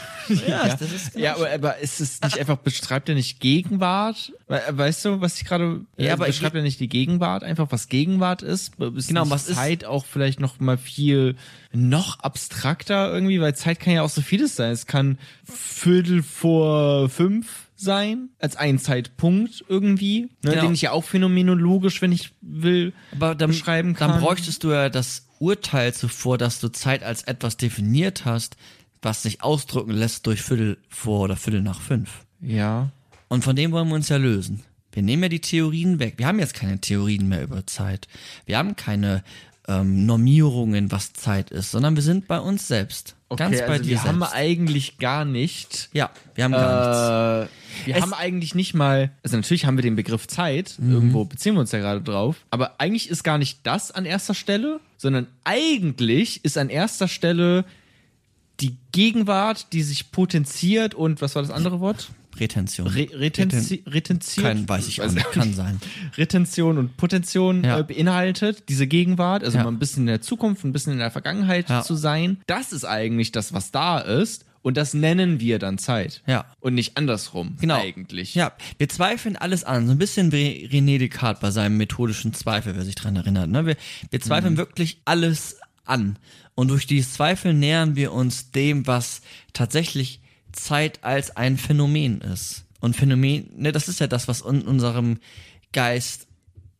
Ja, 0.48 0.68
das 0.80 0.82
ist 0.92 1.16
ja, 1.16 1.34
aber, 1.36 1.50
aber 1.52 1.78
ist 1.80 2.00
es 2.00 2.22
nicht 2.22 2.38
einfach, 2.38 2.58
beschreibt 2.58 3.10
er 3.10 3.16
nicht 3.16 3.40
Gegenwart? 3.40 4.32
We- 4.48 4.62
Weißt 4.70 5.06
du, 5.06 5.22
was 5.22 5.38
ich 5.42 5.46
gerade, 5.46 5.82
Ja, 5.98 6.06
ja, 6.06 6.14
aber 6.14 6.28
beschreibt 6.28 6.56
er 6.56 6.62
nicht 6.62 6.80
die 6.80 6.88
Gegenwart, 6.88 7.44
einfach 7.44 7.68
was 7.72 7.90
Gegenwart 7.90 8.44
ist? 8.44 8.74
ist 8.80 9.08
Genau, 9.08 9.28
was 9.32 9.48
ist- 9.48 9.56
Zeit 9.56 9.86
auch 9.86 10.06
vielleicht 10.06 10.40
noch 10.40 10.60
mal 10.60 10.78
viel 10.78 11.36
noch 11.74 12.20
abstrakter 12.20 13.12
irgendwie, 13.12 13.42
weil 13.42 13.56
Zeit 13.56 13.80
kann 13.80 13.94
ja 13.94 14.04
auch 14.04 14.10
so 14.10 14.22
vieles 14.22 14.56
sein. 14.56 14.72
Es 14.72 14.86
kann 14.86 15.18
Viertel 15.44 16.22
vor 16.24 17.10
fünf 17.10 17.70
sein, 17.76 18.30
als 18.38 18.56
ein 18.56 18.78
Zeitpunkt 18.78 19.66
irgendwie, 19.68 20.30
ne, 20.44 20.52
Genau. 20.52 20.62
den 20.66 20.74
ich 20.76 20.84
ja 20.84 20.92
auch 20.92 21.04
phänomenologisch, 21.04 22.02
wenn 22.04 22.12
ich 22.12 22.32
will, 22.42 22.94
Aber 23.14 23.34
dann, 23.34 23.50
beschreiben 23.50 23.96
kann. 23.96 24.12
dann 24.12 24.22
bräuchtest 24.22 24.64
du 24.64 24.70
ja 24.70 24.90
das 24.90 25.26
Urteil 25.40 25.92
zuvor, 25.92 26.38
dass 26.38 26.60
du 26.60 26.68
Zeit 26.70 27.02
als 27.02 27.24
etwas 27.24 27.58
definiert 27.58 28.26
hast, 28.26 28.56
was 29.02 29.24
sich 29.24 29.44
ausdrücken 29.44 29.92
lässt 29.92 30.28
durch 30.28 30.42
Viertel 30.42 30.78
vor 30.90 31.22
oder 31.22 31.36
Viertel 31.36 31.62
nach 31.62 31.82
fünf. 31.82 32.10
ja. 32.42 32.90
Und 33.30 33.46
von 33.46 33.56
dem 33.56 33.72
wollen 33.72 33.88
wir 33.88 33.96
uns 33.96 34.10
ja 34.10 34.18
lösen. 34.18 34.64
Wir 34.92 35.04
nehmen 35.04 35.24
ja 35.24 35.30
die 35.30 35.40
Theorien 35.40 36.00
weg. 36.00 36.16
Wir 36.18 36.28
haben 36.28 36.40
jetzt 36.40 36.54
keine 36.54 36.82
Theorien 36.82 37.30
mehr 37.30 37.44
über 37.44 37.66
Zeit. 37.66 38.10
Wir 38.46 38.58
haben 38.58 38.76
keine 38.76 39.24
ähm, 39.70 40.06
Normierungen, 40.06 40.92
was 40.92 41.14
Zeit 41.14 41.50
ist, 41.50 41.72
sondern 41.72 41.96
wir 41.96 42.04
sind 42.04 42.28
bei 42.28 42.40
uns 42.42 42.68
selbst. 42.68 43.16
Ganz 43.38 43.58
bei 43.60 43.66
also 43.68 43.84
dir 43.84 43.90
wir 43.92 43.98
selbst. 44.00 44.06
haben 44.10 44.24
eigentlich 44.24 44.98
gar 44.98 45.24
nicht 45.24 45.90
ja, 45.94 46.10
wir 46.36 46.44
haben 46.44 46.52
gar 46.52 47.40
nichts. 47.40 47.50
Äh, 47.50 47.86
wir 47.88 47.96
Es- 47.96 48.02
haben 48.02 48.14
eigentlich 48.14 48.54
nicht 48.54 48.74
mal, 48.74 49.12
also 49.24 49.38
natürlich 49.38 49.64
haben 49.66 49.78
wir 49.78 49.84
den 49.84 49.96
Begriff 49.96 50.28
Zeit, 50.28 50.76
Mhm. 50.78 50.92
irgendwo 50.92 51.24
beziehen 51.24 51.54
wir 51.54 51.62
uns 51.62 51.72
ja 51.72 51.80
gerade 51.80 52.02
drauf, 52.02 52.36
aber 52.50 52.82
eigentlich 52.82 53.10
ist 53.10 53.24
gar 53.24 53.38
nicht 53.38 53.60
das 53.64 53.92
an 53.92 54.04
erster 54.04 54.34
Stelle, 54.34 54.82
sondern 54.98 55.28
eigentlich 55.46 56.44
ist 56.44 56.58
an 56.58 56.68
erster 56.68 57.08
Stelle 57.08 57.64
die 58.60 58.78
Gegenwart, 58.92 59.74
die 59.74 59.82
sich 59.84 60.12
potenziert 60.12 60.94
und 60.94 61.22
was 61.22 61.36
war 61.36 61.42
das 61.42 61.52
andere 61.52 61.80
Wort? 61.80 62.10
Retention. 62.40 62.88
Re 62.88 63.10
retenzi 63.14 63.84
retenziert? 63.86 64.46
Kein, 64.46 64.70
weiß 64.70 64.88
ich 64.88 65.02
auch 65.02 65.12
nicht. 65.12 65.30
Kann 65.32 65.54
sein. 65.54 65.82
Retention 66.18 66.78
und 66.78 66.96
Potention 66.96 67.64
Ja. 67.64 67.80
äh, 67.80 67.84
beinhaltet, 67.84 68.70
diese 68.70 68.88
Gegenwart, 68.88 69.44
also 69.44 69.58
Ja. 69.58 69.64
mal 69.66 69.72
ein 69.72 69.80
bisschen 69.80 70.04
in 70.04 70.08
der 70.08 70.22
Zukunft, 70.22 70.64
ein 70.64 70.72
bisschen 70.72 70.94
in 70.94 71.00
der 71.00 71.12
Vergangenheit 71.12 71.70
Ja. 71.70 71.82
zu 71.84 71.96
sein. 71.96 72.38
Das 72.48 72.72
ist 72.72 72.86
eigentlich 72.86 73.32
das, 73.32 73.54
was 73.54 73.72
da 73.72 74.00
ist. 74.00 74.46
Und 74.64 74.78
das 74.78 74.94
nennen 74.94 75.40
wir 75.40 75.58
dann 75.58 75.80
Zeit. 75.80 76.22
Ja. 76.28 76.46
Und 76.60 76.76
nicht 76.76 76.96
andersrum. 76.96 77.58
Genau. 77.60 77.80
Eigentlich. 77.82 78.36
Ja, 78.36 78.52
wir 78.78 78.88
zweifeln 78.90 79.36
alles 79.36 79.64
an. 79.64 79.88
So 79.88 79.92
ein 79.94 79.98
bisschen 79.98 80.32
wie 80.32 80.70
René 80.72 81.00
Descartes 81.00 81.42
bei 81.42 81.50
seinem 81.50 81.78
methodischen 81.78 82.34
Zweifel, 82.36 82.76
wer 82.76 82.86
sich 82.86 82.94
dran 82.94 83.16
erinnert. 83.16 83.50
Ne? 83.50 83.66
Wir, 83.66 83.76
wir 84.12 84.20
Mhm. 84.20 84.24
zweifeln 84.24 84.58
wirklich 84.58 85.02
alles 85.04 85.58
an. 85.84 86.18
Und 86.56 86.70
durch 86.70 86.86
dieses 86.86 87.14
Zweifel 87.14 87.54
nähern 87.54 87.96
wir 87.96 88.12
uns 88.12 88.52
dem, 88.52 88.88
was 88.88 89.22
tatsächlich 89.54 90.22
Zeit 90.52 91.04
als 91.04 91.36
ein 91.36 91.58
Phänomen 91.58 92.22
ist. 92.22 92.66
Und 92.80 92.96
Phänomen, 92.96 93.50
ne, 93.56 93.72
das 93.72 93.88
ist 93.88 94.00
ja 94.00 94.08
das, 94.08 94.28
was 94.28 94.42
in 94.42 94.64
unserem 94.64 95.20
Geist, 95.72 96.28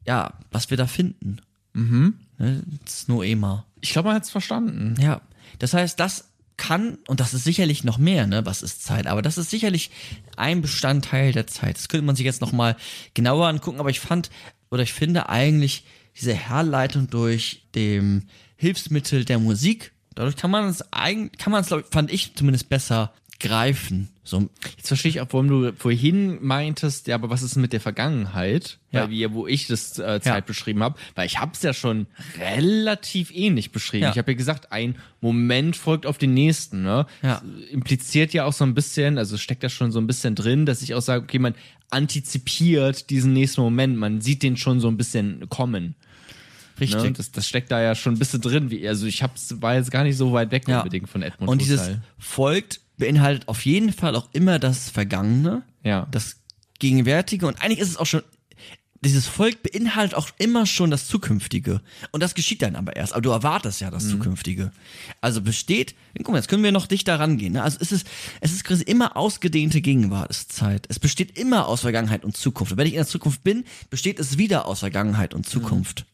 ja, 0.06 0.34
was 0.52 0.70
wir 0.70 0.78
da 0.78 0.88
finden. 0.88 1.38
Mhm. 1.74 2.16
Ne, 2.38 2.64
das 2.84 2.94
ist 2.94 3.10
Noema. 3.10 3.66
Ich 3.80 3.92
glaube, 3.92 4.10
man 4.10 4.16
hat 4.16 4.24
es 4.24 4.32
verstanden. 4.32 4.96
Ja, 5.00 5.22
das 5.60 5.74
heißt, 5.74 6.00
das 6.00 6.32
kann, 6.58 7.00
und 7.08 7.20
das 7.20 7.34
ist 7.34 7.44
sicherlich 7.44 7.84
noch 7.84 7.98
mehr, 7.98 8.28
ne, 8.28 8.46
was 8.46 8.62
ist 8.62 8.84
Zeit, 8.84 9.08
aber 9.08 9.22
das 9.22 9.38
ist 9.38 9.50
sicherlich 9.50 9.90
ein 10.38 10.62
Bestandteil 10.62 11.32
der 11.32 11.48
Zeit. 11.48 11.78
Das 11.78 11.90
könnte 11.90 12.06
man 12.06 12.16
sich 12.16 12.26
jetzt 12.26 12.42
nochmal 12.42 12.76
genauer 13.14 13.48
angucken, 13.48 13.80
aber 13.80 13.90
ich 13.90 14.00
fand, 14.00 14.30
oder 14.70 14.84
ich 14.84 14.94
finde 14.94 15.30
eigentlich 15.30 15.86
diese 16.20 16.34
Herleitung 16.34 17.10
durch 17.10 17.64
dem 17.74 18.28
Hilfsmittel 18.62 19.26
der 19.26 19.40
Musik, 19.40 19.92
dadurch 20.16 20.36
kann 20.36 20.52
man 20.52 20.70
es 20.70 20.84
eigentlich, 20.94 21.40
kann 21.40 21.52
man 21.52 21.62
es, 21.64 21.74
fand 21.90 22.12
ich 22.14 22.36
zumindest 22.36 22.70
besser 22.70 23.12
greifen. 23.40 24.10
So, 24.24 24.50
Jetzt 24.78 24.90
verstehe 24.90 25.10
ich 25.10 25.20
auch, 25.20 25.26
warum 25.32 25.48
du 25.48 25.74
vorhin 25.74 26.38
meintest, 26.46 27.08
ja, 27.08 27.16
aber 27.16 27.32
was 27.32 27.42
ist 27.42 27.56
mit 27.56 27.74
der 27.74 27.82
Vergangenheit? 27.82 28.78
Ja. 28.92 29.02
Weil 29.02 29.10
wir, 29.10 29.34
wo 29.34 29.48
ich 29.48 29.66
das 29.66 29.98
äh, 29.98 30.22
Zeit 30.22 30.26
Ja. 30.26 30.40
beschrieben 30.42 30.84
habe, 30.84 31.00
weil 31.16 31.26
ich 31.26 31.40
habe 31.40 31.54
es 31.54 31.64
ja 31.64 31.74
schon 31.74 32.06
relativ 32.38 33.32
ähnlich 33.34 33.72
beschrieben. 33.72 34.04
Ja. 34.04 34.12
Ich 34.12 34.20
habe 34.20 34.32
ja 34.34 34.38
gesagt, 34.38 34.72
ein 34.72 34.96
Moment 35.22 35.76
folgt 35.76 36.06
auf 36.06 36.20
den 36.20 36.36
nächsten. 36.36 36.84
Ne? 36.84 37.08
Ja. 37.24 37.42
Das 37.44 37.70
impliziert 37.72 38.32
ja 38.34 38.46
auch 38.46 38.54
so 38.54 38.64
ein 38.64 38.76
bisschen, 38.76 39.18
also 39.18 39.38
steckt 39.38 39.64
da 39.64 39.70
schon 39.70 39.92
so 39.92 40.00
ein 40.00 40.06
bisschen 40.06 40.36
drin, 40.36 40.68
dass 40.68 40.84
ich 40.84 40.94
auch 40.94 41.02
sage, 41.02 41.24
okay, 41.24 41.40
man 41.40 41.56
antizipiert 41.90 43.10
diesen 43.10 43.34
nächsten 43.34 43.62
Moment, 43.62 43.98
man 43.98 44.22
sieht 44.22 44.44
den 44.44 44.56
schon 44.58 44.80
so 44.80 44.88
ein 44.88 44.98
bisschen 44.98 45.50
kommen. 45.50 45.96
Richtig. 46.82 47.04
Ne? 47.04 47.12
Das, 47.14 47.32
das 47.32 47.48
steckt 47.48 47.72
da 47.72 47.82
ja 47.82 47.96
schon 47.96 48.14
ein 48.16 48.20
bisschen 48.20 48.42
drin. 48.42 48.70
Wie, 48.72 48.88
also 48.88 49.06
ich 49.06 49.24
hab's, 49.24 49.56
war 49.62 49.76
jetzt 49.76 49.92
gar 49.92 50.04
nicht 50.04 50.18
so 50.18 50.34
weit 50.34 50.52
weg 50.52 50.68
Ja. 50.68 50.80
unbedingt 50.80 51.10
von 51.10 51.22
Edmund 51.22 51.50
Und 51.50 51.62
dieses 51.62 51.82
Husserl. 51.82 52.02
folgt 52.18 52.82
beinhaltet 52.98 53.48
auf 53.48 53.66
jeden 53.66 53.94
Fall 53.94 54.16
auch 54.16 54.30
immer 54.34 54.60
das 54.60 54.90
Vergangene, 54.90 55.64
Ja. 55.84 56.08
das 56.12 56.38
Gegenwärtige 56.80 57.48
und 57.48 57.62
eigentlich 57.62 57.80
ist 57.80 57.90
es 57.90 57.98
auch 57.98 58.06
schon, 58.06 58.22
dieses 59.04 59.26
Volk 59.26 59.64
beinhaltet 59.64 60.14
auch 60.14 60.30
immer 60.38 60.68
schon 60.68 60.92
das 60.92 61.08
Zukünftige. 61.08 61.82
Und 62.12 62.22
das 62.22 62.36
geschieht 62.36 62.62
dann 62.62 62.76
aber 62.76 62.96
erst. 62.96 63.14
Aber 63.14 63.24
du 63.24 63.32
erwartest 63.32 63.82
ja 63.82 63.90
das 63.90 64.08
Zukünftige. 64.08 64.72
Also 65.22 65.42
besteht, 65.42 65.96
guck 66.20 66.30
mal, 66.30 66.36
jetzt 66.38 66.48
können 66.50 66.62
wir 66.64 66.72
noch 66.72 66.86
dichter 66.86 67.20
rangehen. 67.20 67.54
Ne? 67.54 67.64
Also 67.64 67.80
es 67.82 67.92
ist, 67.92 68.06
es 68.42 68.52
ist 68.52 68.64
quasi 68.64 68.84
immer 68.84 69.18
ausgedehnte 69.18 69.82
Gegenwartszeit. 69.82 70.86
Es 70.90 71.00
besteht 71.00 71.36
immer 71.40 71.68
aus 71.68 71.82
Vergangenheit 71.82 72.24
und 72.24 72.38
Zukunft. 72.38 72.74
Und 72.74 72.78
wenn 72.78 72.86
ich 72.86 72.94
in 72.94 72.98
der 72.98 73.08
Zukunft 73.08 73.44
bin, 73.44 73.64
besteht 73.90 74.20
es 74.20 74.38
wieder 74.38 74.68
aus 74.68 74.82
Vergangenheit 74.82 75.34
und 75.34 75.50
Zukunft. 75.50 76.06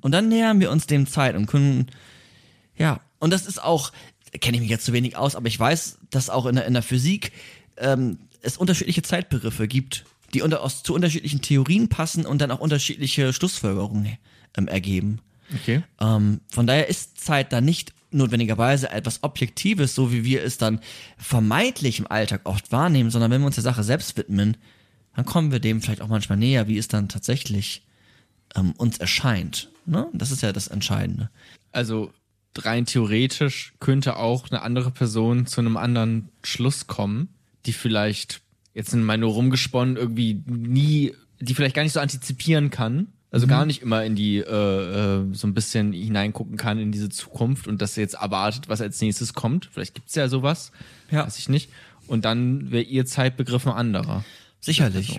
Und 0.00 0.12
dann 0.12 0.28
nähern 0.28 0.60
wir 0.60 0.70
uns 0.70 0.86
dem 0.86 1.06
Zeit 1.06 1.34
und 1.34 1.46
können 1.46 1.88
ja, 2.76 3.00
und 3.18 3.32
das 3.32 3.46
ist 3.46 3.62
auch, 3.62 3.92
kenne 4.40 4.56
ich 4.56 4.62
mich 4.62 4.70
jetzt 4.70 4.84
zu 4.84 4.92
wenig 4.92 5.16
aus, 5.16 5.36
aber 5.36 5.46
ich 5.46 5.58
weiß, 5.58 5.98
dass 6.10 6.30
auch 6.30 6.46
in 6.46 6.56
der, 6.56 6.66
in 6.66 6.72
der 6.72 6.82
Physik 6.82 7.32
ähm, 7.76 8.18
es 8.40 8.56
unterschiedliche 8.56 9.02
Zeitbegriffe 9.02 9.68
gibt, 9.68 10.04
die 10.34 10.42
unter, 10.42 10.62
aus, 10.62 10.82
zu 10.82 10.94
unterschiedlichen 10.94 11.42
Theorien 11.42 11.88
passen 11.88 12.26
und 12.26 12.40
dann 12.40 12.50
auch 12.50 12.60
unterschiedliche 12.60 13.32
Schlussfolgerungen 13.32 14.18
ähm, 14.56 14.68
ergeben. 14.68 15.20
Okay. 15.54 15.82
Ähm, 16.00 16.40
von 16.48 16.66
daher 16.66 16.88
ist 16.88 17.20
Zeit 17.20 17.52
dann 17.52 17.64
nicht 17.64 17.92
notwendigerweise 18.10 18.90
etwas 18.90 19.22
Objektives, 19.22 19.94
so 19.94 20.12
wie 20.12 20.24
wir 20.24 20.42
es 20.42 20.58
dann 20.58 20.80
vermeintlich 21.16 21.98
im 21.98 22.06
Alltag 22.06 22.42
oft 22.44 22.72
wahrnehmen, 22.72 23.10
sondern 23.10 23.30
wenn 23.30 23.40
wir 23.40 23.46
uns 23.46 23.56
der 23.56 23.64
Sache 23.64 23.82
selbst 23.82 24.16
widmen, 24.16 24.56
dann 25.14 25.24
kommen 25.24 25.52
wir 25.52 25.60
dem 25.60 25.82
vielleicht 25.82 26.00
auch 26.00 26.08
manchmal 26.08 26.38
näher, 26.38 26.68
wie 26.68 26.78
es 26.78 26.88
dann 26.88 27.08
tatsächlich 27.08 27.82
ähm, 28.54 28.72
uns 28.76 28.98
erscheint. 28.98 29.70
Ne? 29.86 30.08
Das 30.12 30.30
ist 30.30 30.42
ja 30.42 30.52
das 30.52 30.68
Entscheidende. 30.68 31.30
Also 31.72 32.12
rein 32.58 32.86
theoretisch 32.86 33.72
könnte 33.80 34.16
auch 34.16 34.50
eine 34.50 34.62
andere 34.62 34.90
Person 34.90 35.46
zu 35.46 35.60
einem 35.60 35.76
anderen 35.76 36.28
Schluss 36.44 36.86
kommen, 36.86 37.28
die 37.66 37.72
vielleicht 37.72 38.42
jetzt 38.74 38.94
mal 38.94 39.18
nur 39.18 39.32
rumgesponnen 39.32 39.96
irgendwie 39.96 40.42
nie, 40.46 41.14
die 41.40 41.54
vielleicht 41.54 41.74
gar 41.74 41.82
nicht 41.82 41.92
so 41.92 42.00
antizipieren 42.00 42.70
kann. 42.70 43.08
Also 43.30 43.46
gar 43.46 43.64
nicht 43.64 43.80
immer 43.80 44.04
in 44.04 44.14
die, 44.14 44.36
äh, 44.36 44.42
äh, 44.42 45.34
so 45.34 45.46
ein 45.46 45.54
bisschen 45.54 45.94
hineingucken 45.94 46.58
kann 46.58 46.78
in 46.78 46.92
diese 46.92 47.08
Zukunft 47.08 47.66
und 47.66 47.80
sie 47.94 48.02
jetzt 48.02 48.12
erwartet, 48.12 48.68
was 48.68 48.82
als 48.82 49.00
nächstes 49.00 49.32
kommt. 49.32 49.70
Vielleicht 49.72 49.94
gibt's 49.94 50.14
ja 50.14 50.28
sowas. 50.28 50.70
Ja. 51.10 51.24
Weiß 51.24 51.38
ich 51.38 51.48
nicht. 51.48 51.70
Und 52.06 52.26
dann 52.26 52.70
wäre 52.70 52.82
ihr 52.82 53.06
Zeitbegriff 53.06 53.66
ein 53.66 53.72
anderer. 53.72 54.22
Sicherlich. 54.60 55.18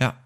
Ja. 0.00 0.16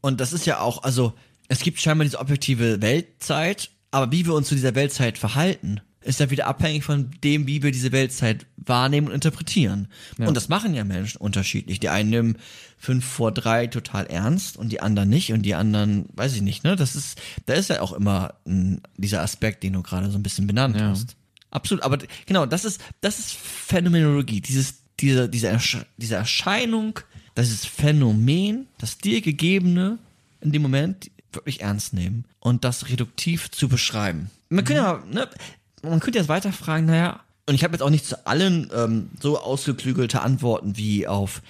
Und 0.00 0.20
das 0.20 0.32
ist 0.32 0.46
ja 0.46 0.60
auch, 0.60 0.84
also 0.84 1.12
es 1.48 1.60
gibt 1.60 1.80
scheinbar 1.80 2.04
diese 2.04 2.18
objektive 2.18 2.80
Weltzeit, 2.82 3.70
aber 3.90 4.10
wie 4.12 4.24
wir 4.26 4.34
uns 4.34 4.48
zu 4.48 4.54
dieser 4.54 4.74
Weltzeit 4.74 5.18
verhalten, 5.18 5.80
ist 6.04 6.18
ja 6.18 6.30
wieder 6.30 6.46
abhängig 6.48 6.82
von 6.82 7.10
dem, 7.22 7.46
wie 7.46 7.62
wir 7.62 7.70
diese 7.70 7.92
Weltzeit 7.92 8.46
wahrnehmen 8.56 9.06
und 9.08 9.14
interpretieren. 9.14 9.86
Und 10.18 10.36
das 10.36 10.48
machen 10.48 10.74
ja 10.74 10.82
Menschen 10.82 11.18
unterschiedlich. 11.18 11.78
Die 11.78 11.90
einen 11.90 12.10
nehmen 12.10 12.38
fünf 12.76 13.04
vor 13.04 13.30
drei 13.30 13.68
total 13.68 14.06
ernst 14.06 14.56
und 14.56 14.70
die 14.70 14.80
anderen 14.80 15.08
nicht 15.08 15.32
und 15.32 15.42
die 15.42 15.54
anderen, 15.54 16.06
weiß 16.14 16.34
ich 16.34 16.42
nicht, 16.42 16.64
ne? 16.64 16.74
Das 16.74 16.96
ist, 16.96 17.20
da 17.46 17.54
ist 17.54 17.70
ja 17.70 17.80
auch 17.82 17.92
immer 17.92 18.34
m, 18.44 18.80
dieser 18.96 19.22
Aspekt, 19.22 19.62
den 19.62 19.74
du 19.74 19.82
gerade 19.82 20.10
so 20.10 20.18
ein 20.18 20.24
bisschen 20.24 20.48
benannt 20.48 20.74
Ja. 20.76 20.88
hast. 20.88 21.14
Absolut, 21.52 21.84
aber 21.84 21.98
genau, 22.26 22.46
das 22.46 22.64
ist, 22.64 22.80
das 23.00 23.20
ist 23.20 23.32
Phänomenologie, 23.32 24.40
dieses, 24.40 24.82
diese, 24.98 25.28
diese, 25.28 25.48
Ersche 25.48 25.86
diese 25.98 26.16
Erscheinung, 26.16 26.98
dieses 27.36 27.64
Phänomen, 27.64 28.66
das 28.78 28.98
dir 28.98 29.20
gegebene 29.20 29.98
in 30.40 30.50
dem 30.50 30.62
Moment 30.62 31.11
wirklich 31.34 31.60
ernst 31.60 31.92
nehmen 31.94 32.24
und 32.40 32.64
das 32.64 32.88
reduktiv 32.88 33.50
zu 33.50 33.68
beschreiben. 33.68 34.30
Man 34.48 34.64
könnte 34.64 34.82
ja, 34.82 35.02
ne, 35.10 35.28
man 35.82 36.00
könnte 36.00 36.18
jetzt 36.18 36.28
weiter 36.28 36.52
fragen, 36.52 36.86
naja, 36.86 37.20
und 37.46 37.54
ich 37.54 37.64
habe 37.64 37.74
jetzt 37.74 37.82
auch 37.82 37.90
nicht 37.90 38.06
zu 38.06 38.24
allen 38.26 38.70
ähm, 38.74 39.10
so 39.20 39.40
ausgeklügelte 39.40 40.20
Antworten 40.22 40.76
wie 40.76 41.06
auf 41.08 41.42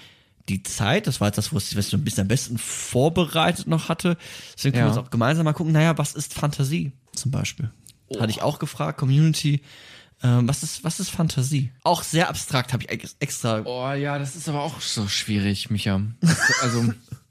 die 0.49 0.63
Zeit, 0.63 1.07
das 1.07 1.21
war 1.21 1.29
jetzt 1.29 1.37
das, 1.37 1.55
was 1.55 1.71
ich 1.73 1.87
so 1.87 1.97
ein 1.97 2.03
bisschen 2.05 2.23
am 2.23 2.29
besten 2.29 2.59
vorbereitet 2.59 3.67
noch 3.67 3.89
hatte. 3.89 4.17
Deswegen 4.57 4.73
können 4.75 4.87
wir 4.87 4.93
Ja. 4.93 4.99
uns 4.99 5.07
auch 5.07 5.11
gemeinsam 5.11 5.45
mal 5.45 5.53
gucken, 5.53 5.73
naja, 5.73 5.97
was 5.99 6.15
ist 6.15 6.35
Fantasie 6.35 6.93
zum 7.15 7.31
Beispiel? 7.31 7.71
Hatte 8.19 8.31
ich 8.31 8.43
auch 8.43 8.59
gefragt, 8.59 8.99
Community, 8.99 9.63
ähm, 10.23 10.49
was 10.49 10.63
ist, 10.63 10.83
was 10.85 10.99
ist 11.01 11.11
Fantasie? 11.11 11.71
Auch 11.85 12.03
sehr 12.03 12.29
abstrakt 12.29 12.73
habe 12.73 12.83
ich 12.85 12.91
ex- 12.91 13.17
extra. 13.21 13.63
Oh 13.65 13.93
ja, 13.93 14.19
das 14.19 14.35
ist 14.37 14.49
aber 14.49 14.63
auch 14.63 14.81
so 14.81 15.09
schwierig, 15.09 15.71
Micha. 15.71 16.01
Also, 16.63 16.93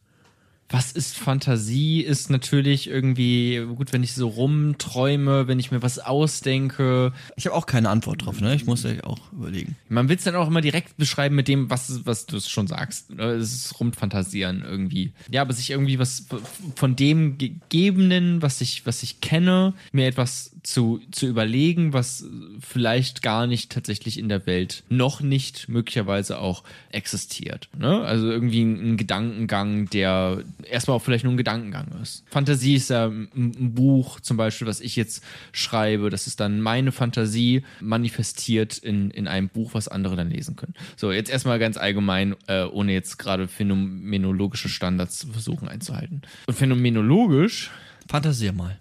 was 0.71 0.91
ist 0.91 1.17
Fantasie? 1.17 2.01
Ist 2.01 2.29
natürlich 2.29 2.87
irgendwie, 2.87 3.65
gut, 3.75 3.93
wenn 3.93 4.03
ich 4.03 4.13
so 4.13 4.27
rumträume, 4.27 5.47
wenn 5.47 5.59
ich 5.59 5.71
mir 5.71 5.81
was 5.81 5.99
ausdenke. 5.99 7.13
Ich 7.35 7.45
habe 7.45 7.55
auch 7.55 7.65
keine 7.65 7.89
Antwort 7.89 8.25
drauf, 8.25 8.39
ne? 8.39 8.55
Ich 8.55 8.65
muss 8.65 8.83
ja 8.83 9.03
auch 9.03 9.31
überlegen. 9.31 9.75
Man 9.89 10.07
will 10.09 10.15
es 10.15 10.23
dann 10.23 10.35
auch 10.35 10.47
immer 10.47 10.61
direkt 10.61 10.97
beschreiben 10.97 11.35
mit 11.35 11.47
dem, 11.47 11.69
was, 11.69 12.05
was 12.05 12.25
du 12.25 12.39
schon 12.39 12.67
sagst. 12.67 13.09
ne? 13.11 13.23
Es 13.23 13.53
ist 13.53 13.79
rumfantasieren 13.79 14.63
irgendwie. 14.63 15.11
Ja, 15.29 15.41
aber 15.41 15.53
sich 15.53 15.71
irgendwie 15.71 15.99
was 15.99 16.27
von 16.75 16.95
dem 16.95 17.37
Gegebenen, 17.37 18.41
was 18.41 18.61
ich, 18.61 18.85
was 18.85 19.03
ich 19.03 19.21
kenne, 19.21 19.73
mir 19.91 20.07
etwas 20.07 20.51
zu, 20.63 21.01
zu 21.11 21.27
überlegen, 21.27 21.93
was 21.93 22.25
vielleicht 22.59 23.21
gar 23.21 23.47
nicht 23.47 23.71
tatsächlich 23.71 24.19
in 24.19 24.29
der 24.29 24.45
Welt 24.45 24.83
noch 24.89 25.21
nicht 25.21 25.69
möglicherweise 25.69 26.39
auch 26.39 26.63
existiert. 26.91 27.69
Ne? 27.77 28.01
Also 28.01 28.29
irgendwie 28.29 28.61
ein, 28.61 28.91
ein 28.91 28.97
Gedankengang, 28.97 29.89
der 29.89 30.43
erstmal 30.69 30.97
auch 30.97 31.01
vielleicht 31.01 31.23
nur 31.23 31.33
ein 31.33 31.37
Gedankengang 31.37 31.87
ist. 32.01 32.23
Fantasie 32.29 32.75
ist 32.75 32.89
ja 32.89 33.07
ein, 33.07 33.29
ein 33.33 33.73
Buch 33.73 34.19
zum 34.19 34.37
Beispiel, 34.37 34.67
was 34.67 34.81
ich 34.81 34.95
jetzt 34.95 35.23
schreibe. 35.51 36.09
Das 36.09 36.27
ist 36.27 36.39
dann 36.39 36.61
meine 36.61 36.91
Fantasie 36.91 37.63
manifestiert 37.79 38.77
in, 38.77 39.09
in 39.11 39.27
einem 39.27 39.49
Buch, 39.49 39.73
was 39.73 39.87
andere 39.87 40.15
dann 40.15 40.29
lesen 40.29 40.55
können. 40.55 40.75
So, 40.95 41.11
jetzt 41.11 41.31
erstmal 41.31 41.59
ganz 41.59 41.77
allgemein, 41.77 42.35
äh, 42.47 42.63
ohne 42.63 42.93
jetzt 42.93 43.17
gerade 43.17 43.47
phänomenologische 43.47 44.69
Standards 44.69 45.19
zu 45.19 45.27
versuchen 45.27 45.67
einzuhalten. 45.67 46.21
Und 46.47 46.53
phänomenologisch 46.53 47.71
Fantasier 48.07 48.51
mal. 48.51 48.77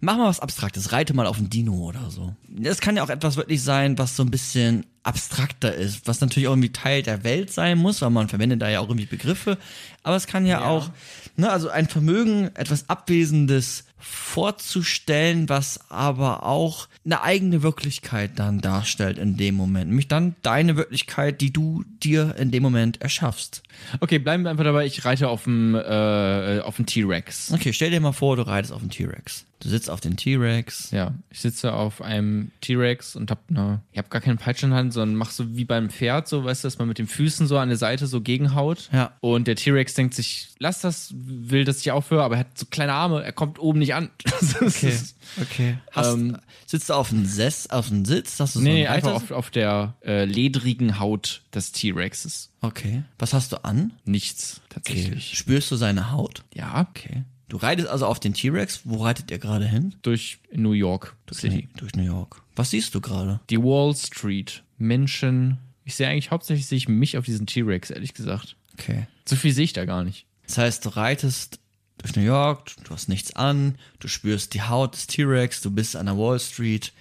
Mach 0.00 0.16
mal 0.16 0.28
was 0.28 0.38
Abstraktes, 0.38 0.92
reite 0.92 1.14
mal 1.14 1.26
auf 1.26 1.38
ein 1.38 1.50
Dino 1.50 1.74
oder 1.74 2.08
so. 2.10 2.34
Das 2.48 2.80
kann 2.80 2.96
ja 2.96 3.02
auch 3.02 3.10
etwas 3.10 3.36
wirklich 3.36 3.62
sein, 3.62 3.98
was 3.98 4.14
so 4.14 4.22
ein 4.22 4.30
bisschen 4.30 4.86
abstrakter 5.02 5.74
ist, 5.74 6.06
was 6.06 6.20
natürlich 6.20 6.46
auch 6.46 6.52
irgendwie 6.52 6.72
Teil 6.72 7.02
der 7.02 7.24
Welt 7.24 7.52
sein 7.52 7.78
muss, 7.78 8.00
weil 8.00 8.10
man 8.10 8.28
verwendet 8.28 8.62
da 8.62 8.68
ja 8.68 8.78
auch 8.78 8.88
irgendwie 8.88 9.06
Begriffe. 9.06 9.58
Aber 10.04 10.14
es 10.14 10.26
kann 10.28 10.46
ja, 10.46 10.64
auch, 10.64 10.90
ne, 11.36 11.50
also 11.50 11.68
ein 11.68 11.88
Vermögen, 11.88 12.50
etwas 12.54 12.88
Abwesendes 12.88 13.84
vorzustellen, 14.04 15.48
was 15.48 15.90
aber 15.90 16.44
auch 16.44 16.88
eine 17.04 17.22
eigene 17.22 17.62
Wirklichkeit 17.62 18.32
dann 18.36 18.60
darstellt 18.60 19.18
in 19.18 19.36
dem 19.36 19.54
Moment. 19.54 19.88
Nämlich 19.88 20.08
dann 20.08 20.36
deine 20.42 20.76
Wirklichkeit, 20.76 21.40
die 21.40 21.52
du 21.52 21.84
dir 22.02 22.34
in 22.38 22.50
dem 22.50 22.62
Moment 22.62 23.00
erschaffst. 23.00 23.62
Okay, 24.00 24.18
bleiben 24.18 24.42
wir 24.44 24.50
einfach 24.50 24.64
dabei. 24.64 24.84
Ich 24.84 25.04
reite 25.04 25.28
auf 25.28 25.44
dem 25.44 25.74
äh, 25.74 26.60
auf 26.60 26.76
dem 26.76 26.86
T-Rex. 26.86 27.52
Okay, 27.52 27.72
stell 27.72 27.90
dir 27.90 28.00
mal 28.00 28.12
vor, 28.12 28.36
du 28.36 28.42
reitest 28.42 28.72
auf 28.72 28.80
den 28.80 28.90
T-Rex. 28.90 29.46
Du 29.60 29.70
sitzt 29.70 29.88
auf 29.88 30.00
den 30.00 30.18
T-Rex. 30.18 30.90
Ja, 30.90 31.14
ich 31.30 31.40
sitze 31.40 31.72
auf 31.72 32.02
einem 32.02 32.50
T-Rex 32.60 33.16
und 33.16 33.30
hab 33.30 33.50
ne, 33.50 33.80
ich 33.92 33.98
hab 33.98 34.10
gar 34.10 34.20
keine 34.20 34.36
Peitsche 34.36 34.66
in 34.66 34.70
der 34.70 34.78
Hand, 34.78 34.92
sondern 34.92 35.16
mach 35.16 35.30
so 35.30 35.56
wie 35.56 35.64
beim 35.64 35.88
Pferd, 35.88 36.28
so 36.28 36.44
weißt 36.44 36.64
du, 36.64 36.66
dass 36.66 36.78
man 36.78 36.88
mit 36.88 36.98
den 36.98 37.06
Füßen 37.06 37.46
so 37.46 37.56
an 37.56 37.68
der 37.68 37.78
Seite 37.78 38.06
so 38.06 38.20
gegenhaut. 38.20 38.90
Ja. 38.92 39.12
Und 39.20 39.46
der 39.48 39.56
T-Rex 39.56 39.94
denkt 39.94 40.12
sich, 40.12 40.48
lass 40.58 40.80
das, 40.80 41.14
will, 41.26 41.64
dass 41.64 41.80
ich 41.80 41.90
aufhöre, 41.90 42.22
aber 42.24 42.34
er 42.36 42.40
hat 42.40 42.58
so 42.58 42.66
kleine 42.66 42.92
Arme, 42.92 43.22
er 43.22 43.32
kommt 43.32 43.58
oben 43.58 43.78
nicht 43.78 43.94
an. 43.94 44.10
Das 44.24 44.56
Okay. 44.62 44.88
ist- 44.90 45.16
Okay. 45.40 45.78
Hast, 45.92 46.12
Ähm, 46.14 46.36
sitzt 46.66 46.88
du 46.90 46.94
auf 46.94 47.08
dem 47.08 47.24
Sess, 47.26 47.68
auf 47.68 47.88
dem 47.88 48.04
Sitz? 48.04 48.38
Hast 48.38 48.54
du 48.54 48.60
so 48.60 48.64
Nee, 48.64 48.72
nee, 48.74 48.86
einen 48.86 48.96
einfach 48.96 49.12
auf, 49.14 49.30
auf 49.32 49.50
der 49.50 49.94
äh, 50.04 50.24
ledrigen 50.26 50.98
Haut 51.00 51.42
des 51.54 51.72
T-Rexes. 51.72 52.50
Okay. 52.60 53.02
Was 53.18 53.32
hast 53.34 53.50
du 53.52 53.64
an? 53.64 53.92
Nichts, 54.04 54.60
tatsächlich. 54.68 55.36
Spürst 55.36 55.70
du 55.70 55.76
seine 55.76 56.12
Haut? 56.12 56.42
Ja, 56.54 56.86
Okay. 56.90 57.24
Du 57.48 57.58
reitest 57.58 57.88
also 57.88 58.06
auf 58.06 58.18
den 58.18 58.32
T-Rex. 58.34 58.80
Wo 58.84 59.04
reitet 59.04 59.30
ihr 59.30 59.38
gerade 59.38 59.66
hin? 59.68 59.94
durch 60.02 60.38
New 60.52 60.72
York 60.72 61.14
City. 61.32 61.68
Durch 61.76 61.94
New 61.94 62.02
York. 62.02 62.42
Was 62.56 62.70
siehst 62.70 62.94
du 62.94 63.00
gerade? 63.00 63.38
Die 63.50 63.58
Wall 63.62 63.94
Street. 63.94 64.62
Menschen. 64.78 65.58
Ich 65.84 65.94
sehe 65.94 66.08
eigentlich 66.08 66.30
hauptsächlich 66.30 66.66
sehe 66.66 66.78
ich 66.78 66.88
mich 66.88 67.16
auf 67.18 67.24
diesen 67.26 67.46
T-Rex, 67.46 67.90
ehrlich 67.90 68.14
gesagt. 68.14 68.56
Okay. 68.78 69.06
So 69.26 69.36
viel 69.36 69.52
sehe 69.52 69.64
ich 69.64 69.72
da 69.72 69.84
gar 69.84 70.02
nicht. 70.04 70.26
Das 70.46 70.58
heißt, 70.58 70.84
du 70.84 70.90
reitest 70.90 71.58
durch 71.98 72.16
New 72.16 72.22
York, 72.22 72.72
du 72.84 72.90
hast 72.90 73.08
nichts 73.08 73.34
an, 73.34 73.78
du 73.98 74.08
spürst 74.08 74.54
die 74.54 74.62
Haut 74.62 74.94
des 74.94 75.06
T-Rex, 75.06 75.60
du 75.62 75.70
bist 75.70 75.96
an 75.96 76.06
der 76.06 76.18
Wall 76.18 76.38
Street. 76.38 76.92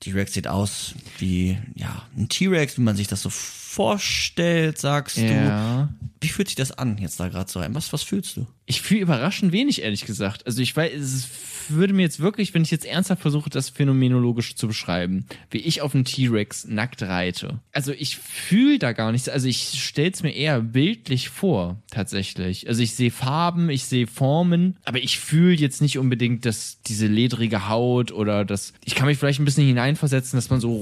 T-Rex 0.00 0.34
sieht 0.34 0.46
aus 0.46 0.94
wie, 1.18 1.58
ja, 1.74 2.02
ein 2.16 2.28
T-Rex, 2.28 2.76
wie 2.76 2.82
man 2.82 2.96
sich 2.96 3.08
das 3.08 3.22
so 3.22 3.30
vorstellt, 3.76 4.78
sagst 4.78 5.18
Ja. 5.18 5.88
du. 5.90 6.06
Wie 6.20 6.28
fühlt 6.28 6.48
sich 6.48 6.56
das 6.56 6.72
an, 6.72 6.96
jetzt 6.98 7.20
da 7.20 7.28
gerade 7.28 7.50
so 7.50 7.60
rein? 7.60 7.74
Was, 7.74 7.92
was 7.92 8.02
fühlst 8.02 8.36
du? 8.36 8.46
Ich 8.64 8.80
fühle 8.80 9.00
überraschend 9.00 9.52
wenig, 9.52 9.82
ehrlich 9.82 10.06
gesagt. 10.06 10.44
Also 10.46 10.60
ich 10.62 10.74
weiß, 10.74 10.92
es 10.94 11.28
würde 11.68 11.92
mir 11.94 12.02
jetzt 12.02 12.20
wirklich, 12.20 12.54
wenn 12.54 12.62
ich 12.62 12.70
jetzt 12.70 12.86
ernsthaft 12.86 13.22
versuche, 13.22 13.50
das 13.50 13.68
phänomenologisch 13.68 14.56
zu 14.56 14.66
beschreiben, 14.66 15.26
wie 15.50 15.58
ich 15.58 15.82
auf 15.82 15.94
einen 15.94 16.04
T-Rex 16.04 16.66
nackt 16.68 17.02
reite. 17.02 17.60
Also 17.72 17.92
ich 17.92 18.16
fühle 18.16 18.78
da 18.78 18.92
gar 18.92 19.12
nichts. 19.12 19.28
Also 19.28 19.46
ich 19.46 19.80
stelle 19.82 20.10
es 20.10 20.22
mir 20.22 20.32
eher 20.34 20.60
bildlich 20.62 21.28
vor, 21.28 21.80
tatsächlich. 21.90 22.66
Also 22.68 22.82
ich 22.82 22.94
sehe 22.94 23.10
Farben, 23.10 23.68
ich 23.68 23.84
sehe 23.84 24.06
Formen, 24.06 24.78
aber 24.84 24.98
ich 24.98 25.18
fühle 25.18 25.54
jetzt 25.54 25.82
nicht 25.82 25.98
unbedingt, 25.98 26.44
dass 26.46 26.80
diese 26.86 27.06
ledrige 27.08 27.68
Haut 27.68 28.10
oder 28.10 28.44
das. 28.44 28.72
Ich 28.84 28.94
kann 28.94 29.06
mich 29.06 29.18
vielleicht 29.18 29.38
ein 29.40 29.44
bisschen 29.44 29.66
hineinversetzen, 29.66 30.36
dass 30.36 30.50
man 30.50 30.60
so 30.60 30.72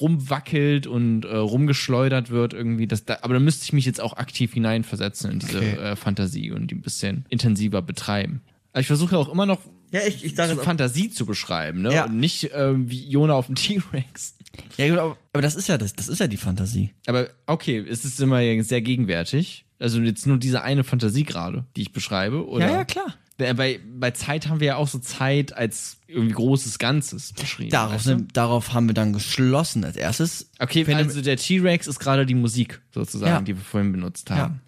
rumwackelt 0.00 0.86
und 0.86 1.24
äh, 1.24 1.34
rumgeschleudert 1.36 2.30
wird 2.30 2.33
irgendwie. 2.52 2.86
Das, 2.86 3.04
da, 3.04 3.18
aber 3.22 3.34
da 3.34 3.40
müsste 3.40 3.64
ich 3.64 3.72
mich 3.72 3.86
jetzt 3.86 4.00
auch 4.00 4.16
aktiv 4.16 4.52
hineinversetzen 4.54 5.30
in 5.32 5.38
diese 5.38 5.58
Okay. 5.58 5.76
äh, 5.76 5.96
Fantasie 5.96 6.50
und 6.50 6.70
die 6.70 6.74
ein 6.74 6.82
bisschen 6.82 7.24
intensiver 7.28 7.82
betreiben. 7.82 8.42
Aber 8.72 8.80
ich 8.80 8.86
versuche 8.86 9.16
auch 9.16 9.28
immer 9.28 9.46
noch 9.46 9.60
Ja, 9.92 10.00
ich, 10.06 10.24
ich 10.24 10.34
so 10.36 10.42
Fantasie 10.56 11.10
zu 11.10 11.26
beschreiben, 11.26 11.82
ne? 11.82 11.94
Ja. 11.94 12.04
Und 12.06 12.18
nicht 12.18 12.52
äh, 12.52 12.72
wie 12.76 13.08
Jona 13.08 13.34
auf 13.34 13.46
dem 13.46 13.54
T-Rex. 13.54 14.36
Ja, 14.76 14.88
gut, 14.88 14.98
aber, 14.98 15.16
aber 15.32 15.42
das 15.42 15.54
ist 15.54 15.68
ja 15.68 15.78
das, 15.78 15.94
das 15.94 16.08
ist 16.08 16.18
ja 16.20 16.26
die 16.26 16.36
Fantasie. 16.36 16.90
Aber 17.06 17.28
okay, 17.46 17.78
es 17.78 18.04
ist 18.04 18.20
immer 18.20 18.40
sehr 18.62 18.82
gegenwärtig. 18.82 19.64
Also 19.78 20.00
jetzt 20.00 20.26
nur 20.26 20.38
diese 20.38 20.62
eine 20.62 20.84
Fantasie 20.84 21.24
gerade, 21.24 21.64
die 21.76 21.82
ich 21.82 21.92
beschreibe, 21.92 22.46
oder? 22.48 22.66
Ja, 22.66 22.72
ja, 22.72 22.84
klar. 22.84 23.14
Äh, 23.38 23.52
Bei, 23.54 23.80
bei 23.98 24.12
Zeit 24.12 24.48
haben 24.48 24.60
wir 24.60 24.66
ja 24.68 24.76
auch 24.76 24.86
so 24.86 24.98
Zeit 25.00 25.56
als 25.56 25.96
irgendwie 26.06 26.34
großes 26.34 26.78
Ganzes 26.78 27.32
beschrieben. 27.32 27.70
Darauf, 27.70 27.94
weißt 27.94 28.06
du? 28.06 28.16
darauf 28.32 28.72
haben 28.72 28.86
wir 28.88 28.94
dann 28.94 29.12
geschlossen 29.12 29.84
als 29.84 29.96
erstes. 29.96 30.50
Okay, 30.60 30.84
Phänomen- 30.84 31.08
also 31.08 31.20
der 31.20 31.36
T-Rex 31.36 31.86
ist 31.88 31.98
gerade 31.98 32.26
die 32.26 32.34
Musik 32.36 32.80
sozusagen, 32.92 33.32
Ja. 33.32 33.40
die 33.40 33.56
wir 33.56 33.62
vorhin 33.64 33.90
benutzt 33.92 34.30
haben. 34.30 34.60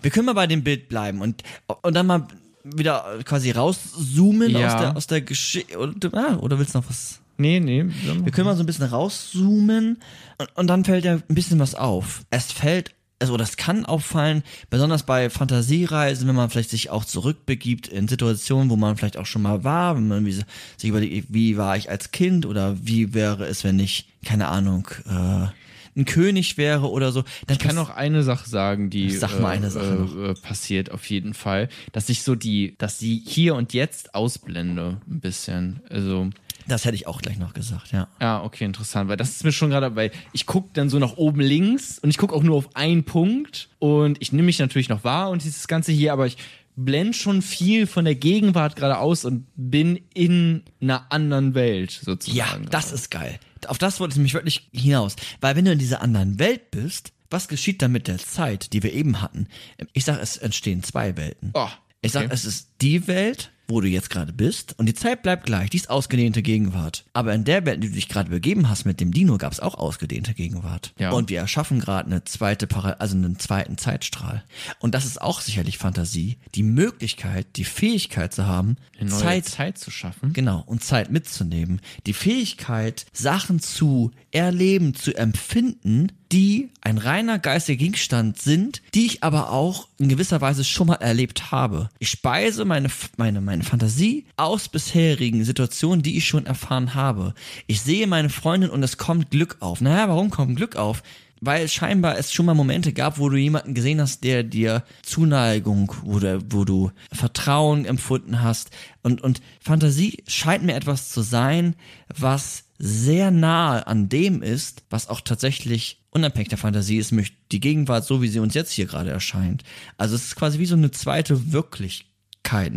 Wir 0.00 0.10
können 0.10 0.26
mal 0.26 0.32
bei 0.32 0.46
dem 0.46 0.64
Bild 0.64 0.88
bleiben 0.88 1.20
und, 1.20 1.42
und 1.82 1.94
dann 1.94 2.06
mal 2.06 2.26
wieder 2.64 3.18
quasi 3.24 3.50
rauszoomen 3.50 4.50
Ja. 4.50 4.66
aus 4.74 4.80
der, 4.80 4.96
aus 4.96 5.06
der 5.08 5.20
Geschichte. 5.20 5.76
Oder, 5.78 5.94
ah, 6.14 6.36
oder 6.38 6.58
willst 6.58 6.74
du 6.74 6.78
noch 6.78 6.88
was? 6.88 7.20
Nee, 7.36 7.60
nee. 7.60 7.84
Wir 8.24 8.30
können 8.32 8.46
mal 8.46 8.56
so 8.56 8.62
ein 8.62 8.66
bisschen 8.66 8.86
rauszoomen 8.86 9.98
und, 10.38 10.48
und 10.56 10.66
dann 10.68 10.84
fällt 10.84 11.04
ja 11.04 11.14
ein 11.14 11.34
bisschen 11.34 11.58
was 11.58 11.74
auf. 11.74 12.22
Es 12.30 12.52
fällt, 12.52 12.94
also 13.22 13.36
das 13.36 13.56
kann 13.56 13.86
auffallen, 13.86 14.42
besonders 14.68 15.04
bei 15.04 15.30
Fantasiereisen, 15.30 16.26
wenn 16.26 16.34
man 16.34 16.50
vielleicht 16.50 16.70
sich 16.70 16.90
auch 16.90 17.04
zurückbegibt 17.04 17.86
in 17.86 18.08
Situationen, 18.08 18.68
wo 18.68 18.76
man 18.76 18.96
vielleicht 18.96 19.16
auch 19.16 19.26
schon 19.26 19.42
mal 19.42 19.62
war, 19.62 19.94
wenn 19.96 20.08
man 20.08 20.24
sich 20.26 20.44
überlegt, 20.82 21.28
wie 21.30 21.56
war 21.56 21.76
ich 21.76 21.88
als 21.88 22.10
Kind 22.10 22.46
oder 22.46 22.76
wie 22.84 23.14
wäre 23.14 23.46
es, 23.46 23.62
wenn 23.62 23.78
ich, 23.78 24.08
keine 24.24 24.48
Ahnung, 24.48 24.88
äh, 25.08 25.46
ein 25.94 26.04
König 26.04 26.56
wäre 26.56 26.90
oder 26.90 27.12
so. 27.12 27.22
Dann 27.46 27.56
Ich 27.56 27.58
kann 27.58 27.76
noch 27.76 27.90
eine 27.90 28.22
Sache 28.22 28.48
sagen, 28.48 28.90
die 28.90 29.10
Sag 29.10 29.38
mal 29.38 29.50
eine 29.50 29.70
Sache 29.70 29.94
noch. 29.94 30.16
äh, 30.16 30.30
äh, 30.30 30.34
passiert 30.34 30.90
auf 30.90 31.08
jeden 31.08 31.34
Fall, 31.34 31.68
dass 31.92 32.08
ich 32.08 32.22
so 32.22 32.34
die, 32.34 32.74
dass 32.78 32.98
sie 32.98 33.22
hier 33.24 33.54
und 33.54 33.72
jetzt 33.72 34.14
ausblende 34.14 35.00
ein 35.08 35.20
bisschen. 35.20 35.80
Also 35.90 36.30
Das 36.68 36.84
hätte 36.84 36.94
ich 36.94 37.06
auch 37.06 37.20
gleich 37.20 37.38
noch 37.38 37.54
gesagt, 37.54 37.92
ja. 37.92 38.08
ja, 38.20 38.42
okay, 38.42 38.64
interessant, 38.64 39.08
weil 39.08 39.16
das 39.16 39.30
ist 39.30 39.44
mir 39.44 39.52
schon 39.52 39.70
gerade, 39.70 39.96
weil 39.96 40.10
ich 40.32 40.46
gucke 40.46 40.70
dann 40.72 40.88
so 40.88 40.98
nach 40.98 41.16
oben 41.16 41.40
links 41.40 41.98
und 41.98 42.10
ich 42.10 42.18
gucke 42.18 42.34
auch 42.34 42.42
nur 42.42 42.56
auf 42.56 42.76
einen 42.76 43.04
Punkt 43.04 43.68
und 43.78 44.18
ich 44.20 44.32
nehme 44.32 44.46
mich 44.46 44.58
natürlich 44.58 44.88
noch 44.88 45.04
wahr 45.04 45.30
und 45.30 45.44
dieses 45.44 45.68
Ganze 45.68 45.92
hier, 45.92 46.12
aber 46.12 46.26
ich 46.26 46.36
blende 46.76 47.14
schon 47.14 47.42
viel 47.42 47.86
von 47.86 48.04
der 48.04 48.14
Gegenwart 48.14 48.76
gerade 48.76 48.98
aus 48.98 49.24
und 49.24 49.46
bin 49.56 50.00
in 50.14 50.62
einer 50.80 51.10
anderen 51.10 51.54
Welt 51.54 51.90
sozusagen. 51.90 52.36
Ja, 52.36 52.46
gerade. 52.46 52.70
das 52.70 52.92
ist 52.92 53.10
geil. 53.10 53.38
Auf 53.66 53.78
das 53.78 54.00
wollte 54.00 54.14
ich 54.14 54.22
mich 54.22 54.34
wirklich 54.34 54.68
hinaus. 54.72 55.16
Weil 55.40 55.56
wenn 55.56 55.64
du 55.64 55.72
in 55.72 55.78
dieser 55.78 56.02
anderen 56.02 56.38
Welt 56.38 56.70
bist, 56.70 57.12
was 57.30 57.48
geschieht 57.48 57.80
dann 57.80 57.92
mit 57.92 58.08
der 58.08 58.18
Zeit, 58.18 58.72
die 58.72 58.82
wir 58.82 58.92
eben 58.92 59.22
hatten? 59.22 59.46
Ich 59.92 60.04
sag, 60.04 60.20
es 60.20 60.36
entstehen 60.36 60.82
zwei 60.82 61.16
Welten. 61.16 61.50
Oh, 61.54 61.68
Ich 62.02 62.12
sag, 62.12 62.24
okay. 62.24 62.34
es 62.34 62.44
ist 62.44 62.68
die 62.80 63.06
Welt, 63.06 63.52
wo 63.68 63.80
du 63.80 63.88
jetzt 63.88 64.10
gerade 64.10 64.32
bist 64.32 64.78
und 64.78 64.86
die 64.86 64.94
Zeit 64.94 65.22
bleibt 65.22 65.46
gleich, 65.46 65.70
die 65.70 65.76
ist 65.76 65.88
ausgedehnte 65.88 66.42
Gegenwart. 66.42 67.04
Aber 67.12 67.32
in 67.32 67.44
der 67.44 67.64
Welt, 67.64 67.76
in 67.76 67.80
die 67.82 67.88
du 67.88 67.94
dich 67.94 68.08
gerade 68.08 68.28
begeben 68.28 68.68
hast 68.68 68.84
mit 68.84 69.00
dem 69.00 69.12
Dino, 69.12 69.38
gab 69.38 69.52
es 69.52 69.60
auch 69.60 69.76
ausgedehnte 69.76 70.34
Gegenwart. 70.34 70.92
Ja. 70.98 71.12
Und 71.12 71.30
wir 71.30 71.38
erschaffen 71.38 71.80
gerade 71.80 72.06
eine 72.06 72.24
zweite, 72.24 72.66
Para 72.66 72.90
also 72.98 73.16
einen 73.16 73.38
zweiten 73.38 73.78
Zeitstrahl. 73.78 74.44
Und 74.80 74.94
das 74.94 75.06
ist 75.06 75.22
auch 75.22 75.40
sicherlich 75.40 75.78
Fantasie, 75.78 76.38
die 76.54 76.64
Möglichkeit, 76.64 77.46
die 77.56 77.64
Fähigkeit 77.64 78.34
zu 78.34 78.46
haben, 78.46 78.76
Zeit 79.06 79.46
Zeit 79.46 79.78
zu 79.78 79.90
schaffen. 79.90 80.32
Genau, 80.32 80.62
und 80.66 80.84
Zeit 80.84 81.10
mitzunehmen. 81.10 81.80
Die 82.06 82.12
Fähigkeit, 82.12 83.06
Sachen 83.12 83.60
zu 83.60 84.10
erleben, 84.32 84.94
zu 84.94 85.14
empfinden, 85.14 86.08
die 86.32 86.70
ein 86.80 86.96
reiner 86.98 87.38
geistiger 87.38 87.78
Gegenstand 87.78 88.40
sind, 88.40 88.82
die 88.94 89.06
ich 89.06 89.22
aber 89.22 89.50
auch 89.50 89.88
in 89.98 90.08
gewisser 90.08 90.40
Weise 90.40 90.64
schon 90.64 90.86
mal 90.86 90.94
erlebt 90.94 91.52
habe. 91.52 91.90
Ich 91.98 92.08
speise 92.08 92.64
meine, 92.64 92.88
meine, 93.18 93.40
meine 93.40 93.64
Fantasie 93.64 94.24
aus 94.36 94.68
bisherigen 94.68 95.44
Situationen, 95.44 96.02
die 96.02 96.16
ich 96.16 96.26
schon 96.26 96.46
erfahren 96.46 96.94
habe. 96.94 97.34
Ich 97.66 97.82
sehe 97.82 98.06
meine 98.06 98.30
Freundin 98.30 98.70
und 98.70 98.82
es 98.82 98.96
kommt 98.96 99.30
Glück 99.30 99.56
auf. 99.60 99.80
Naja, 99.80 100.08
warum 100.08 100.30
kommt 100.30 100.56
Glück 100.56 100.76
auf? 100.76 101.02
Weil 101.44 101.68
scheinbar 101.68 102.16
es 102.18 102.32
schon 102.32 102.46
mal 102.46 102.54
Momente 102.54 102.92
gab, 102.92 103.18
wo 103.18 103.28
du 103.28 103.36
jemanden 103.36 103.74
gesehen 103.74 104.00
hast, 104.00 104.22
der 104.22 104.44
dir 104.44 104.84
Zuneigung 105.02 105.92
oder 106.04 106.38
wo 106.50 106.64
du 106.64 106.92
Vertrauen 107.12 107.84
empfunden 107.84 108.42
hast. 108.42 108.70
Und, 109.02 109.22
und 109.22 109.42
Fantasie 109.60 110.22
scheint 110.28 110.62
mir 110.62 110.76
etwas 110.76 111.10
zu 111.10 111.20
sein, 111.20 111.74
was 112.16 112.64
sehr 112.78 113.32
nahe 113.32 113.86
an 113.86 114.08
dem 114.08 114.42
ist, 114.42 114.84
was 114.88 115.08
auch 115.08 115.20
tatsächlich 115.20 116.01
unabhängig 116.12 116.48
der 116.48 116.58
Fantasie 116.58 116.98
ist, 116.98 117.12
die 117.50 117.60
Gegenwart, 117.60 118.04
so 118.04 118.22
wie 118.22 118.28
sie 118.28 118.38
uns 118.38 118.54
jetzt 118.54 118.70
hier 118.70 118.86
gerade 118.86 119.10
erscheint. 119.10 119.64
Also 119.96 120.14
es 120.14 120.26
ist 120.26 120.36
quasi 120.36 120.58
wie 120.58 120.66
so 120.66 120.76
eine 120.76 120.90
zweite 120.92 121.52
Wirklichkeit. 121.52 122.72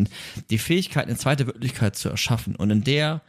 Die 0.50 0.58
Fähigkeit, 0.58 1.08
eine 1.08 1.18
zweite 1.18 1.46
Wirklichkeit 1.48 1.96
zu 1.96 2.10
erschaffen 2.10 2.56
und 2.56 2.72
in 2.72 2.84
der 2.84 3.22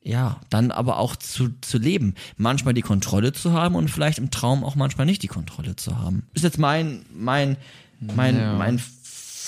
ja, 0.00 0.40
dann 0.48 0.70
aber 0.70 0.98
auch 0.98 1.16
zu, 1.16 1.48
zu 1.60 1.76
leben. 1.76 2.14
Manchmal 2.36 2.72
die 2.72 2.82
Kontrolle 2.82 3.32
zu 3.32 3.52
haben 3.52 3.74
und 3.74 3.90
vielleicht 3.90 4.18
im 4.18 4.30
Traum 4.30 4.62
auch 4.64 4.76
manchmal 4.76 5.06
nicht 5.06 5.22
die 5.22 5.28
Kontrolle 5.28 5.74
zu 5.76 5.98
haben. 5.98 6.22
Ist 6.34 6.44
jetzt 6.44 6.58
mein, 6.58 7.04
mein, 7.12 7.56
mein, 8.00 8.36
Ja. 8.36 8.54
mein 8.54 8.78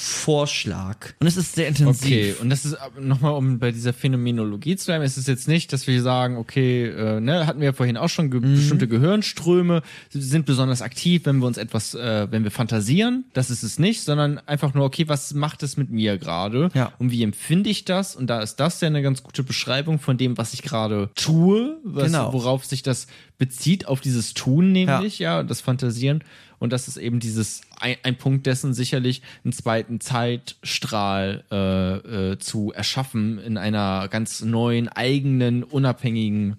Vorschlag. 0.00 0.96
Und 1.18 1.26
es 1.26 1.36
ist 1.36 1.54
sehr 1.54 1.68
intensiv. 1.68 2.04
Okay, 2.04 2.34
und 2.40 2.50
das 2.50 2.64
ist 2.64 2.76
nochmal, 3.00 3.32
um 3.34 3.58
bei 3.58 3.70
dieser 3.72 3.92
Phänomenologie 3.92 4.76
zu 4.76 4.86
bleiben, 4.86 5.04
ist 5.04 5.16
es 5.16 5.26
jetzt 5.26 5.48
nicht, 5.48 5.72
dass 5.72 5.86
wir 5.86 6.00
sagen, 6.02 6.36
okay, 6.36 6.86
äh, 6.86 7.20
ne, 7.20 7.46
hatten 7.46 7.60
wir 7.60 7.66
ja 7.66 7.72
vorhin 7.72 7.96
auch 7.96 8.08
schon, 8.08 8.30
ge 8.30 8.40
Mhm. 8.40 8.54
bestimmte 8.56 8.88
Gehirnströme 8.88 9.82
sind 10.10 10.46
besonders 10.46 10.82
aktiv, 10.82 11.22
wenn 11.24 11.38
wir 11.38 11.46
uns 11.46 11.58
etwas, 11.58 11.94
äh, 11.94 12.28
wenn 12.30 12.44
wir 12.44 12.50
fantasieren. 12.50 13.24
Das 13.32 13.50
ist 13.50 13.62
es 13.62 13.78
nicht, 13.78 14.02
sondern 14.02 14.38
einfach 14.46 14.72
nur, 14.74 14.84
okay, 14.84 15.08
was 15.08 15.34
macht 15.34 15.62
es 15.62 15.76
mit 15.76 15.90
mir 15.90 16.16
gerade? 16.18 16.70
Ja. 16.74 16.92
Und 16.98 17.10
wie 17.10 17.22
empfinde 17.22 17.68
ich 17.70 17.84
das? 17.84 18.16
Und 18.16 18.28
da 18.28 18.40
ist 18.40 18.56
das 18.56 18.80
ja 18.80 18.86
eine 18.88 19.02
ganz 19.02 19.22
gute 19.22 19.42
Beschreibung 19.42 19.98
von 19.98 20.16
dem, 20.16 20.38
was 20.38 20.54
ich 20.54 20.62
gerade 20.62 21.10
tue, 21.14 21.76
was, 21.84 22.06
Genau. 22.06 22.32
worauf 22.32 22.64
sich 22.64 22.82
das 22.82 23.06
bezieht, 23.38 23.86
auf 23.86 24.00
dieses 24.00 24.34
Tun 24.34 24.72
nämlich, 24.72 25.18
ja, 25.18 25.42
das 25.42 25.60
Fantasieren. 25.60 26.22
Und 26.60 26.72
das 26.72 26.86
ist 26.86 26.98
eben 26.98 27.18
dieses, 27.18 27.62
ein, 27.80 27.96
ein 28.04 28.16
Punkt 28.16 28.46
dessen 28.46 28.74
sicherlich, 28.74 29.22
einen 29.42 29.52
zweiten 29.52 29.98
Zeitstrahl 30.00 31.42
äh, 31.50 32.32
äh, 32.32 32.38
zu 32.38 32.70
erschaffen 32.72 33.38
in 33.38 33.56
einer 33.56 34.06
ganz 34.08 34.42
neuen, 34.42 34.88
eigenen, 34.88 35.64
unabhängigen 35.64 36.58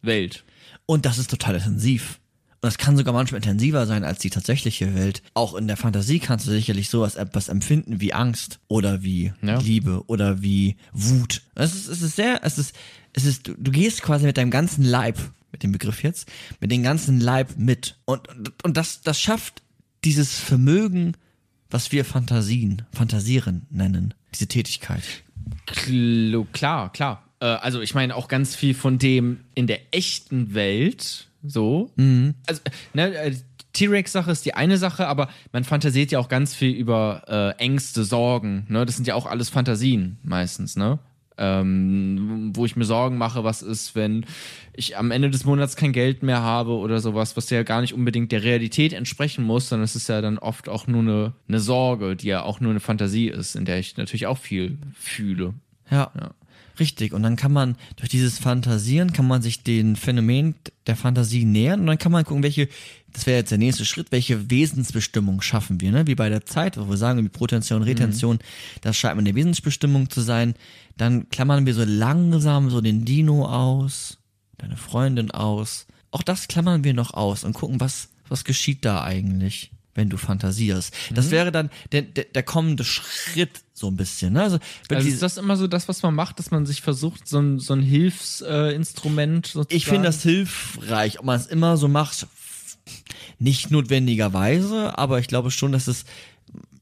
Welt. 0.00 0.44
Und 0.86 1.04
das 1.04 1.18
ist 1.18 1.28
total 1.28 1.56
intensiv. 1.56 2.20
Und 2.62 2.68
das 2.68 2.78
kann 2.78 2.96
sogar 2.96 3.12
manchmal 3.12 3.38
intensiver 3.38 3.84
sein 3.86 4.04
als 4.04 4.20
die 4.20 4.30
tatsächliche 4.30 4.94
Welt. 4.94 5.22
Auch 5.34 5.54
in 5.54 5.66
der 5.66 5.76
Fantasie 5.76 6.20
kannst 6.20 6.46
du 6.46 6.52
sicherlich 6.52 6.88
sowas 6.88 7.16
etwas 7.16 7.48
empfinden 7.48 8.00
wie 8.00 8.14
Angst 8.14 8.60
oder 8.68 9.02
wie 9.02 9.32
Ja. 9.42 9.58
Liebe 9.58 10.04
oder 10.06 10.40
wie 10.40 10.76
Wut. 10.92 11.42
Es 11.56 11.74
ist, 11.74 11.88
es 11.88 12.00
ist 12.00 12.16
sehr, 12.16 12.40
es 12.44 12.58
ist, 12.58 12.74
es 13.12 13.24
ist, 13.24 13.48
du, 13.48 13.54
du 13.58 13.72
gehst 13.72 14.02
quasi 14.02 14.24
mit 14.24 14.36
deinem 14.36 14.50
ganzen 14.50 14.84
Leib, 14.84 15.18
mit 15.52 15.62
dem 15.62 15.72
Begriff 15.72 16.02
jetzt, 16.02 16.30
mit 16.60 16.70
dem 16.70 16.82
ganzen 16.82 17.20
Leib 17.20 17.56
mit. 17.56 17.96
Und, 18.04 18.28
und, 18.28 18.64
und 18.64 18.76
das, 18.76 19.00
das 19.02 19.20
schafft 19.20 19.62
dieses 20.04 20.38
Vermögen, 20.38 21.16
was 21.70 21.92
wir 21.92 22.04
Fantasien, 22.04 22.82
Fantasieren 22.92 23.66
nennen, 23.70 24.14
diese 24.32 24.46
Tätigkeit. 24.46 25.02
Klar, 26.52 26.92
klar. 26.92 27.24
Äh, 27.40 27.46
also 27.46 27.80
ich 27.80 27.94
meine 27.94 28.14
auch 28.14 28.28
ganz 28.28 28.54
viel 28.54 28.74
von 28.74 28.98
dem 28.98 29.40
in 29.54 29.66
der 29.66 29.94
echten 29.94 30.54
Welt 30.54 31.28
so. 31.42 31.92
Also, 32.46 32.60
ne, 32.94 33.14
äh, 33.14 33.36
T-Rex-Sache 33.72 34.30
ist 34.30 34.46
die 34.46 34.54
eine 34.54 34.78
Sache, 34.78 35.06
aber 35.06 35.28
man 35.52 35.62
fantasiert 35.62 36.10
ja 36.10 36.18
auch 36.18 36.28
ganz 36.28 36.54
viel 36.54 36.70
über 36.70 37.54
äh, 37.58 37.62
Ängste, 37.62 38.04
Sorgen. 38.04 38.64
Ne? 38.68 38.86
Das 38.86 38.96
sind 38.96 39.06
ja 39.06 39.14
auch 39.14 39.26
alles 39.26 39.50
Fantasien 39.50 40.18
meistens, 40.22 40.76
ne? 40.76 40.98
Ähm, 41.38 42.52
wo 42.54 42.64
ich 42.64 42.76
mir 42.76 42.86
Sorgen 42.86 43.18
mache, 43.18 43.44
was 43.44 43.60
ist, 43.60 43.94
wenn 43.94 44.24
ich 44.72 44.96
am 44.96 45.10
Ende 45.10 45.28
des 45.28 45.44
Monats 45.44 45.76
kein 45.76 45.92
Geld 45.92 46.22
mehr 46.22 46.40
habe 46.40 46.72
oder 46.72 47.00
sowas, 47.00 47.36
was 47.36 47.50
ja 47.50 47.62
gar 47.62 47.82
nicht 47.82 47.92
unbedingt 47.92 48.32
der 48.32 48.42
Realität 48.42 48.94
entsprechen 48.94 49.44
muss, 49.44 49.68
sondern 49.68 49.84
es 49.84 49.96
ist 49.96 50.08
ja 50.08 50.22
dann 50.22 50.38
oft 50.38 50.68
auch 50.68 50.86
nur 50.86 51.00
eine, 51.00 51.32
eine 51.46 51.60
Sorge, 51.60 52.16
die 52.16 52.28
ja 52.28 52.42
auch 52.42 52.60
nur 52.60 52.70
eine 52.70 52.80
Fantasie 52.80 53.28
ist, 53.28 53.54
in 53.54 53.66
der 53.66 53.78
ich 53.78 53.96
natürlich 53.98 54.26
auch 54.26 54.38
viel 54.38 54.78
fühle. 54.94 55.54
Ja. 55.90 56.10
Ja. 56.18 56.30
Richtig, 56.78 57.14
und 57.14 57.22
dann 57.22 57.36
kann 57.36 57.52
man 57.52 57.76
durch 57.96 58.10
dieses 58.10 58.38
Fantasieren, 58.38 59.12
kann 59.12 59.26
man 59.26 59.40
sich 59.40 59.62
den 59.62 59.96
Phänomen 59.96 60.54
der 60.86 60.96
Fantasie 60.96 61.46
nähern 61.46 61.80
und 61.80 61.86
dann 61.86 61.98
kann 61.98 62.12
man 62.12 62.24
gucken, 62.24 62.42
welche, 62.42 62.68
das 63.16 63.26
wäre 63.26 63.38
jetzt 63.38 63.50
der 63.50 63.56
nächste 63.56 63.86
Schritt, 63.86 64.12
welche 64.12 64.50
Wesensbestimmung 64.50 65.40
schaffen 65.40 65.80
wir, 65.80 65.90
ne? 65.90 66.06
Wie 66.06 66.14
bei 66.14 66.28
der 66.28 66.44
Zeit, 66.44 66.76
wo 66.76 66.90
wir 66.90 66.98
sagen, 66.98 67.24
wie 67.24 67.30
Protention, 67.30 67.82
Retention, 67.82 68.40
das 68.82 68.98
scheint 68.98 69.16
mir 69.16 69.20
eine 69.20 69.34
Wesensbestimmung 69.34 70.10
zu 70.10 70.20
sein. 70.20 70.54
Dann 70.98 71.30
klammern 71.30 71.64
wir 71.64 71.72
so 71.72 71.84
langsam 71.84 72.68
so 72.68 72.82
den 72.82 73.06
Dino 73.06 73.46
aus, 73.46 74.18
deine 74.58 74.76
Freundin 74.76 75.30
aus. 75.30 75.86
Auch 76.10 76.22
das 76.22 76.46
klammern 76.46 76.84
wir 76.84 76.92
noch 76.92 77.14
aus 77.14 77.42
und 77.44 77.54
gucken, 77.54 77.80
was, 77.80 78.10
was 78.28 78.44
geschieht 78.44 78.84
da 78.84 79.02
eigentlich, 79.02 79.70
wenn 79.94 80.10
du 80.10 80.18
fantasierst. 80.18 80.94
Das 81.14 81.30
wäre 81.30 81.50
dann 81.50 81.70
der, 81.92 82.02
der, 82.02 82.24
der 82.24 82.42
kommende 82.42 82.84
Schritt 82.84 83.62
so 83.72 83.88
ein 83.88 83.96
bisschen. 83.96 84.34
Ne? 84.34 84.42
Also, 84.42 84.58
Also 84.90 85.08
ist 85.08 85.22
das 85.22 85.36
immer 85.36 85.56
so 85.56 85.66
das, 85.66 85.88
was 85.88 86.02
man 86.02 86.14
macht, 86.14 86.38
dass 86.38 86.50
man 86.50 86.66
sich 86.66 86.82
versucht, 86.82 87.26
so 87.28 87.38
ein, 87.38 87.58
so 87.58 87.74
ein 87.74 87.82
Hilfsinstrument 87.82 89.46
äh, 89.46 89.52
sozusagen? 89.52 89.76
Ich 89.76 89.86
finde 89.86 90.04
das 90.04 90.22
hilfreich, 90.22 91.18
ob 91.18 91.24
man 91.24 91.40
es 91.40 91.46
immer 91.46 91.76
so 91.76 91.88
macht, 91.88 92.26
nicht 93.38 93.70
notwendigerweise, 93.70 94.98
aber 94.98 95.18
ich 95.18 95.28
glaube 95.28 95.50
schon, 95.50 95.72
dass 95.72 95.86
es 95.88 96.04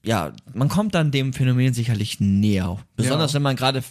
ja, 0.07 0.33
man 0.53 0.69
kommt 0.69 0.95
dann 0.95 1.11
dem 1.11 1.33
Phänomen 1.33 1.73
sicherlich 1.73 2.21
näher. 2.21 2.77
Besonders 2.95 3.33
Ja. 3.33 3.37
wenn 3.37 3.43
man 3.43 3.57
gerade 3.57 3.83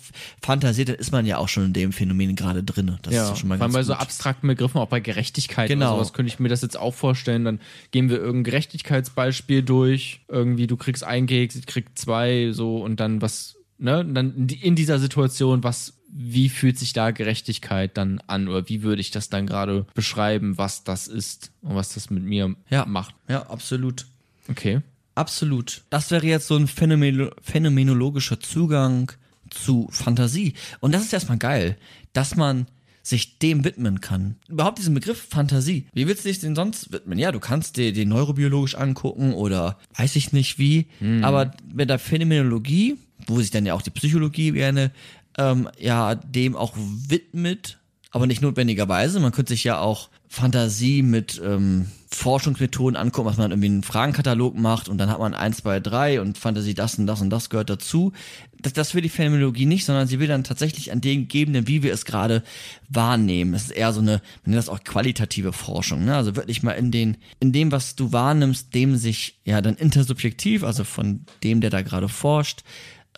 fantasiert, 0.44 0.90
dann 0.90 0.98
ist 0.98 1.12
man 1.12 1.26
ja 1.26 1.40
auch 1.40 1.50
schon 1.50 1.66
in 1.66 1.74
dem 1.74 1.92
Phänomen 1.92 2.36
gerade 2.36 2.62
drin. 2.64 3.00
Das 3.02 3.16
ja, 3.16 3.32
ist 3.32 3.40
schon 3.40 3.50
mal 3.50 3.58
vor 3.58 3.64
allem 3.64 3.74
bei 3.74 3.82
so 3.82 3.94
gut. 3.94 4.02
abstrakten 4.04 4.48
Begriffen, 4.48 4.78
auch 4.78 4.90
bei 4.90 5.00
Gerechtigkeit 5.00 5.70
Genau. 5.70 5.88
oder 5.88 5.96
sowas, 5.96 6.14
könnte 6.14 6.32
ich 6.32 6.38
mir 6.40 6.50
das 6.50 6.62
jetzt 6.62 6.78
auch 6.78 6.94
vorstellen. 6.94 7.46
Dann 7.46 7.60
gehen 7.90 8.10
wir 8.12 8.18
irgendein 8.18 8.44
Gerechtigkeitsbeispiel 8.44 9.64
durch. 9.64 10.22
Irgendwie, 10.28 10.68
du 10.68 10.78
kriegst 10.78 11.04
ein 11.04 11.26
Keks, 11.26 11.56
ich 11.56 11.66
krieg 11.66 11.88
zwei, 11.96 12.52
so 12.52 12.78
und 12.78 13.00
dann 13.00 13.24
was, 13.24 13.56
ne? 13.84 14.04
Dann 14.06 14.36
in 14.36 14.48
die- 14.48 14.62
in 14.66 14.76
dieser 14.76 14.98
Situation, 15.00 15.64
was, 15.64 15.94
wie 16.10 16.50
fühlt 16.50 16.80
sich 16.80 16.94
da 16.94 17.12
Gerechtigkeit 17.12 17.98
dann 17.98 18.20
an? 18.28 18.48
Oder 18.48 18.68
wie 18.70 18.82
würde 18.84 19.02
ich 19.02 19.12
das 19.12 19.30
dann 19.30 19.46
gerade 19.48 19.86
beschreiben, 19.94 20.58
was 20.58 20.84
das 20.84 21.08
ist 21.08 21.52
und 21.62 21.76
was 21.76 21.94
das 21.94 22.10
mit 22.10 22.24
mir 22.24 22.56
Ja. 22.70 22.86
macht? 22.86 23.14
Ja, 23.28 23.44
absolut. 23.50 24.06
Okay. 24.50 24.82
Absolut. 25.16 25.84
Das 25.92 26.10
wäre 26.10 26.26
jetzt 26.26 26.48
so 26.48 26.56
ein 26.56 26.68
Phänomeno 26.68 27.30
phänomenologischer 27.42 28.40
Zugang 28.40 29.12
zu 29.52 29.88
Fantasie. 29.92 30.54
Und 30.80 30.94
das 30.94 31.04
ist 31.04 31.14
erstmal 31.14 31.38
geil, 31.38 31.78
dass 32.14 32.36
man 32.36 32.66
sich 33.04 33.38
dem 33.38 33.64
widmen 33.66 34.00
kann. 34.02 34.38
Überhaupt 34.48 34.80
diesen 34.80 34.94
Begriff 34.96 35.28
Fantasie. 35.30 35.86
Wie 35.94 36.08
willst 36.08 36.24
du 36.26 36.30
dich 36.30 36.40
denn 36.40 36.56
sonst 36.56 36.92
widmen? 36.94 37.20
Ja, 37.20 37.32
du 37.32 37.40
kannst 37.40 37.76
dir 37.78 37.92
den 37.94 38.10
neurobiologisch 38.10 38.76
angucken 38.76 39.34
oder 39.34 39.78
weiß 39.98 40.16
ich 40.16 40.32
nicht 40.32 40.58
wie. 40.58 40.88
Aber 41.22 41.52
mit 41.72 41.90
der 41.90 42.00
Phänomenologie, 42.00 42.96
wo 43.28 43.40
sich 43.40 43.52
dann 43.52 43.66
ja 43.66 43.74
auch 43.74 43.82
die 43.82 43.90
Psychologie 43.90 44.52
gerne 44.52 44.92
ähm, 45.38 45.70
ja 45.80 46.16
dem 46.16 46.56
auch 46.56 46.74
widmet, 46.76 47.80
aber 48.12 48.28
nicht 48.28 48.42
notwendigerweise. 48.42 49.20
Man 49.20 49.32
könnte 49.32 49.54
sich 49.54 49.64
ja 49.64 49.80
auch 49.80 50.10
Fantasie 50.28 51.04
mit 51.04 51.42
ähm, 51.44 51.88
Forschungsmethoden 52.12 52.96
angucken, 52.96 53.28
was 53.28 53.38
man 53.38 53.52
irgendwie 53.52 53.68
einen 53.68 53.84
Fragenkatalog 53.84 54.56
macht 54.58 54.90
und 54.90 54.98
dann 54.98 55.10
hat 55.10 55.20
man 55.20 55.34
eins, 55.34 55.58
zwei, 55.58 55.80
drei 55.80 56.22
und 56.22 56.38
Fantasie 56.38 56.74
das 56.74 56.98
und 56.98 57.08
das 57.08 57.22
und 57.22 57.30
das 57.30 57.50
gehört 57.50 57.70
dazu. 57.70 58.14
Das, 58.60 58.74
das 58.74 58.96
will 58.96 59.02
die 59.02 59.10
Phänomenologie 59.10 59.66
nicht, 59.66 59.86
sondern 59.86 60.08
sie 60.08 60.20
will 60.20 60.28
dann 60.28 60.44
tatsächlich 60.44 60.92
an 60.92 61.02
den 61.02 61.22
Gegebenen, 61.22 61.68
wie 61.68 61.84
wir 61.84 61.94
es 61.94 62.06
gerade 62.06 62.44
wahrnehmen. 62.90 63.54
Es 63.54 63.66
ist 63.66 63.72
eher 63.72 63.94
so 63.94 64.00
eine, 64.00 64.22
man 64.44 64.52
nennt 64.52 64.58
das 64.58 64.70
auch 64.70 64.84
qualitative 64.84 65.54
Forschung, 65.54 66.06
ne? 66.06 66.16
Also 66.16 66.36
wirklich 66.36 66.64
mal 66.64 66.74
in 66.74 66.92
den, 66.92 67.18
in 67.40 67.52
dem, 67.52 67.72
was 67.72 67.96
du 67.96 68.12
wahrnimmst, 68.12 68.74
dem 68.74 68.96
sich 68.96 69.40
ja 69.44 69.62
dann 69.62 69.76
intersubjektiv, 69.76 70.64
also 70.64 70.84
von 70.84 71.26
dem, 71.44 71.62
der 71.62 71.70
da 71.70 71.82
gerade 71.82 72.10
forscht, 72.10 72.64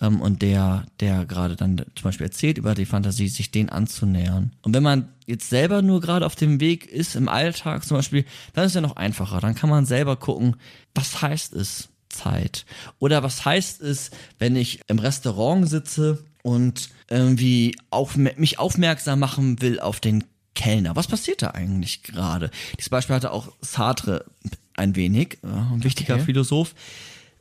ähm, 0.02 0.22
und 0.22 0.42
der, 0.42 0.86
der 1.00 1.26
gerade 1.26 1.56
dann 1.56 1.78
zum 1.78 2.04
Beispiel 2.04 2.26
erzählt 2.26 2.58
über 2.58 2.76
die 2.76 2.86
Fantasie, 2.86 3.28
sich 3.28 3.52
den 3.52 3.70
anzunähern. 3.70 4.52
Und 4.62 4.74
wenn 4.74 4.84
man 4.84 5.10
jetzt 5.26 5.50
selber 5.50 5.82
nur 5.82 6.02
gerade 6.02 6.26
auf 6.26 6.36
dem 6.36 6.60
Weg 6.60 6.88
ist, 6.88 7.16
im 7.16 7.30
Alltag 7.30 7.86
zum 7.86 7.98
Beispiel, 7.98 8.26
dann 8.54 8.66
ist 8.66 8.76
ja 8.76 8.82
noch 8.82 8.96
einfacher. 8.96 9.40
Dann 9.40 9.56
kann 9.56 9.70
man 9.70 9.86
selber 9.86 10.16
gucken, 10.18 10.56
was 10.94 11.22
heißt 11.22 11.54
es 11.54 11.90
Zeit? 12.10 12.66
Oder 13.00 13.24
was 13.24 13.46
heißt 13.46 13.82
es, 13.82 14.12
wenn 14.40 14.56
ich 14.56 14.82
im 14.88 15.00
Restaurant 15.00 15.68
sitze 15.68 16.24
und 16.44 16.90
irgendwie 17.10 17.76
auf, 17.90 18.16
mich 18.18 18.60
aufmerksam 18.60 19.20
machen 19.20 19.62
will 19.62 19.80
auf 19.80 20.00
den 20.00 20.24
Kellner. 20.54 20.96
Was 20.96 21.08
passiert 21.08 21.42
da 21.42 21.52
eigentlich 21.52 22.04
gerade? 22.04 22.50
Dieses 22.78 22.90
Beispiel 22.90 23.16
hatte 23.16 23.32
auch 23.32 23.52
Sartre 23.62 24.26
ein 24.76 24.96
wenig, 24.96 25.38
ein 25.44 25.84
wichtiger 25.84 26.16
Okay. 26.16 26.24
Philosoph. 26.26 26.74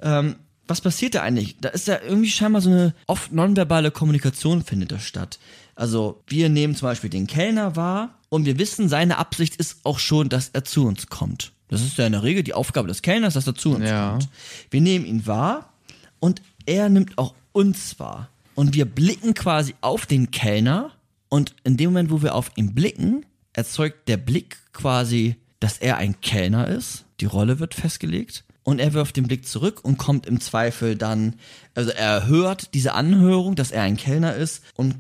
Ähm, 0.01 0.37
was 0.67 0.81
passiert 0.81 1.15
da 1.15 1.23
eigentlich? 1.23 1.57
Da 1.61 1.69
ist 1.71 1.87
ja 1.89 1.99
irgendwie 2.01 2.31
scheinbar 2.31 2.61
so 2.63 2.71
eine 2.71 2.95
oft 3.07 3.33
nonverbale 3.33 3.91
Kommunikation 3.91 4.63
findet 4.65 4.93
da 4.93 4.99
statt. 4.99 5.39
Also 5.75 6.23
wir 6.27 6.49
nehmen 6.49 6.75
zum 6.75 6.87
Beispiel 6.89 7.11
den 7.11 7.27
Kellner 7.27 7.77
wahr 7.77 8.19
und 8.29 8.45
wir 8.47 8.59
wissen, 8.59 8.89
seine 8.89 9.19
Absicht 9.19 9.57
ist 9.57 9.79
auch 9.85 9.99
schon, 9.99 10.29
dass 10.29 10.51
er 10.53 10.65
zu 10.65 10.87
uns 10.87 11.09
kommt. 11.09 11.53
Das 11.69 11.83
ist 11.83 11.99
ja 11.99 12.07
in 12.07 12.13
der 12.13 12.23
Regel 12.23 12.43
die 12.43 12.55
Aufgabe 12.55 12.89
des 12.89 13.03
Kellners, 13.03 13.35
dass 13.35 13.47
er 13.47 13.55
zu 13.55 13.75
uns 13.75 13.89
Ja. 13.89 14.11
kommt. 14.13 14.29
Wir 14.71 14.81
nehmen 14.81 15.05
ihn 15.07 15.27
wahr 15.27 15.73
und 16.21 16.41
er 16.67 16.89
nimmt 16.89 17.19
auch 17.19 17.35
uns 17.53 17.99
wahr. 17.99 18.29
Und 18.55 18.75
wir 18.75 18.85
blicken 18.85 19.35
quasi 19.35 19.75
auf 19.81 20.07
den 20.07 20.31
Kellner 20.31 20.93
und 21.29 21.55
in 21.65 21.77
dem 21.77 21.91
Moment, 21.91 22.11
wo 22.11 22.23
wir 22.23 22.35
auf 22.35 22.51
ihn 22.57 22.75
blicken, 22.75 23.27
erzeugt 23.53 24.09
der 24.09 24.17
Blick 24.17 24.57
quasi, 24.73 25.37
dass 25.59 25.79
er 25.79 25.97
ein 25.97 26.21
Kellner 26.21 26.69
ist. 26.69 27.05
Die 27.21 27.25
Rolle 27.27 27.59
wird 27.59 27.75
festgelegt. 27.75 28.45
Und 28.65 28.81
er 28.81 28.95
wirft 28.95 29.17
den 29.17 29.27
Blick 29.27 29.47
zurück 29.47 29.81
und 29.85 29.99
kommt 29.99 30.27
im 30.27 30.41
Zweifel 30.41 30.97
dann, 30.97 31.35
also 31.75 31.91
er 31.91 32.27
hört 32.27 32.73
diese 32.75 32.95
Anhörung, 32.95 33.55
dass 33.57 33.71
er 33.71 33.83
ein 33.83 33.97
Kellner 33.99 34.35
ist 34.35 34.63
und 34.75 34.97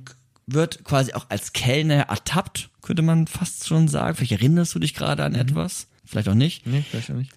wird 0.47 0.85
quasi 0.85 1.15
auch 1.15 1.27
als 1.31 1.55
Kellner 1.55 2.03
ertappt, 2.09 2.69
könnte 2.83 3.01
man 3.03 3.27
fast 3.27 3.67
schon 3.67 3.89
sagen. 3.89 4.17
Vielleicht 4.17 4.33
erinnerst 4.33 4.75
du 4.75 4.79
dich 4.79 4.93
gerade 4.93 5.25
an 5.25 5.35
etwas, 5.35 5.87
vielleicht 6.05 6.29
auch 6.29 6.35
nicht. 6.35 6.67
Nee, 6.67 6.85
vielleicht 6.89 7.11
auch 7.11 7.15
nicht. 7.15 7.33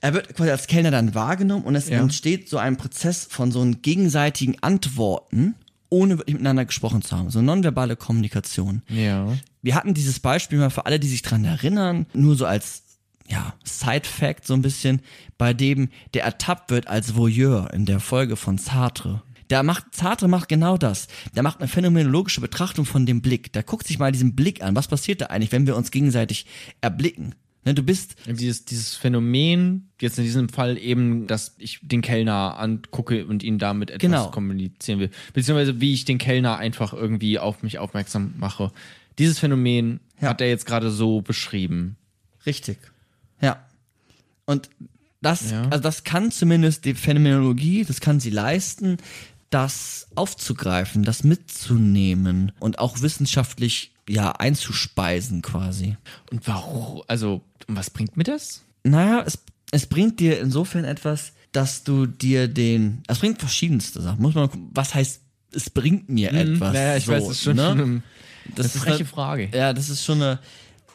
Er 0.00 0.14
wird 0.14 0.34
quasi 0.34 0.50
als 0.50 0.66
Kellner 0.66 0.90
dann 0.90 1.14
wahrgenommen 1.14 1.64
und 1.64 1.74
es 1.74 1.90
Ja. 1.90 1.98
entsteht 2.00 2.48
so 2.48 2.56
ein 2.56 2.78
Prozess 2.78 3.26
von 3.28 3.52
so 3.52 3.60
einem 3.60 3.82
gegenseitigen 3.82 4.56
Antworten, 4.62 5.54
ohne 5.90 6.16
wirklich 6.16 6.34
miteinander 6.34 6.64
gesprochen 6.64 7.02
zu 7.02 7.18
haben. 7.18 7.28
So 7.30 7.42
nonverbale 7.42 7.96
Kommunikation. 7.96 8.80
Ja. 8.88 9.36
Wir 9.60 9.74
hatten 9.74 9.92
dieses 9.92 10.20
Beispiel 10.20 10.58
mal 10.58 10.70
für 10.70 10.86
alle, 10.86 10.98
die 11.00 11.08
sich 11.08 11.20
dran 11.20 11.44
erinnern, 11.44 12.06
nur 12.14 12.36
so 12.36 12.46
als 12.46 12.84
ja, 13.30 13.54
Side-Fact 13.64 14.46
so 14.46 14.54
ein 14.54 14.62
bisschen, 14.62 15.00
bei 15.38 15.52
dem 15.54 15.88
der 16.14 16.24
ertappt 16.24 16.70
wird 16.70 16.88
als 16.88 17.14
Voyeur 17.14 17.72
in 17.72 17.86
der 17.86 18.00
Folge 18.00 18.36
von 18.36 18.58
Sartre. 18.58 19.22
Der 19.50 19.62
macht, 19.62 19.94
Sartre 19.96 20.28
macht 20.28 20.48
genau 20.48 20.76
das. 20.76 21.08
Der 21.34 21.42
macht 21.42 21.58
eine 21.58 21.68
phänomenologische 21.68 22.40
Betrachtung 22.40 22.84
von 22.84 23.04
dem 23.06 23.20
Blick. 23.20 23.52
Der 23.52 23.62
guckt 23.64 23.86
sich 23.86 23.98
mal 23.98 24.12
diesen 24.12 24.36
Blick 24.36 24.62
an. 24.62 24.76
Was 24.76 24.86
passiert 24.86 25.20
da 25.20 25.26
eigentlich, 25.26 25.50
wenn 25.50 25.66
wir 25.66 25.76
uns 25.76 25.90
gegenseitig 25.90 26.46
erblicken? 26.80 27.34
Ne, 27.64 27.74
du 27.74 27.82
bist 27.82 28.14
Dieses, 28.26 28.64
dieses 28.64 28.94
Phänomen, 28.94 29.90
jetzt 30.00 30.18
in 30.18 30.24
diesem 30.24 30.48
Fall 30.48 30.78
eben, 30.78 31.26
dass 31.26 31.56
ich 31.58 31.80
den 31.82 32.00
Kellner 32.00 32.58
angucke 32.58 33.26
und 33.26 33.42
ihn 33.42 33.58
damit 33.58 33.90
etwas 33.90 34.00
Genau. 34.00 34.30
kommunizieren 34.30 34.98
will. 35.00 35.10
Beziehungsweise 35.34 35.80
wie 35.80 35.92
ich 35.92 36.04
den 36.06 36.16
Kellner 36.18 36.56
einfach 36.56 36.92
irgendwie 36.94 37.38
auf 37.38 37.62
mich 37.62 37.78
aufmerksam 37.78 38.34
mache. 38.38 38.70
Dieses 39.18 39.38
Phänomen 39.40 40.00
Ja. 40.20 40.28
hat 40.30 40.40
er 40.40 40.48
jetzt 40.48 40.64
gerade 40.64 40.90
so 40.90 41.20
beschrieben. 41.22 41.96
Richtig. 42.46 42.78
Und 44.50 44.68
das, 45.22 45.50
Ja. 45.50 45.62
also 45.70 45.78
das 45.82 46.04
kann 46.04 46.30
zumindest 46.30 46.84
die 46.84 46.94
Phänomenologie, 46.94 47.84
das 47.84 48.00
kann 48.00 48.20
sie 48.20 48.30
leisten, 48.30 48.96
das 49.50 50.06
aufzugreifen, 50.14 51.02
das 51.04 51.24
mitzunehmen 51.24 52.52
und 52.60 52.78
auch 52.78 53.00
wissenschaftlich 53.02 53.92
ja 54.08 54.32
einzuspeisen 54.32 55.42
quasi. 55.42 55.96
Und 56.30 56.46
warum, 56.46 57.02
also, 57.06 57.42
was 57.68 57.90
bringt 57.90 58.16
mir 58.16 58.24
das? 58.24 58.62
Naja, 58.82 59.22
es, 59.26 59.38
es 59.72 59.86
bringt 59.86 60.20
dir 60.20 60.40
insofern 60.40 60.84
etwas, 60.84 61.32
dass 61.52 61.84
du 61.84 62.06
dir 62.06 62.48
den, 62.48 63.02
es 63.08 63.18
bringt 63.18 63.38
verschiedenste 63.40 64.00
Sachen. 64.00 64.22
Muss 64.22 64.34
man 64.34 64.48
gucken, 64.50 64.70
was 64.72 64.94
heißt, 64.94 65.20
es 65.52 65.68
bringt 65.70 66.08
mir 66.08 66.32
etwas. 66.32 66.68
Mhm. 66.70 66.74
Naja, 66.74 66.96
ich 66.96 67.04
so, 67.06 67.12
weiß, 67.12 67.24
es 67.24 67.30
ist 67.30 67.42
schon 67.42 67.56
ne? 67.56 67.68
eine, 67.70 68.02
Das 68.54 68.66
eine 68.66 68.66
ist 68.66 68.76
freche 68.78 68.94
eine- 68.98 69.04
Frage. 69.04 69.48
Ja, 69.52 69.72
das 69.72 69.88
ist 69.90 70.04
schon 70.04 70.22
eine, 70.22 70.38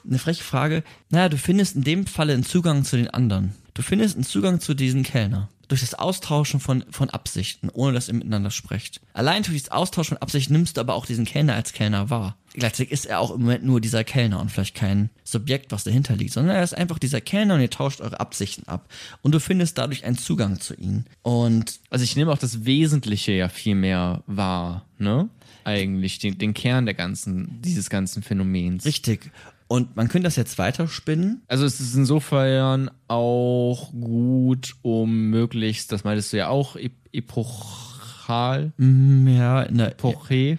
eine 0.08 0.20
freche 0.20 0.44
Frage. 0.44 0.84
Naja, 1.10 1.30
du 1.30 1.38
findest 1.38 1.76
in 1.76 1.84
dem 1.84 2.06
Falle 2.06 2.34
einen 2.34 2.44
Zugang 2.44 2.84
zu 2.84 2.98
den 2.98 3.10
anderen. 3.10 3.54
Du 3.74 3.82
findest 3.82 4.16
einen 4.16 4.24
Zugang 4.24 4.60
zu 4.60 4.74
diesen 4.74 5.04
Kellner. 5.04 5.50
Durch 5.68 5.82
das 5.82 5.96
Austauschen 5.96 6.60
von, 6.60 6.86
von 6.92 7.10
Absichten, 7.10 7.70
ohne 7.70 7.94
dass 7.94 8.08
ihr 8.08 8.14
miteinander 8.14 8.52
sprecht. 8.52 9.02
Allein 9.14 9.42
durch 9.42 9.64
das 9.64 9.72
Austauschen 9.72 10.16
von 10.16 10.22
Absichten 10.22 10.54
nimmst 10.54 10.78
du 10.78 10.82
aber 10.82 10.94
auch 10.94 11.08
diesen 11.08 11.26
Kellner 11.26 11.56
als 11.56 11.74
Kellner 11.74 12.12
wahr. 12.12 12.38
Gleichzeitig 12.54 12.92
ist 12.92 13.06
er 13.08 13.20
auch 13.20 13.32
im 13.32 13.42
Moment 13.42 13.66
nur 13.66 13.82
dieser 13.82 14.04
Kellner 14.04 14.40
und 14.40 14.52
vielleicht 14.52 14.76
kein 14.76 15.10
Subjekt, 15.24 15.72
was 15.72 15.84
dahinter 15.84 16.16
liegt, 16.16 16.34
sondern 16.34 16.56
er 16.56 16.64
ist 16.64 16.78
einfach 16.78 17.00
dieser 17.00 17.20
Kellner 17.20 17.56
und 17.56 17.62
ihr 17.62 17.72
tauscht 17.72 18.00
eure 18.00 18.20
Absichten 18.20 18.68
ab. 18.68 18.88
Und 19.24 19.34
du 19.34 19.40
findest 19.40 19.80
dadurch 19.80 20.06
einen 20.06 20.20
Zugang 20.20 20.60
zu 20.60 20.76
ihnen. 20.76 21.06
Und 21.24 21.80
Also 21.90 22.04
ich 22.04 22.16
nehme 22.16 22.32
auch 22.32 22.38
das 22.38 22.66
Wesentliche 22.66 23.32
ja 23.32 23.50
viel 23.50 23.76
mehr 23.76 24.24
wahr, 24.28 24.86
ne? 25.00 25.30
Eigentlich, 25.64 26.20
den, 26.20 26.38
den 26.38 26.54
Kern 26.54 26.86
der 26.86 26.94
ganzen, 26.94 27.60
dieses 27.64 27.90
ganzen 27.90 28.22
Phänomens. 28.22 28.86
richtig. 28.86 29.32
Und 29.68 29.96
man 29.96 30.08
könnte 30.10 30.26
das 30.28 30.36
jetzt 30.36 30.58
weiterspinnen. 30.60 31.42
Also 31.48 31.66
es 31.66 31.80
ist 31.80 31.96
insofern 31.96 32.92
auch 33.08 33.92
gut, 33.94 34.76
um 34.84 35.30
möglichst, 35.32 35.92
das 35.92 36.04
meintest 36.04 36.34
du 36.34 36.38
ja 36.38 36.50
auch, 36.50 36.76
ep 36.76 36.94
epochal, 37.12 38.72
Mm, 38.78 39.28
Ja, 39.28 39.62
in 39.64 39.78
der, 39.78 39.92
epoche, 39.92 40.58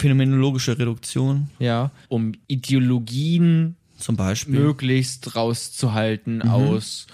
Phänomenologische 0.00 0.78
Reduktion 0.78 1.48
ja, 1.58 1.90
um 2.08 2.32
Ideologien 2.46 3.76
zum 3.98 4.16
Beispiel. 4.16 4.54
möglichst 4.60 5.34
rauszuhalten 5.34 6.42
aus 6.42 7.06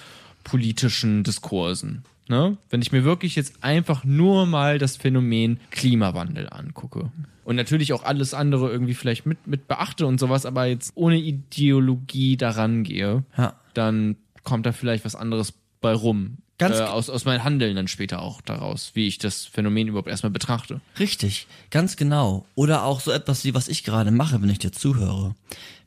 politischen 0.45 1.25
Diskursen. 1.25 2.05
Ne? 2.29 2.57
Wenn 2.71 2.81
ich 2.81 2.91
mir 2.93 3.05
wirklich 3.05 3.37
jetzt 3.37 3.63
einfach 3.63 4.05
nur 4.05 4.47
mal 4.47 4.79
das 4.79 4.97
Phänomen 4.97 5.61
Klimawandel 5.71 6.49
angucke 6.51 7.11
und 7.45 7.57
natürlich 7.57 7.93
auch 7.93 8.03
alles 8.03 8.33
andere 8.33 8.71
irgendwie 8.71 8.95
vielleicht 8.95 9.27
mit, 9.27 9.47
mit 9.47 9.69
beachte 9.69 10.07
und 10.07 10.19
sowas, 10.19 10.47
aber 10.47 10.65
jetzt 10.65 10.93
ohne 10.95 11.19
Ideologie 11.19 12.37
daran 12.37 12.83
gehe, 12.83 13.25
Ja. 13.37 13.55
dann 13.75 14.17
kommt 14.43 14.65
da 14.67 14.73
vielleicht 14.73 15.05
was 15.05 15.15
anderes 15.15 15.53
bei 15.81 15.93
rum. 15.93 16.39
Ganz 16.57 16.77
äh, 16.79 16.83
aus, 16.85 17.11
aus 17.11 17.25
meinem 17.25 17.43
Handeln 17.45 17.75
dann 17.77 17.89
später 17.89 18.23
auch 18.23 18.41
daraus, 18.41 18.93
wie 18.95 19.07
ich 19.09 19.19
das 19.19 19.45
Phänomen 19.45 19.89
überhaupt 19.89 20.09
erstmal 20.09 20.31
betrachte. 20.31 20.81
Richtig, 20.99 21.47
ganz 21.71 21.97
genau. 21.97 22.47
Oder 22.55 22.85
auch 22.85 23.01
so 23.01 23.11
etwas 23.11 23.45
wie 23.45 23.55
was 23.55 23.69
ich 23.69 23.83
gerade 23.85 24.13
mache, 24.13 24.41
wenn 24.41 24.49
ich 24.49 24.61
dir 24.61 24.73
zuhöre. 24.73 25.35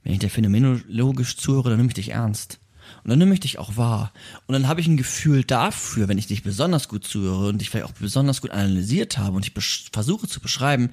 Wenn 0.03 0.13
ich 0.13 0.19
dir 0.19 0.29
phänomenologisch 0.29 1.37
zuhöre, 1.37 1.69
dann 1.69 1.77
nehme 1.77 1.87
ich 1.89 1.93
dich 1.95 2.09
ernst. 2.11 2.59
Und 3.07 3.11
dann 3.11 3.19
nehme 3.19 3.33
ich 3.33 3.39
dich 3.39 3.57
auch 3.57 3.77
wahr. 3.77 4.11
Und 4.47 4.53
dann 4.53 4.67
habe 4.67 4.81
ich 4.81 4.87
ein 4.87 4.97
Gefühl 4.97 5.45
dafür, 5.45 6.09
wenn 6.09 6.17
ich 6.17 6.27
dich 6.27 6.43
besonders 6.43 6.89
gut 6.89 7.05
zuhöre 7.05 7.47
und 7.47 7.59
dich 7.59 7.69
vielleicht 7.69 7.85
auch 7.85 7.93
besonders 7.93 8.41
gut 8.41 8.51
analysiert 8.51 9.17
habe 9.17 9.37
und 9.37 9.47
ich 9.47 9.53
versuche 9.93 10.27
zu 10.27 10.41
beschreiben, 10.41 10.89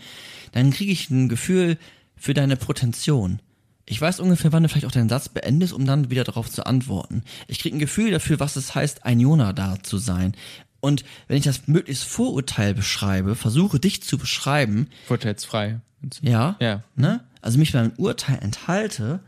dann 0.52 0.70
kriege 0.70 0.92
ich 0.92 1.10
ein 1.10 1.28
Gefühl 1.28 1.76
für 2.16 2.32
deine 2.32 2.54
Potention. 2.54 3.40
Ich 3.84 4.00
weiß 4.00 4.20
ungefähr, 4.20 4.52
wann 4.52 4.62
du 4.62 4.68
vielleicht 4.68 4.86
auch 4.86 4.92
deinen 4.92 5.08
Satz 5.08 5.28
beendest, 5.28 5.72
um 5.72 5.86
dann 5.86 6.08
wieder 6.08 6.22
darauf 6.22 6.48
zu 6.48 6.64
antworten. 6.64 7.24
Ich 7.48 7.58
kriege 7.58 7.76
ein 7.76 7.80
Gefühl 7.80 8.12
dafür, 8.12 8.38
was 8.38 8.54
es 8.54 8.76
heißt, 8.76 9.04
ein 9.04 9.18
Jona 9.18 9.52
da 9.52 9.82
zu 9.82 9.98
sein. 9.98 10.36
Und 10.78 11.04
wenn 11.26 11.38
ich 11.38 11.44
das 11.44 11.66
möglichst 11.66 12.04
Vorurteil 12.04 12.74
beschreibe, 12.74 13.34
versuche 13.34 13.80
dich 13.80 14.04
zu 14.04 14.18
beschreiben, 14.18 14.86
Vorteilsfrei. 15.08 15.80
ja, 16.22 16.54
Ja. 16.60 16.84
ne? 16.94 17.24
also 17.40 17.58
mich 17.58 17.72
beim 17.72 17.90
Urteil 17.96 18.38
enthalte 18.40 19.18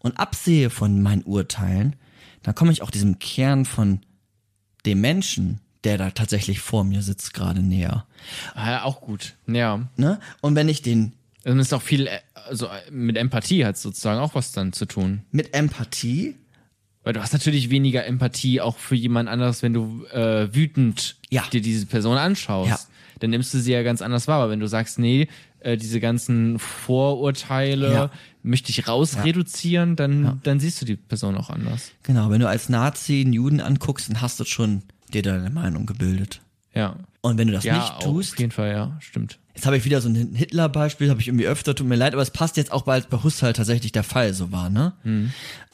und 0.00 0.18
absehe 0.18 0.68
von 0.68 1.00
meinen 1.00 1.22
Urteilen, 1.22 1.96
dann 2.44 2.54
komme 2.54 2.70
ich 2.72 2.82
auch 2.82 2.90
diesem 2.92 3.18
Kern 3.18 3.64
von 3.64 4.00
dem 4.86 5.00
Menschen, 5.00 5.60
der 5.82 5.98
da 5.98 6.10
tatsächlich 6.10 6.60
vor 6.60 6.84
mir 6.84 7.02
sitzt, 7.02 7.34
gerade 7.34 7.60
näher. 7.62 8.06
Ah, 8.54 8.84
auch 8.84 9.00
gut. 9.00 9.34
Ja. 9.46 9.88
Ne? 9.96 10.18
Und 10.40 10.54
wenn 10.54 10.68
ich 10.68 10.80
den 10.82 11.12
Dann 11.42 11.58
ist 11.58 11.74
auch 11.74 11.82
viel, 11.82 12.06
äh, 12.06 12.20
also 12.48 12.66
äh, 12.66 12.90
mit 12.90 13.16
Empathie 13.18 13.64
hat 13.66 13.76
sozusagen 13.76 14.18
auch 14.20 14.34
was 14.34 14.52
dann 14.52 14.72
zu 14.72 14.86
tun. 14.86 15.22
mit 15.30 15.52
Empathie, 15.54 16.36
Weil 17.02 17.12
du 17.12 17.20
hast 17.20 17.34
natürlich 17.34 17.68
weniger 17.68 18.06
Empathie 18.06 18.62
auch 18.62 18.78
für 18.78 18.94
jemand 18.94 19.28
anderes, 19.28 19.62
wenn 19.62 19.74
du 19.74 20.06
äh, 20.06 20.54
wütend 20.54 21.16
Ja. 21.28 21.42
dir 21.52 21.60
diese 21.60 21.84
Person 21.84 22.16
anschaust. 22.16 22.70
Ja. 22.70 22.78
Dann 23.20 23.30
nimmst 23.30 23.52
du 23.52 23.58
sie 23.58 23.72
ja 23.72 23.82
ganz 23.82 24.00
anders 24.00 24.26
wahr. 24.26 24.40
Aber 24.42 24.50
wenn 24.50 24.60
du 24.60 24.66
sagst, 24.68 24.98
nee, 24.98 25.28
äh, 25.64 25.76
diese 25.76 25.98
ganzen 26.00 26.58
Vorurteile 26.58 27.92
Ja. 27.92 28.10
möchte 28.42 28.70
ich 28.70 28.86
rausreduzieren, 28.88 29.96
dann, 29.96 30.40
dann 30.42 30.60
siehst 30.60 30.80
du 30.80 30.86
die 30.86 30.96
Person 30.96 31.36
auch 31.36 31.50
anders. 31.50 31.92
genau, 32.02 32.30
wenn 32.30 32.40
du 32.40 32.48
als 32.48 32.68
Nazi 32.68 33.20
einen 33.22 33.32
Juden 33.32 33.60
anguckst, 33.60 34.08
dann 34.08 34.20
hast 34.20 34.38
du 34.40 34.44
schon 34.44 34.82
dir 35.12 35.22
deine 35.22 35.50
Meinung 35.50 35.86
gebildet. 35.86 36.40
Ja. 36.74 36.96
Und 37.20 37.38
wenn 37.38 37.46
du 37.48 37.54
das 37.54 37.64
Ja, 37.64 37.76
nicht 37.78 38.00
tust, 38.00 38.32
auf 38.34 38.38
jeden 38.40 38.50
Fall, 38.52 38.72
ja, 38.72 38.96
stimmt. 39.00 39.38
Jetzt 39.54 39.66
habe 39.66 39.76
ich 39.76 39.84
wieder 39.84 40.00
so 40.00 40.08
ein 40.08 40.34
Hitler-Beispiel, 40.34 41.08
habe 41.10 41.20
ich 41.20 41.28
irgendwie 41.28 41.46
öfter, 41.46 41.74
tut 41.74 41.86
mir 41.86 41.94
leid, 41.96 42.12
aber 42.12 42.22
es 42.22 42.30
passt 42.32 42.56
jetzt 42.56 42.72
auch, 42.72 42.86
weil 42.88 43.00
es 43.00 43.06
bei 43.06 43.22
Husserl 43.22 43.52
tatsächlich 43.52 43.92
der 43.92 44.02
Fall 44.02 44.34
so 44.34 44.50
war, 44.50 44.68
ne? 44.68 44.92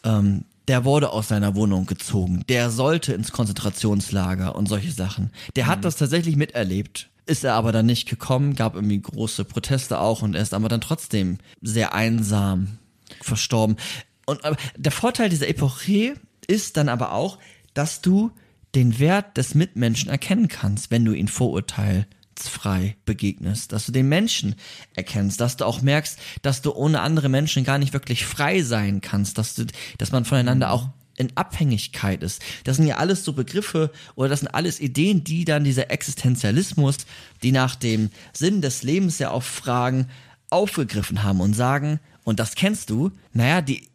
Ähm, 0.05 0.45
der 0.69 0.85
wurde 0.85 1.11
aus 1.11 1.29
seiner 1.29 1.55
Wohnung 1.57 1.87
gezogen, 1.87 2.45
der 2.49 2.71
sollte 2.71 3.15
ins 3.15 3.33
Konzentrationslager 3.33 4.55
und 4.55 4.69
solche 4.69 4.93
Sachen. 4.93 5.31
Der 5.57 5.67
hat 5.67 5.85
das 5.85 5.97
tatsächlich 5.97 6.37
miterlebt, 6.37 7.09
ist 7.31 7.45
er 7.45 7.55
aber 7.55 7.71
dann 7.71 7.87
nicht 7.87 8.09
gekommen, 8.09 8.57
gab 8.57 8.75
irgendwie 8.75 9.01
große 9.01 9.45
Proteste 9.45 10.01
auch 10.01 10.23
und 10.23 10.35
er 10.35 10.43
ist 10.43 10.53
aber 10.53 10.69
dann 10.69 10.81
trotzdem 10.81 11.39
sehr 11.63 11.95
einsam 11.95 12.79
verstorben. 13.23 13.77
Und 14.27 14.41
der 14.77 14.93
Vorteil 14.93 15.29
dieser 15.29 15.49
Epoche 15.49 16.15
ist 16.49 16.77
dann 16.77 16.89
aber 16.89 17.13
auch, 17.13 17.39
dass 17.73 18.01
du 18.01 18.33
den 18.75 18.99
Wert 18.99 19.37
des 19.37 19.55
Mitmenschen 19.55 20.11
erkennen 20.11 20.49
kannst, 20.49 20.91
wenn 20.91 21.05
du 21.05 21.13
ihn 21.13 21.29
vorurteilsfrei 21.29 22.97
begegnest, 23.05 23.73
dass 23.73 23.87
du 23.87 23.93
den 23.93 24.09
Menschen 24.09 24.57
erkennst, 24.97 25.41
dass 25.41 25.57
du 25.57 25.67
auch 25.67 25.83
merkst, 25.83 26.19
dass 26.43 26.63
du 26.63 26.73
ohne 26.73 27.01
andere 27.01 27.29
Menschen 27.29 27.63
gar 27.63 27.79
nicht 27.79 27.93
wirklich 27.93 28.27
frei 28.27 28.63
sein 28.63 29.01
kannst, 29.01 29.39
dass 29.39 29.55
du, 29.55 29.67
dass 29.99 30.11
man 30.11 30.25
voneinander 30.25 30.73
auch 30.73 30.89
in 31.21 31.37
Abhängigkeit 31.37 32.23
ist. 32.23 32.43
Das 32.65 32.77
sind 32.77 32.87
ja 32.87 32.97
alles 32.97 33.25
so 33.25 33.33
Begriffe 33.33 33.93
oder 34.17 34.29
das 34.29 34.41
sind 34.41 34.49
alles 34.49 34.81
Ideen, 34.81 35.23
die 35.23 35.45
dann 35.45 35.63
dieser 35.63 35.91
Existenzialismus, 35.91 36.97
die 37.43 37.53
nach 37.53 37.77
dem 37.77 38.11
Sinn 38.33 38.63
des 38.63 38.83
Lebens 38.83 39.19
ja 39.19 39.31
auch 39.31 39.43
fragen, 39.43 40.09
aufgegriffen 40.49 41.23
haben 41.23 41.41
und 41.41 41.55
sagen, 41.55 42.01
und 42.25 42.41
das 42.41 42.55
kennst 42.55 42.91
du, 42.91 43.13
naja, 43.33 43.61
die 43.61 43.89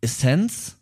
Essenz 0.00 0.76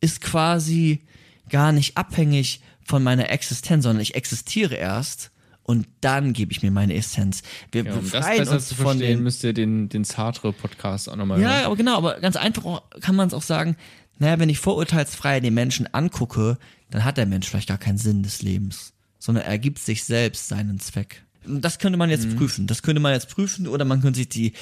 ist 0.00 0.20
quasi 0.20 1.00
gar 1.48 1.72
nicht 1.72 1.96
abhängig 1.96 2.60
von 2.84 3.02
meiner 3.02 3.30
Existenz, 3.30 3.84
sondern 3.84 4.00
ich 4.00 4.14
existiere 4.14 4.74
erst 4.74 5.30
und 5.64 5.86
dann 6.00 6.32
gebe 6.32 6.52
ich 6.52 6.62
mir 6.62 6.70
meine 6.70 6.94
Essenz. 6.94 7.42
Wir 7.70 7.84
Ja, 7.84 7.94
um 7.94 8.00
das 8.00 8.10
befreien 8.10 8.38
besser 8.38 8.52
uns 8.54 8.68
zu 8.68 8.74
von 8.74 8.84
verstehen, 8.84 9.18
den 9.18 9.22
müsst 9.22 9.44
ihr 9.44 9.52
den, 9.52 9.88
den 9.88 10.04
Sartre-Podcast 10.04 11.08
auch 11.08 11.16
nochmal 11.16 11.40
ja, 11.40 11.50
hören. 11.50 11.64
aber 11.66 11.76
genau, 11.76 11.96
aber 11.96 12.20
ganz 12.20 12.36
einfach 12.36 12.82
kann 13.00 13.14
man 13.14 13.28
es 13.28 13.34
auch 13.34 13.42
sagen, 13.42 13.76
naja, 14.22 14.38
wenn 14.38 14.48
ich 14.48 14.58
vorurteilsfrei 14.58 15.40
den 15.40 15.52
Menschen 15.54 15.92
angucke, 15.92 16.56
dann 16.90 17.04
hat 17.04 17.16
der 17.16 17.26
Mensch 17.26 17.48
vielleicht 17.48 17.68
gar 17.68 17.78
keinen 17.78 17.98
Sinn 17.98 18.22
des 18.22 18.40
Lebens, 18.42 18.92
sondern 19.18 19.44
er 19.44 19.58
gibt 19.58 19.78
sich 19.80 20.04
selbst 20.04 20.48
seinen 20.48 20.78
Zweck. 20.80 21.24
Das 21.44 21.78
könnte 21.80 21.98
man 21.98 22.08
Mhm. 22.08 22.12
jetzt 22.14 22.36
prüfen. 22.36 22.66
Das 22.68 22.82
könnte 22.82 23.00
man 23.00 23.12
jetzt 23.12 23.28
prüfen 23.28 23.66
oder 23.66 23.84
man 23.84 24.00
könnte 24.00 24.18
sich 24.18 24.28
die 24.28 24.52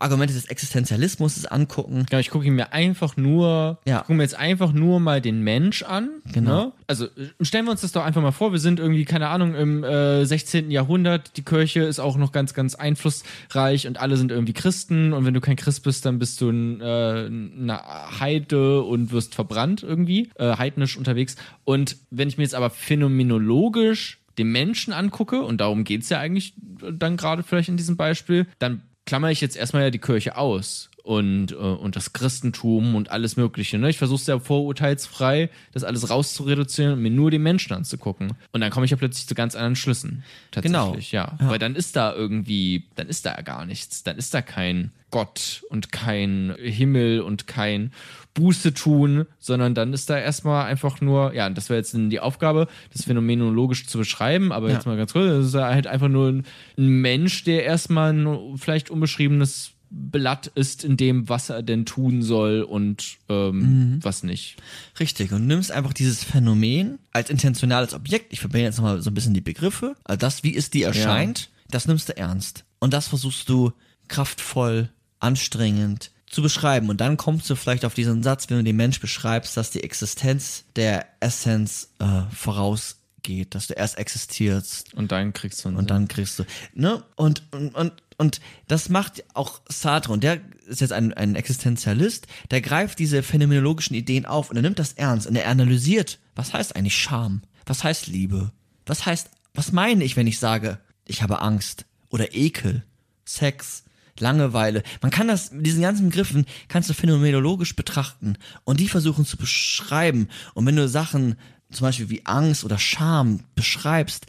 Argumente 0.00 0.32
des 0.34 0.44
Existenzialismus 0.46 1.44
angucken. 1.46 2.06
Ja, 2.12 2.20
ich 2.20 2.30
gucke 2.30 2.46
ihn 2.46 2.54
mir 2.54 2.72
einfach 2.72 3.16
nur, 3.16 3.78
Ja. 3.84 4.00
gucke 4.00 4.14
mir 4.14 4.22
jetzt 4.22 4.36
einfach 4.38 4.72
nur 4.72 5.00
mal 5.00 5.20
den 5.20 5.42
Mensch 5.42 5.82
an. 5.82 6.10
Genau. 6.32 6.66
Ne? 6.66 6.72
Also 6.86 7.06
äh, 7.06 7.44
stellen 7.44 7.64
wir 7.64 7.72
uns 7.72 7.80
das 7.80 7.92
doch 7.92 8.04
einfach 8.04 8.22
mal 8.22 8.30
vor, 8.30 8.52
wir 8.52 8.60
sind 8.60 8.78
irgendwie, 8.78 9.04
keine 9.04 9.28
Ahnung, 9.28 9.54
im 9.56 9.82
äh, 9.82 10.24
16. 10.24 10.70
Jahrhundert, 10.70 11.36
die 11.36 11.42
Kirche 11.42 11.80
ist 11.82 11.98
auch 11.98 12.16
noch 12.16 12.30
ganz, 12.32 12.54
ganz 12.54 12.74
einflussreich 12.76 13.86
und 13.88 13.98
alle 14.00 14.16
sind 14.16 14.30
irgendwie 14.30 14.52
Christen 14.52 15.12
und 15.12 15.24
wenn 15.24 15.34
du 15.34 15.40
kein 15.40 15.56
Christ 15.56 15.82
bist, 15.82 16.06
dann 16.06 16.18
bist 16.18 16.40
du 16.40 16.50
ein, 16.50 16.80
äh, 16.80 16.84
eine 16.84 17.80
Heide 18.20 18.82
und 18.82 19.10
wirst 19.10 19.34
verbrannt 19.34 19.82
irgendwie, 19.82 20.30
äh, 20.36 20.56
heidnisch 20.56 20.96
unterwegs. 20.96 21.36
Und 21.64 21.96
wenn 22.10 22.28
ich 22.28 22.38
mir 22.38 22.44
jetzt 22.44 22.54
aber 22.54 22.70
phänomenologisch 22.70 24.18
den 24.38 24.52
Menschen 24.52 24.92
angucke, 24.92 25.42
und 25.42 25.60
darum 25.60 25.82
geht's 25.82 26.08
ja 26.10 26.20
eigentlich 26.20 26.54
dann 26.92 27.16
gerade 27.16 27.42
vielleicht 27.42 27.68
in 27.68 27.76
diesem 27.76 27.96
Beispiel, 27.96 28.46
dann 28.60 28.82
klammer 29.08 29.30
ich 29.30 29.40
jetzt 29.40 29.56
erstmal 29.56 29.84
ja 29.84 29.90
die 29.90 29.98
Kirche 29.98 30.36
aus 30.36 30.90
und, 31.08 31.52
äh, 31.52 31.54
und 31.54 31.96
das 31.96 32.12
Christentum 32.12 32.94
und 32.94 33.10
alles 33.10 33.38
Mögliche. 33.38 33.78
Ne? 33.78 33.88
Ich 33.88 33.96
versuche 33.96 34.20
es 34.20 34.26
ja 34.26 34.38
vorurteilsfrei, 34.38 35.48
das 35.72 35.82
alles 35.82 36.10
rauszureduzieren 36.10 36.92
und 36.92 37.00
mir 37.00 37.10
nur 37.10 37.30
den 37.30 37.42
Menschen 37.42 37.72
anzugucken. 37.72 38.34
Und 38.52 38.60
dann 38.60 38.70
komme 38.70 38.84
ich 38.84 38.90
ja 38.90 38.98
plötzlich 38.98 39.26
zu 39.26 39.34
ganz 39.34 39.54
anderen 39.54 39.74
Schlüssen. 39.74 40.22
Tatsächlich, 40.50 41.12
ja. 41.12 41.38
Weil 41.40 41.58
dann 41.58 41.76
ist 41.76 41.96
da 41.96 42.14
irgendwie, 42.14 42.84
dann 42.94 43.08
ist 43.08 43.24
da 43.24 43.34
ja 43.34 43.40
gar 43.40 43.64
nichts. 43.64 44.02
Dann 44.02 44.18
ist 44.18 44.34
da 44.34 44.42
kein 44.42 44.92
Gott 45.10 45.64
und 45.70 45.92
kein 45.92 46.54
Himmel 46.58 47.22
und 47.22 47.46
kein 47.46 47.92
Buße 48.34 48.74
tun, 48.74 49.24
sondern 49.38 49.74
dann 49.74 49.94
ist 49.94 50.10
da 50.10 50.18
erstmal 50.18 50.66
einfach 50.66 51.00
nur, 51.00 51.32
ja, 51.32 51.48
das 51.48 51.70
wäre 51.70 51.78
jetzt 51.78 51.96
die 51.96 52.20
Aufgabe, 52.20 52.68
das 52.92 53.06
phänomenologisch 53.06 53.86
zu 53.86 53.96
beschreiben, 53.96 54.52
aber 54.52 54.70
jetzt 54.70 54.84
mal 54.84 54.98
ganz 54.98 55.14
kurz, 55.14 55.26
das 55.26 55.46
ist 55.46 55.54
halt 55.54 55.86
einfach 55.86 56.08
nur 56.08 56.28
ein, 56.28 56.46
ein 56.76 56.88
Mensch, 57.00 57.44
der 57.44 57.64
erstmal 57.64 58.12
ein 58.12 58.58
vielleicht 58.58 58.90
unbeschriebenes 58.90 59.72
Blatt 59.90 60.48
ist 60.48 60.84
in 60.84 60.96
dem, 60.96 61.28
was 61.28 61.50
er 61.50 61.62
denn 61.62 61.86
tun 61.86 62.22
soll 62.22 62.62
und 62.62 63.18
ähm, 63.28 63.98
was 64.02 64.22
nicht. 64.22 64.56
Richtig, 65.00 65.32
und 65.32 65.46
nimmst 65.46 65.72
einfach 65.72 65.92
dieses 65.92 66.24
Phänomen 66.24 66.98
als 67.12 67.30
intentionales 67.30 67.94
Objekt, 67.94 68.32
ich 68.32 68.40
verbinde 68.40 68.66
jetzt 68.66 68.76
nochmal 68.76 69.00
so 69.02 69.10
ein 69.10 69.14
bisschen 69.14 69.34
die 69.34 69.40
Begriffe, 69.40 69.96
also 70.04 70.18
das, 70.18 70.42
wie 70.42 70.54
es 70.56 70.70
dir 70.70 70.86
erscheint, 70.86 71.50
das 71.70 71.86
nimmst 71.86 72.08
du 72.08 72.16
ernst. 72.16 72.64
Und 72.78 72.92
das 72.92 73.08
versuchst 73.08 73.48
du 73.48 73.72
kraftvoll, 74.08 74.90
anstrengend 75.20 76.10
zu 76.26 76.42
beschreiben. 76.42 76.88
Und 76.88 77.00
dann 77.00 77.16
kommst 77.16 77.48
du 77.48 77.56
vielleicht 77.56 77.84
auf 77.84 77.94
diesen 77.94 78.22
Satz, 78.22 78.48
wenn 78.48 78.58
du 78.58 78.64
den 78.64 78.76
Mensch 78.76 79.00
beschreibst, 79.00 79.56
dass 79.56 79.70
die 79.70 79.82
Existenz 79.82 80.64
der 80.76 81.06
Essenz 81.20 81.90
äh, 81.98 82.22
vorausgeht, 82.30 83.54
dass 83.54 83.66
du 83.66 83.74
erst 83.74 83.98
existierst 83.98 84.94
Und 84.94 85.12
dann 85.12 85.32
kriegst 85.32 85.64
du 85.64 85.68
einen 85.68 85.76
und 85.78 85.90
dann 85.90 86.08
kriegst 86.08 86.38
du, 86.38 86.44
ne? 86.74 87.02
Und, 87.16 87.42
und, 87.52 87.74
und, 87.74 87.92
und 88.18 88.40
das 88.66 88.88
macht 88.88 89.24
auch 89.34 89.60
Sartre, 89.68 90.12
und 90.12 90.24
der 90.24 90.40
ist 90.66 90.80
jetzt 90.80 90.92
ein, 90.92 91.14
ein 91.14 91.36
Existenzialist, 91.36 92.26
der 92.50 92.60
greift 92.60 92.98
diese 92.98 93.22
phänomenologischen 93.22 93.94
Ideen 93.94 94.26
auf 94.26 94.50
und 94.50 94.56
er 94.56 94.62
nimmt 94.62 94.78
das 94.78 94.92
ernst 94.94 95.26
und 95.26 95.36
er 95.36 95.48
analysiert, 95.48 96.18
was 96.34 96.52
heißt 96.52 96.76
eigentlich 96.76 96.96
Scham? 96.96 97.42
Was 97.64 97.84
heißt 97.84 98.08
Liebe? 98.08 98.50
Was 98.86 99.06
heißt, 99.06 99.30
was 99.54 99.72
meine 99.72 100.04
ich, 100.04 100.16
wenn 100.16 100.26
ich 100.26 100.38
sage, 100.38 100.78
ich 101.06 101.22
habe 101.22 101.40
Angst 101.40 101.86
oder 102.10 102.34
Ekel, 102.34 102.84
Sex, 103.24 103.84
Langeweile. 104.20 104.82
Man 105.00 105.12
kann 105.12 105.28
das, 105.28 105.52
mit 105.52 105.66
diesen 105.66 105.82
ganzen 105.82 106.08
Begriffen 106.08 106.44
kannst 106.66 106.90
du 106.90 106.94
phänomenologisch 106.94 107.76
betrachten 107.76 108.36
und 108.64 108.80
die 108.80 108.88
versuchen 108.88 109.24
zu 109.24 109.36
beschreiben. 109.36 110.28
Und 110.54 110.66
wenn 110.66 110.74
du 110.74 110.88
Sachen, 110.88 111.36
zum 111.70 111.84
Beispiel 111.84 112.10
wie 112.10 112.26
Angst 112.26 112.64
oder 112.64 112.78
Scham 112.78 113.44
beschreibst 113.54 114.26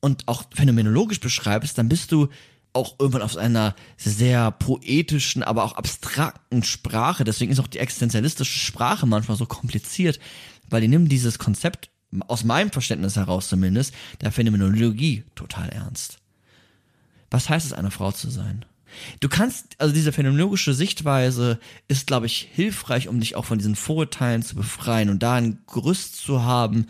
und 0.00 0.26
auch 0.26 0.44
phänomenologisch 0.54 1.20
beschreibst, 1.20 1.78
dann 1.78 1.88
bist 1.88 2.10
du 2.10 2.28
auch 2.78 2.96
irgendwann 2.98 3.22
auf 3.22 3.36
einer 3.36 3.74
sehr 3.96 4.50
poetischen, 4.52 5.42
aber 5.42 5.64
auch 5.64 5.74
abstrakten 5.74 6.62
Sprache. 6.62 7.24
Deswegen 7.24 7.52
ist 7.52 7.60
auch 7.60 7.66
die 7.66 7.80
existenzialistische 7.80 8.58
Sprache 8.58 9.06
manchmal 9.06 9.36
so 9.36 9.46
kompliziert, 9.46 10.18
weil 10.70 10.80
die 10.80 10.88
nimmt 10.88 11.12
dieses 11.12 11.38
Konzept, 11.38 11.90
aus 12.26 12.42
meinem 12.44 12.70
Verständnis 12.70 13.16
heraus 13.16 13.48
zumindest, 13.48 13.92
der 14.22 14.32
Phänomenologie 14.32 15.24
total 15.34 15.68
ernst. 15.68 16.18
Was 17.30 17.50
heißt 17.50 17.66
es, 17.66 17.74
eine 17.74 17.90
Frau 17.90 18.12
zu 18.12 18.30
sein? 18.30 18.64
Du 19.20 19.28
kannst, 19.28 19.78
also 19.78 19.92
diese 19.92 20.12
phänomenologische 20.12 20.72
Sichtweise 20.72 21.58
ist, 21.88 22.06
glaube 22.06 22.24
ich, 22.24 22.48
hilfreich, 22.52 23.08
um 23.08 23.20
dich 23.20 23.36
auch 23.36 23.44
von 23.44 23.58
diesen 23.58 23.76
Vorurteilen 23.76 24.42
zu 24.42 24.54
befreien 24.54 25.10
und 25.10 25.22
da 25.22 25.34
ein 25.34 25.58
Gerüst 25.70 26.16
zu 26.16 26.42
haben, 26.42 26.86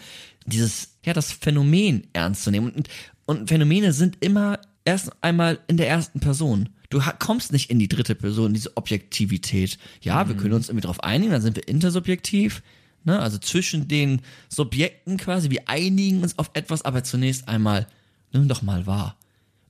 dieses, 0.47 0.99
ja, 1.05 1.13
das 1.13 1.33
Phänomen 1.33 2.07
ernst 2.13 2.45
zu 2.45 2.51
nehmen. 2.51 2.71
Und, 2.71 2.89
und 3.27 3.49
Phänomene 3.49 3.93
sind 3.93 4.19
immer 4.21 4.61
erst 4.89 5.13
einmal 5.23 5.59
in 5.67 5.77
der 5.77 5.89
ersten 5.89 6.21
Person. 6.21 6.71
Du 6.91 7.01
kommst 7.19 7.53
nicht 7.53 7.71
in 7.71 7.79
die 7.79 7.89
dritte 7.89 8.15
Person, 8.15 8.55
diese 8.55 8.77
Objektivität. 8.77 9.79
Ja, 10.01 10.25
mhm. 10.25 10.29
wir 10.29 10.37
können 10.37 10.55
uns 10.55 10.69
irgendwie 10.69 10.83
darauf 10.83 11.03
einigen, 11.03 11.33
dann 11.33 11.43
sind 11.43 11.57
wir 11.57 11.69
intersubjektiv. 11.69 12.63
Ne? 13.05 13.19
Also 13.19 13.39
zwischen 13.39 13.89
den 13.89 14.23
Subjekten 14.49 15.17
quasi, 15.17 15.51
wir 15.51 15.69
einigen 15.69 16.23
uns 16.23 16.39
auf 16.39 16.51
etwas, 16.55 16.83
aber 16.83 17.05
zunächst 17.05 17.49
einmal, 17.49 17.87
nimm 18.33 18.49
doch 18.49 18.63
mal 18.63 18.87
wahr. 18.87 19.17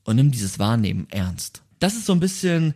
Und 0.05 0.17
nimm 0.17 0.31
dieses 0.31 0.59
Wahrnehmen 0.59 1.07
ernst 1.11 1.63
das 1.79 1.95
ist 1.95 2.07
so 2.07 2.13
ein 2.13 2.21
bisschen, 2.21 2.75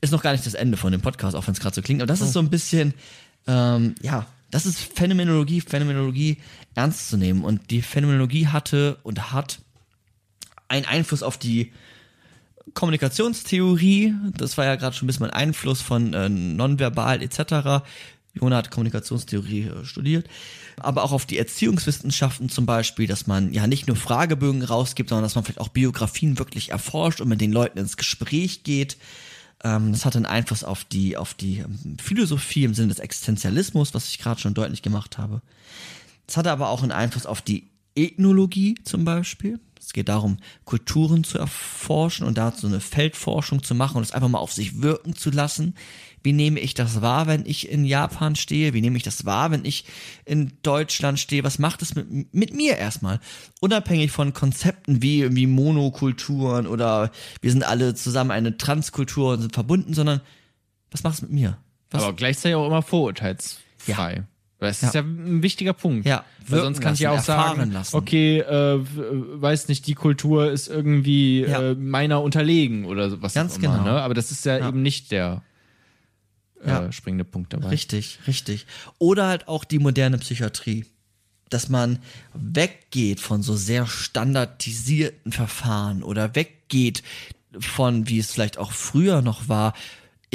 ist 0.00 0.12
noch 0.12 0.22
gar 0.22 0.32
nicht 0.32 0.46
das 0.46 0.54
Ende 0.54 0.76
von 0.76 0.92
dem 0.92 1.00
Podcast, 1.00 1.36
auch 1.36 1.46
wenn 1.46 1.54
es 1.54 1.60
gerade 1.60 1.74
so 1.74 1.82
klingt, 1.82 2.02
aber 2.02 2.06
das 2.06 2.20
ist 2.20 2.32
so 2.32 2.40
ein 2.40 2.50
bisschen, 2.50 2.94
ähm, 3.46 3.94
ja, 4.02 4.26
das 4.50 4.66
ist 4.66 4.78
Phänomenologie, 4.78 5.60
Phänomenologie 5.60 6.38
ernst 6.74 7.08
zu 7.08 7.16
nehmen. 7.16 7.44
Und 7.44 7.70
die 7.70 7.82
Phänomenologie 7.82 8.46
hatte 8.46 8.98
und 9.02 9.32
hat 9.32 9.60
einen 10.68 10.86
Einfluss 10.86 11.22
auf 11.22 11.38
die 11.38 11.72
Kommunikationstheorie. 12.74 14.14
Das 14.36 14.58
war 14.58 14.64
ja 14.64 14.76
gerade 14.76 14.96
schon 14.96 15.06
ein 15.06 15.08
bisschen 15.08 15.26
ein 15.26 15.30
Einfluss 15.30 15.82
von 15.82 16.12
äh, 16.14 16.28
nonverbal 16.28 17.22
etc. 17.22 17.84
Jona 18.34 18.56
hat 18.56 18.70
Kommunikationstheorie 18.70 19.62
äh, 19.62 19.84
studiert. 19.84 20.28
Aber 20.78 21.04
auch 21.04 21.12
auf 21.12 21.24
die 21.24 21.38
Erziehungswissenschaften 21.38 22.48
zum 22.48 22.66
Beispiel, 22.66 23.06
dass 23.06 23.26
man 23.26 23.52
ja 23.52 23.66
nicht 23.66 23.86
nur 23.86 23.96
Fragebögen 23.96 24.62
rausgibt, 24.62 25.08
sondern 25.08 25.24
dass 25.24 25.34
man 25.34 25.44
vielleicht 25.44 25.60
auch 25.60 25.68
Biografien 25.68 26.38
wirklich 26.38 26.70
erforscht 26.70 27.20
und 27.20 27.28
mit 27.28 27.40
den 27.40 27.52
Leuten 27.52 27.78
ins 27.78 27.96
Gespräch 27.96 28.62
geht. 28.62 28.98
Ähm, 29.64 29.92
das 29.92 30.04
hat 30.04 30.16
einen 30.16 30.26
Einfluss 30.26 30.64
auf 30.64 30.84
die, 30.84 31.16
auf 31.16 31.34
die 31.34 31.58
ähm, 31.58 31.96
Philosophie 32.02 32.64
im 32.64 32.74
Sinne 32.74 32.88
des 32.88 32.98
Existenzialismus, 32.98 33.94
was 33.94 34.08
ich 34.08 34.18
gerade 34.18 34.40
schon 34.40 34.54
deutlich 34.54 34.82
gemacht 34.82 35.16
habe. 35.16 35.40
Es 36.28 36.36
hatte 36.36 36.50
aber 36.50 36.68
auch 36.68 36.82
einen 36.82 36.92
Einfluss 36.92 37.24
auf 37.24 37.40
die 37.40 37.68
Ethnologie 37.94 38.74
zum 38.84 39.04
Beispiel. 39.04 39.58
Es 39.86 39.92
geht 39.92 40.08
darum, 40.08 40.38
Kulturen 40.64 41.22
zu 41.22 41.38
erforschen 41.38 42.26
und 42.26 42.36
dazu 42.36 42.66
eine 42.66 42.80
Feldforschung 42.80 43.62
zu 43.62 43.72
machen 43.72 43.98
und 43.98 44.02
es 44.02 44.10
einfach 44.10 44.28
mal 44.28 44.40
auf 44.40 44.52
sich 44.52 44.82
wirken 44.82 45.14
zu 45.14 45.30
lassen. 45.30 45.76
Wie 46.24 46.32
nehme 46.32 46.58
ich 46.58 46.74
das 46.74 47.02
wahr, 47.02 47.28
wenn 47.28 47.46
ich 47.46 47.68
in 47.68 47.84
Japan 47.84 48.34
stehe? 48.34 48.74
Wie 48.74 48.80
nehme 48.80 48.96
ich 48.96 49.04
das 49.04 49.26
wahr, 49.26 49.52
wenn 49.52 49.64
ich 49.64 49.84
in 50.24 50.54
Deutschland 50.62 51.20
stehe? 51.20 51.44
Was 51.44 51.60
macht 51.60 51.82
es 51.82 51.94
mit, 51.94 52.34
mit 52.34 52.52
mir 52.52 52.76
erstmal? 52.76 53.20
Unabhängig 53.60 54.10
von 54.10 54.32
Konzepten 54.32 55.02
wie, 55.02 55.36
wie 55.36 55.46
Monokulturen 55.46 56.66
oder 56.66 57.12
wir 57.40 57.52
sind 57.52 57.62
alle 57.62 57.94
zusammen 57.94 58.32
eine 58.32 58.56
Transkultur 58.56 59.34
und 59.34 59.42
sind 59.42 59.54
verbunden, 59.54 59.94
sondern 59.94 60.20
was 60.90 61.04
macht 61.04 61.14
es 61.14 61.22
mit 61.22 61.30
mir? 61.30 61.58
Was? 61.92 62.02
Aber 62.02 62.16
gleichzeitig 62.16 62.56
auch 62.56 62.66
immer 62.66 62.82
vorurteilsfrei. 62.82 64.14
Ja. 64.16 64.24
Das 64.58 64.82
ist 64.82 64.94
ja. 64.94 65.02
ja 65.02 65.06
ein 65.06 65.42
wichtiger 65.42 65.74
Punkt. 65.74 66.06
Ja, 66.06 66.24
weil 66.48 66.60
sonst 66.60 66.80
kann 66.80 66.94
ich 66.94 67.00
ja 67.00 67.10
auch 67.10 67.20
sagen, 67.20 67.72
lassen. 67.72 67.94
okay, 67.94 68.40
äh, 68.40 68.78
weiß 68.80 69.68
nicht, 69.68 69.86
die 69.86 69.94
Kultur 69.94 70.50
ist 70.50 70.68
irgendwie 70.68 71.42
ja. 71.42 71.72
äh, 71.72 71.74
meiner 71.74 72.22
unterlegen 72.22 72.86
oder 72.86 73.20
was 73.20 73.34
Ganz 73.34 73.54
auch 73.54 73.62
immer. 73.62 73.78
Genau. 73.78 73.84
Ne? 73.84 74.02
Aber 74.02 74.14
das 74.14 74.30
ist 74.30 74.46
ja, 74.46 74.58
ja. 74.58 74.68
eben 74.68 74.80
nicht 74.80 75.12
der 75.12 75.42
äh, 76.62 76.90
springende 76.90 77.24
Punkt 77.24 77.52
dabei. 77.52 77.68
Richtig, 77.68 78.20
richtig. 78.26 78.66
Oder 78.98 79.26
halt 79.26 79.48
auch 79.48 79.64
die 79.64 79.78
moderne 79.78 80.18
Psychiatrie. 80.18 80.86
Dass 81.48 81.68
man 81.68 82.00
weggeht 82.34 83.20
von 83.20 83.40
so 83.40 83.54
sehr 83.54 83.86
standardisierten 83.86 85.30
Verfahren 85.30 86.02
oder 86.02 86.34
weggeht 86.34 87.04
von, 87.60 88.08
wie 88.08 88.18
es 88.18 88.32
vielleicht 88.32 88.58
auch 88.58 88.72
früher 88.72 89.22
noch 89.22 89.48
war, 89.48 89.72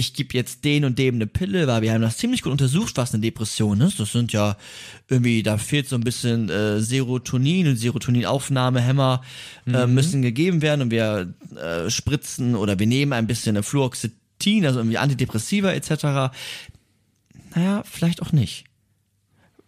ich 0.02 0.16
gebe 0.16 0.34
jetzt 0.34 0.66
den 0.66 0.84
und 0.84 0.98
dem 0.98 1.16
eine 1.16 1.28
Pille, 1.28 1.68
weil 1.68 1.84
wir 1.84 1.94
haben 1.94 2.02
das 2.02 2.18
ziemlich 2.18 2.42
gut 2.42 2.52
untersucht, 2.52 2.98
was 2.98 3.14
eine 3.14 3.22
Depression 3.22 3.80
ist. 3.82 4.00
Das 4.00 4.12
sind 4.12 4.34
ja 4.34 4.58
irgendwie, 5.08 5.44
da 5.44 5.58
fehlt 5.58 5.88
so 5.88 5.96
ein 5.96 6.04
bisschen 6.04 6.50
äh, 6.50 6.82
Serotonin 6.82 7.68
und 7.68 7.76
Serotoninaufnahmehämmer 7.78 9.22
äh, 9.68 9.86
mhm. 9.86 9.94
müssen 9.94 10.22
gegeben 10.24 10.62
werden 10.64 10.82
und 10.82 10.92
wir 10.92 11.34
äh, 11.56 11.90
spritzen 11.90 12.56
oder 12.56 12.80
wir 12.80 12.88
nehmen 12.88 13.14
ein 13.14 13.28
bisschen 13.28 13.62
Fluoxetin, 13.62 14.66
also 14.66 14.80
irgendwie 14.80 14.98
Antidepressiva 14.98 15.72
etc. 15.72 16.34
Naja, 17.54 17.84
vielleicht 17.86 18.24
auch 18.24 18.32
nicht. 18.32 18.66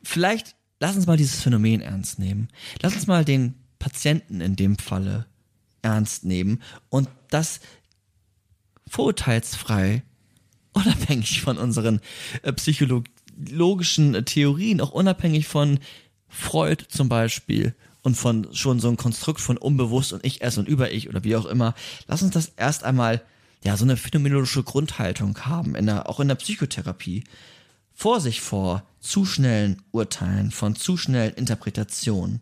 Vielleicht 0.01 0.55
lass 0.79 0.95
uns 0.95 1.05
mal 1.05 1.17
dieses 1.17 1.41
Phänomen 1.41 1.81
ernst 1.81 2.17
nehmen. 2.17 2.49
Lass 2.81 2.95
uns 2.95 3.05
mal 3.05 3.23
den 3.23 3.53
Patienten 3.77 4.41
in 4.41 4.55
dem 4.55 4.79
Falle 4.79 5.27
ernst 5.83 6.25
nehmen 6.25 6.61
und 6.89 7.07
das 7.29 7.59
vorurteilsfrei 8.87 10.03
unabhängig 10.73 11.41
von 11.41 11.57
unseren 11.57 12.01
äh, 12.41 12.53
psychologischen 12.53 14.15
äh, 14.15 14.23
Theorien, 14.23 14.81
auch 14.81 14.91
unabhängig 14.91 15.47
von 15.47 15.79
Freud 16.27 16.85
zum 16.89 17.09
Beispiel 17.09 17.75
und 18.01 18.15
von 18.15 18.47
schon 18.53 18.79
so 18.79 18.87
einem 18.87 18.97
Konstrukt 18.97 19.39
von 19.39 19.57
unbewusst 19.57 20.13
und 20.13 20.25
ich 20.25 20.41
es 20.41 20.57
und 20.57 20.67
über 20.67 20.91
ich 20.91 21.09
oder 21.09 21.23
wie 21.23 21.35
auch 21.35 21.45
immer, 21.45 21.73
lass 22.07 22.21
uns 22.21 22.33
das 22.33 22.51
erst 22.57 22.83
einmal 22.83 23.21
ja 23.63 23.77
so 23.77 23.85
eine 23.85 23.97
phänomenologische 23.97 24.63
Grundhaltung 24.63 25.37
haben, 25.45 25.75
in 25.75 25.85
der, 25.85 26.09
auch 26.09 26.19
in 26.19 26.27
der 26.27 26.35
Psychotherapie. 26.35 27.23
Vorsicht 27.93 28.41
vor 28.41 28.83
zu 28.99 29.25
schnellen 29.25 29.81
Urteilen, 29.91 30.51
von 30.51 30.75
zu 30.75 30.97
schnellen 30.97 31.35
Interpretationen 31.35 32.41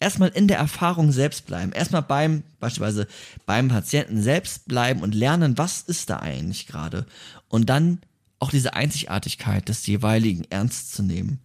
erstmal 0.00 0.28
in 0.30 0.48
der 0.48 0.58
Erfahrung 0.58 1.12
selbst 1.12 1.46
bleiben. 1.46 1.72
Erstmal 1.72 2.02
beim, 2.02 2.42
beispielsweise 2.60 3.06
beim 3.46 3.68
Patienten 3.68 4.22
selbst 4.22 4.66
bleiben 4.66 5.00
und 5.00 5.14
lernen, 5.14 5.58
was 5.58 5.82
ist 5.82 6.10
da 6.10 6.18
eigentlich 6.18 6.66
gerade. 6.66 7.06
Und 7.48 7.68
dann 7.68 8.00
auch 8.38 8.50
diese 8.50 8.74
Einzigartigkeit 8.74 9.68
des 9.68 9.86
jeweiligen 9.86 10.44
ernst 10.50 10.92
zu 10.94 11.02
nehmen. 11.02 11.40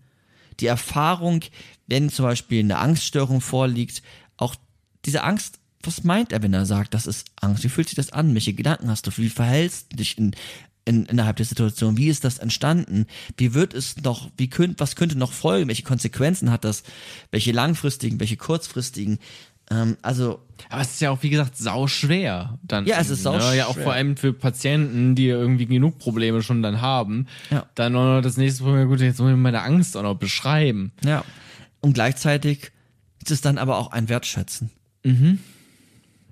Die 0.59 0.67
Erfahrung, 0.67 1.41
wenn 1.87 2.09
zum 2.09 2.25
Beispiel 2.25 2.59
eine 2.59 2.79
Angststörung 2.79 3.41
vorliegt, 3.41 4.03
auch 4.37 4.55
diese 5.05 5.23
Angst, 5.23 5.59
was 5.83 6.03
meint 6.03 6.31
er, 6.31 6.43
wenn 6.43 6.53
er 6.53 6.65
sagt, 6.65 6.93
das 6.93 7.07
ist 7.07 7.27
Angst? 7.37 7.63
Wie 7.63 7.69
fühlt 7.69 7.87
sich 7.87 7.95
das 7.95 8.11
an? 8.11 8.33
Welche 8.33 8.53
Gedanken 8.53 8.89
hast 8.89 9.07
du? 9.07 9.11
Wie 9.17 9.29
verhältst 9.29 9.91
du 9.91 9.97
dich 9.97 10.17
in, 10.17 10.35
in, 10.85 11.05
innerhalb 11.05 11.37
der 11.37 11.45
Situation? 11.45 11.97
Wie 11.97 12.07
ist 12.07 12.23
das 12.23 12.39
entstanden? 12.39 13.05
Wie 13.37 13.53
wird 13.53 13.73
es 13.73 13.97
noch, 13.97 14.29
wie 14.37 14.49
könnt, 14.49 14.79
was 14.79 14.95
könnte 14.95 15.17
noch 15.17 15.31
folgen? 15.31 15.67
Welche 15.67 15.83
Konsequenzen 15.83 16.51
hat 16.51 16.63
das? 16.63 16.83
Welche 17.31 17.51
langfristigen, 17.51 18.19
welche 18.19 18.37
kurzfristigen? 18.37 19.19
Ähm, 19.69 19.97
also. 20.01 20.39
Aber 20.69 20.81
es 20.81 20.91
ist 20.91 21.01
ja 21.01 21.11
auch, 21.11 21.23
wie 21.23 21.29
gesagt, 21.29 21.57
sau 21.57 21.87
schwer. 21.87 22.59
Dann 22.63 22.85
ja, 22.85 22.99
es 22.99 23.09
ist 23.09 23.23
sau 23.23 23.37
ne? 23.37 23.55
Ja, 23.55 23.67
auch 23.67 23.77
vor 23.77 23.93
allem 23.93 24.17
für 24.17 24.33
Patienten, 24.33 25.15
die 25.15 25.27
irgendwie 25.27 25.65
genug 25.65 25.97
Probleme 25.97 26.43
schon 26.43 26.61
dann 26.61 26.81
haben. 26.81 27.27
Ja. 27.49 27.65
Dann 27.75 27.93
noch 27.93 28.21
das 28.21 28.37
nächste 28.37 28.63
Problem, 28.63 28.87
gut, 28.87 28.99
jetzt 28.99 29.19
muss 29.19 29.31
ich 29.31 29.37
meine 29.37 29.61
Angst 29.63 29.97
auch 29.97 30.03
noch 30.03 30.15
beschreiben. 30.15 30.91
Ja. 31.03 31.23
Und 31.79 31.93
gleichzeitig 31.93 32.71
ist 33.21 33.31
es 33.31 33.41
dann 33.41 33.57
aber 33.57 33.77
auch 33.77 33.91
ein 33.91 34.09
Wertschätzen. 34.09 34.71
Mhm. 35.03 35.39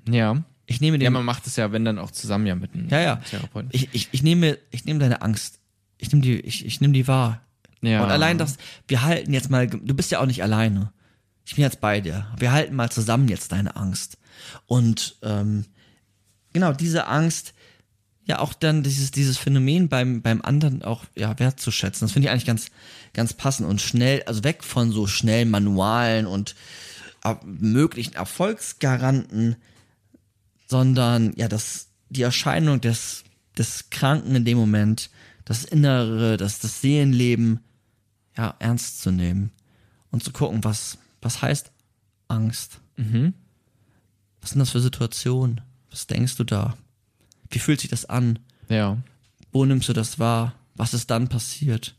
Ja. 0.07 0.43
Ich 0.69 0.81
nehme 0.81 0.99
den, 0.99 1.05
ja, 1.05 1.09
man 1.09 1.25
macht 1.25 1.47
es 1.47 1.55
ja, 1.55 1.71
wenn 1.71 1.83
dann 1.83 1.97
auch 1.97 2.11
zusammen 2.11 2.45
ja 2.45 2.53
mit 2.53 2.73
einem 2.75 2.89
ja, 2.89 3.01
ja. 3.01 3.15
Therapeuten. 3.17 3.69
Ich, 3.73 3.89
ich, 3.91 4.09
ich 4.11 4.21
nehme, 4.21 4.59
ich 4.69 4.85
nehme 4.85 4.99
deine 4.99 5.23
Angst. 5.23 5.59
Ich 5.97 6.11
nehme 6.11 6.21
die, 6.21 6.39
ich, 6.39 6.63
ich 6.63 6.79
nehme 6.79 6.93
die 6.93 7.07
wahr. 7.07 7.41
Ja. 7.81 8.03
Und 8.03 8.11
allein 8.11 8.37
das, 8.37 8.57
wir 8.87 9.01
halten 9.01 9.33
jetzt 9.33 9.49
mal, 9.49 9.67
du 9.67 9.93
bist 9.95 10.11
ja 10.11 10.19
auch 10.19 10.27
nicht 10.27 10.43
alleine. 10.43 10.93
Ich 11.43 11.55
bin 11.55 11.63
jetzt 11.63 11.81
bei 11.81 12.01
dir. 12.01 12.27
Wir 12.37 12.51
halten 12.51 12.75
mal 12.75 12.91
zusammen 12.91 13.27
jetzt 13.29 13.51
deine 13.51 13.75
Angst. 13.75 14.19
Und 14.67 15.17
ähm, 15.23 15.65
genau, 16.53 16.71
diese 16.71 17.07
Angst, 17.07 17.55
ja 18.25 18.37
auch 18.37 18.53
dann 18.53 18.83
dieses, 18.83 19.09
dieses 19.09 19.39
Phänomen 19.39 19.89
beim, 19.89 20.21
beim 20.21 20.43
anderen 20.43 20.83
auch 20.83 21.05
ja, 21.15 21.37
wertzuschätzen. 21.39 22.05
Das 22.05 22.11
finde 22.11 22.27
ich 22.27 22.31
eigentlich 22.31 22.45
ganz, 22.45 22.67
ganz 23.13 23.33
passend 23.33 23.67
und 23.67 23.81
schnell, 23.81 24.21
also 24.27 24.43
weg 24.43 24.63
von 24.63 24.91
so 24.91 25.07
schnellen 25.07 25.49
Manualen 25.49 26.27
und 26.27 26.53
äh, 27.23 27.33
möglichen 27.43 28.13
Erfolgsgaranten 28.13 29.55
sondern 30.69 31.33
ja, 31.35 31.47
das, 31.47 31.89
die 32.09 32.21
Erscheinung 32.21 32.79
des, 32.79 33.23
des 33.57 33.89
Kranken 33.89 34.35
in 34.35 34.45
dem 34.45 34.57
Moment, 34.57 35.09
das 35.43 35.65
Innere, 35.65 36.37
das, 36.37 36.59
das 36.59 36.81
Seelenleben, 36.81 37.59
ja, 38.37 38.55
ernst 38.59 39.01
zu 39.01 39.11
nehmen 39.11 39.51
und 40.11 40.23
zu 40.23 40.31
gucken, 40.31 40.63
was, 40.63 40.99
was 41.21 41.41
heißt 41.41 41.71
Angst? 42.27 42.79
Mhm. 42.95 43.33
Was 44.41 44.51
sind 44.51 44.59
das 44.59 44.69
für 44.69 44.79
Situationen? 44.79 45.61
Was 45.89 46.07
denkst 46.07 46.37
du 46.37 46.43
da? 46.43 46.77
Wie 47.49 47.59
fühlt 47.59 47.81
sich 47.81 47.89
das 47.89 48.05
an? 48.05 48.39
Ja. 48.69 48.97
Wo 49.51 49.65
nimmst 49.65 49.89
du 49.89 49.93
das 49.93 50.19
wahr? 50.19 50.53
Was 50.75 50.93
ist 50.93 51.09
dann 51.09 51.27
passiert? 51.27 51.95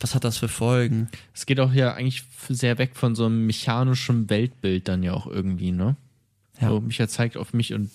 Was 0.00 0.14
hat 0.14 0.24
das 0.24 0.36
für 0.36 0.48
Folgen? 0.48 1.08
Es 1.32 1.46
geht 1.46 1.60
auch 1.60 1.72
ja 1.72 1.94
eigentlich 1.94 2.24
sehr 2.50 2.76
weg 2.78 2.96
von 2.96 3.14
so 3.14 3.26
einem 3.26 3.46
mechanischen 3.46 4.28
Weltbild 4.28 4.88
dann 4.88 5.02
ja 5.02 5.14
auch 5.14 5.26
irgendwie, 5.26 5.70
ne? 5.70 5.96
Ja. 6.60 6.68
So, 6.68 6.80
Micha 6.80 7.08
zeigt 7.08 7.36
auf 7.36 7.52
mich 7.52 7.72
und 7.74 7.90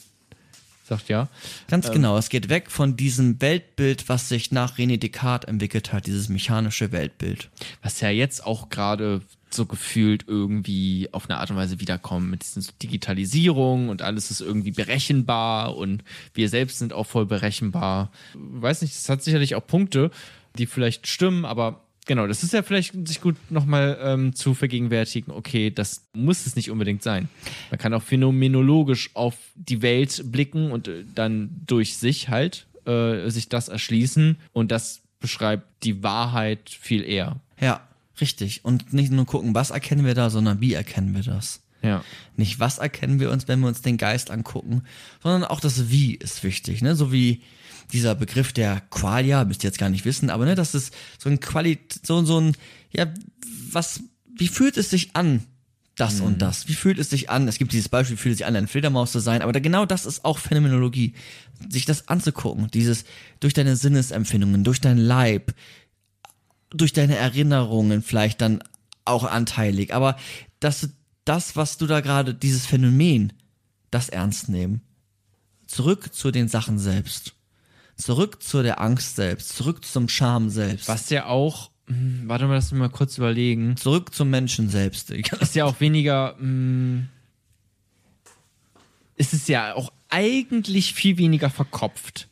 sagt 0.83 1.09
ja. 1.09 1.29
Ganz 1.69 1.87
Ähm. 1.87 1.93
genau. 1.93 2.17
Es 2.17 2.29
geht 2.29 2.49
weg 2.49 2.69
von 2.69 2.95
diesem 2.97 3.41
Weltbild, 3.41 4.09
was 4.09 4.29
sich 4.29 4.51
nach 4.51 4.77
René 4.77 4.97
Descartes 4.97 5.47
entwickelt 5.49 5.93
hat, 5.93 6.05
dieses 6.07 6.29
mechanische 6.29 6.91
Weltbild. 6.91 7.49
was 7.81 8.01
ja 8.01 8.09
jetzt 8.09 8.45
auch 8.45 8.69
gerade 8.69 9.21
so 9.53 9.65
gefühlt 9.65 10.25
irgendwie 10.27 11.09
auf 11.11 11.29
eine 11.29 11.37
Art 11.39 11.49
und 11.51 11.57
Weise 11.57 11.81
wiederkommt 11.81 12.29
mit 12.29 12.41
diesen 12.43 12.65
Digitalisierung 12.81 13.89
und 13.89 14.01
alles 14.01 14.31
ist 14.31 14.39
irgendwie 14.39 14.71
berechenbar 14.71 15.75
und 15.75 16.03
wir 16.33 16.47
selbst 16.47 16.79
sind 16.79 16.93
auch 16.93 17.05
voll 17.05 17.25
berechenbar. 17.25 18.11
Weiß 18.33 18.81
nicht, 18.81 18.95
es 18.95 19.09
hat 19.09 19.21
sicherlich 19.23 19.55
auch 19.55 19.67
Punkte, 19.67 20.09
die 20.57 20.67
vielleicht 20.67 21.07
stimmen, 21.07 21.43
aber 21.43 21.81
genau, 22.05 22.27
das 22.27 22.43
ist 22.43 22.53
ja 22.53 22.63
vielleicht 22.63 23.07
sich 23.07 23.21
gut 23.21 23.35
nochmal 23.49 23.97
ähm, 24.01 24.35
zu 24.35 24.53
vergegenwärtigen, 24.53 25.31
okay, 25.31 25.69
das 25.71 26.07
muss 26.13 26.45
es 26.45 26.55
nicht 26.55 26.71
unbedingt 26.71 27.03
sein. 27.03 27.29
Man 27.69 27.79
kann 27.79 27.93
auch 27.93 28.03
phänomenologisch 28.03 29.11
auf 29.13 29.35
die 29.55 29.81
Welt 29.81 30.23
blicken 30.31 30.71
und 30.71 30.87
äh, 30.87 31.03
dann 31.13 31.61
durch 31.65 31.97
sich 31.97 32.29
halt 32.29 32.67
äh, 32.85 33.29
sich 33.29 33.49
das 33.49 33.69
erschließen 33.69 34.37
und 34.53 34.71
das 34.71 35.01
beschreibt 35.19 35.83
die 35.83 36.03
Wahrheit 36.03 36.69
viel 36.69 37.03
eher. 37.03 37.39
Ja, 37.59 37.87
richtig. 38.19 38.65
Und 38.65 38.91
nicht 38.91 39.11
nur 39.11 39.25
gucken, 39.25 39.53
was 39.53 39.69
erkennen 39.69 40.05
wir 40.05 40.15
da, 40.15 40.29
sondern 40.29 40.61
wie 40.61 40.73
erkennen 40.73 41.13
wir 41.13 41.23
das. 41.23 41.61
Ja. 41.83 42.03
Nicht 42.35 42.59
was 42.59 42.77
erkennen 42.77 43.19
wir 43.19 43.31
uns, 43.31 43.47
wenn 43.47 43.59
wir 43.59 43.67
uns 43.67 43.81
den 43.81 43.97
Geist 43.97 44.31
angucken, 44.31 44.83
sondern 45.21 45.43
auch 45.43 45.59
das 45.59 45.89
Wie 45.89 46.15
ist 46.15 46.43
wichtig, 46.43 46.81
ne? 46.81 46.95
So 46.95 47.11
wie 47.11 47.41
dieser 47.93 48.15
Begriff 48.15 48.53
der 48.53 48.81
Qualia, 48.89 49.45
müsst 49.45 49.63
ihr 49.63 49.69
jetzt 49.69 49.79
gar 49.79 49.89
nicht 49.89 50.05
wissen, 50.05 50.29
aber 50.29 50.45
ne, 50.45 50.55
das 50.55 50.75
ist 50.75 50.93
so 51.17 51.29
ein 51.29 51.39
Qualit, 51.39 51.99
so, 52.05 52.23
so 52.25 52.39
ein, 52.39 52.55
ja, 52.91 53.07
was, 53.71 54.01
wie 54.35 54.47
fühlt 54.47 54.77
es 54.77 54.89
sich 54.89 55.15
an, 55.15 55.43
das 55.95 56.19
Mhm. 56.19 56.25
und 56.25 56.41
das? 56.41 56.67
Wie 56.67 56.73
fühlt 56.73 56.99
es 56.99 57.09
sich 57.09 57.29
an? 57.29 57.47
Es 57.47 57.57
gibt 57.57 57.73
dieses 57.73 57.89
Beispiel, 57.89 58.17
wie 58.17 58.21
fühlt 58.21 58.33
es 58.33 58.37
sich 58.39 58.47
an, 58.47 58.55
eine 58.55 58.67
Fledermaus 58.67 59.11
zu 59.11 59.19
sein, 59.19 59.41
aber 59.41 59.51
da, 59.51 59.59
genau 59.59 59.85
das 59.85 60.05
ist 60.05 60.25
auch 60.25 60.37
Phänomenologie. 60.39 61.13
Sich 61.69 61.85
das 61.85 62.07
anzugucken, 62.07 62.69
dieses 62.71 63.03
durch 63.39 63.53
deine 63.53 63.75
Sinnesempfindungen, 63.75 64.63
durch 64.63 64.81
deinen 64.81 64.97
Leib, 64.97 65.53
durch 66.71 66.93
deine 66.93 67.17
Erinnerungen 67.17 68.01
vielleicht 68.01 68.41
dann 68.41 68.63
auch 69.05 69.25
anteilig, 69.25 69.93
aber 69.93 70.17
dass 70.59 70.81
du 70.81 70.87
das, 71.25 71.55
was 71.55 71.77
du 71.77 71.85
da 71.85 71.99
gerade, 71.99 72.33
dieses 72.33 72.65
Phänomen, 72.65 73.33
das 73.91 74.09
ernst 74.09 74.49
nehmen. 74.49 74.81
Zurück 75.67 76.13
zu 76.13 76.31
den 76.31 76.47
Sachen 76.47 76.79
selbst. 76.79 77.33
Zurück 78.01 78.41
zu 78.41 78.63
der 78.63 78.81
Angst 78.81 79.15
selbst. 79.15 79.49
Zurück 79.55 79.85
zum 79.85 80.09
Scham 80.09 80.49
selbst. 80.49 80.87
Was 80.87 81.09
ja 81.09 81.25
auch, 81.27 81.69
hm, 81.87 82.23
warte 82.25 82.45
mal, 82.47 82.55
lass 82.55 82.71
mich 82.71 82.79
mal 82.79 82.89
kurz 82.89 83.17
überlegen. 83.17 83.77
Zurück 83.77 84.13
zum 84.13 84.29
Menschen 84.29 84.69
selbst. 84.69 85.11
Ist 85.11 85.55
ja 85.55 85.65
auch 85.65 85.79
weniger, 85.79 86.35
hm, 86.39 87.07
ist 89.15 89.33
es 89.33 89.47
ja 89.47 89.75
auch 89.75 89.91
eigentlich 90.09 90.93
viel 90.93 91.17
weniger 91.17 91.49
verkopft. 91.49 92.27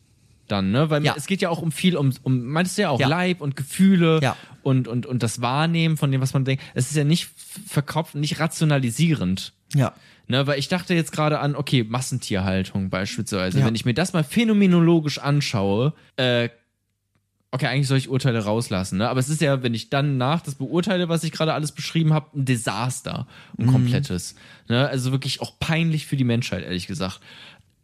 Dann, 0.47 0.71
ne? 0.71 0.89
Weil 0.89 1.05
Ja. 1.05 1.13
es 1.15 1.27
geht 1.27 1.41
ja 1.41 1.49
auch 1.49 1.61
um 1.61 1.71
viel, 1.71 1.95
um, 1.95 2.11
um 2.23 2.43
meinst 2.45 2.77
du 2.77 2.81
ja 2.81 2.89
auch 2.89 2.99
Ja. 2.99 3.07
Leib 3.07 3.39
und 3.41 3.55
Gefühle 3.55 4.19
Ja. 4.23 4.35
und, 4.63 4.87
und, 4.87 5.05
und 5.05 5.21
das 5.21 5.41
Wahrnehmen 5.41 5.95
von 5.95 6.11
dem, 6.11 6.21
was 6.21 6.33
man 6.33 6.43
denkt. 6.45 6.63
Es 6.73 6.89
ist 6.89 6.95
ja 6.97 7.03
nicht 7.03 7.29
verkopft, 7.67 8.15
nicht 8.15 8.39
rationalisierend. 8.39 9.53
Ja. 9.73 9.93
Ne, 10.27 10.45
weil 10.45 10.59
ich 10.59 10.67
dachte 10.67 10.93
jetzt 10.93 11.11
gerade 11.11 11.39
an, 11.39 11.55
okay, 11.55 11.83
Massentierhaltung 11.83 12.89
beispielsweise. 12.91 13.59
Ja. 13.59 13.65
Wenn 13.65 13.73
ich 13.75 13.85
mir 13.85 13.95
das 13.95 14.13
mal 14.13 14.23
phänomenologisch 14.23 15.17
anschaue, 15.17 15.93
äh, 16.17 16.49
okay, 17.51 17.65
eigentlich 17.65 17.87
soll 17.87 17.97
ich 17.97 18.09
Urteile 18.09 18.43
rauslassen, 18.43 18.99
ne? 18.99 19.09
Aber 19.09 19.19
es 19.19 19.27
ist 19.29 19.41
ja, 19.41 19.63
wenn 19.63 19.73
ich 19.73 19.89
dann 19.89 20.17
nach 20.17 20.41
das 20.41 20.53
beurteile, 20.53 21.09
was 21.09 21.23
ich 21.23 21.31
gerade 21.31 21.53
alles 21.55 21.71
beschrieben 21.71 22.13
habe, 22.13 22.37
ein 22.37 22.45
Desaster, 22.45 23.25
ein 23.57 23.65
Mhm. 23.65 23.71
komplettes. 23.71 24.35
Ne? 24.67 24.87
Also 24.87 25.11
wirklich 25.11 25.41
auch 25.41 25.57
peinlich 25.59 26.05
für 26.05 26.15
die 26.15 26.23
Menschheit, 26.23 26.63
ehrlich 26.63 26.85
gesagt. 26.85 27.21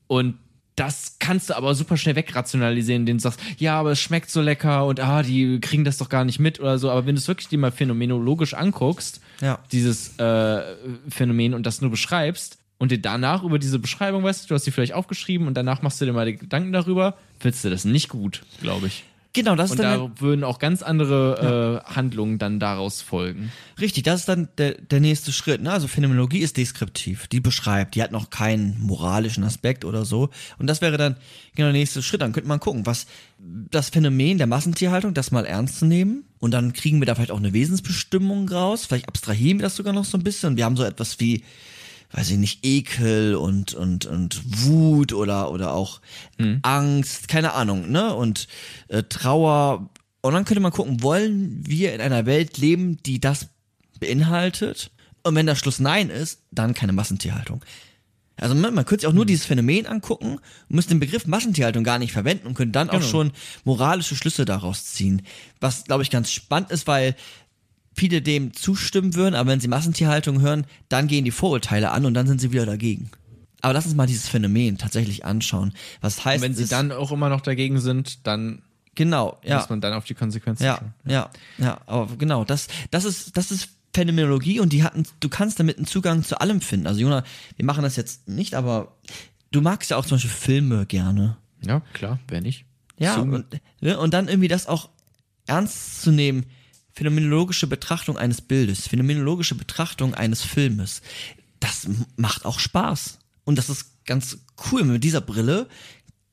Und 0.06 0.38
das 0.76 1.16
kannst 1.20 1.50
du 1.50 1.56
aber 1.56 1.74
super 1.74 1.96
schnell 1.98 2.16
wegrationalisieren, 2.18 3.04
indem 3.04 3.18
du 3.18 3.22
sagst, 3.22 3.40
ja, 3.58 3.80
aber 3.80 3.92
es 3.92 4.00
schmeckt 4.02 4.30
so 4.30 4.42
lecker 4.42 4.86
und 4.86 5.00
ah, 5.00 5.24
die 5.24 5.60
kriegen 5.62 5.86
das 5.86 5.98
doch 5.98 6.10
gar 6.10 6.26
nicht 6.26 6.40
mit 6.40 6.60
oder 6.60 6.78
so. 6.78 6.90
Aber 6.92 7.06
wenn 7.06 7.16
du 7.16 7.20
es 7.20 7.28
wirklich 7.28 7.48
dir 7.48 7.58
mal 7.58 7.72
phänomenologisch 7.72 8.54
anguckst, 8.54 9.22
Ja. 9.42 9.60
dieses 9.72 10.18
äh, 10.20 10.62
Phänomen 11.10 11.54
und 11.54 11.66
das 11.66 11.82
nur 11.82 11.92
beschreibst 11.92 12.58
und 12.78 12.92
dir 12.92 13.00
danach 13.02 13.44
über 13.44 13.58
diese 13.58 13.80
Beschreibung, 13.80 14.24
weißt 14.24 14.44
du, 14.44 14.48
du 14.50 14.56
hast 14.56 14.66
sie 14.66 14.72
vielleicht 14.72 14.94
aufgeschrieben 14.94 15.48
und 15.48 15.54
danach 15.56 15.82
machst 15.82 16.02
du 16.02 16.06
dir 16.06 16.12
mal 16.14 16.26
die 16.26 16.36
Gedanken 16.36 16.74
darüber, 16.74 17.16
findest 17.40 17.64
du 17.64 17.70
das 17.70 17.86
nicht 17.86 18.10
gut, 18.10 18.42
glaube 18.62 18.88
ich. 18.88 19.06
Genau, 19.36 19.56
das 19.56 19.72
Und 19.72 19.80
ist 19.80 19.84
dann 19.84 20.00
da 20.00 20.22
würden 20.22 20.46
auch 20.46 20.60
ganz 20.60 20.82
andere 20.82 21.84
äh, 21.86 21.94
Handlungen 21.94 22.40
dann 22.40 22.60
daraus 22.62 23.02
folgen. 23.02 23.52
Richtig, 23.80 24.04
das 24.04 24.22
ist 24.22 24.30
dann 24.30 24.48
der, 24.58 24.76
der 24.76 25.02
nächste 25.02 25.34
Schritt. 25.34 25.62
Ne? 25.62 25.72
Also 25.72 25.90
Phänomenologie 25.90 26.40
ist 26.40 26.56
deskriptiv, 26.56 27.28
die 27.28 27.42
beschreibt, 27.42 27.96
die 27.96 28.02
hat 28.02 28.14
noch 28.14 28.30
keinen 28.30 28.82
moralischen 28.82 29.44
Aspekt 29.44 29.84
oder 29.84 30.06
so. 30.06 30.30
Und 30.58 30.68
das 30.68 30.80
wäre 30.80 30.96
dann 30.96 31.18
genau 31.54 31.68
der 31.68 31.74
nächste 31.74 32.02
Schritt. 32.02 32.22
Dann 32.22 32.32
könnte 32.32 32.48
man 32.48 32.62
gucken, 32.62 32.86
was 32.86 33.08
das 33.38 33.90
Phänomen 33.90 34.38
der 34.38 34.48
Massentierhaltung, 34.48 35.14
das 35.14 35.32
mal 35.32 35.46
ernst 35.46 35.80
zu 35.80 35.86
nehmen. 35.86 36.24
Und 36.40 36.52
dann 36.52 36.72
kriegen 36.72 37.02
wir 37.02 37.06
da 37.06 37.16
vielleicht 37.16 37.32
auch 37.32 37.38
eine 37.38 37.52
Wesensbestimmung 37.52 38.48
raus. 38.48 38.86
Vielleicht 38.86 39.10
abstrahieren 39.10 39.60
wir 39.60 39.64
das 39.64 39.76
sogar 39.76 39.92
noch 39.92 40.06
so 40.06 40.18
ein 40.18 40.24
bisschen. 40.24 40.56
Wir 40.56 40.64
haben 40.64 40.78
so 40.78 40.84
etwas 40.86 41.20
wie, 41.20 41.44
weiß 42.16 42.32
ich 42.32 42.38
nicht, 42.38 42.66
Ekel 42.66 43.36
und, 43.36 43.74
und, 43.74 44.06
und 44.06 44.42
Wut 44.66 45.12
oder, 45.12 45.52
oder 45.52 45.74
auch 45.74 46.00
Angst, 46.62 47.28
keine 47.28 47.54
Ahnung, 47.54 47.92
ne? 47.92 48.16
Und 48.16 48.48
äh, 48.88 49.04
Trauer. 49.04 49.90
Und 50.22 50.34
dann 50.34 50.46
könnte 50.46 50.62
man 50.62 50.72
gucken, 50.72 51.04
wollen 51.04 51.62
wir 51.68 51.94
in 51.94 52.00
einer 52.00 52.26
Welt 52.26 52.58
leben, 52.58 52.98
die 53.04 53.20
das 53.20 53.50
beinhaltet? 54.00 54.92
Und 55.24 55.36
wenn 55.36 55.46
der 55.46 55.56
Schluss 55.56 55.80
Nein 55.80 56.10
ist, 56.10 56.42
dann 56.52 56.74
keine 56.74 56.94
Massentierhaltung. 56.94 57.66
Also 58.38 58.56
man, 58.56 58.74
man 58.74 58.86
könnte 58.86 59.02
sich 59.02 59.08
auch 59.10 59.14
nur 59.14 59.26
dieses 59.26 59.46
Phänomen 59.46 59.86
angucken, 59.86 60.40
müsste 60.70 60.94
den 60.94 61.00
Begriff 61.00 61.26
Massentierhaltung 61.26 61.84
gar 61.84 62.00
nicht 62.00 62.14
verwenden 62.14 62.48
und 62.48 62.54
könnte 62.54 62.74
dann 62.74 62.90
auch 62.90 63.02
schon 63.02 63.32
moralische 63.66 64.16
Schlüsse 64.16 64.46
daraus 64.46 64.86
ziehen. 64.86 65.22
Was, 65.60 65.84
glaube 65.84 66.04
ich, 66.04 66.10
ganz 66.10 66.32
spannend 66.32 66.72
ist, 66.72 66.88
weil 66.88 67.16
viele 67.96 68.22
dem 68.22 68.54
zustimmen 68.54 69.16
würden, 69.16 69.36
aber 69.36 69.52
wenn 69.52 69.60
sie 69.60 69.68
Massentierhaltung 69.68 70.42
hören, 70.42 70.66
dann 70.90 71.08
gehen 71.08 71.24
die 71.26 71.32
Vorurteile 71.32 71.92
an 71.92 72.06
und 72.06 72.14
dann 72.14 72.28
sind 72.28 72.42
sie 72.42 72.52
wieder 72.52 72.66
dagegen. 72.66 73.10
Aber 73.62 73.74
lass 73.74 73.86
uns 73.86 73.96
mal 73.96 74.06
dieses 74.06 74.28
Phänomen 74.28 74.78
tatsächlich 74.78 75.26
anschauen. 75.26 75.74
Was 76.02 76.24
heißt 76.26 76.44
Und 76.44 76.50
wenn 76.50 76.56
sie 76.56 76.64
es- 76.64 76.70
dann 76.70 76.92
auch 76.92 77.12
immer 77.12 77.30
noch 77.30 77.42
dagegen 77.42 77.80
sind, 77.80 78.28
dann 78.28 78.62
genau, 78.96 79.40
ja. 79.44 79.58
muss 79.58 79.70
man 79.70 79.82
dann 79.82 79.94
auf 79.94 80.06
die 80.06 80.14
Konsequenzen 80.14 80.64
Ja, 80.66 80.78
schauen. 80.78 80.94
ja, 81.12 81.30
ja, 81.58 81.80
aber 81.88 82.16
genau, 82.18 82.44
das, 82.44 82.68
das 82.92 83.06
ist, 83.06 83.36
das 83.38 83.50
ist 83.52 83.70
Phänomenologie 83.94 84.60
und 84.60 84.74
die 84.74 84.84
hatten, 84.84 85.04
du 85.22 85.30
kannst 85.30 85.58
damit 85.60 85.78
einen 85.78 85.88
Zugang 85.88 86.22
zu 86.24 86.40
allem 86.42 86.60
finden. 86.62 86.86
Also 86.86 87.00
Jona, 87.00 87.24
wir 87.56 87.66
machen 87.66 87.82
das 87.84 87.96
jetzt 87.96 88.28
nicht, 88.28 88.54
aber 88.56 88.92
du 89.52 89.62
magst 89.62 89.90
ja 89.90 89.96
auch 89.98 90.06
zum 90.06 90.16
Beispiel 90.18 90.32
Filme 90.32 90.86
gerne. 90.86 91.38
Ja, 91.66 91.82
klar, 91.94 92.20
wer 92.28 92.42
nicht. 92.42 92.66
Ja, 93.00 93.16
und, 93.18 93.46
ne, 93.82 93.98
und 93.98 94.14
dann 94.14 94.28
irgendwie 94.28 94.50
das 94.50 94.68
auch 94.68 94.90
ernst 95.48 96.02
zu 96.02 96.12
nehmen, 96.12 96.46
phänomenologische 96.96 97.68
Betrachtung 97.68 98.18
eines 98.18 98.42
Bildes, 98.42 98.88
phänomenologische 98.88 99.56
Betrachtung 99.56 100.14
eines 100.14 100.42
Filmes, 100.42 101.02
das 101.60 101.88
macht 102.16 102.46
auch 102.46 102.60
Spaß. 102.60 103.20
Und 103.44 103.58
das 103.58 103.70
ist 103.70 104.06
ganz 104.06 104.38
cool. 104.72 104.84
Mit 104.84 105.04
dieser 105.04 105.22
Brille 105.22 105.68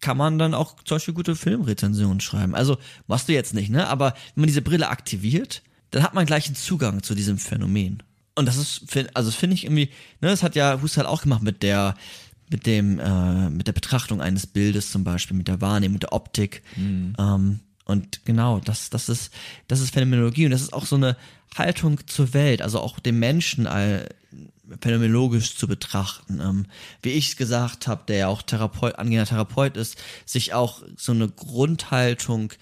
kann 0.00 0.16
man 0.16 0.38
dann 0.38 0.54
auch 0.54 0.76
zum 0.84 0.96
Beispiel 0.96 1.14
gute 1.14 1.36
Filmrezensionen 1.36 2.20
schreiben. 2.20 2.54
Also 2.54 2.78
machst 3.06 3.28
du 3.28 3.32
jetzt 3.32 3.54
nicht, 3.54 3.70
ne? 3.70 3.88
Aber 3.88 4.14
wenn 4.34 4.42
man 4.42 4.46
diese 4.46 4.62
Brille 4.62 4.88
aktiviert, 4.88 5.62
dann 5.90 6.02
hat 6.02 6.14
man 6.14 6.26
gleich 6.26 6.46
einen 6.46 6.56
Zugang 6.56 7.02
zu 7.02 7.14
diesem 7.14 7.38
Phänomen. 7.38 8.02
Und 8.34 8.46
das 8.46 8.56
ist, 8.56 8.86
also 9.14 9.30
finde 9.30 9.54
ich 9.54 9.64
irgendwie, 9.64 9.90
ne, 10.20 10.28
das 10.28 10.42
hat 10.42 10.56
ja 10.56 10.80
Husserl 10.80 11.06
auch 11.06 11.22
gemacht 11.22 11.42
mit 11.42 11.62
der, 11.62 11.96
mit 12.50 12.66
dem, 12.66 12.98
äh, 12.98 13.50
mit 13.50 13.66
der 13.66 13.72
Betrachtung 13.72 14.22
eines 14.22 14.46
Bildes 14.46 14.90
zum 14.90 15.04
Beispiel, 15.04 15.36
mit 15.36 15.48
der 15.48 15.60
Wahrnehmung, 15.60 15.94
mit 15.94 16.02
der 16.04 16.12
Optik. 16.12 16.62
Ähm, 17.18 17.60
und 17.84 18.24
genau, 18.24 18.60
das, 18.60 18.90
das 18.90 19.08
ist, 19.08 19.32
das 19.68 19.80
ist 19.80 19.92
Phänomenologie 19.92 20.44
und 20.44 20.52
das 20.52 20.62
ist 20.62 20.72
auch 20.72 20.86
so 20.86 20.96
eine 20.96 21.16
Haltung 21.56 22.06
zur 22.06 22.32
Welt, 22.32 22.62
also 22.62 22.80
auch 22.80 22.98
den 22.98 23.18
Menschen 23.18 23.66
all, 23.66 24.08
phänomenologisch 24.80 25.56
zu 25.56 25.66
betrachten. 25.66 26.40
Ähm, 26.40 26.66
wie 27.02 27.10
ich 27.10 27.28
es 27.28 27.36
gesagt 27.36 27.86
habe, 27.86 28.04
der 28.06 28.16
ja 28.16 28.28
auch 28.28 28.42
Therapeut, 28.42 28.96
angehender 28.96 29.26
Therapeut 29.26 29.76
ist, 29.76 29.96
sich 30.24 30.54
auch 30.54 30.82
so 30.96 31.12
eine 31.12 31.28
Grundhaltung, 31.28 32.52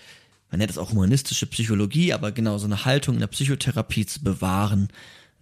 man 0.51 0.59
nennt 0.59 0.70
es 0.70 0.78
auch 0.78 0.90
humanistische 0.90 1.47
Psychologie, 1.47 2.12
aber 2.12 2.32
genau 2.32 2.59
so 2.59 2.66
eine 2.66 2.84
Haltung 2.84 3.14
in 3.14 3.20
der 3.20 3.28
Psychotherapie 3.28 4.06
zu 4.06 4.24
bewahren. 4.24 4.88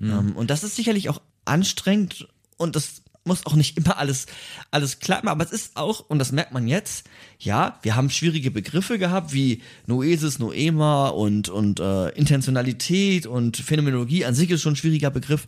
Ähm, 0.00 0.36
und 0.36 0.50
das 0.50 0.64
ist 0.64 0.76
sicherlich 0.76 1.08
auch 1.08 1.20
anstrengend 1.44 2.28
und 2.56 2.76
das 2.76 3.02
muss 3.28 3.46
auch 3.46 3.54
nicht 3.54 3.76
immer 3.76 3.98
alles, 3.98 4.26
alles 4.70 4.98
klappen, 4.98 5.28
aber 5.28 5.44
es 5.44 5.52
ist 5.52 5.76
auch, 5.76 6.00
und 6.08 6.18
das 6.18 6.32
merkt 6.32 6.52
man 6.52 6.66
jetzt, 6.66 7.06
ja, 7.38 7.78
wir 7.82 7.94
haben 7.94 8.10
schwierige 8.10 8.50
Begriffe 8.50 8.98
gehabt, 8.98 9.32
wie 9.32 9.62
Noesis, 9.86 10.40
Noema 10.40 11.08
und, 11.08 11.48
und 11.48 11.78
äh, 11.78 12.08
Intentionalität 12.10 13.26
und 13.26 13.56
Phänomenologie 13.56 14.24
an 14.24 14.34
sich 14.34 14.50
ist 14.50 14.62
schon 14.62 14.72
ein 14.72 14.76
schwieriger 14.76 15.10
Begriff, 15.10 15.46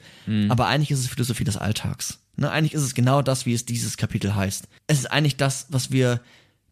aber 0.49 0.69
eigentlich 0.69 0.93
ist 0.93 1.01
es 1.01 1.09
Philosophie 1.09 1.45
des 1.45 1.57
Alltags. 1.57 2.21
Ne? 2.37 2.51
Eigentlich 2.51 2.75
ist 2.75 2.83
es 2.83 2.95
genau 2.95 3.23
das, 3.23 3.47
wie 3.47 3.55
es 3.55 3.67
dieses 3.67 3.97
Kapitel 3.97 4.35
heißt. 4.35 4.69
Es 4.87 4.99
ist 4.99 5.11
eigentlich 5.11 5.37
das, 5.37 5.67
was 5.71 5.91
wir 5.91 6.21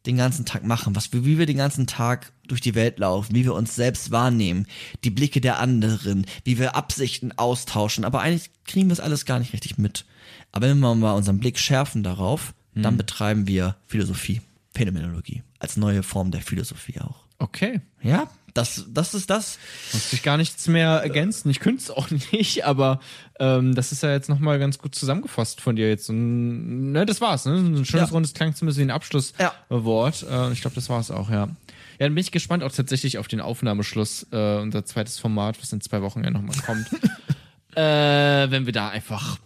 den 0.06 0.16
ganzen 0.16 0.44
Tag 0.44 0.64
machen, 0.64 0.96
was 0.96 1.12
wir, 1.12 1.24
wie 1.24 1.38
wir 1.38 1.46
den 1.46 1.58
ganzen 1.58 1.86
Tag 1.86 2.32
durch 2.46 2.60
die 2.60 2.74
Welt 2.74 2.98
laufen, 2.98 3.34
wie 3.34 3.44
wir 3.44 3.54
uns 3.54 3.74
selbst 3.74 4.10
wahrnehmen, 4.10 4.66
die 5.04 5.10
Blicke 5.10 5.40
der 5.40 5.58
anderen, 5.58 6.24
wie 6.44 6.58
wir 6.58 6.76
Absichten 6.76 7.32
austauschen, 7.32 8.04
aber 8.04 8.20
eigentlich 8.20 8.50
kriegen 8.64 8.88
wir 8.88 8.94
es 8.94 9.00
alles 9.00 9.26
gar 9.26 9.38
nicht 9.38 9.52
richtig 9.52 9.76
mit. 9.76 10.06
Aber 10.52 10.68
wenn 10.68 10.78
wir 10.78 10.94
mal 10.94 11.12
unseren 11.12 11.38
Blick 11.38 11.58
schärfen 11.58 12.02
darauf, 12.02 12.54
dann 12.74 12.96
betreiben 12.96 13.48
wir 13.48 13.74
Philosophie, 13.86 14.40
Phänomenologie, 14.72 15.42
als 15.58 15.76
neue 15.76 16.04
Form 16.04 16.30
der 16.30 16.40
Philosophie 16.42 17.00
auch. 17.00 17.24
Okay. 17.40 17.80
Ja, 18.02 18.28
das, 18.54 18.86
das 18.88 19.14
ist 19.14 19.30
das. 19.30 19.58
Muss 19.92 20.12
ich 20.12 20.22
gar 20.22 20.36
nichts 20.36 20.68
mehr 20.68 20.90
ergänzen. 20.90 21.50
Ich 21.50 21.58
könnte 21.58 21.82
es 21.82 21.90
auch 21.90 22.08
nicht, 22.32 22.64
aber 22.64 23.00
ähm, 23.40 23.74
das 23.74 23.90
ist 23.90 24.02
ja 24.04 24.12
jetzt 24.12 24.28
nochmal 24.28 24.58
ganz 24.60 24.78
gut 24.78 24.94
zusammengefasst 24.94 25.60
von 25.60 25.74
dir 25.76 25.88
jetzt. 25.88 26.08
Und, 26.08 26.92
ne, 26.92 27.04
das 27.04 27.20
war's. 27.20 27.46
Ne? 27.46 27.54
Ein 27.54 27.84
schönes 27.84 28.10
Ja. 28.10 28.14
rundes 28.14 28.32
klang 28.32 28.54
zumindest 28.54 28.78
wie 28.78 28.82
ein 28.82 28.88
Ja. 28.90 28.94
Abschlusswort. 28.94 30.26
Äh, 30.30 30.52
ich 30.52 30.60
glaube, 30.60 30.74
das 30.76 30.88
war's 30.88 31.10
auch, 31.10 31.30
ja. 31.30 31.46
Ja, 31.46 32.06
dann 32.06 32.14
bin 32.14 32.22
ich 32.22 32.30
gespannt 32.30 32.62
auch 32.62 32.70
tatsächlich 32.72 33.18
auf 33.18 33.26
den 33.26 33.40
Aufnahmeschluss, 33.40 34.26
äh, 34.30 34.58
unser 34.58 34.84
zweites 34.84 35.18
Format, 35.18 35.60
was 35.60 35.72
in 35.72 35.80
zwei 35.80 36.00
Wochen 36.02 36.22
ja 36.22 36.30
nochmal 36.30 36.56
kommt. 36.64 36.86
äh, 37.76 38.50
wenn 38.50 38.66
wir 38.66 38.72
da 38.72 38.88
einfach 38.88 39.38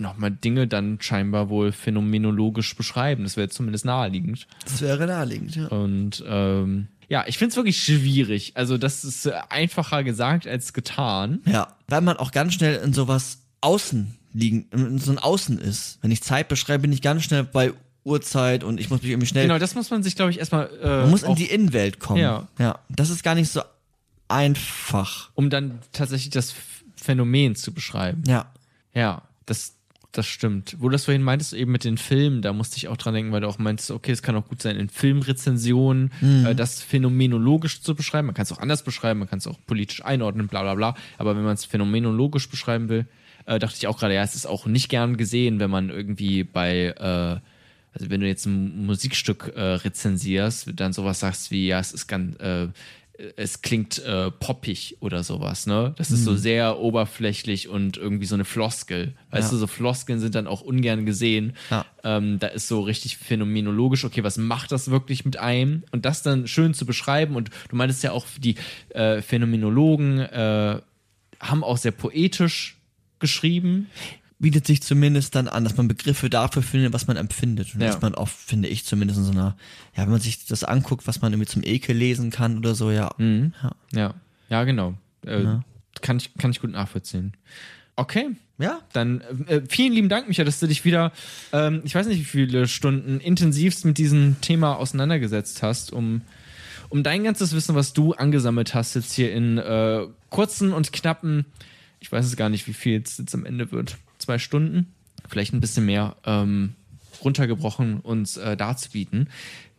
nochmal 0.00 0.30
Dinge 0.30 0.66
dann 0.66 0.98
scheinbar 1.00 1.48
wohl 1.48 1.72
phänomenologisch 1.72 2.74
beschreiben. 2.76 3.24
Das 3.24 3.36
wäre 3.36 3.48
zumindest 3.48 3.84
naheliegend. 3.84 4.46
Das 4.64 4.80
wäre 4.80 5.06
naheliegend, 5.06 5.56
ja. 5.56 5.66
Und 5.68 6.24
ähm, 6.26 6.88
ja, 7.08 7.24
ich 7.26 7.38
finde 7.38 7.50
es 7.50 7.56
wirklich 7.56 7.82
schwierig. 7.82 8.52
Also, 8.54 8.78
das 8.78 9.04
ist 9.04 9.26
äh, 9.26 9.32
einfacher 9.48 10.04
gesagt 10.04 10.46
als 10.46 10.72
getan. 10.72 11.40
Ja, 11.44 11.76
weil 11.88 12.00
man 12.00 12.16
auch 12.16 12.30
ganz 12.30 12.54
schnell 12.54 12.76
in 12.76 12.92
sowas 12.92 13.38
außen 13.60 14.16
liegen, 14.32 14.66
in 14.72 14.98
so 14.98 15.10
ein 15.10 15.18
Außen 15.18 15.58
ist. 15.58 15.98
Wenn 16.02 16.10
ich 16.10 16.22
Zeit 16.22 16.48
beschreibe, 16.48 16.82
bin 16.82 16.92
ich 16.92 17.02
ganz 17.02 17.24
schnell 17.24 17.44
bei 17.44 17.72
Uhrzeit 18.04 18.64
und 18.64 18.78
ich 18.78 18.90
muss 18.90 19.02
mich 19.02 19.10
irgendwie 19.10 19.26
schnell. 19.26 19.46
Genau, 19.46 19.58
das 19.58 19.74
muss 19.74 19.90
man 19.90 20.02
sich, 20.02 20.16
glaube 20.16 20.30
ich, 20.30 20.38
erstmal. 20.38 20.70
Äh, 20.82 20.86
man 20.86 21.10
muss 21.10 21.22
in 21.22 21.34
die 21.34 21.46
Innenwelt 21.46 22.00
kommen. 22.00 22.20
Ja. 22.20 22.48
ja. 22.58 22.78
Das 22.88 23.10
ist 23.10 23.22
gar 23.22 23.34
nicht 23.34 23.50
so 23.50 23.60
einfach. 24.28 25.30
um 25.34 25.50
dann 25.50 25.80
tatsächlich 25.92 26.30
das 26.30 26.54
Phänomen 26.96 27.56
zu 27.56 27.72
beschreiben. 27.72 28.22
Ja. 28.26 28.52
Ja, 28.94 29.22
das, 29.46 29.74
das 30.12 30.26
stimmt. 30.26 30.76
Wo 30.78 30.88
du 30.88 30.92
das 30.92 31.04
vorhin 31.04 31.22
meintest, 31.22 31.52
eben 31.52 31.70
mit 31.70 31.84
den 31.84 31.98
Filmen, 31.98 32.42
da 32.42 32.52
musste 32.52 32.76
ich 32.76 32.88
auch 32.88 32.96
dran 32.96 33.14
denken, 33.14 33.32
weil 33.32 33.40
du 33.40 33.48
auch 33.48 33.58
meintest, 33.58 33.90
okay, 33.90 34.12
es 34.12 34.22
kann 34.22 34.36
auch 34.36 34.48
gut 34.48 34.60
sein, 34.60 34.76
in 34.76 34.88
Filmrezensionen 34.88 36.10
äh, 36.46 36.54
das 36.54 36.82
phänomenologisch 36.82 37.82
zu 37.82 37.94
beschreiben. 37.94 38.26
Man 38.26 38.34
kann 38.34 38.42
es 38.42 38.52
auch 38.52 38.58
anders 38.58 38.82
beschreiben, 38.82 39.20
man 39.20 39.28
kann 39.28 39.38
es 39.38 39.46
auch 39.46 39.58
politisch 39.66 40.04
einordnen, 40.04 40.48
bla 40.48 40.62
bla 40.62 40.74
bla. 40.74 40.94
Aber 41.18 41.36
wenn 41.36 41.44
man 41.44 41.54
es 41.54 41.64
phänomenologisch 41.64 42.48
beschreiben 42.48 42.88
will, 42.88 43.06
äh, 43.46 43.58
dachte 43.58 43.76
ich 43.78 43.86
auch 43.86 43.98
gerade, 43.98 44.14
ja, 44.14 44.22
es 44.22 44.34
ist 44.34 44.46
auch 44.46 44.66
nicht 44.66 44.88
gern 44.88 45.16
gesehen, 45.16 45.60
wenn 45.60 45.70
man 45.70 45.90
irgendwie 45.90 46.44
bei 46.44 46.94
äh, 46.98 47.40
also 47.92 48.08
wenn 48.08 48.20
du 48.20 48.26
jetzt 48.26 48.46
ein 48.46 48.86
Musikstück 48.86 49.52
äh, 49.56 49.60
rezensierst, 49.60 50.70
dann 50.76 50.92
sowas 50.92 51.20
sagst 51.20 51.50
wie, 51.50 51.66
ja, 51.66 51.80
es 51.80 51.92
ist 51.92 52.06
ganz, 52.06 52.36
äh, 52.40 52.68
es 53.36 53.62
klingt 53.62 53.98
äh, 54.04 54.30
poppig 54.30 54.96
oder 55.00 55.22
sowas, 55.24 55.66
ne? 55.66 55.92
Das 55.98 56.10
ist 56.10 56.24
so 56.24 56.34
sehr 56.36 56.78
oberflächlich 56.78 57.68
und 57.68 57.96
irgendwie 57.96 58.26
so 58.26 58.34
eine 58.34 58.44
Floskel. 58.44 59.12
Weißt 59.30 59.48
Ja. 59.48 59.52
du, 59.52 59.56
so 59.58 59.66
Floskeln 59.66 60.20
sind 60.20 60.34
dann 60.34 60.46
auch 60.46 60.62
ungern 60.62 61.04
gesehen. 61.06 61.54
Ja. 61.70 61.84
Ähm, 62.02 62.38
da 62.38 62.46
ist 62.48 62.68
so 62.68 62.80
richtig 62.80 63.18
phänomenologisch, 63.18 64.04
okay, 64.04 64.24
was 64.24 64.38
macht 64.38 64.72
das 64.72 64.90
wirklich 64.90 65.24
mit 65.24 65.38
einem? 65.38 65.82
Und 65.92 66.04
das 66.04 66.22
dann 66.22 66.46
schön 66.48 66.72
zu 66.74 66.86
beschreiben. 66.86 67.36
Und 67.36 67.50
du 67.68 67.76
meintest 67.76 68.02
ja 68.02 68.12
auch, 68.12 68.24
die 68.38 68.54
äh, 68.90 69.20
Phänomenologen 69.20 70.18
äh, 70.20 70.80
haben 71.40 71.64
auch 71.64 71.76
sehr 71.76 71.92
poetisch 71.92 72.76
geschrieben. 73.18 73.88
Bietet 74.40 74.66
sich 74.66 74.82
zumindest 74.82 75.34
dann 75.34 75.48
an, 75.48 75.64
dass 75.64 75.76
man 75.76 75.86
Begriffe 75.86 76.30
dafür 76.30 76.62
findet, 76.62 76.92
was 76.94 77.06
man 77.06 77.16
empfindet. 77.18 77.74
Und 77.74 77.82
Ja. 77.82 77.88
dass 77.88 78.00
man 78.00 78.14
auch, 78.14 78.28
finde 78.28 78.68
ich, 78.68 78.84
zumindest 78.86 79.18
in 79.20 79.24
so 79.26 79.32
einer, 79.32 79.56
ja, 79.94 80.02
wenn 80.04 80.10
man 80.10 80.20
sich 80.20 80.46
das 80.46 80.64
anguckt, 80.64 81.06
was 81.06 81.20
man 81.20 81.32
irgendwie 81.32 81.48
zum 81.50 81.62
Ekel 81.62 81.94
lesen 81.94 82.30
kann 82.30 82.56
oder 82.58 82.74
so, 82.74 82.90
ja. 82.90 83.10
Mhm. 83.18 83.52
Ja. 83.62 83.72
Ja, 83.92 84.14
ja, 84.48 84.64
genau. 84.64 84.94
Äh, 85.26 85.42
Ja. 85.42 85.64
Kann, 86.00 86.16
ich, 86.16 86.32
kann 86.38 86.50
ich 86.50 86.60
gut 86.60 86.70
nachvollziehen. 86.72 87.34
Okay, 87.96 88.30
Ja. 88.58 88.80
dann 88.94 89.20
äh, 89.46 89.60
vielen 89.68 89.92
lieben 89.92 90.08
Dank, 90.08 90.26
Micha, 90.28 90.42
dass 90.44 90.58
du 90.60 90.66
dich 90.66 90.86
wieder, 90.86 91.12
ähm, 91.52 91.82
ich 91.84 91.94
weiß 91.94 92.06
nicht, 92.06 92.18
wie 92.20 92.24
viele 92.24 92.66
Stunden 92.66 93.20
intensivst 93.20 93.84
mit 93.84 93.98
diesem 93.98 94.40
Thema 94.40 94.76
auseinandergesetzt 94.76 95.62
hast, 95.62 95.92
um, 95.92 96.22
um 96.88 97.02
dein 97.02 97.24
ganzes 97.24 97.52
Wissen, 97.52 97.74
was 97.74 97.92
du 97.92 98.14
angesammelt 98.14 98.72
hast, 98.74 98.94
jetzt 98.94 99.12
hier 99.12 99.32
in 99.34 99.58
äh, 99.58 100.06
kurzen 100.30 100.72
und 100.72 100.92
knappen, 100.94 101.44
ich 101.98 102.10
weiß 102.10 102.24
es 102.24 102.36
gar 102.36 102.48
nicht, 102.48 102.66
wie 102.66 102.72
viel 102.72 103.02
es 103.04 103.18
jetzt 103.18 103.34
am 103.34 103.44
Ende 103.44 103.70
wird, 103.72 103.98
zwei 104.20 104.38
Stunden, 104.38 104.92
vielleicht 105.28 105.52
ein 105.52 105.60
bisschen 105.60 105.86
mehr, 105.86 106.16
ähm, 106.24 106.74
runtergebrochen, 107.22 108.00
uns 108.00 108.36
äh, 108.36 108.56
darzubieten. 108.56 109.28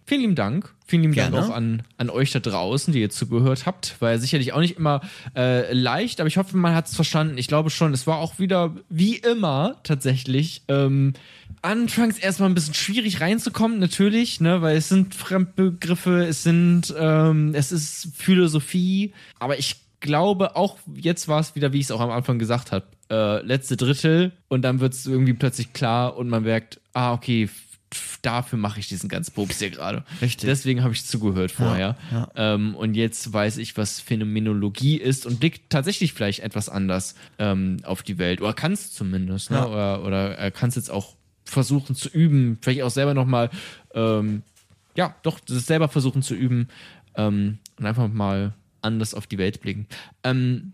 Vielen 0.05 0.22
lieben 0.22 0.35
Dank. 0.35 0.73
Vielen 0.88 1.03
lieben 1.03 1.13
Gerne. 1.13 1.38
Dank 1.38 1.49
auch 1.49 1.55
an, 1.55 1.84
an 1.97 2.09
euch 2.09 2.31
da 2.31 2.39
draußen, 2.39 2.91
die 2.91 2.99
ihr 2.99 3.09
zugehört 3.09 3.65
habt. 3.65 3.95
War 4.01 4.11
ja 4.11 4.18
sicherlich 4.18 4.51
auch 4.51 4.59
nicht 4.59 4.76
immer 4.76 5.01
äh, 5.38 5.72
leicht, 5.73 6.19
aber 6.19 6.27
ich 6.27 6.38
hoffe, 6.38 6.57
man 6.57 6.76
hat 6.76 6.88
es 6.88 6.95
verstanden. 6.95 7.38
Ich 7.38 7.47
glaube 7.47 7.69
schon, 7.69 7.93
es 7.93 8.07
war 8.07 8.18
auch 8.18 8.38
wieder, 8.38 8.76
wie 8.89 9.15
immer, 9.15 9.77
tatsächlich, 9.84 10.63
ähm, 10.68 11.13
anfangs 11.61 12.18
erstmal 12.18 12.49
ein 12.49 12.55
bisschen 12.55 12.73
schwierig 12.73 13.22
reinzukommen, 13.22 13.80
natürlich, 13.80 14.41
ne, 14.41 14.61
weil 14.61 14.76
es 14.76 14.89
sind 14.89 15.15
Fremdbegriffe, 15.15 16.26
es 16.26 16.43
sind, 16.43 16.93
ähm, 16.97 17.53
es 17.53 17.72
ist 17.72 18.09
Philosophie, 18.15 19.13
aber 19.39 19.59
ich 19.59 19.77
glaube 20.01 20.55
auch, 20.55 20.77
jetzt 20.95 21.27
war 21.27 21.39
es 21.39 21.55
wieder, 21.55 21.72
wie 21.72 21.80
ich 21.80 21.85
es 21.85 21.91
auch 21.91 22.01
am 22.01 22.11
Anfang 22.11 22.39
gesagt 22.39 22.72
habe, 22.72 22.85
äh, 23.11 23.41
letzte 23.45 23.77
Drittel 23.77 24.31
und 24.47 24.61
dann 24.61 24.79
wird 24.79 24.93
es 24.93 25.05
irgendwie 25.05 25.33
plötzlich 25.33 25.73
klar 25.73 26.15
und 26.15 26.29
man 26.29 26.43
merkt, 26.43 26.79
ah, 26.93 27.13
okay, 27.13 27.49
dafür 28.21 28.57
mache 28.57 28.79
ich 28.79 28.88
diesen 28.88 29.09
ganzen 29.09 29.33
Pups 29.33 29.59
hier 29.59 29.69
gerade. 29.69 30.05
Richtig. 30.21 30.47
Deswegen 30.47 30.81
habe 30.81 30.93
ich 30.93 31.05
zugehört 31.05 31.51
vorher. 31.51 31.97
ja. 32.11 32.29
Ähm, 32.35 32.73
und 32.75 32.93
jetzt 32.93 33.33
weiß 33.33 33.57
ich, 33.57 33.75
was 33.75 33.99
Phänomenologie 33.99 34.95
ist 34.95 35.25
und 35.25 35.39
blickt 35.39 35.69
tatsächlich 35.69 36.13
vielleicht 36.13 36.39
etwas 36.39 36.69
anders 36.69 37.15
ähm, 37.38 37.77
auf 37.83 38.01
die 38.01 38.17
Welt. 38.17 38.41
Oder 38.41 38.53
kann 38.53 38.71
es 38.71 38.93
zumindest. 38.93 39.51
Ne? 39.51 39.57
Ja. 39.57 39.67
Oder, 39.67 40.05
oder 40.05 40.38
er 40.38 40.51
kann 40.51 40.69
es 40.69 40.75
jetzt 40.75 40.89
auch 40.89 41.15
versuchen 41.43 41.95
zu 41.95 42.07
üben. 42.07 42.59
Vielleicht 42.61 42.83
auch 42.83 42.91
selber 42.91 43.13
nochmal, 43.13 43.49
ähm, 43.93 44.43
ja, 44.95 45.15
doch, 45.23 45.39
das 45.41 45.65
selber 45.65 45.89
versuchen 45.89 46.21
zu 46.21 46.33
üben 46.33 46.69
ähm, 47.15 47.57
und 47.77 47.85
einfach 47.85 48.07
mal 48.07 48.53
anders 48.81 49.13
auf 49.13 49.27
die 49.27 49.38
Welt 49.38 49.61
blicken. 49.61 49.88
Ähm, 50.23 50.73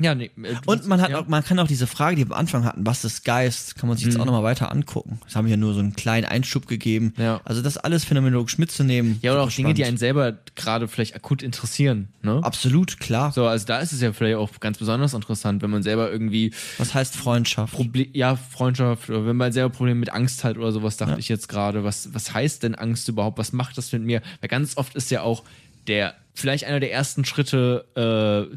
ja, 0.00 0.14
nee, 0.14 0.30
äh, 0.42 0.54
Und 0.66 0.86
man 0.86 1.00
hat 1.00 1.10
ja. 1.10 1.20
auch, 1.20 1.28
man 1.28 1.44
kann 1.44 1.58
auch 1.58 1.66
diese 1.66 1.86
Frage, 1.86 2.16
die 2.16 2.28
wir 2.28 2.34
am 2.34 2.40
Anfang 2.40 2.64
hatten, 2.64 2.86
was 2.86 3.04
ist 3.04 3.24
Geist, 3.24 3.76
kann 3.76 3.88
man 3.88 3.96
sich 3.96 4.06
jetzt 4.06 4.18
auch 4.18 4.24
nochmal 4.24 4.42
weiter 4.42 4.70
angucken. 4.72 5.20
Das 5.24 5.36
haben 5.36 5.46
wir 5.46 5.52
ja 5.52 5.56
nur 5.56 5.74
so 5.74 5.80
einen 5.80 5.94
kleinen 5.94 6.26
Einschub 6.26 6.66
gegeben. 6.66 7.14
Ja. 7.16 7.40
Also 7.44 7.62
das 7.62 7.76
alles 7.76 8.04
phänomenologisch 8.04 8.58
mitzunehmen. 8.58 9.18
Ja, 9.22 9.32
oder 9.32 9.42
auch 9.42 9.50
super 9.50 9.68
Dinge, 9.68 9.74
die 9.74 9.82
spannend. 9.82 9.88
einen 9.88 9.98
selber 9.98 10.38
gerade 10.54 10.88
vielleicht 10.88 11.14
akut 11.14 11.42
interessieren. 11.42 12.08
Ne? 12.22 12.40
Absolut, 12.42 12.98
klar. 13.00 13.32
So, 13.32 13.46
also 13.46 13.66
da 13.66 13.78
ist 13.78 13.92
es 13.92 14.00
ja 14.00 14.12
vielleicht 14.12 14.36
auch 14.36 14.50
ganz 14.60 14.78
besonders 14.78 15.14
interessant, 15.14 15.62
wenn 15.62 15.70
man 15.70 15.82
selber 15.82 16.10
irgendwie 16.10 16.52
Was 16.78 16.94
heißt 16.94 17.16
Freundschaft? 17.16 17.74
Proble 17.74 18.06
ja, 18.12 18.36
Freundschaft, 18.36 19.10
oder 19.10 19.26
wenn 19.26 19.36
man 19.36 19.52
selber 19.52 19.70
Probleme 19.70 20.00
mit 20.00 20.12
Angst 20.12 20.44
hat 20.44 20.56
oder 20.56 20.72
sowas, 20.72 20.96
dachte 20.96 21.18
ich 21.18 21.28
jetzt 21.28 21.48
gerade, 21.48 21.84
was, 21.84 22.14
was 22.14 22.32
heißt 22.34 22.62
denn 22.62 22.74
Angst 22.74 23.08
überhaupt? 23.08 23.38
Was 23.38 23.52
macht 23.52 23.78
das 23.78 23.92
mit 23.92 24.02
mir? 24.02 24.22
Weil 24.40 24.48
ganz 24.48 24.76
oft 24.76 24.94
ist 24.94 25.10
ja 25.10 25.22
auch 25.22 25.44
der, 25.86 26.14
vielleicht 26.34 26.64
einer 26.64 26.80
der 26.80 26.92
ersten 26.92 27.24
Schritte, 27.24 27.86
äh, 27.96 28.56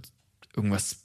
irgendwas 0.56 1.03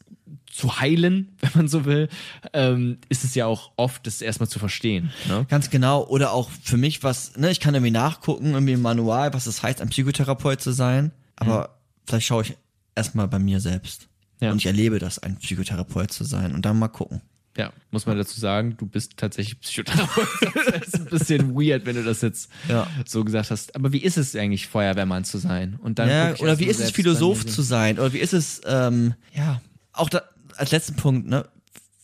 zu 0.53 0.81
heilen, 0.81 1.37
wenn 1.41 1.51
man 1.55 1.69
so 1.69 1.85
will, 1.85 2.09
ähm, 2.53 2.99
ist 3.09 3.25
es 3.25 3.35
ja 3.35 3.47
auch 3.47 3.73
oft, 3.77 4.07
das 4.07 4.21
erstmal 4.23 4.49
zu 4.49 4.59
verstehen. 4.59 5.11
Ne? 5.29 5.47
Ganz 5.49 5.71
genau. 5.71 6.07
Oder 6.07 6.33
auch 6.33 6.51
für 6.63 6.77
mich 6.77 7.03
was, 7.03 7.37
ne, 7.37 7.51
ich 7.51 7.61
kann 7.61 7.75
irgendwie 7.75 7.91
nachgucken, 7.93 8.53
irgendwie 8.53 8.73
im 8.75 8.83
Manual, 8.83 9.33
was 9.35 9.47
es 9.47 9.63
heißt, 9.63 9.81
ein 9.81 9.89
Psychotherapeut 9.91 10.61
zu 10.61 10.73
sein. 10.73 11.13
Aber 11.37 11.79
vielleicht 12.07 12.27
schaue 12.27 12.43
ich 12.43 12.57
erstmal 12.95 13.29
bei 13.29 13.39
mir 13.39 13.61
selbst. 13.61 14.09
Ja. 14.41 14.51
Und 14.53 14.59
ich 14.59 14.67
erlebe 14.67 14.99
das, 14.99 15.19
ein 15.19 15.37
Psychotherapeut 15.37 16.13
zu 16.13 16.25
sein. 16.25 16.55
Und 16.55 16.65
dann 16.65 16.79
mal 16.79 16.89
gucken. 16.89 17.21
Ja, 17.57 17.73
muss 17.91 18.07
man 18.07 18.17
dazu 18.17 18.39
sagen, 18.39 18.77
du 18.77 18.87
bist 18.87 19.17
tatsächlich 19.17 19.61
Psychotherapeut. 19.61 20.29
das 20.55 20.87
ist 20.89 20.95
ein 20.97 21.05
bisschen 21.07 21.55
weird, 21.55 21.87
wenn 21.87 21.97
du 21.97 22.05
das 22.05 22.21
jetzt 22.21 22.51
Ja. 22.69 22.87
so 23.05 23.25
gesagt 23.25 23.51
hast. 23.51 23.75
Aber 23.75 23.93
wie 23.93 23.99
ist 23.99 24.17
es 24.17 24.37
eigentlich, 24.37 24.69
Feuerwehrmann 24.69 25.25
zu 25.25 25.39
sein? 25.39 25.77
Und 25.83 25.99
dann 25.99 26.09
Ja, 26.09 26.35
oder 26.37 26.59
wie 26.61 26.67
ist 26.67 26.81
es, 26.81 26.93
Philosoph 26.93 27.47
zu 27.47 27.63
sein? 27.63 27.99
Oder 27.99 28.13
wie 28.13 28.19
ist 28.19 28.33
es, 28.33 28.61
ähm, 28.65 29.15
ja, 29.35 29.61
auch 29.93 30.09
da, 30.09 30.23
als 30.59 30.71
letzten 30.71 30.97
Punkt, 30.97 31.29
ne, 31.29 31.47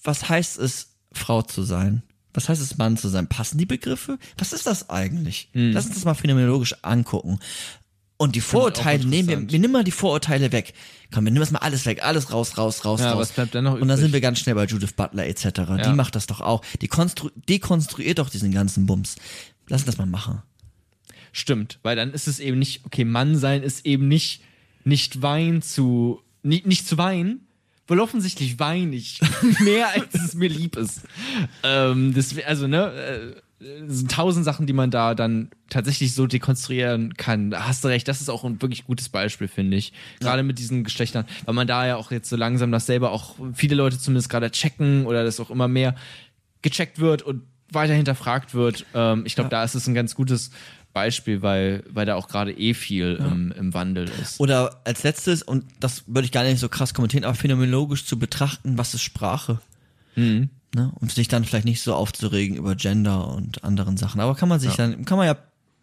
was 0.02 0.28
heißt 0.28 0.59
es, 0.59 0.89
Frau 1.12 1.43
zu 1.43 1.62
sein? 1.62 2.02
Was 2.32 2.48
heißt 2.48 2.60
es, 2.60 2.78
Mann 2.78 2.97
zu 2.97 3.09
sein? 3.09 3.28
Passen 3.28 3.59
die 3.59 3.66
Begriffe? 3.66 4.18
Was 4.39 4.52
ist 4.52 4.66
das 4.66 4.90
eigentlich? 4.90 5.48
Hm. 5.52 5.72
Lass 5.72 5.86
uns 5.86 5.94
das 5.94 6.05
mal 6.05 6.14
phänomenologisch 6.14 6.74
angucken. 6.82 7.39
Und 8.16 8.36
die 8.36 8.40
Vorurteile, 8.40 9.05
nehmen 9.05 9.28
wir, 9.28 9.51
wir 9.51 9.59
nehmen 9.59 9.72
mal 9.72 9.85
die 9.85 9.90
Vorurteile 9.90 10.51
weg. 10.52 10.72
Komm, 11.12 11.24
wir 11.24 11.31
nehmen 11.32 11.40
das 11.40 11.51
mal 11.51 11.59
alles 11.60 11.85
weg, 11.85 12.02
alles 12.05 12.32
raus, 12.32 12.56
raus, 12.59 12.85
raus, 12.85 13.01
Ja, 13.01 13.12
raus. 13.12 13.20
was 13.20 13.32
bleibt 13.32 13.55
dann 13.55 13.64
noch 13.64 13.74
Und 13.74 13.81
dann 13.81 13.90
übrig? 13.90 14.01
sind 14.01 14.12
wir 14.12 14.20
ganz 14.20 14.39
schnell 14.40 14.55
bei 14.55 14.64
Judith 14.66 14.93
Butler 14.94 15.26
etc. 15.26 15.44
Ja. 15.44 15.76
Die 15.78 15.93
macht 15.93 16.14
das 16.16 16.26
doch 16.26 16.40
auch. 16.40 16.64
Die 16.81 16.89
konstru 16.89 17.31
dekonstruiert 17.48 18.18
doch 18.18 18.31
diesen 18.31 18.51
ganzen 18.52 18.86
Bums. 18.86 19.16
Lass 19.68 19.82
uns 19.82 19.86
das 19.86 19.98
mal 19.98 20.06
machen. 20.06 20.43
Stimmt, 21.32 21.78
weil 21.82 21.97
dann 21.97 22.12
ist 22.12 22.28
es 22.28 22.39
eben 22.39 22.59
nicht, 22.59 22.85
okay, 22.85 23.05
Mann 23.05 23.36
sein 23.36 23.62
ist 23.62 23.85
eben 23.85 24.06
nicht, 24.09 24.43
nicht 24.85 25.20
Wein 25.22 25.62
zu, 25.62 26.20
nicht, 26.43 26.66
nicht 26.66 26.86
zu 26.86 26.97
weinen, 26.98 27.44
weil 27.86 28.01
offensichtlich 28.01 28.59
weine 28.59 28.97
ich 28.97 29.20
mehr, 29.61 29.89
als 29.89 30.15
es 30.15 30.35
mir 30.35 30.48
lieb 30.48 30.77
ist. 30.77 31.02
Ähm, 31.62 32.15
das, 32.15 32.35
also, 32.47 32.66
ne, 32.66 32.93
äh, 32.93 33.40
es 33.89 33.98
sind 33.98 34.11
tausend 34.11 34.44
Sachen, 34.44 34.66
die 34.66 34.73
man 34.73 34.90
da 34.90 35.15
dann 35.15 35.51
tatsächlich 35.70 36.15
so 36.15 36.27
dekonstruieren 36.27 37.15
kann. 37.15 37.51
Da 37.51 37.66
hast 37.66 37.85
du 37.85 37.89
recht, 37.89 38.06
das 38.09 38.20
ist 38.20 38.28
auch 38.28 38.44
ein 38.44 38.61
wirklich 38.61 38.85
gutes 38.85 39.09
Beispiel, 39.09 39.48
finde 39.48 39.77
ich. 39.77 39.93
Gerade 40.20 40.43
mit 40.43 40.59
diesen 40.59 40.85
Geschlechtern, 40.85 41.24
weil 41.44 41.55
man 41.55 41.66
da 41.66 41.86
ja 41.86 41.97
auch 41.97 42.11
jetzt 42.11 42.28
so 42.28 42.36
langsam 42.36 42.73
das 42.73 42.86
selber 42.86 43.11
auch 43.11 43.36
viele 43.55 43.74
Leute 43.74 43.98
zumindest 43.98 44.28
gerade 44.28 44.51
checken 44.51 45.06
oder 45.06 45.24
das 45.24 45.40
auch 45.40 45.51
immer 45.51 45.69
mehr 45.69 45.94
gecheckt 46.62 46.98
wird 46.98 47.23
und 47.23 47.43
weiter 47.70 47.94
hinterfragt 47.94 48.55
wird. 48.55 48.86
Ähm, 48.94 49.24
ich 49.27 49.35
glaube, 49.35 49.51
da 49.51 49.65
ist 49.65 49.74
es 49.74 49.86
ein 49.86 49.94
ganz 49.94 50.15
gutes 50.15 50.51
Beispiel, 50.95 51.43
weil, 51.43 51.83
weil 51.91 52.07
da 52.07 52.15
auch 52.15 52.29
gerade 52.29 52.53
eh 52.53 52.73
viel 52.73 53.16
im, 53.16 53.53
im 53.53 53.75
Wandel 53.75 54.09
ist. 54.23 54.41
Oder 54.41 54.81
als 54.85 55.03
letztes, 55.03 55.43
und 55.43 55.65
das 55.81 56.05
würde 56.07 56.25
ich 56.25 56.33
gar 56.33 56.45
nicht 56.45 56.61
so 56.61 56.69
krass 56.69 56.95
kommentieren, 56.95 57.25
aber 57.25 57.35
phänomenologisch 57.35 58.07
zu 58.07 58.19
betrachten, 58.19 58.79
was 58.79 58.95
ist 58.95 59.03
Sprache? 59.03 59.61
Mhm. 60.15 60.49
Ne? 60.75 60.93
Und 60.95 61.12
sich 61.12 61.29
dann 61.29 61.45
vielleicht 61.45 61.66
nicht 61.66 61.83
so 61.83 61.95
aufzuregen 61.95 62.57
über 62.57 62.77
Gender 62.77 63.29
und 63.29 63.65
anderen 63.65 63.97
Sachen. 63.97 64.21
Aber 64.21 64.37
kann 64.37 64.49
man 64.49 64.61
sich 64.61 64.75
dann, 64.75 65.05
kann 65.05 65.19
man 65.19 65.27
ja 65.27 65.37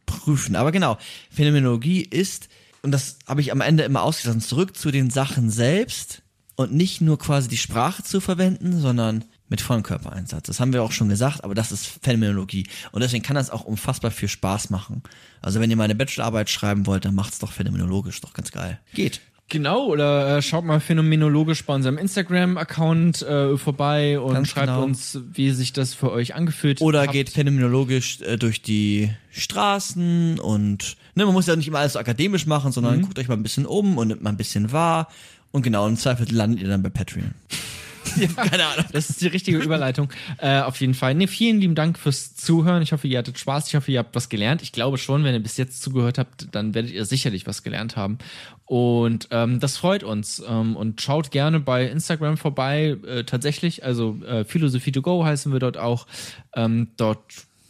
prüfen. 0.06 0.56
Aber 0.56 0.72
genau, 0.72 0.98
Phänomenologie 1.30 2.02
ist, 2.02 2.48
und 2.82 2.92
das 2.92 3.20
habe 3.28 3.42
ich 3.42 3.52
am 3.52 3.62
Ende 3.62 3.84
immer 3.84 4.04
ausgelassen, 4.04 4.42
zurück 4.42 4.78
zu 4.78 4.92
den 4.92 5.10
Sachen 5.10 5.50
selbst 5.50 6.24
und 6.56 6.74
nicht 6.74 7.02
nur 7.02 7.20
quasi 7.20 7.50
die 7.50 7.58
Sprache 7.58 8.04
zu 8.04 8.22
verwenden, 8.22 8.80
sondern 8.80 9.26
mit 9.52 9.62
vollem 9.62 9.84
Körpereinsatz. 9.84 10.48
Das 10.48 10.60
haben 10.60 10.74
wir 10.74 10.82
auch 10.82 10.92
schon 10.92 11.10
gesagt, 11.10 11.44
aber 11.44 11.54
das 11.54 11.72
ist 11.72 11.86
Phänomenologie. 12.02 12.66
Und 12.92 13.02
deswegen 13.04 13.22
kann 13.24 13.36
das 13.36 13.52
auch 13.52 13.64
unfassbar 13.66 14.10
viel 14.10 14.30
Spaß 14.30 14.72
machen. 14.72 15.04
Also 15.42 15.60
wenn 15.60 15.70
ihr 15.70 15.76
mal 15.78 15.84
eine 15.84 15.94
Bachelorarbeit 15.96 16.50
schreiben 16.50 16.88
wollt, 16.88 17.06
dann 17.06 17.14
macht's 17.14 17.38
doch 17.38 17.52
phänomenologisch, 17.52 18.20
doch 18.22 18.34
ganz 18.34 18.52
geil. 18.52 18.80
Geht. 18.96 19.22
Genau, 19.50 19.86
oder 19.88 20.38
äh, 20.38 20.42
schaut 20.42 20.64
mal 20.64 20.80
phänomenologisch 20.80 21.66
bei 21.66 21.76
unserem 21.76 21.98
Instagram-Account 21.98 23.22
äh, 23.24 23.58
vorbei 23.58 24.18
und 24.18 24.34
Ganz 24.34 24.48
schreibt 24.48 24.68
genau. 24.68 24.84
uns, 24.84 25.20
wie 25.34 25.52
sich 25.52 25.74
das 25.74 25.94
für 25.94 26.10
euch 26.10 26.34
angefühlt 26.36 26.80
Oder 26.80 27.02
habt. 27.02 27.12
geht 27.12 27.30
phänomenologisch 27.32 28.22
äh, 28.22 28.38
durch 28.38 28.62
die 28.62 29.10
Straßen 29.32 30.40
und 30.40 30.96
ne, 31.16 31.26
man 31.26 31.34
muss 31.34 31.48
ja 31.48 31.56
nicht 31.58 31.68
immer 31.68 31.80
alles 31.80 31.94
so 31.94 32.00
akademisch 32.00 32.46
machen, 32.46 32.72
sondern 32.72 33.00
Mhm. 33.00 33.02
guckt 33.02 33.20
euch 33.20 33.28
mal 33.28 33.34
ein 33.36 33.44
bisschen 33.44 33.66
um 33.66 33.98
und 33.98 34.08
nimmt 34.08 34.24
mal 34.24 34.30
ein 34.30 34.38
bisschen 34.38 34.72
wahr. 34.72 35.10
Und 35.52 35.64
genau, 35.64 35.86
im 35.86 35.98
Zweifel 35.98 36.32
landet 36.34 36.62
ihr 36.62 36.70
dann 36.70 36.82
bei 36.82 36.90
Patreon. 36.90 37.34
Keine 38.36 38.66
Ahnung. 38.66 38.86
Das 38.92 39.10
ist 39.10 39.22
die 39.22 39.28
richtige 39.28 39.58
Überleitung. 39.58 40.10
äh, 40.38 40.62
auf 40.62 40.80
jeden 40.80 40.94
Fall. 40.94 41.16
Nee, 41.16 41.28
vielen 41.28 41.60
lieben 41.60 41.76
Dank 41.76 41.98
fürs 41.98 42.36
Zuhören. 42.36 42.82
Ich 42.82 42.92
hoffe, 42.92 43.08
ihr 43.08 43.18
hattet 43.18 43.40
Spaß. 43.40 43.68
Ich 43.68 43.76
hoffe, 43.76 43.92
ihr 43.92 44.00
habt 44.00 44.16
was 44.16 44.30
gelernt. 44.30 44.62
Ich 44.62 44.72
glaube 44.72 44.98
schon, 44.98 45.24
wenn 45.24 45.34
ihr 45.34 45.40
bis 45.40 45.58
jetzt 45.58 45.82
zugehört 45.82 46.18
habt, 46.18 46.48
dann 46.54 46.74
werdet 46.74 46.92
ihr 46.92 47.06
sicherlich 47.06 47.48
was 47.48 47.64
gelernt 47.64 47.96
haben. 47.96 48.18
Und 48.66 49.28
ähm, 49.32 49.60
das 49.60 49.78
freut 49.78 50.04
uns. 50.04 50.42
Ähm, 50.48 50.76
und 50.76 51.02
schaut 51.02 51.32
gerne 51.32 51.60
bei 51.60 51.86
Instagram 51.86 52.38
vorbei. 52.38 52.98
Äh, 53.06 53.24
tatsächlich, 53.24 53.84
also 53.84 54.18
äh, 54.26 54.46
Philosophie 54.46 54.92
to 54.92 55.02
go 55.02 55.26
heißen 55.26 55.52
wir 55.52 55.60
dort 55.60 55.78
auch. 55.78 56.08
Ähm, 56.56 56.90
dort 56.98 57.22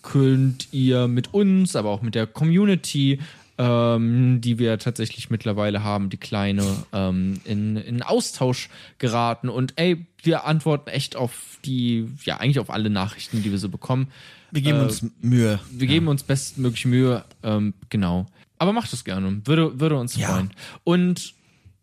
könnt 0.01 0.67
ihr 0.71 1.07
mit 1.07 1.33
uns, 1.33 1.75
aber 1.75 1.89
auch 1.89 2.01
mit 2.01 2.15
der 2.15 2.27
Community 2.27 3.19
ähm, 3.61 4.41
die 4.41 4.57
wir 4.57 4.79
tatsächlich 4.79 5.29
mittlerweile 5.29 5.83
haben, 5.83 6.09
die 6.09 6.17
kleine, 6.17 6.65
ähm, 6.93 7.39
in, 7.45 7.77
in 7.77 8.01
Austausch 8.01 8.69
geraten. 8.97 9.49
Und 9.49 9.73
ey, 9.75 10.07
wir 10.23 10.45
antworten 10.45 10.89
echt 10.89 11.15
auf 11.15 11.59
die, 11.63 12.07
ja, 12.23 12.37
eigentlich 12.37 12.59
auf 12.59 12.71
alle 12.71 12.89
Nachrichten, 12.89 13.43
die 13.43 13.51
wir 13.51 13.59
so 13.59 13.69
bekommen. 13.69 14.07
Wir 14.49 14.63
geben 14.63 14.79
Äh, 14.79 14.83
uns 14.83 15.05
Mühe. 15.21 15.59
Wir 15.71 15.87
geben 15.87 16.07
uns 16.07 16.23
bestmöglich 16.23 16.85
Mühe, 16.85 17.23
ähm, 17.43 17.75
genau. 17.89 18.25
Aber 18.57 18.73
macht 18.73 18.91
es 18.93 19.03
gerne, 19.03 19.41
würde, 19.45 19.79
würde 19.79 19.97
uns 19.97 20.15
Ja. 20.15 20.29
freuen. 20.29 20.49
Und 20.83 21.33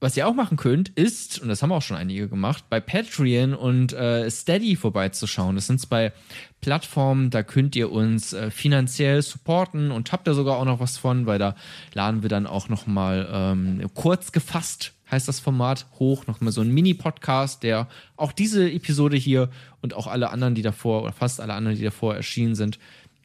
was 0.01 0.17
ihr 0.17 0.29
auch 0.29 0.35
machen 0.35 0.57
könnt, 0.57 0.91
ist, 0.91 1.41
und 1.41 1.49
das 1.49 1.61
haben 1.63 1.73
auch 1.73 1.83
schon 1.83 1.97
einige 1.97 2.29
gemacht, 2.29 2.65
bei 2.71 2.79
Patreon 2.81 3.55
und 3.55 3.93
äh, 3.93 4.29
Steady 4.31 4.77
vorbeizuschauen. 4.77 5.55
Das 5.57 5.67
sind 5.67 5.81
zwei 5.81 6.13
Plattformen, 6.61 7.31
da 7.31 7.43
könnt 7.43 7.77
ihr 7.77 7.93
uns 7.93 8.33
äh, 8.33 8.51
finanziell 8.51 9.23
supporten 9.23 9.91
und 9.91 10.13
habt 10.13 10.27
da 10.27 10.35
sogar 10.35 10.57
auch 10.57 10.65
noch 10.65 10.81
was 10.81 10.99
von, 10.99 11.27
weil 11.27 11.39
da 11.39 11.55
laden 11.95 12.23
wir 12.23 12.29
dann 12.29 12.47
auch 12.47 12.69
noch 12.69 12.87
mal 12.87 13.29
ähm, 13.33 13.87
kurz 13.95 14.33
gefasst 14.33 14.93
heißt 15.11 15.29
das 15.29 15.41
Format 15.41 15.87
hoch, 15.99 16.27
noch 16.27 16.41
mal 16.41 16.51
so 16.51 16.61
ein 16.61 16.73
Mini-Podcast, 16.73 17.63
der 17.63 17.89
auch 18.17 18.33
diese 18.33 18.71
Episode 18.71 19.17
hier 19.17 19.51
und 19.81 19.95
auch 19.95 20.07
alle 20.07 20.31
anderen, 20.31 20.55
die 20.55 20.63
davor 20.63 21.03
oder 21.03 21.13
fast 21.13 21.41
alle 21.41 21.55
anderen, 21.55 21.77
die 21.77 21.85
davor 21.85 22.15
erschienen 22.15 22.55
sind, 22.55 22.79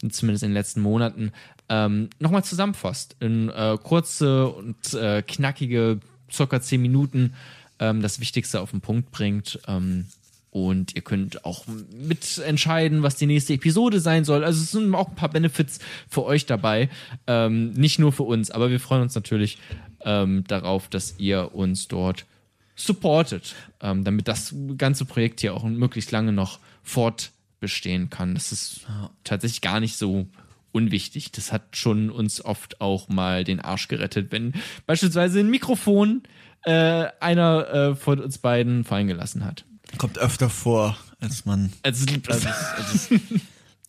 zumindest 0.09 0.43
in 0.43 0.49
den 0.49 0.55
letzten 0.55 0.81
Monaten, 0.81 1.31
ähm, 1.69 2.09
nochmal 2.19 2.43
zusammenfasst. 2.43 3.15
In 3.19 3.49
äh, 3.49 3.77
kurze 3.81 4.47
und 4.47 4.93
äh, 4.93 5.21
knackige, 5.21 5.99
circa 6.31 6.61
10 6.61 6.81
Minuten 6.81 7.33
ähm, 7.79 8.01
das 8.01 8.19
Wichtigste 8.19 8.61
auf 8.61 8.71
den 8.71 8.81
Punkt 8.81 9.11
bringt. 9.11 9.59
Ähm, 9.67 10.07
und 10.53 10.95
ihr 10.95 11.01
könnt 11.01 11.45
auch 11.45 11.65
mitentscheiden, 11.91 13.01
was 13.01 13.15
die 13.15 13.25
nächste 13.25 13.53
Episode 13.53 13.99
sein 13.99 14.23
soll. 14.23 14.43
Also 14.43 14.61
es 14.61 14.71
sind 14.71 14.93
auch 14.93 15.09
ein 15.09 15.15
paar 15.15 15.29
Benefits 15.29 15.79
für 16.07 16.23
euch 16.23 16.45
dabei. 16.45 16.89
Ähm, 17.25 17.71
nicht 17.71 17.97
nur 17.97 18.11
für 18.11 18.21
uns, 18.21 18.51
aber 18.51 18.69
wir 18.69 18.79
freuen 18.79 19.01
uns 19.01 19.15
natürlich 19.15 19.57
ähm, 20.05 20.43
darauf, 20.47 20.89
dass 20.89 21.15
ihr 21.17 21.55
uns 21.55 21.87
dort 21.87 22.27
supportet, 22.75 23.55
ähm, 23.81 24.03
damit 24.03 24.27
das 24.27 24.53
ganze 24.77 25.05
Projekt 25.05 25.41
hier 25.41 25.55
auch 25.55 25.63
möglichst 25.63 26.11
lange 26.11 26.31
noch 26.31 26.59
fortbestehen 26.83 28.11
kann. 28.11 28.35
Das 28.35 28.51
ist 28.51 28.85
tatsächlich 29.23 29.61
gar 29.61 29.79
nicht 29.79 29.97
so 29.97 30.27
unwichtig. 30.71 31.31
Das 31.31 31.51
hat 31.51 31.75
schon 31.75 32.11
uns 32.11 32.45
oft 32.45 32.79
auch 32.79 33.09
mal 33.09 33.43
den 33.43 33.59
Arsch 33.59 33.87
gerettet, 33.87 34.31
wenn 34.31 34.53
beispielsweise 34.85 35.39
ein 35.39 35.49
Mikrofon 35.49 36.21
äh, 36.61 37.07
einer 37.19 37.73
äh, 37.73 37.95
von 37.95 38.19
uns 38.19 38.37
beiden 38.37 38.83
fallen 38.83 39.07
gelassen 39.07 39.43
hat. 39.45 39.65
Kommt 39.97 40.17
öfter 40.17 40.49
vor, 40.49 40.97
als 41.19 41.45
man 41.45 41.71
als, 41.83 42.05
als, 42.27 43.09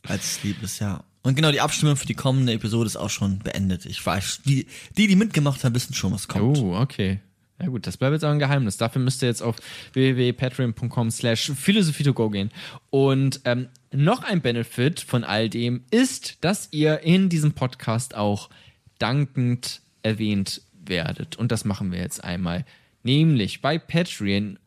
als 0.02 0.42
lieb 0.42 0.62
ist, 0.62 0.80
ja. 0.80 1.04
Und 1.22 1.36
genau, 1.36 1.50
die 1.50 1.62
Abstimmung 1.62 1.96
für 1.96 2.06
die 2.06 2.14
kommende 2.14 2.52
Episode 2.52 2.86
ist 2.86 2.96
auch 2.96 3.08
schon 3.08 3.38
beendet. 3.38 3.86
Ich 3.86 4.04
weiß, 4.04 4.42
die, 4.44 4.66
die, 4.98 5.06
die 5.06 5.16
mitgemacht 5.16 5.64
haben, 5.64 5.74
wissen 5.74 5.94
schon, 5.94 6.12
was 6.12 6.28
kommt. 6.28 6.58
Oh, 6.58 6.76
okay. 6.76 7.20
Ja 7.60 7.68
gut, 7.68 7.86
das 7.86 7.96
bleibt 7.96 8.12
jetzt 8.12 8.24
aber 8.24 8.34
ein 8.34 8.38
Geheimnis. 8.38 8.76
Dafür 8.76 9.00
müsst 9.00 9.22
ihr 9.22 9.28
jetzt 9.28 9.42
auf 9.42 9.56
www.patreon.com 9.94 11.10
slash 11.10 11.52
philosophie 11.54 12.02
to 12.02 12.12
go 12.12 12.28
gehen. 12.28 12.50
Und 12.90 13.40
ähm, 13.44 13.68
noch 13.90 14.22
ein 14.22 14.42
Benefit 14.42 15.00
von 15.00 15.24
all 15.24 15.48
dem 15.48 15.84
ist, 15.90 16.38
dass 16.42 16.68
ihr 16.72 17.00
in 17.00 17.30
diesem 17.30 17.52
Podcast 17.52 18.16
auch 18.16 18.50
dankend 18.98 19.80
erwähnt 20.02 20.62
werdet. 20.72 21.36
Und 21.36 21.52
das 21.52 21.64
machen 21.64 21.92
wir 21.92 22.00
jetzt 22.00 22.22
einmal. 22.22 22.66
Nämlich 23.02 23.62
bei 23.62 23.78
Patreon 23.78 24.58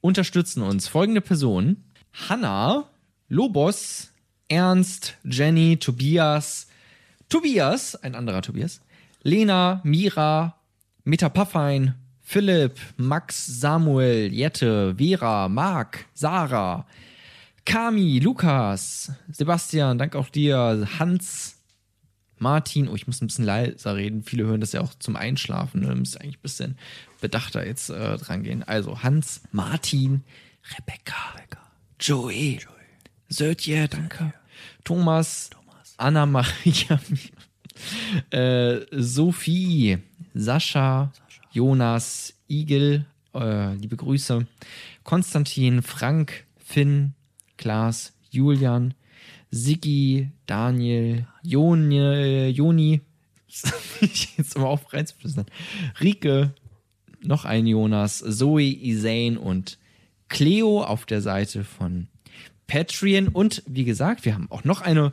unterstützen 0.00 0.62
uns. 0.62 0.88
Folgende 0.88 1.20
Personen. 1.20 1.84
Hanna, 2.28 2.84
Lobos, 3.28 4.10
Ernst, 4.48 5.16
Jenny, 5.24 5.76
Tobias, 5.76 6.66
Tobias, 7.28 7.94
ein 7.96 8.14
anderer 8.14 8.42
Tobias, 8.42 8.80
Lena, 9.22 9.80
Mira, 9.84 10.56
Meta 11.04 11.28
Paffein, 11.28 11.94
Philipp, 12.20 12.78
Max, 12.96 13.46
Samuel, 13.46 14.32
Jette, 14.32 14.96
Vera, 14.96 15.48
Marc, 15.48 16.06
Sarah, 16.14 16.86
Kami, 17.64 18.18
Lukas, 18.18 19.12
Sebastian, 19.30 19.98
danke 19.98 20.18
auch 20.18 20.28
dir, 20.28 20.88
Hans, 20.98 21.59
Martin, 22.40 22.88
oh, 22.88 22.94
ich 22.94 23.06
muss 23.06 23.20
ein 23.20 23.26
bisschen 23.26 23.44
leiser 23.44 23.96
reden. 23.96 24.22
Viele 24.22 24.44
hören 24.44 24.60
das 24.60 24.72
ja 24.72 24.80
auch 24.80 24.94
zum 24.94 25.14
Einschlafen. 25.14 25.82
Ne? 25.82 25.94
Müsst 25.94 26.20
eigentlich 26.20 26.38
ein 26.38 26.42
bisschen 26.42 26.78
bedachter 27.20 27.66
jetzt 27.66 27.90
äh, 27.90 28.16
dran 28.16 28.42
gehen. 28.42 28.62
Also 28.62 29.02
Hans, 29.02 29.42
Martin, 29.52 30.24
Rebecca, 30.76 31.34
Joey, 32.00 32.60
Sötje, 33.28 33.88
danke. 33.88 34.32
Thomas, 34.84 35.50
Anna 35.98 36.24
Maria, 36.24 36.98
äh, 38.30 38.80
Sophie, 38.90 39.98
Sascha, 40.32 41.12
Jonas, 41.52 42.34
Igel, 42.48 43.04
äh, 43.34 43.74
liebe 43.74 43.96
Grüße, 43.96 44.46
Konstantin, 45.04 45.82
Frank, 45.82 46.44
Finn, 46.58 47.12
Klaas, 47.58 48.14
Julian, 48.30 48.94
Siggi, 49.50 50.30
Daniel, 50.46 51.26
Joni, 51.42 52.48
Joni, 52.48 53.00
jetzt 53.48 54.56
mal 54.56 54.66
auf 54.66 54.92
reinzuflüstern, 54.92 55.46
Rike, 56.00 56.54
noch 57.22 57.44
ein 57.44 57.66
Jonas, 57.66 58.18
Zoe, 58.18 58.62
Isane 58.62 59.38
und 59.38 59.78
Cleo 60.28 60.82
auf 60.82 61.06
der 61.06 61.20
Seite 61.20 61.64
von 61.64 62.08
Patreon. 62.66 63.28
Und 63.28 63.62
wie 63.66 63.84
gesagt, 63.84 64.24
wir 64.24 64.34
haben 64.34 64.50
auch 64.50 64.64
noch 64.64 64.80
eine 64.80 65.12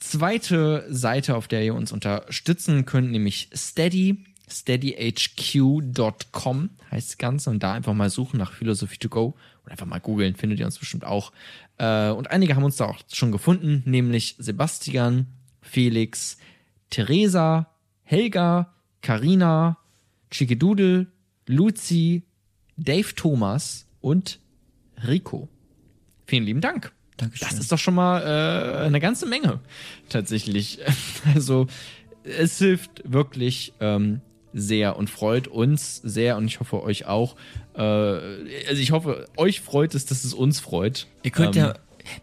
zweite 0.00 0.84
Seite, 0.90 1.36
auf 1.36 1.48
der 1.48 1.64
ihr 1.64 1.74
uns 1.74 1.92
unterstützen 1.92 2.84
könnt, 2.84 3.10
nämlich 3.10 3.48
Steady. 3.54 4.24
steadyhq.com 4.48 6.70
heißt 6.90 7.10
das 7.10 7.18
Ganze 7.18 7.50
und 7.50 7.62
da 7.62 7.74
einfach 7.74 7.94
mal 7.94 8.10
suchen 8.10 8.38
nach 8.38 8.52
Philosophy 8.52 8.98
to 8.98 9.08
go 9.08 9.36
oder 9.62 9.72
einfach 9.72 9.86
mal 9.86 10.00
googeln, 10.00 10.34
findet 10.34 10.58
ihr 10.58 10.66
uns 10.66 10.78
bestimmt 10.78 11.04
auch. 11.04 11.30
Äh, 11.80 12.10
und 12.10 12.30
einige 12.30 12.54
haben 12.54 12.64
uns 12.64 12.76
da 12.76 12.84
auch 12.84 12.98
schon 13.10 13.32
gefunden, 13.32 13.82
nämlich 13.86 14.36
Sebastian, 14.38 15.26
Felix, 15.62 16.36
Theresa, 16.90 17.68
Helga, 18.02 18.74
Karina, 19.00 19.78
Chiquedudel, 20.30 21.10
Luzi, 21.46 22.24
Dave 22.76 23.14
Thomas 23.14 23.86
und 24.02 24.40
Rico. 25.06 25.48
Vielen 26.26 26.44
lieben 26.44 26.60
Dank. 26.60 26.92
Dankeschön. 27.16 27.48
Das 27.48 27.58
ist 27.58 27.72
doch 27.72 27.78
schon 27.78 27.94
mal 27.94 28.22
äh, 28.22 28.84
eine 28.84 29.00
ganze 29.00 29.26
Menge 29.26 29.60
tatsächlich. 30.10 30.78
Also 31.34 31.66
es 32.24 32.58
hilft 32.58 33.10
wirklich 33.10 33.72
ähm, 33.80 34.20
sehr 34.52 34.96
und 34.96 35.10
freut 35.10 35.48
uns 35.48 35.96
sehr 35.96 36.36
und 36.36 36.46
ich 36.46 36.60
hoffe 36.60 36.82
euch 36.82 37.06
auch. 37.06 37.36
Äh, 37.74 37.80
also 37.80 38.80
ich 38.80 38.92
hoffe, 38.92 39.26
euch 39.36 39.60
freut 39.60 39.94
es, 39.94 40.06
dass 40.06 40.24
es 40.24 40.34
uns 40.34 40.60
freut. 40.60 41.06
Ihr 41.22 41.30
könnt 41.30 41.56
Ähm, 41.56 41.62
ja, 41.62 41.74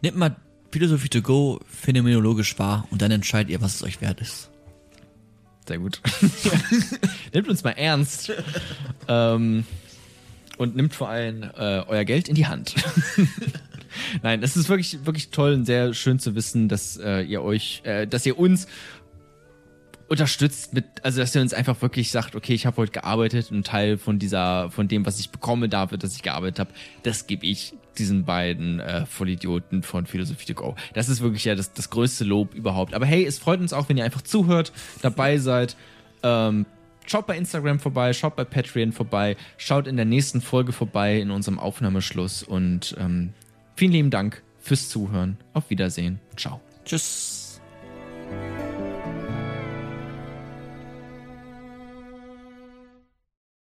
nehmt 0.01 0.17
mal 0.17 0.35
Philosophie 0.71 1.09
to 1.09 1.21
go 1.21 1.59
phänomenologisch 1.67 2.57
wahr 2.59 2.87
und 2.91 3.01
dann 3.01 3.11
entscheidet 3.11 3.51
ihr, 3.51 3.61
was 3.61 3.75
es 3.75 3.83
euch 3.83 4.01
wert 4.01 4.19
ist. 4.21 4.49
Sehr 5.67 5.79
gut. 5.79 6.01
Nehmt 7.33 7.47
uns 7.49 7.63
mal 7.63 7.71
ernst. 7.71 8.31
ähm, 9.07 9.65
und 10.57 10.75
nimmt 10.75 10.95
vor 10.95 11.09
allem 11.09 11.43
äh, 11.43 11.83
euer 11.87 12.03
Geld 12.03 12.27
in 12.27 12.35
die 12.35 12.47
Hand. 12.47 12.75
Nein, 14.23 14.43
es 14.43 14.57
ist 14.57 14.69
wirklich, 14.69 15.05
wirklich 15.05 15.29
toll 15.29 15.53
und 15.53 15.65
sehr 15.65 15.93
schön 15.93 16.19
zu 16.19 16.35
wissen, 16.35 16.67
dass 16.67 16.97
äh, 16.97 17.21
ihr 17.21 17.41
euch, 17.41 17.81
äh, 17.83 18.07
dass 18.07 18.25
ihr 18.25 18.37
uns 18.37 18.67
unterstützt 20.07 20.73
mit, 20.73 20.85
also 21.03 21.19
dass 21.19 21.35
ihr 21.35 21.41
uns 21.41 21.53
einfach 21.53 21.81
wirklich 21.81 22.11
sagt, 22.11 22.35
okay, 22.35 22.53
ich 22.53 22.65
habe 22.65 22.77
heute 22.77 22.91
gearbeitet 22.93 23.51
und 23.51 23.65
Teil 23.65 23.97
von 23.97 24.19
dieser, 24.19 24.71
von 24.71 24.87
dem, 24.87 25.05
was 25.05 25.19
ich 25.19 25.29
bekomme 25.29 25.69
dafür, 25.69 25.97
dass 25.97 26.15
ich 26.15 26.23
gearbeitet 26.23 26.59
habe, 26.59 26.69
das 27.03 27.27
gebe 27.27 27.45
ich 27.45 27.73
diesen 27.97 28.25
beiden 28.25 28.79
äh, 28.79 29.05
Vollidioten 29.05 29.83
von 29.83 30.05
Philosophie 30.05 30.45
to 30.45 30.53
Go. 30.53 30.75
Das 30.93 31.09
ist 31.09 31.21
wirklich 31.21 31.45
ja 31.45 31.55
das, 31.55 31.73
das 31.73 31.89
größte 31.89 32.23
Lob 32.23 32.53
überhaupt. 32.53 32.93
Aber 32.93 33.05
hey, 33.05 33.25
es 33.25 33.39
freut 33.39 33.59
uns 33.59 33.73
auch, 33.73 33.89
wenn 33.89 33.97
ihr 33.97 34.05
einfach 34.05 34.21
zuhört, 34.21 34.71
dabei 35.01 35.37
seid. 35.37 35.75
Ähm, 36.23 36.65
schaut 37.05 37.27
bei 37.27 37.37
Instagram 37.37 37.79
vorbei, 37.79 38.13
schaut 38.13 38.35
bei 38.35 38.43
Patreon 38.43 38.91
vorbei, 38.91 39.35
schaut 39.57 39.87
in 39.87 39.95
der 39.95 40.05
nächsten 40.05 40.41
Folge 40.41 40.71
vorbei 40.71 41.19
in 41.19 41.31
unserem 41.31 41.59
Aufnahmeschluss 41.59 42.43
und 42.43 42.95
ähm, 42.99 43.33
vielen 43.75 43.91
lieben 43.91 44.09
Dank 44.11 44.43
fürs 44.59 44.89
Zuhören. 44.89 45.37
Auf 45.53 45.69
Wiedersehen. 45.69 46.19
Ciao. 46.35 46.61
Tschüss. 46.85 47.59